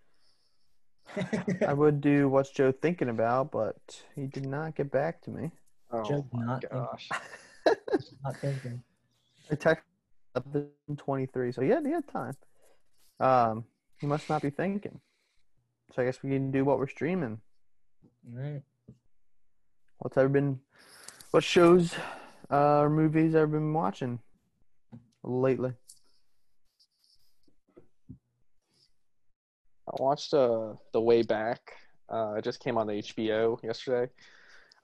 I 1.67 1.73
would 1.73 2.01
do 2.01 2.29
what's 2.29 2.51
Joe 2.51 2.73
thinking 2.73 3.09
about, 3.09 3.53
but 3.53 3.77
he 4.17 4.27
did 4.27 4.47
not 4.47 4.75
get 4.75 4.91
back 4.91 5.23
to 5.23 5.31
me. 5.31 5.51
Oh 5.93 6.03
Joe's 6.03 6.25
my 6.33 6.45
not 6.45 6.61
thinking. 6.63 6.79
gosh. 6.79 7.09
Not 8.23 8.37
thinking. 8.37 8.83
I 9.51 9.55
texted 9.55 10.99
twenty 10.99 11.27
three, 11.27 11.51
so 11.53 11.63
yeah, 11.63 11.81
he 11.83 11.91
had 11.91 12.07
time. 12.09 12.35
Um, 13.21 13.65
he 13.99 14.07
must 14.07 14.29
not 14.29 14.43
be 14.43 14.51
thinking. 14.51 15.01
So 15.95 16.03
I 16.03 16.05
guess 16.05 16.23
we 16.23 16.31
can 16.31 16.51
do 16.51 16.65
what 16.65 16.79
we're 16.79 16.89
streaming. 16.89 17.41
All 18.27 18.43
right. 18.43 18.63
What's 19.99 20.17
ever 20.19 20.29
been, 20.29 20.61
what 21.31 21.45
shows, 21.45 21.95
uh, 22.51 22.81
or 22.81 22.91
movies 22.91 23.35
I've 23.35 23.53
been 23.53 23.73
watching 23.73 24.19
lately? 25.25 25.73
I 29.89 30.03
watched 30.03 30.33
uh 30.35 30.75
The 30.93 31.01
Way 31.01 31.23
Back. 31.23 31.61
Uh, 32.09 32.35
it 32.35 32.45
just 32.45 32.61
came 32.61 32.77
on 32.79 32.87
the 32.87 32.95
HBO 32.95 33.63
yesterday. 33.63 34.11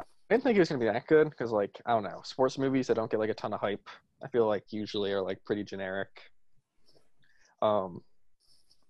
I 0.01 0.05
didn't 0.29 0.45
think 0.45 0.57
it 0.57 0.61
was 0.61 0.69
gonna 0.69 0.79
be 0.79 0.87
that 0.87 1.07
good 1.07 1.31
because, 1.31 1.53
like, 1.53 1.81
I 1.87 1.93
don't 1.93 2.05
know, 2.05 2.21
sports 2.25 2.59
movies 2.59 2.87
that 2.87 2.95
don't 2.95 3.11
get 3.11 3.21
like 3.21 3.31
a 3.31 3.35
ton 3.35 3.53
of 3.53 3.61
hype. 3.61 3.89
I 4.23 4.29
feel 4.29 4.47
like 4.47 4.65
usually 4.71 5.13
are 5.13 5.23
like 5.23 5.45
pretty 5.45 5.65
generic. 5.65 6.09
Um, 7.63 8.03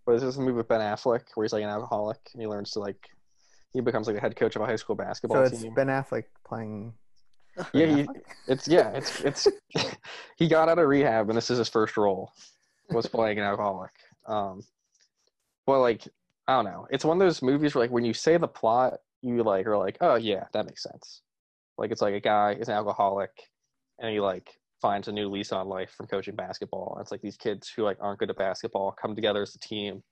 but 0.06 0.14
this 0.14 0.22
is 0.22 0.36
a 0.36 0.40
movie 0.40 0.52
with 0.52 0.68
Ben 0.68 0.80
Affleck 0.80 1.22
where 1.34 1.44
he's 1.44 1.52
like 1.52 1.62
an 1.62 1.68
alcoholic 1.68 2.18
and 2.32 2.40
he 2.40 2.48
learns 2.48 2.72
to 2.72 2.80
like 2.80 3.08
he 3.72 3.80
becomes 3.80 4.06
like 4.06 4.16
the 4.16 4.20
head 4.20 4.36
coach 4.36 4.56
of 4.56 4.62
a 4.62 4.66
high 4.66 4.76
school 4.76 4.96
basketball 4.96 5.46
So 5.46 5.54
it's 5.54 5.62
team. 5.62 5.74
Ben 5.74 5.86
Affleck 5.86 6.24
playing. 6.46 6.92
yeah, 7.74 7.96
he, 7.96 8.08
it's 8.46 8.68
yeah, 8.68 8.90
it's 8.90 9.20
it's 9.20 9.48
he 10.36 10.48
got 10.48 10.68
out 10.68 10.78
of 10.78 10.86
rehab 10.86 11.28
and 11.28 11.36
this 11.36 11.50
is 11.50 11.58
his 11.58 11.68
first 11.68 11.96
role 11.96 12.32
was 12.90 13.06
playing 13.06 13.38
an 13.38 13.44
alcoholic. 13.44 13.92
Um, 14.26 14.62
but 15.66 15.80
like 15.80 16.06
I 16.48 16.56
don't 16.56 16.64
know, 16.64 16.86
it's 16.90 17.04
one 17.04 17.20
of 17.20 17.26
those 17.26 17.42
movies 17.42 17.74
where 17.74 17.84
like 17.84 17.90
when 17.90 18.04
you 18.04 18.14
say 18.14 18.36
the 18.36 18.48
plot, 18.48 18.94
you 19.22 19.42
like 19.42 19.66
are 19.66 19.78
like, 19.78 19.98
oh 20.00 20.16
yeah, 20.16 20.44
that 20.52 20.66
makes 20.66 20.82
sense. 20.82 21.22
Like 21.78 21.90
it's 21.90 22.02
like 22.02 22.14
a 22.14 22.20
guy 22.20 22.56
is 22.58 22.68
an 22.68 22.74
alcoholic, 22.74 23.30
and 23.98 24.10
he 24.10 24.20
like 24.20 24.50
finds 24.80 25.08
a 25.08 25.12
new 25.12 25.28
lease 25.28 25.52
on 25.52 25.68
life 25.68 25.90
from 25.90 26.06
coaching 26.06 26.34
basketball. 26.34 26.94
And 26.94 27.02
it's 27.02 27.10
like 27.10 27.20
these 27.20 27.36
kids 27.36 27.70
who 27.74 27.84
like 27.84 27.98
aren't 28.00 28.18
good 28.18 28.30
at 28.30 28.36
basketball 28.36 28.92
come 29.00 29.14
together 29.14 29.42
as 29.42 29.54
a 29.54 29.58
team 29.58 30.02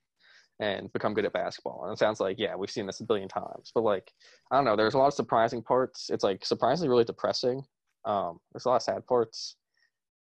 and 0.59 0.91
become 0.91 1.13
good 1.13 1.25
at 1.25 1.33
basketball. 1.33 1.83
And 1.83 1.93
it 1.93 1.99
sounds 1.99 2.19
like 2.19 2.37
yeah, 2.39 2.55
we've 2.55 2.69
seen 2.69 2.85
this 2.85 2.99
a 2.99 3.05
billion 3.05 3.29
times. 3.29 3.71
But 3.73 3.83
like 3.83 4.11
I 4.51 4.55
don't 4.55 4.65
know, 4.65 4.75
there's 4.75 4.93
a 4.93 4.97
lot 4.97 5.07
of 5.07 5.13
surprising 5.13 5.61
parts. 5.61 6.09
It's 6.09 6.23
like 6.23 6.45
surprisingly 6.45 6.89
really 6.89 7.05
depressing. 7.05 7.63
Um, 8.05 8.39
there's 8.51 8.65
a 8.65 8.69
lot 8.69 8.77
of 8.77 8.81
sad 8.83 9.05
parts. 9.05 9.55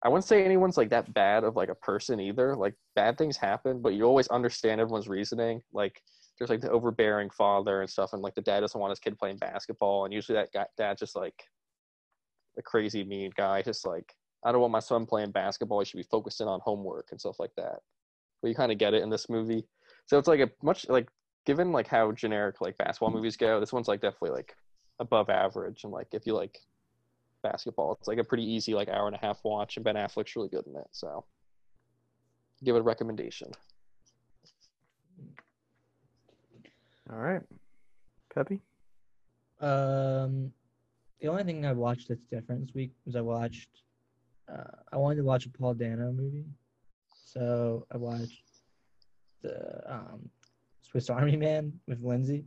I 0.03 0.09
wouldn't 0.09 0.25
say 0.25 0.45
anyone's 0.45 0.77
like 0.77 0.89
that 0.89 1.13
bad 1.13 1.43
of 1.43 1.55
like 1.55 1.69
a 1.69 1.75
person 1.75 2.19
either. 2.19 2.55
Like 2.55 2.75
bad 2.95 3.17
things 3.17 3.37
happen, 3.37 3.81
but 3.81 3.93
you 3.93 4.03
always 4.03 4.27
understand 4.27 4.79
everyone's 4.79 5.07
reasoning. 5.07 5.61
Like 5.73 5.99
there's 6.37 6.49
like 6.49 6.61
the 6.61 6.69
overbearing 6.69 7.29
father 7.29 7.81
and 7.81 7.89
stuff, 7.89 8.13
and 8.13 8.21
like 8.21 8.35
the 8.35 8.41
dad 8.41 8.59
doesn't 8.59 8.79
want 8.79 8.91
his 8.91 8.99
kid 8.99 9.17
playing 9.17 9.37
basketball, 9.37 10.05
and 10.05 10.13
usually 10.13 10.37
that 10.37 10.51
guy, 10.53 10.65
dad 10.77 10.97
just 10.97 11.15
like 11.15 11.35
a 12.57 12.61
crazy 12.61 13.03
mean 13.03 13.31
guy, 13.35 13.61
just 13.61 13.85
like 13.87 14.13
I 14.45 14.51
don't 14.51 14.61
want 14.61 14.73
my 14.73 14.79
son 14.79 15.05
playing 15.05 15.31
basketball. 15.31 15.79
He 15.79 15.85
should 15.85 15.97
be 15.97 16.07
focusing 16.11 16.47
on 16.47 16.59
homework 16.63 17.07
and 17.11 17.19
stuff 17.19 17.39
like 17.39 17.55
that. 17.57 17.79
But 18.41 18.49
you 18.49 18.55
kind 18.55 18.71
of 18.71 18.77
get 18.77 18.93
it 18.93 19.01
in 19.01 19.09
this 19.09 19.29
movie. 19.29 19.65
So 20.05 20.17
it's 20.19 20.27
like 20.27 20.39
a 20.39 20.49
much 20.61 20.87
like 20.89 21.09
given 21.45 21.71
like 21.71 21.87
how 21.87 22.11
generic 22.11 22.61
like 22.61 22.77
basketball 22.77 23.11
movies 23.11 23.37
go, 23.37 23.59
this 23.59 23.73
one's 23.73 23.87
like 23.87 24.01
definitely 24.01 24.31
like 24.31 24.55
above 24.99 25.29
average. 25.29 25.83
And 25.83 25.93
like 25.93 26.07
if 26.13 26.25
you 26.25 26.33
like 26.33 26.59
basketball, 27.43 27.97
it's 27.99 28.07
like 28.07 28.17
a 28.17 28.23
pretty 28.23 28.43
easy 28.43 28.73
like 28.73 28.89
hour 28.89 29.07
and 29.07 29.15
a 29.15 29.19
half 29.19 29.39
watch, 29.43 29.77
and 29.77 29.83
Ben 29.83 29.95
Affleck's 29.95 30.35
really 30.35 30.49
good 30.49 30.67
in 30.67 30.75
it. 30.75 30.87
So 30.91 31.25
give 32.63 32.75
it 32.75 32.79
a 32.79 32.83
recommendation. 32.83 33.51
All 37.11 37.19
right. 37.19 37.41
Peppy? 38.33 38.61
Um, 39.61 40.51
the 41.21 41.27
only 41.27 41.43
thing 41.43 41.65
I 41.65 41.71
watched 41.71 42.09
that's 42.09 42.25
different 42.25 42.65
this 42.65 42.75
week 42.75 42.91
was 43.05 43.15
I 43.15 43.21
watched. 43.21 43.69
Uh, 44.51 44.63
I 44.91 44.97
wanted 44.97 45.17
to 45.17 45.23
watch 45.23 45.45
a 45.45 45.49
Paul 45.49 45.73
Dano 45.73 46.11
movie, 46.11 46.45
so 47.25 47.85
I 47.91 47.97
watched 47.97 48.43
the 49.45 49.93
um, 49.93 50.29
Swiss 50.81 51.09
Army 51.09 51.37
Man 51.37 51.73
with 51.87 52.01
Lindsay, 52.01 52.45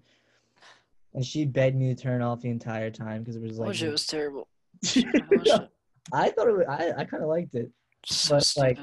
and 1.14 1.24
she 1.24 1.44
begged 1.44 1.76
me 1.76 1.94
to 1.94 2.00
turn 2.00 2.22
off 2.22 2.40
the 2.40 2.50
entire 2.50 2.90
time 2.90 3.22
because 3.22 3.36
it 3.36 3.42
was 3.42 3.58
like. 3.58 3.68
wish 3.68 3.82
it 3.82 3.90
was 3.90 4.06
terrible. 4.06 4.48
I. 4.96 5.68
I 6.12 6.30
thought 6.30 6.48
it. 6.48 6.56
Was, 6.56 6.66
I 6.68 6.92
I 6.96 7.04
kind 7.04 7.22
of 7.22 7.28
liked 7.28 7.54
it. 7.54 7.70
So 8.06 8.36
But, 8.36 8.54
like. 8.56 8.78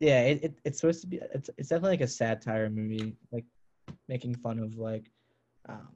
Yeah, 0.00 0.22
it, 0.22 0.44
it 0.44 0.58
it's 0.64 0.80
supposed 0.80 1.02
to 1.02 1.06
be. 1.06 1.20
It's 1.34 1.50
it's 1.58 1.68
definitely 1.68 1.90
like 1.90 2.00
a 2.00 2.08
satire 2.08 2.70
movie, 2.70 3.16
like 3.32 3.44
making 4.08 4.34
fun 4.36 4.58
of 4.58 4.76
like, 4.78 5.10
um, 5.68 5.88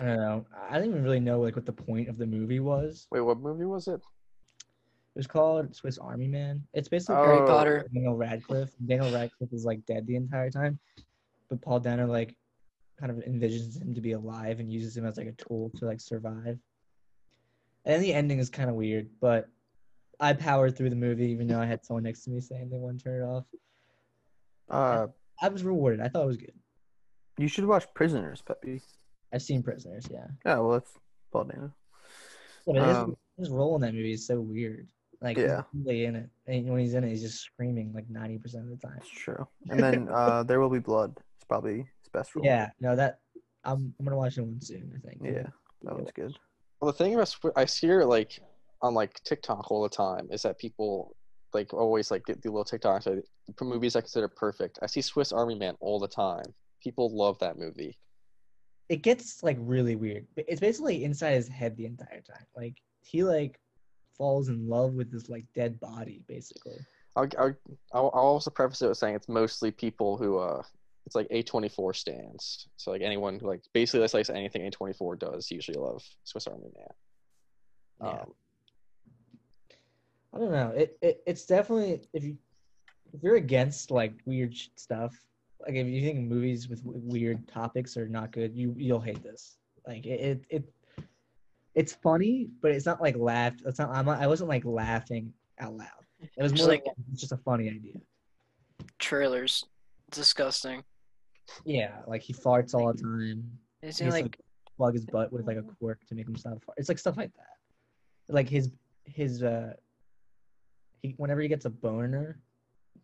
I 0.00 0.04
don't 0.04 0.16
know. 0.16 0.46
I 0.70 0.74
didn't 0.74 0.90
even 0.90 1.04
really 1.04 1.20
know 1.20 1.40
like 1.40 1.56
what 1.56 1.66
the 1.66 1.72
point 1.72 2.08
of 2.08 2.16
the 2.16 2.26
movie 2.26 2.60
was. 2.60 3.06
Wait, 3.10 3.20
what 3.20 3.40
movie 3.40 3.66
was 3.66 3.86
it? 3.86 4.00
It 5.18 5.22
was 5.22 5.26
called 5.26 5.74
Swiss 5.74 5.98
Army 5.98 6.28
Man. 6.28 6.62
It's 6.74 6.88
basically 6.88 7.16
Oh. 7.16 7.24
Harry 7.24 7.44
Potter. 7.44 7.88
Daniel 7.92 8.14
Radcliffe. 8.16 8.70
Daniel 8.86 9.10
Radcliffe 9.12 9.52
is 9.52 9.64
like 9.64 9.84
dead 9.84 10.06
the 10.06 10.14
entire 10.14 10.48
time, 10.48 10.78
but 11.50 11.60
Paul 11.60 11.80
Dano 11.80 12.06
like 12.06 12.36
kind 13.00 13.10
of 13.10 13.18
envisions 13.24 13.82
him 13.82 13.96
to 13.96 14.00
be 14.00 14.12
alive 14.12 14.60
and 14.60 14.70
uses 14.72 14.96
him 14.96 15.04
as 15.04 15.16
like 15.16 15.26
a 15.26 15.32
tool 15.32 15.72
to 15.78 15.86
like 15.86 16.00
survive. 16.00 16.56
And 17.84 17.94
then 17.94 18.00
the 18.00 18.14
ending 18.14 18.38
is 18.38 18.48
kind 18.48 18.70
of 18.70 18.76
weird, 18.76 19.08
but 19.20 19.48
I 20.20 20.34
powered 20.34 20.76
through 20.76 20.90
the 20.90 20.94
movie 20.96 21.26
even 21.32 21.48
though 21.48 21.58
I 21.58 21.66
had 21.66 21.84
someone 21.84 22.04
next 22.04 22.22
to 22.26 22.30
me 22.30 22.40
saying 22.40 22.70
they 22.70 22.78
wouldn't 22.78 23.02
turn 23.02 23.20
it 23.20 23.24
off. 23.24 23.44
Uh, 24.70 25.08
I 25.42 25.48
was 25.48 25.64
rewarded. 25.64 26.00
I 26.00 26.06
thought 26.10 26.22
it 26.22 26.26
was 26.28 26.36
good. 26.36 26.54
you 27.38 27.48
should 27.48 27.64
watch 27.66 27.92
Prisoners, 27.92 28.40
Peppy. 28.40 28.82
I've 29.32 29.42
seen 29.42 29.64
Prisoners, 29.64 30.06
yeah. 30.08 30.28
Oh, 30.46 30.62
well, 30.68 30.70
that's 30.78 30.92
Paul 31.32 31.44
Dano. 31.44 31.72
But 32.64 32.76
his, 32.76 32.96
Um, 32.96 33.16
his 33.36 33.50
role 33.50 33.74
in 33.74 33.80
that 33.80 33.94
movie 33.94 34.12
is 34.12 34.24
so 34.24 34.40
weird. 34.40 34.86
Like 35.20 35.36
Yeah. 35.36 35.62
he's 35.72 35.84
really 35.84 36.04
in 36.04 36.16
it, 36.16 36.30
and 36.46 36.68
when 36.68 36.78
he's 36.80 36.94
in 36.94 37.04
it, 37.04 37.08
he's 37.10 37.22
just 37.22 37.40
screaming 37.40 37.92
like 37.92 38.08
ninety 38.08 38.38
percent 38.38 38.64
of 38.64 38.70
the 38.70 38.86
time. 38.86 38.96
That's 38.98 39.10
true. 39.10 39.46
And 39.68 39.80
then 39.80 40.08
uh, 40.12 40.44
There 40.44 40.60
Will 40.60 40.70
Be 40.70 40.78
Blood. 40.78 41.18
It's 41.36 41.44
probably 41.44 41.78
his 41.78 42.08
best 42.12 42.34
role. 42.36 42.44
Yeah, 42.44 42.70
no, 42.80 42.94
that 42.94 43.18
I'm 43.64 43.92
I'm 43.98 44.04
gonna 44.04 44.16
watch 44.16 44.36
that 44.36 44.44
one 44.44 44.60
soon. 44.60 44.92
I 44.96 45.06
think. 45.08 45.20
Yeah, 45.24 45.48
that 45.82 45.94
one's 45.94 46.12
good. 46.12 46.36
Well, 46.80 46.92
the 46.92 46.96
thing 46.96 47.14
about 47.14 47.26
Swi- 47.26 47.52
I 47.56 47.64
hear 47.64 48.04
like 48.04 48.38
on 48.80 48.94
like 48.94 49.20
TikTok 49.24 49.70
all 49.72 49.82
the 49.82 49.88
time 49.88 50.28
is 50.30 50.42
that 50.42 50.56
people 50.58 51.16
like 51.52 51.74
always 51.74 52.10
like 52.12 52.24
get 52.24 52.40
the 52.40 52.50
little 52.50 52.64
TikToks 52.64 53.06
like, 53.06 53.24
for 53.56 53.64
movies 53.64 53.96
I 53.96 54.00
consider 54.00 54.28
perfect. 54.28 54.78
I 54.82 54.86
see 54.86 55.00
Swiss 55.00 55.32
Army 55.32 55.56
Man 55.56 55.74
all 55.80 55.98
the 55.98 56.06
time. 56.06 56.44
People 56.80 57.10
love 57.16 57.38
that 57.40 57.58
movie. 57.58 57.98
It 58.88 59.02
gets 59.02 59.42
like 59.42 59.56
really 59.60 59.96
weird. 59.96 60.26
It's 60.36 60.60
basically 60.60 61.02
inside 61.02 61.32
his 61.32 61.48
head 61.48 61.76
the 61.76 61.86
entire 61.86 62.20
time. 62.20 62.46
Like 62.56 62.76
he 63.00 63.24
like 63.24 63.58
falls 64.18 64.48
in 64.48 64.68
love 64.68 64.94
with 64.94 65.10
this 65.10 65.28
like 65.28 65.44
dead 65.54 65.80
body, 65.80 66.22
basically. 66.26 66.78
I'll, 67.16 67.28
I'll 67.38 67.56
I'll 67.92 68.10
also 68.12 68.50
preface 68.50 68.82
it 68.82 68.88
with 68.88 68.98
saying 68.98 69.14
it's 69.14 69.28
mostly 69.28 69.70
people 69.70 70.16
who 70.16 70.38
uh 70.38 70.62
it's 71.06 71.14
like 71.14 71.28
A24 71.30 71.96
stands. 71.96 72.68
So 72.76 72.90
like 72.90 73.00
anyone 73.00 73.38
who 73.38 73.46
like 73.46 73.62
basically 73.72 74.00
that's 74.00 74.14
like 74.14 74.28
anything 74.28 74.70
A24 74.70 75.18
does 75.18 75.50
usually 75.50 75.78
love 75.78 76.04
Swiss 76.24 76.46
Army 76.46 76.68
Man. 76.76 76.86
Yeah. 78.02 78.20
Um, 78.20 78.34
I 80.34 80.38
don't 80.38 80.52
know. 80.52 80.72
It, 80.76 80.98
it 81.00 81.22
it's 81.26 81.46
definitely 81.46 82.02
if 82.12 82.22
you 82.22 82.36
if 83.14 83.22
you're 83.22 83.36
against 83.36 83.90
like 83.90 84.12
weird 84.26 84.54
stuff, 84.76 85.16
like 85.60 85.74
if 85.74 85.86
you 85.86 86.02
think 86.02 86.28
movies 86.28 86.68
with 86.68 86.82
weird 86.84 87.48
topics 87.48 87.96
are 87.96 88.08
not 88.08 88.30
good, 88.32 88.54
you 88.54 88.74
you'll 88.76 89.00
hate 89.00 89.22
this. 89.22 89.56
Like 89.86 90.04
it 90.04 90.20
it, 90.20 90.44
it 90.50 90.72
it's 91.78 91.94
funny, 91.94 92.48
but 92.60 92.72
it's 92.72 92.86
not 92.86 93.00
like 93.00 93.16
laughed. 93.16 93.62
It's 93.64 93.78
not. 93.78 93.90
I'm 93.90 94.04
not, 94.06 94.20
I 94.20 94.26
wasn't 94.26 94.48
like 94.48 94.64
laughing 94.64 95.32
out 95.60 95.74
loud. 95.74 95.86
It 96.20 96.42
was 96.42 96.50
Just 96.52 96.62
more 96.64 96.72
like- 96.72 96.84
like 96.86 96.96
it's 97.12 97.20
just 97.20 97.32
a 97.32 97.36
funny 97.36 97.68
idea. 97.68 97.94
Trailers. 98.98 99.64
Disgusting. 100.10 100.82
Yeah, 101.64 102.00
like 102.06 102.22
he 102.22 102.32
farts 102.32 102.74
all 102.74 102.92
the 102.92 103.00
time. 103.00 103.44
It's 103.82 103.98
He 103.98 104.04
has 104.06 104.14
like 104.14 104.38
plug 104.76 104.94
his 104.94 105.04
butt 105.06 105.32
with 105.32 105.46
like 105.46 105.56
a 105.56 105.62
cork 105.78 106.00
to 106.08 106.14
make 106.14 106.26
him 106.26 106.36
stop 106.36 106.62
fart. 106.64 106.76
It's 106.78 106.88
like 106.88 106.98
stuff 106.98 107.16
like 107.16 107.30
that. 107.36 108.34
Like 108.34 108.48
his 108.48 108.70
his 109.04 109.42
uh 109.42 109.72
he 111.02 111.14
whenever 111.16 111.40
he 111.40 111.48
gets 111.48 111.64
a 111.64 111.70
boner, 111.70 112.40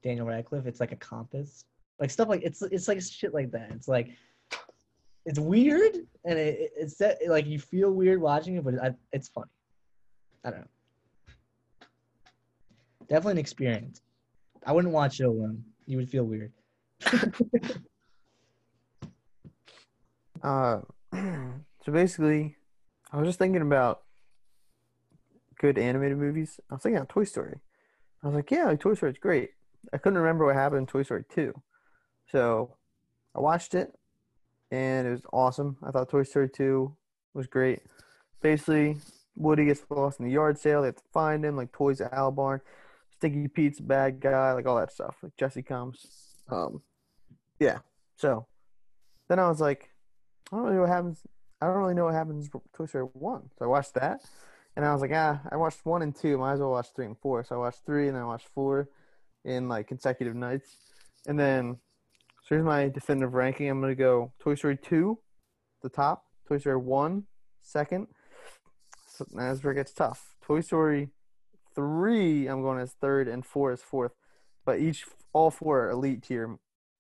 Daniel 0.03 0.27
Radcliffe, 0.27 0.67
it's 0.67 0.81
like 0.81 0.93
a 0.93 0.97
compass. 0.97 1.65
Like 2.01 2.11
stuff 2.11 2.29
like 2.29 2.43
it's 2.43 2.61
it's 2.63 2.89
like 2.89 3.01
shit 3.01 3.33
like 3.35 3.51
that. 3.53 3.71
It's 3.73 3.89
like 3.89 4.11
it's 5.27 5.39
weird 5.39 5.95
and 6.25 6.39
it, 6.39 6.59
it- 6.61 6.73
it's 6.77 6.97
that 6.97 7.19
like 7.29 7.47
you 7.47 7.59
feel 7.59 7.91
weird 7.91 8.21
watching 8.21 8.57
it, 8.57 8.65
but 8.65 8.75
it, 8.75 8.95
it's 9.13 9.29
funny. 9.29 9.51
I 10.45 10.51
don't 10.51 10.61
know. 10.61 10.67
Definitely 13.09 13.33
an 13.33 13.39
experience. 13.39 14.01
I 14.67 14.73
wouldn't 14.73 14.93
watch 14.95 15.21
it 15.21 15.25
alone. 15.25 15.65
You 15.87 15.99
would 15.99 16.09
feel 16.11 16.25
weird. 16.25 16.53
Uh, 20.43 20.81
so 21.13 21.91
basically, 21.93 22.57
I 23.13 23.17
was 23.19 23.27
just 23.29 23.39
thinking 23.39 23.63
about 23.63 24.03
good 25.59 25.79
animated 25.79 26.19
movies. 26.19 26.61
I 26.71 26.75
was 26.75 26.83
thinking 26.83 26.99
about 26.99 27.09
Toy 27.09 27.25
Story. 27.25 27.61
I 28.23 28.27
was 28.27 28.37
like, 28.37 28.51
yeah, 28.51 28.65
like, 28.67 28.81
Toy 28.81 28.95
Story's 28.95 29.19
great. 29.19 29.51
I 29.93 29.99
couldn't 29.99 30.19
remember 30.19 30.45
what 30.47 30.55
happened 30.55 30.81
in 30.81 30.87
Toy 30.87 31.03
Story 31.03 31.25
2. 31.35 31.55
So 32.31 32.77
I 33.35 33.41
watched 33.41 33.75
it, 33.75 33.93
and 34.75 35.07
it 35.07 35.11
was 35.11 35.27
awesome. 35.33 35.77
I 35.85 35.93
thought 35.93 36.09
Toy 36.09 36.25
Story 36.25 36.49
2 36.49 36.93
was 37.33 37.47
great. 37.47 37.83
Basically, 38.43 38.97
Woody 39.37 39.67
gets 39.67 39.83
lost 39.89 40.19
in 40.19 40.27
the 40.27 40.33
yard 40.33 40.59
sale. 40.59 40.83
They 40.83 40.89
have 40.89 40.97
to 40.97 41.03
find 41.13 41.45
him, 41.45 41.57
like 41.57 41.71
Toys 41.71 42.01
at 42.01 42.13
Al 42.13 42.33
Barn, 42.33 42.61
Stinky 43.17 43.47
Pete's 43.47 43.79
bad 43.79 44.19
guy, 44.19 44.53
like 44.53 44.67
all 44.67 44.77
that 44.77 44.93
stuff. 44.93 45.17
Like 45.23 45.37
Jesse 45.37 45.63
comes. 45.63 46.07
Um, 46.51 46.83
yeah. 47.61 47.79
So 48.17 48.47
then 49.29 49.39
I 49.39 49.49
was 49.49 49.61
like, 49.61 49.91
I 50.53 50.57
don't 50.57 50.65
really 50.65 50.75
know 50.75 50.83
what 50.83 50.91
happens. 50.91 51.21
I 51.61 51.67
don't 51.67 51.77
really 51.77 51.95
know 51.95 52.07
what 52.07 52.15
happens 52.15 52.51
Toy 52.77 52.87
Story 52.87 53.05
1. 53.13 53.51
So 53.57 53.65
I 53.65 53.69
watched 53.69 53.95
that, 53.95 54.23
and 54.75 54.85
I 54.85 54.93
was 54.93 55.03
like, 55.03 55.13
ah, 55.15 55.41
I 55.53 55.57
watched 55.57 55.87
1 55.87 56.03
and 56.03 56.15
2. 56.17 56.37
Might 56.37 56.55
as 56.55 56.61
well 56.61 56.73
watch 56.73 56.89
3 56.97 57.07
and 57.07 57.19
4. 57.19 57.45
So 57.45 57.55
I 57.55 57.59
watched 57.59 57.87
3, 57.87 58.09
and 58.09 58.17
then 58.17 58.23
I 58.25 58.27
watched 58.27 58.49
4 58.49 58.89
in 59.45 59.69
like 59.69 59.87
consecutive 59.87 60.35
nights. 60.35 60.77
And 61.29 61.39
then, 61.39 61.79
so 62.45 62.55
here's 62.55 62.65
my 62.65 62.89
definitive 62.89 63.35
ranking. 63.35 63.69
I'm 63.69 63.81
going 63.81 63.91
to 63.91 63.97
go 63.97 64.33
Toy 64.39 64.55
Story 64.55 64.77
2, 64.77 65.19
the 65.83 65.89
top. 65.89 66.25
Toy 66.47 66.59
Story 66.59 66.77
1, 66.77 67.25
second. 67.63 68.07
So 69.09 69.25
that's 69.33 69.63
where 69.65 69.73
it 69.73 69.77
gets 69.77 69.93
tough. 69.93 70.37
Toy 70.45 70.61
Story 70.61 71.09
3, 71.75 72.47
I'm 72.47 72.63
going 72.63 72.81
as 72.81 72.93
third, 73.01 73.29
and 73.29 73.45
4 73.45 73.73
is 73.73 73.81
fourth. 73.81 74.13
But 74.67 74.79
each, 74.81 75.05
all 75.33 75.51
four 75.51 75.87
are 75.87 75.91
elite 75.91 76.23
tier. 76.23 76.57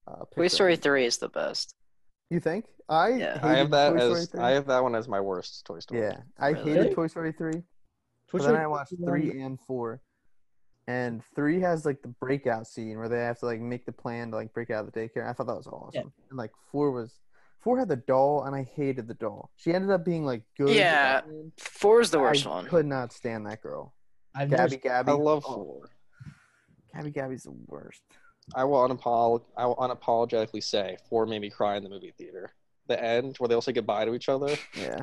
Uh, 0.06 0.24
Toy 0.34 0.48
Story 0.48 0.76
three 0.76 1.06
is 1.06 1.16
the 1.18 1.28
best. 1.30 1.74
You 2.30 2.40
think? 2.40 2.66
I 2.88 3.08
Yeah. 3.10 3.38
I 3.42 3.56
have 3.56 3.70
that 3.70 3.90
Toy 3.90 4.12
as 4.12 4.34
I 4.34 4.50
have 4.50 4.66
that 4.66 4.82
one 4.82 4.94
as 4.94 5.08
my 5.08 5.20
worst 5.20 5.64
Toy 5.64 5.78
Story. 5.78 6.00
Yeah, 6.02 6.18
I 6.38 6.48
Really? 6.50 6.72
hated 6.72 6.94
Toy 6.94 7.06
Story 7.06 7.32
3. 7.32 7.52
Toy 7.52 7.62
But 8.32 8.42
then 8.42 8.56
I 8.56 8.66
watched 8.66 8.92
three 9.02 9.40
and 9.40 9.58
four, 9.60 10.00
and 10.86 11.22
three 11.34 11.60
has 11.60 11.86
like 11.86 12.02
the 12.02 12.08
breakout 12.08 12.66
scene 12.66 12.98
where 12.98 13.08
they 13.08 13.20
have 13.20 13.38
to 13.40 13.46
like 13.46 13.60
make 13.60 13.86
the 13.86 13.92
plan 13.92 14.30
to 14.30 14.36
like 14.36 14.52
break 14.52 14.70
out 14.70 14.86
of 14.86 14.92
the 14.92 15.00
daycare. 15.00 15.28
I 15.28 15.32
thought 15.32 15.46
that 15.46 15.56
was 15.56 15.66
awesome. 15.66 16.12
And 16.30 16.38
like 16.38 16.52
four 16.70 16.90
was 16.90 17.12
four 17.60 17.78
had 17.78 17.88
the 17.88 17.96
doll, 17.96 18.44
and 18.44 18.54
I 18.54 18.62
hated 18.62 19.08
the 19.08 19.14
doll. 19.14 19.50
She 19.56 19.72
ended 19.72 19.90
up 19.90 20.04
being 20.04 20.24
like 20.24 20.42
good. 20.56 20.74
Yeah, 20.74 21.22
at 21.22 21.28
the. 21.28 21.50
Four 21.56 22.00
is 22.00 22.10
the 22.10 22.18
I 22.18 22.22
worst 22.22 22.46
one. 22.46 22.66
I 22.66 22.68
could 22.68 22.86
not 22.86 23.12
stand 23.12 23.46
that 23.46 23.62
girl. 23.62 23.94
I've 24.34 24.50
Gabby 24.50 24.62
never, 24.62 24.76
Gabby. 24.76 25.12
I 25.12 25.14
love 25.14 25.44
oh. 25.46 25.54
four. 25.54 25.90
Gabby 26.94 27.10
Gabby's 27.10 27.44
the 27.44 27.54
worst. 27.66 28.02
I 28.54 28.64
will 28.64 28.86
unapol 28.86 29.42
I 29.56 29.64
will 29.64 29.76
unapologetically 29.76 30.62
say 30.62 30.98
four 31.08 31.24
made 31.26 31.40
me 31.40 31.50
cry 31.50 31.76
in 31.76 31.82
the 31.82 31.88
movie 31.88 32.12
theater. 32.16 32.50
The 32.86 33.02
end 33.02 33.36
where 33.38 33.48
they 33.48 33.54
all 33.54 33.62
say 33.62 33.72
goodbye 33.72 34.04
to 34.04 34.14
each 34.14 34.28
other. 34.28 34.54
Yeah. 34.78 35.00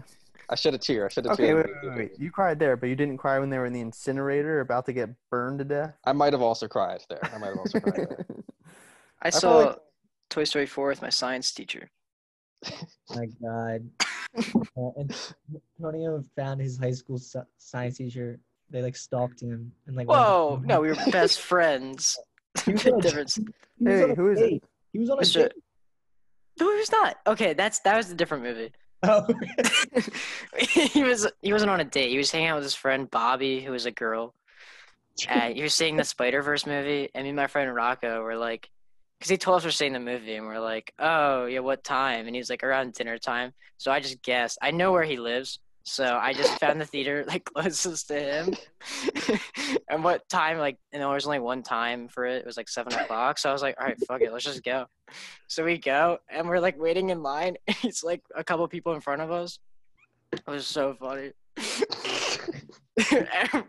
I 0.52 0.56
shed 0.56 0.73
a 0.73 0.78
tear. 0.78 1.06
I 1.06 1.10
shed 1.10 1.26
a 1.26 1.32
Okay, 1.32 1.48
tear. 1.48 1.61
in 1.61 1.68
wait, 1.68 1.76
wait, 1.91 1.98
wait. 1.98 2.11
You 2.19 2.30
cried 2.30 2.60
there, 2.60 2.76
but 2.76 2.90
you 2.90 2.95
didn't 2.95 3.18
cry 3.18 3.40
when 3.40 3.49
they 3.49 3.57
were 3.57 3.65
in 3.65 3.73
the 3.73 3.80
incinerator 3.80 4.60
about 4.60 4.86
to 4.88 4.94
get 4.94 5.10
burned 5.30 5.60
to 5.60 5.65
death. 5.65 5.98
I 6.06 6.11
might 6.11 6.34
have 6.34 6.41
also 6.41 6.68
cried 6.68 7.02
there. 7.10 7.19
I 7.34 7.38
might 7.38 7.48
have 7.48 7.57
also 7.57 7.80
cried 7.80 8.07
there. 8.10 8.26
I 9.22 9.32
feel 9.32 9.40
saw 9.40 9.57
like- 9.57 9.78
Toy 10.30 10.44
Story 10.44 10.65
four 10.65 10.88
with 10.88 11.02
my 11.02 11.10
science 11.10 11.52
teacher. 11.53 11.90
my 13.15 13.26
God. 13.41 13.90
Uh, 14.78 14.91
and 14.95 15.14
Antonio 15.78 16.23
found 16.38 16.61
his 16.61 16.78
high 16.78 16.94
school 16.94 17.18
sci- 17.18 17.41
science 17.57 17.98
teacher. 17.98 18.40
They 18.69 18.82
like 18.82 18.95
stalked 18.95 19.41
him 19.41 19.73
and 19.88 19.95
like. 19.98 20.07
went 20.07 20.18
to- 20.22 20.23
Whoa, 20.23 20.61
no, 20.64 20.80
we 20.80 20.88
were 20.88 20.95
best 21.11 21.41
friends. 21.41 22.18
He 22.64 22.72
was 22.72 22.84
Big 22.84 22.94
on 22.94 22.99
a- 22.99 23.02
difference. 23.02 23.36
He 23.36 23.44
Hey, 23.86 24.03
on 24.03 24.11
a 24.11 24.15
who 24.15 24.32
is 24.32 24.40
it? 24.40 24.64
He 24.94 24.99
was 24.99 25.10
on 25.10 25.18
a 25.19 25.22
Mr. 25.23 25.34
date. 25.34 25.52
No, 26.61 26.72
he 26.72 26.78
was 26.80 26.91
not. 26.94 27.18
Okay, 27.28 27.52
that's 27.53 27.80
that 27.80 27.98
was 27.98 28.10
a 28.10 28.15
different 28.15 28.44
movie. 28.44 28.72
Oh, 29.03 29.26
he 30.60 31.03
was 31.03 31.28
he 31.41 31.53
wasn't 31.53 31.72
on 31.72 31.80
a 31.80 31.86
date. 31.86 32.11
He 32.11 32.18
was 32.18 32.32
hanging 32.32 32.49
out 32.49 32.56
with 32.56 32.64
his 32.64 32.76
friend 32.76 33.10
Bobby, 33.10 33.61
who 33.61 33.72
was 33.72 33.86
a 33.86 33.91
girl. 33.91 34.36
And 35.28 35.56
he 35.56 35.64
was 35.64 35.76
seeing 35.76 35.98
the 35.98 36.03
Spider 36.03 36.41
Verse 36.41 36.65
movie, 36.65 37.10
and 37.14 37.23
me 37.26 37.30
and 37.30 37.38
my 37.38 37.48
friend 37.48 37.73
Rocco 37.73 38.22
were 38.23 38.38
like, 38.38 38.69
because 39.19 39.30
he 39.30 39.38
told 39.38 39.57
us 39.57 39.65
we're 39.65 39.72
seeing 39.72 39.94
the 39.94 39.99
movie, 39.99 40.36
and 40.36 40.48
we're 40.48 40.60
like, 40.60 40.94
oh 40.99 41.45
yeah, 41.45 41.60
what 41.60 41.84
time? 41.84 42.28
And 42.28 42.36
he 42.36 42.40
was 42.40 42.49
like 42.49 42.64
around 42.64 42.94
dinner 42.94 43.18
time. 43.18 43.53
So 43.78 43.91
I 43.91 43.99
just 43.99 44.22
guessed. 44.23 44.57
I 44.61 44.72
know 44.72 44.91
where 44.91 45.03
he 45.03 45.18
lives, 45.18 45.60
so 45.84 46.18
I 46.22 46.34
just 46.34 46.60
found 46.60 46.80
the 46.80 46.86
theater 46.86 47.26
like 47.28 47.45
closest 47.45 48.08
to 48.10 48.20
him. 48.20 48.56
and 49.90 50.03
what 50.03 50.28
time? 50.30 50.58
Like, 50.58 50.78
and 50.91 51.02
there 51.02 51.10
was 51.10 51.26
only 51.26 51.40
one 51.40 51.64
time 51.64 52.08
for 52.08 52.26
it. 52.26 52.38
It 52.38 52.45
was 52.45 52.58
like 52.58 52.70
seven 52.70 52.94
o'clock. 52.94 53.38
So 53.38 53.49
I 53.49 53.53
was 53.53 53.62
like, 53.62 53.76
all 53.80 53.88
right, 53.88 53.98
fuck 54.08 54.22
it, 54.22 54.32
let's 54.32 54.45
just 54.45 54.64
go. 54.64 54.86
So 55.48 55.66
we 55.66 55.78
go, 55.78 56.20
and 56.30 56.48
we're 56.48 56.60
like 56.60 56.80
waiting 56.80 57.10
in 57.10 57.24
line. 57.24 57.58
It's 57.84 58.03
like 58.03 58.22
a 58.36 58.44
couple 58.44 58.68
people 58.68 58.94
in 58.94 59.02
front 59.02 59.22
of 59.22 59.32
us. 59.32 59.60
It 60.32 60.44
was 60.48 60.68
so 60.68 60.94
funny. 60.94 61.32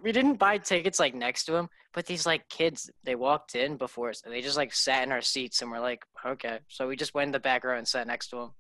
We 0.02 0.12
didn't 0.12 0.34
buy 0.34 0.58
tickets 0.58 0.98
like 0.98 1.14
next 1.14 1.44
to 1.44 1.54
him, 1.56 1.68
but 1.92 2.06
these 2.06 2.26
like 2.26 2.48
kids, 2.48 2.90
they 3.04 3.14
walked 3.14 3.54
in 3.54 3.76
before 3.76 4.10
us 4.10 4.22
and 4.24 4.32
they 4.32 4.40
just 4.40 4.56
like 4.56 4.74
sat 4.74 5.04
in 5.04 5.12
our 5.12 5.22
seats 5.22 5.62
and 5.62 5.70
we're 5.70 5.80
like, 5.80 6.04
okay. 6.26 6.58
So 6.68 6.88
we 6.88 6.96
just 6.96 7.14
went 7.14 7.28
in 7.28 7.32
the 7.32 7.40
back 7.40 7.64
row 7.64 7.78
and 7.78 7.86
sat 7.86 8.06
next 8.06 8.28
to 8.28 8.38
him. 8.38 8.50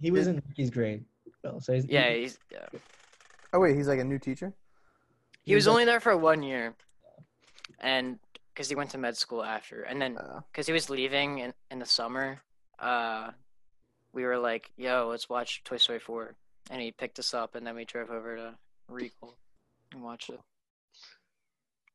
he 0.00 0.10
was 0.10 0.26
in 0.26 0.42
Ricky's 0.48 0.70
grade. 0.70 1.04
Well, 1.42 1.60
so 1.60 1.72
he's, 1.74 1.86
Yeah, 1.86 2.10
he's, 2.12 2.38
yeah. 2.50 2.66
Oh 3.52 3.60
wait, 3.60 3.76
he's 3.76 3.88
like 3.88 3.98
a 4.00 4.04
new 4.04 4.18
teacher. 4.18 4.52
he 5.42 5.54
was 5.54 5.64
He's 5.64 5.66
like- 5.66 5.72
only 5.72 5.84
there 5.86 6.00
for 6.00 6.16
one 6.16 6.42
year, 6.42 6.74
and 7.80 8.18
because 8.52 8.68
he 8.68 8.74
went 8.76 8.90
to 8.90 8.98
med 8.98 9.16
school 9.16 9.42
after, 9.42 9.82
and 9.82 10.00
then 10.00 10.18
Uh, 10.18 10.40
because 10.52 10.66
he 10.66 10.72
was 10.72 10.90
leaving 10.90 11.38
in 11.38 11.54
in 11.70 11.78
the 11.78 11.86
summer, 11.86 12.42
uh, 12.78 13.32
we 14.12 14.24
were 14.24 14.38
like, 14.38 14.70
yo, 14.76 15.08
let's 15.08 15.28
watch 15.28 15.62
Toy 15.64 15.78
Story 15.78 15.98
four, 16.00 16.34
and 16.70 16.80
he 16.82 16.92
picked 16.92 17.18
us 17.18 17.32
up, 17.34 17.54
and 17.54 17.66
then 17.66 17.74
we 17.74 17.84
drove 17.84 18.10
over 18.10 18.36
to 18.36 18.58
Regal 18.88 19.36
and 19.92 20.02
watched 20.02 20.30
it. 20.30 20.40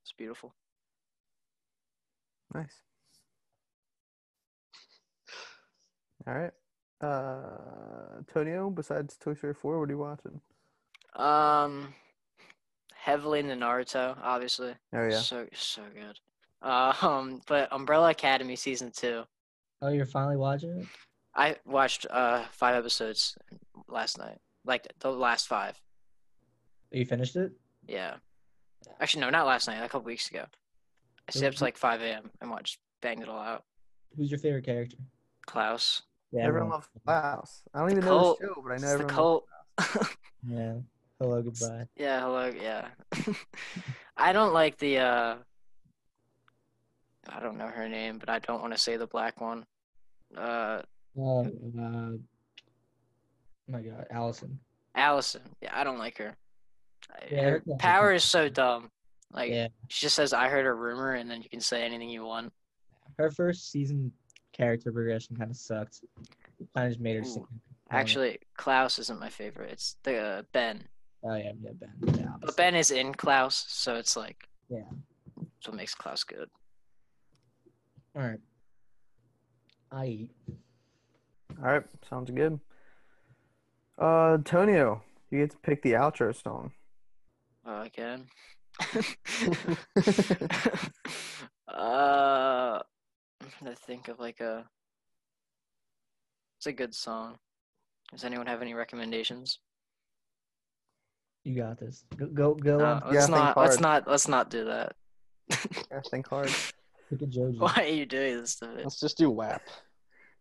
It's 0.02 0.14
beautiful. 0.18 0.54
nice. 2.54 2.82
All 6.28 6.34
right. 6.34 6.54
Uh, 7.02 8.22
Tonio, 8.32 8.70
besides 8.70 9.18
Toy 9.18 9.34
Story 9.34 9.54
4, 9.54 9.80
what 9.80 9.90
are 9.90 9.92
you 9.92 9.98
watching? 9.98 10.42
Um, 11.16 11.94
heavily 12.94 13.40
into 13.40 13.56
Naruto, 13.56 14.18
obviously. 14.22 14.74
Oh 14.94 15.08
yeah. 15.08 15.20
So 15.20 15.48
so 15.54 15.82
good. 15.94 16.20
Uh, 16.62 16.94
um, 17.02 17.42
but 17.48 17.72
Umbrella 17.72 18.10
Academy 18.10 18.56
season 18.56 18.92
two. 18.92 19.24
Oh, 19.82 19.90
you're 19.90 20.06
finally 20.06 20.38
watching 20.38 20.80
it. 20.80 20.88
I 21.36 21.58
watched 21.66 22.06
uh 22.10 22.46
five 22.52 22.76
episodes 22.76 23.38
last 23.88 24.18
night, 24.18 24.40
like 24.66 24.88
the 25.00 25.12
last 25.12 25.48
five. 25.48 25.80
You 26.92 27.06
finished 27.06 27.36
it. 27.36 27.52
Yeah. 27.88 28.16
Actually, 29.00 29.22
no, 29.22 29.30
not 29.30 29.46
last 29.46 29.68
night. 29.68 29.78
A 29.84 29.90
couple 29.90 30.06
weeks 30.06 30.30
ago. 30.30 30.46
I 31.28 31.32
stayed 31.32 31.48
up 31.48 31.56
to 31.56 31.64
like 31.64 31.76
5 31.78 32.02
a.m. 32.02 32.30
and 32.40 32.52
watched, 32.52 32.78
banged 33.02 33.24
it 33.24 33.30
all 33.30 33.40
out. 33.40 33.64
Who's 34.16 34.30
your 34.30 34.40
favorite 34.40 34.64
character? 34.64 34.98
Klaus. 35.48 36.04
Yeah, 36.36 36.48
everyone 36.48 36.70
loves 36.72 36.88
Klaus. 37.06 37.62
I 37.74 37.80
don't 37.80 37.92
even 37.92 38.02
The 38.04 38.10
know 38.10 38.20
cult. 38.20 38.40
the 38.40 38.48
show, 38.48 38.62
but 38.62 38.64
I 38.64 38.68
know 38.70 38.74
It's 38.76 38.82
the 38.82 38.90
everyone. 38.94 39.14
cult. 39.16 39.46
Yeah. 40.48 40.74
Hello, 41.20 41.42
goodbye. 41.42 41.86
yeah. 41.96 42.20
Hello. 42.20 42.46
Yeah. 42.62 42.88
I 44.18 44.32
don't 44.34 44.54
like 44.54 44.78
the. 44.78 45.00
uh 45.00 45.36
I 47.28 47.40
don't 47.40 47.58
know 47.58 47.68
her 47.68 47.90
name, 47.90 48.20
but 48.20 48.30
I 48.30 48.38
don't 48.40 48.62
want 48.62 48.74
to 48.74 48.80
say 48.80 48.98
the 48.98 49.08
black 49.08 49.42
one. 49.42 49.66
Uh, 50.38 50.82
Oh, 51.18 51.46
uh, 51.46 51.50
oh 51.80 52.20
my 53.70 53.82
God, 53.82 54.06
Allison. 54.12 54.60
Allison. 54.94 55.42
Yeah, 55.62 55.72
I 55.74 55.84
don't 55.86 55.98
like 55.98 56.18
her. 56.18 56.36
Yeah, 57.32 57.42
her 57.44 57.64
her 57.66 57.76
power 57.80 58.14
is 58.14 58.24
so 58.26 58.50
dumb. 58.50 58.90
Like 59.32 59.50
Yeah. 59.52 59.70
she 59.88 60.06
just 60.06 60.16
says, 60.16 60.34
"I 60.34 60.50
heard 60.50 60.66
a 60.66 60.74
rumor," 60.74 61.14
and 61.14 61.32
then 61.32 61.42
you 61.42 61.50
can 61.50 61.62
say 61.62 61.84
anything 61.84 62.10
you 62.10 62.26
want. 62.26 62.52
Her 63.18 63.32
first 63.32 63.72
season 63.72 64.12
character 64.56 64.92
progression 64.92 65.36
kind 65.36 65.52
of 65.52 65.58
sucked. 65.58 66.02
Kind 66.76 66.88
of 66.88 66.92
just 66.92 67.02
made 67.02 67.18
her. 67.18 67.22
Ooh. 67.22 67.26
sick. 67.26 67.44
Actually, 67.92 68.40
Klaus 68.58 68.98
isn't 69.00 69.20
my 69.20 69.30
favorite. 69.30 69.72
It's 69.72 69.96
the 70.04 70.18
uh, 70.18 70.42
Ben. 70.52 70.84
Oh 71.24 71.36
yeah, 71.36 71.52
yeah, 71.60 71.72
Ben. 71.74 72.16
Yeah, 72.18 72.28
But 72.40 72.58
Ben 72.58 72.76
is 72.76 72.92
in 72.92 73.14
Klaus, 73.14 73.66
so 73.68 73.96
it's 73.96 74.16
like 74.16 74.48
Yeah. 74.70 74.80
That's 75.38 75.68
what 75.68 75.76
makes 75.76 75.96
Klaus 75.96 76.24
good. 76.24 76.50
All 78.16 78.22
right. 78.22 78.40
I 79.92 80.06
eat. 80.06 80.32
All 81.60 81.72
right, 81.72 81.84
sounds 82.10 82.32
good. 82.32 82.60
Uh, 83.98 84.38
Tonio, 84.44 85.02
you 85.32 85.40
get 85.40 85.52
to 85.52 85.58
pick 85.58 85.82
the 85.82 85.94
outro 85.94 86.36
song. 86.36 86.72
Oh, 87.66 87.82
again. 87.82 88.26
uh, 91.68 92.80
Mhm. 93.42 93.46
I'm 93.46 93.52
trying 93.60 93.76
to 93.76 93.82
think 93.82 94.08
of 94.08 94.20
like 94.20 94.40
a. 94.40 94.66
It's 96.58 96.68
a 96.68 96.72
good 96.74 96.94
song. 96.96 97.38
Does 98.12 98.24
anyone 98.24 98.48
have 98.48 98.62
any 98.62 98.74
recommendations? 98.74 99.60
You 101.44 101.56
got 101.56 101.80
this. 101.80 102.06
Go 102.18 102.28
go, 102.28 102.54
go 102.56 102.78
No, 102.78 102.86
on. 102.86 103.04
Let's 103.14 103.26
think 103.28 103.38
not. 103.38 103.58
Let's 103.58 103.80
not. 103.80 104.08
Let's 104.08 104.28
not 104.28 104.50
do 104.50 104.66
that. 104.66 104.96
Yeah, 105.92 106.02
think 106.10 106.28
hard. 106.28 106.50
Pick 107.10 107.22
a 107.22 107.26
Joji. 107.28 107.60
Why 107.60 107.74
are 107.78 107.84
you 107.84 108.06
doing 108.08 108.42
this 108.42 108.56
to 108.58 108.68
me? 108.68 108.82
Let's 108.84 109.00
just 109.00 109.18
do 109.18 109.30
WAP. 109.30 109.62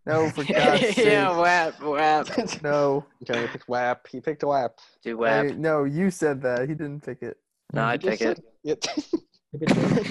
No, 0.06 0.28
for 0.28 0.44
God's 0.44 0.80
sake. 0.82 0.98
yeah, 0.98 1.34
WAP, 1.34 1.80
WAP. 1.80 2.62
No, 2.62 3.06
Okay, 3.22 3.40
he 3.40 3.46
picked 3.48 3.66
WAP. 3.68 4.06
He 4.08 4.20
picked 4.20 4.44
WAP. 4.44 4.78
Do 5.02 5.16
WAP. 5.16 5.44
I- 5.46 5.54
no, 5.54 5.84
you 5.84 6.10
said 6.10 6.42
that. 6.42 6.68
He 6.68 6.74
didn't 6.74 7.00
pick 7.00 7.22
it. 7.22 7.38
No, 7.72 7.84
I'd 7.84 8.02
pick 8.02 8.20
it. 8.20 8.38
Yep. 8.64 8.80
Pick 8.82 9.70
a 9.70 9.74
Joji. 9.74 10.10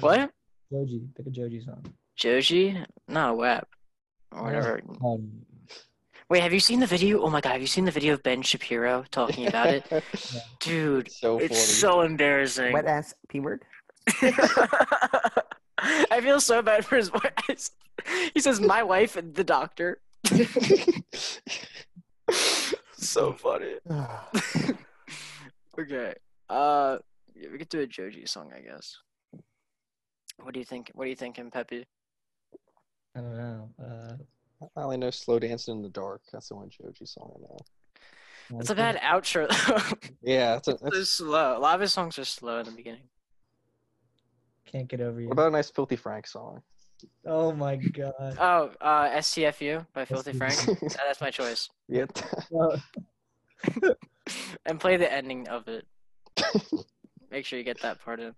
What? 0.00 0.30
Joji. 0.70 1.08
Pick 1.16 1.26
a 1.26 1.30
Joji 1.30 1.60
song. 1.60 1.84
Joji? 2.16 2.78
No, 3.06 3.34
WAP. 3.34 3.68
Or 4.32 4.44
whatever. 4.44 4.80
Um, 5.04 5.30
Wait, 6.30 6.42
have 6.42 6.52
you 6.52 6.60
seen 6.60 6.80
the 6.80 6.86
video? 6.86 7.22
Oh 7.22 7.30
my 7.30 7.40
god, 7.40 7.52
have 7.52 7.62
you 7.62 7.66
seen 7.66 7.86
the 7.86 7.90
video 7.90 8.12
of 8.12 8.22
Ben 8.22 8.42
Shapiro 8.42 9.02
talking 9.10 9.46
about 9.46 9.68
it? 9.68 9.90
Dude, 10.60 11.10
so 11.10 11.38
it's 11.38 11.58
so 11.58 12.02
embarrassing. 12.02 12.74
Wet 12.74 12.84
ass 12.84 13.14
P 13.28 13.40
word. 13.40 13.64
I 14.20 16.20
feel 16.20 16.40
so 16.40 16.60
bad 16.60 16.84
for 16.84 16.96
his 16.96 17.10
wife. 17.12 17.70
He 18.32 18.40
says, 18.40 18.60
"My 18.60 18.84
wife 18.84 19.16
and 19.16 19.34
the 19.34 19.42
doctor." 19.42 20.00
so 22.92 23.32
funny. 23.32 23.74
okay. 25.78 26.14
Uh, 26.48 26.98
yeah, 27.34 27.48
we 27.50 27.58
could 27.58 27.68
do 27.68 27.80
a 27.80 27.86
Joji 27.86 28.24
song, 28.26 28.52
I 28.56 28.60
guess. 28.60 28.96
What 30.42 30.54
do 30.54 30.60
you 30.60 30.64
think? 30.64 30.90
What 30.94 31.04
do 31.04 31.10
you 31.10 31.16
thinking, 31.16 31.50
Pepe? 31.50 31.86
I 33.16 33.20
don't 33.20 33.36
know. 33.36 33.70
Uh, 33.82 34.66
I 34.76 34.82
only 34.82 34.96
know 34.96 35.10
"Slow 35.10 35.38
Dancing 35.38 35.76
in 35.76 35.82
the 35.82 35.88
Dark." 35.88 36.22
That's 36.32 36.48
the 36.48 36.56
one 36.56 36.70
Joji 36.70 37.06
song 37.06 37.32
I 37.36 37.40
know. 37.40 37.58
It's 38.60 38.70
a 38.70 38.74
bad 38.74 38.96
outro. 38.96 39.48
though. 39.48 40.08
Yeah, 40.22 40.54
that's 40.54 40.68
a, 40.68 40.70
it's 40.72 40.82
that's, 40.82 41.10
slow. 41.10 41.56
A 41.56 41.60
lot 41.60 41.74
of 41.74 41.80
his 41.80 41.92
songs 41.92 42.18
are 42.18 42.24
slow 42.24 42.58
in 42.60 42.66
the 42.66 42.72
beginning. 42.72 43.08
Can't 44.66 44.88
get 44.88 45.00
over 45.00 45.20
you. 45.20 45.28
what 45.28 45.34
about 45.34 45.48
a 45.48 45.50
nice 45.50 45.70
Filthy 45.70 45.96
Frank 45.96 46.26
song? 46.26 46.62
oh 47.26 47.52
my 47.52 47.76
god. 47.76 48.36
Oh, 48.40 48.70
uh, 48.80 49.08
STFU 49.10 49.86
by 49.94 50.04
Filthy 50.04 50.32
Frank. 50.32 50.54
STFU. 50.54 50.82
Uh, 50.98 51.04
That's 51.06 51.20
my 51.20 51.30
choice. 51.30 51.68
yeah. 51.88 52.06
And 54.66 54.78
play 54.78 54.98
the 54.98 55.10
ending 55.10 55.48
of 55.48 55.66
it. 55.68 55.86
Make 57.30 57.46
sure 57.46 57.58
you 57.58 57.64
get 57.64 57.80
that 57.80 57.98
part 58.04 58.20
in. 58.20 58.34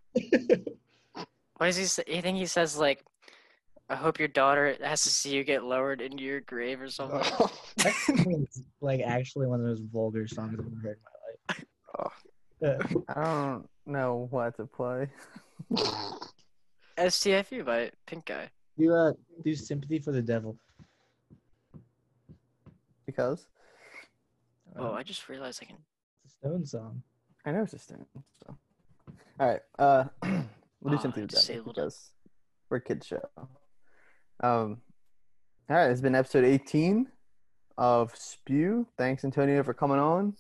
What 1.61 1.67
does 1.67 1.77
he 1.77 1.85
say? 1.85 2.05
I 2.11 2.23
think 2.23 2.39
he 2.39 2.47
says 2.47 2.79
like, 2.79 3.05
"I 3.91 3.95
hope 3.95 4.19
your 4.19 4.29
daughter 4.29 4.79
has 4.81 5.03
to 5.03 5.11
see 5.11 5.35
you 5.35 5.45
get 5.45 5.63
lowered 5.63 6.01
into 6.01 6.23
your 6.23 6.41
grave" 6.41 6.81
or 6.81 6.89
something. 6.89 7.21
it's 7.77 8.63
like 8.81 9.03
actually 9.03 9.47
one 9.47 9.61
of 9.61 9.67
those 9.67 9.83
vulgar 9.83 10.27
songs 10.27 10.55
I've 10.55 10.61
ever 10.61 10.71
heard 10.83 10.97
in 10.97 11.61
my 12.65 12.73
life. 12.73 12.89
Uh, 12.89 13.03
I 13.15 13.23
don't 13.23 13.69
know 13.85 14.27
what 14.31 14.57
to 14.57 14.65
play. 14.65 15.09
STFU 16.97 17.67
by 17.67 17.91
Pink 18.07 18.25
Guy. 18.25 18.49
do 18.79 18.95
uh 18.95 19.13
do 19.45 19.55
sympathy 19.55 19.99
for 19.99 20.13
the 20.13 20.23
devil. 20.23 20.57
Because 23.05 23.47
Oh, 24.79 24.95
I 24.95 25.03
just 25.03 25.29
realized 25.29 25.61
I 25.63 25.67
can. 25.67 25.77
It's 26.25 26.33
a 26.33 26.39
Stone 26.39 26.65
song. 26.65 27.03
I 27.45 27.53
know 27.53 27.65
it's 27.65 27.75
a 27.75 27.79
stone. 27.79 28.07
So. 28.47 28.57
All 29.39 29.47
right. 29.47 29.61
Uh, 29.79 30.05
we'll 30.81 30.93
do 30.93 30.99
Oh, 30.99 31.03
something 31.03 31.23
I 31.23 31.25
with 31.25 31.31
that 31.33 31.37
disabled 31.41 31.69
it. 31.79 31.81
because 31.81 32.11
we're 32.69 32.79
a 32.79 32.81
kids 32.81 33.07
show. 33.07 33.23
Um. 34.43 34.81
All 35.69 35.77
right. 35.77 35.91
It's 35.91 36.01
been 36.01 36.15
episode 36.15 36.45
18 36.45 37.07
of 37.79 38.15
Spew. 38.17 38.87
Thanks, 38.99 39.25
Antonio, 39.25 39.63
for 39.63 39.75
coming 39.75 39.99
on. 39.99 40.35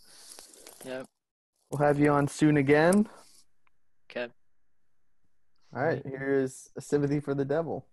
Yep. 0.84 1.06
We'll 1.70 1.86
have 1.86 1.98
you 2.00 2.10
on 2.10 2.26
soon 2.28 2.56
again. 2.56 3.08
Okay. 4.10 4.28
All 5.74 5.84
right. 5.84 6.02
Here's 6.04 6.68
a 6.76 6.80
sympathy 6.80 7.20
for 7.20 7.34
the 7.34 7.44
devil. 7.44 7.86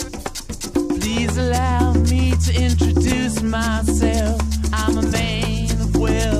Please 0.00 1.36
allow 1.36 1.92
me 1.94 2.32
to 2.46 2.54
introduce 2.62 3.42
myself. 3.42 4.40
I'm 4.72 4.96
a 4.98 5.02
man 5.02 5.70
of 5.80 5.96
wealth 5.96 6.39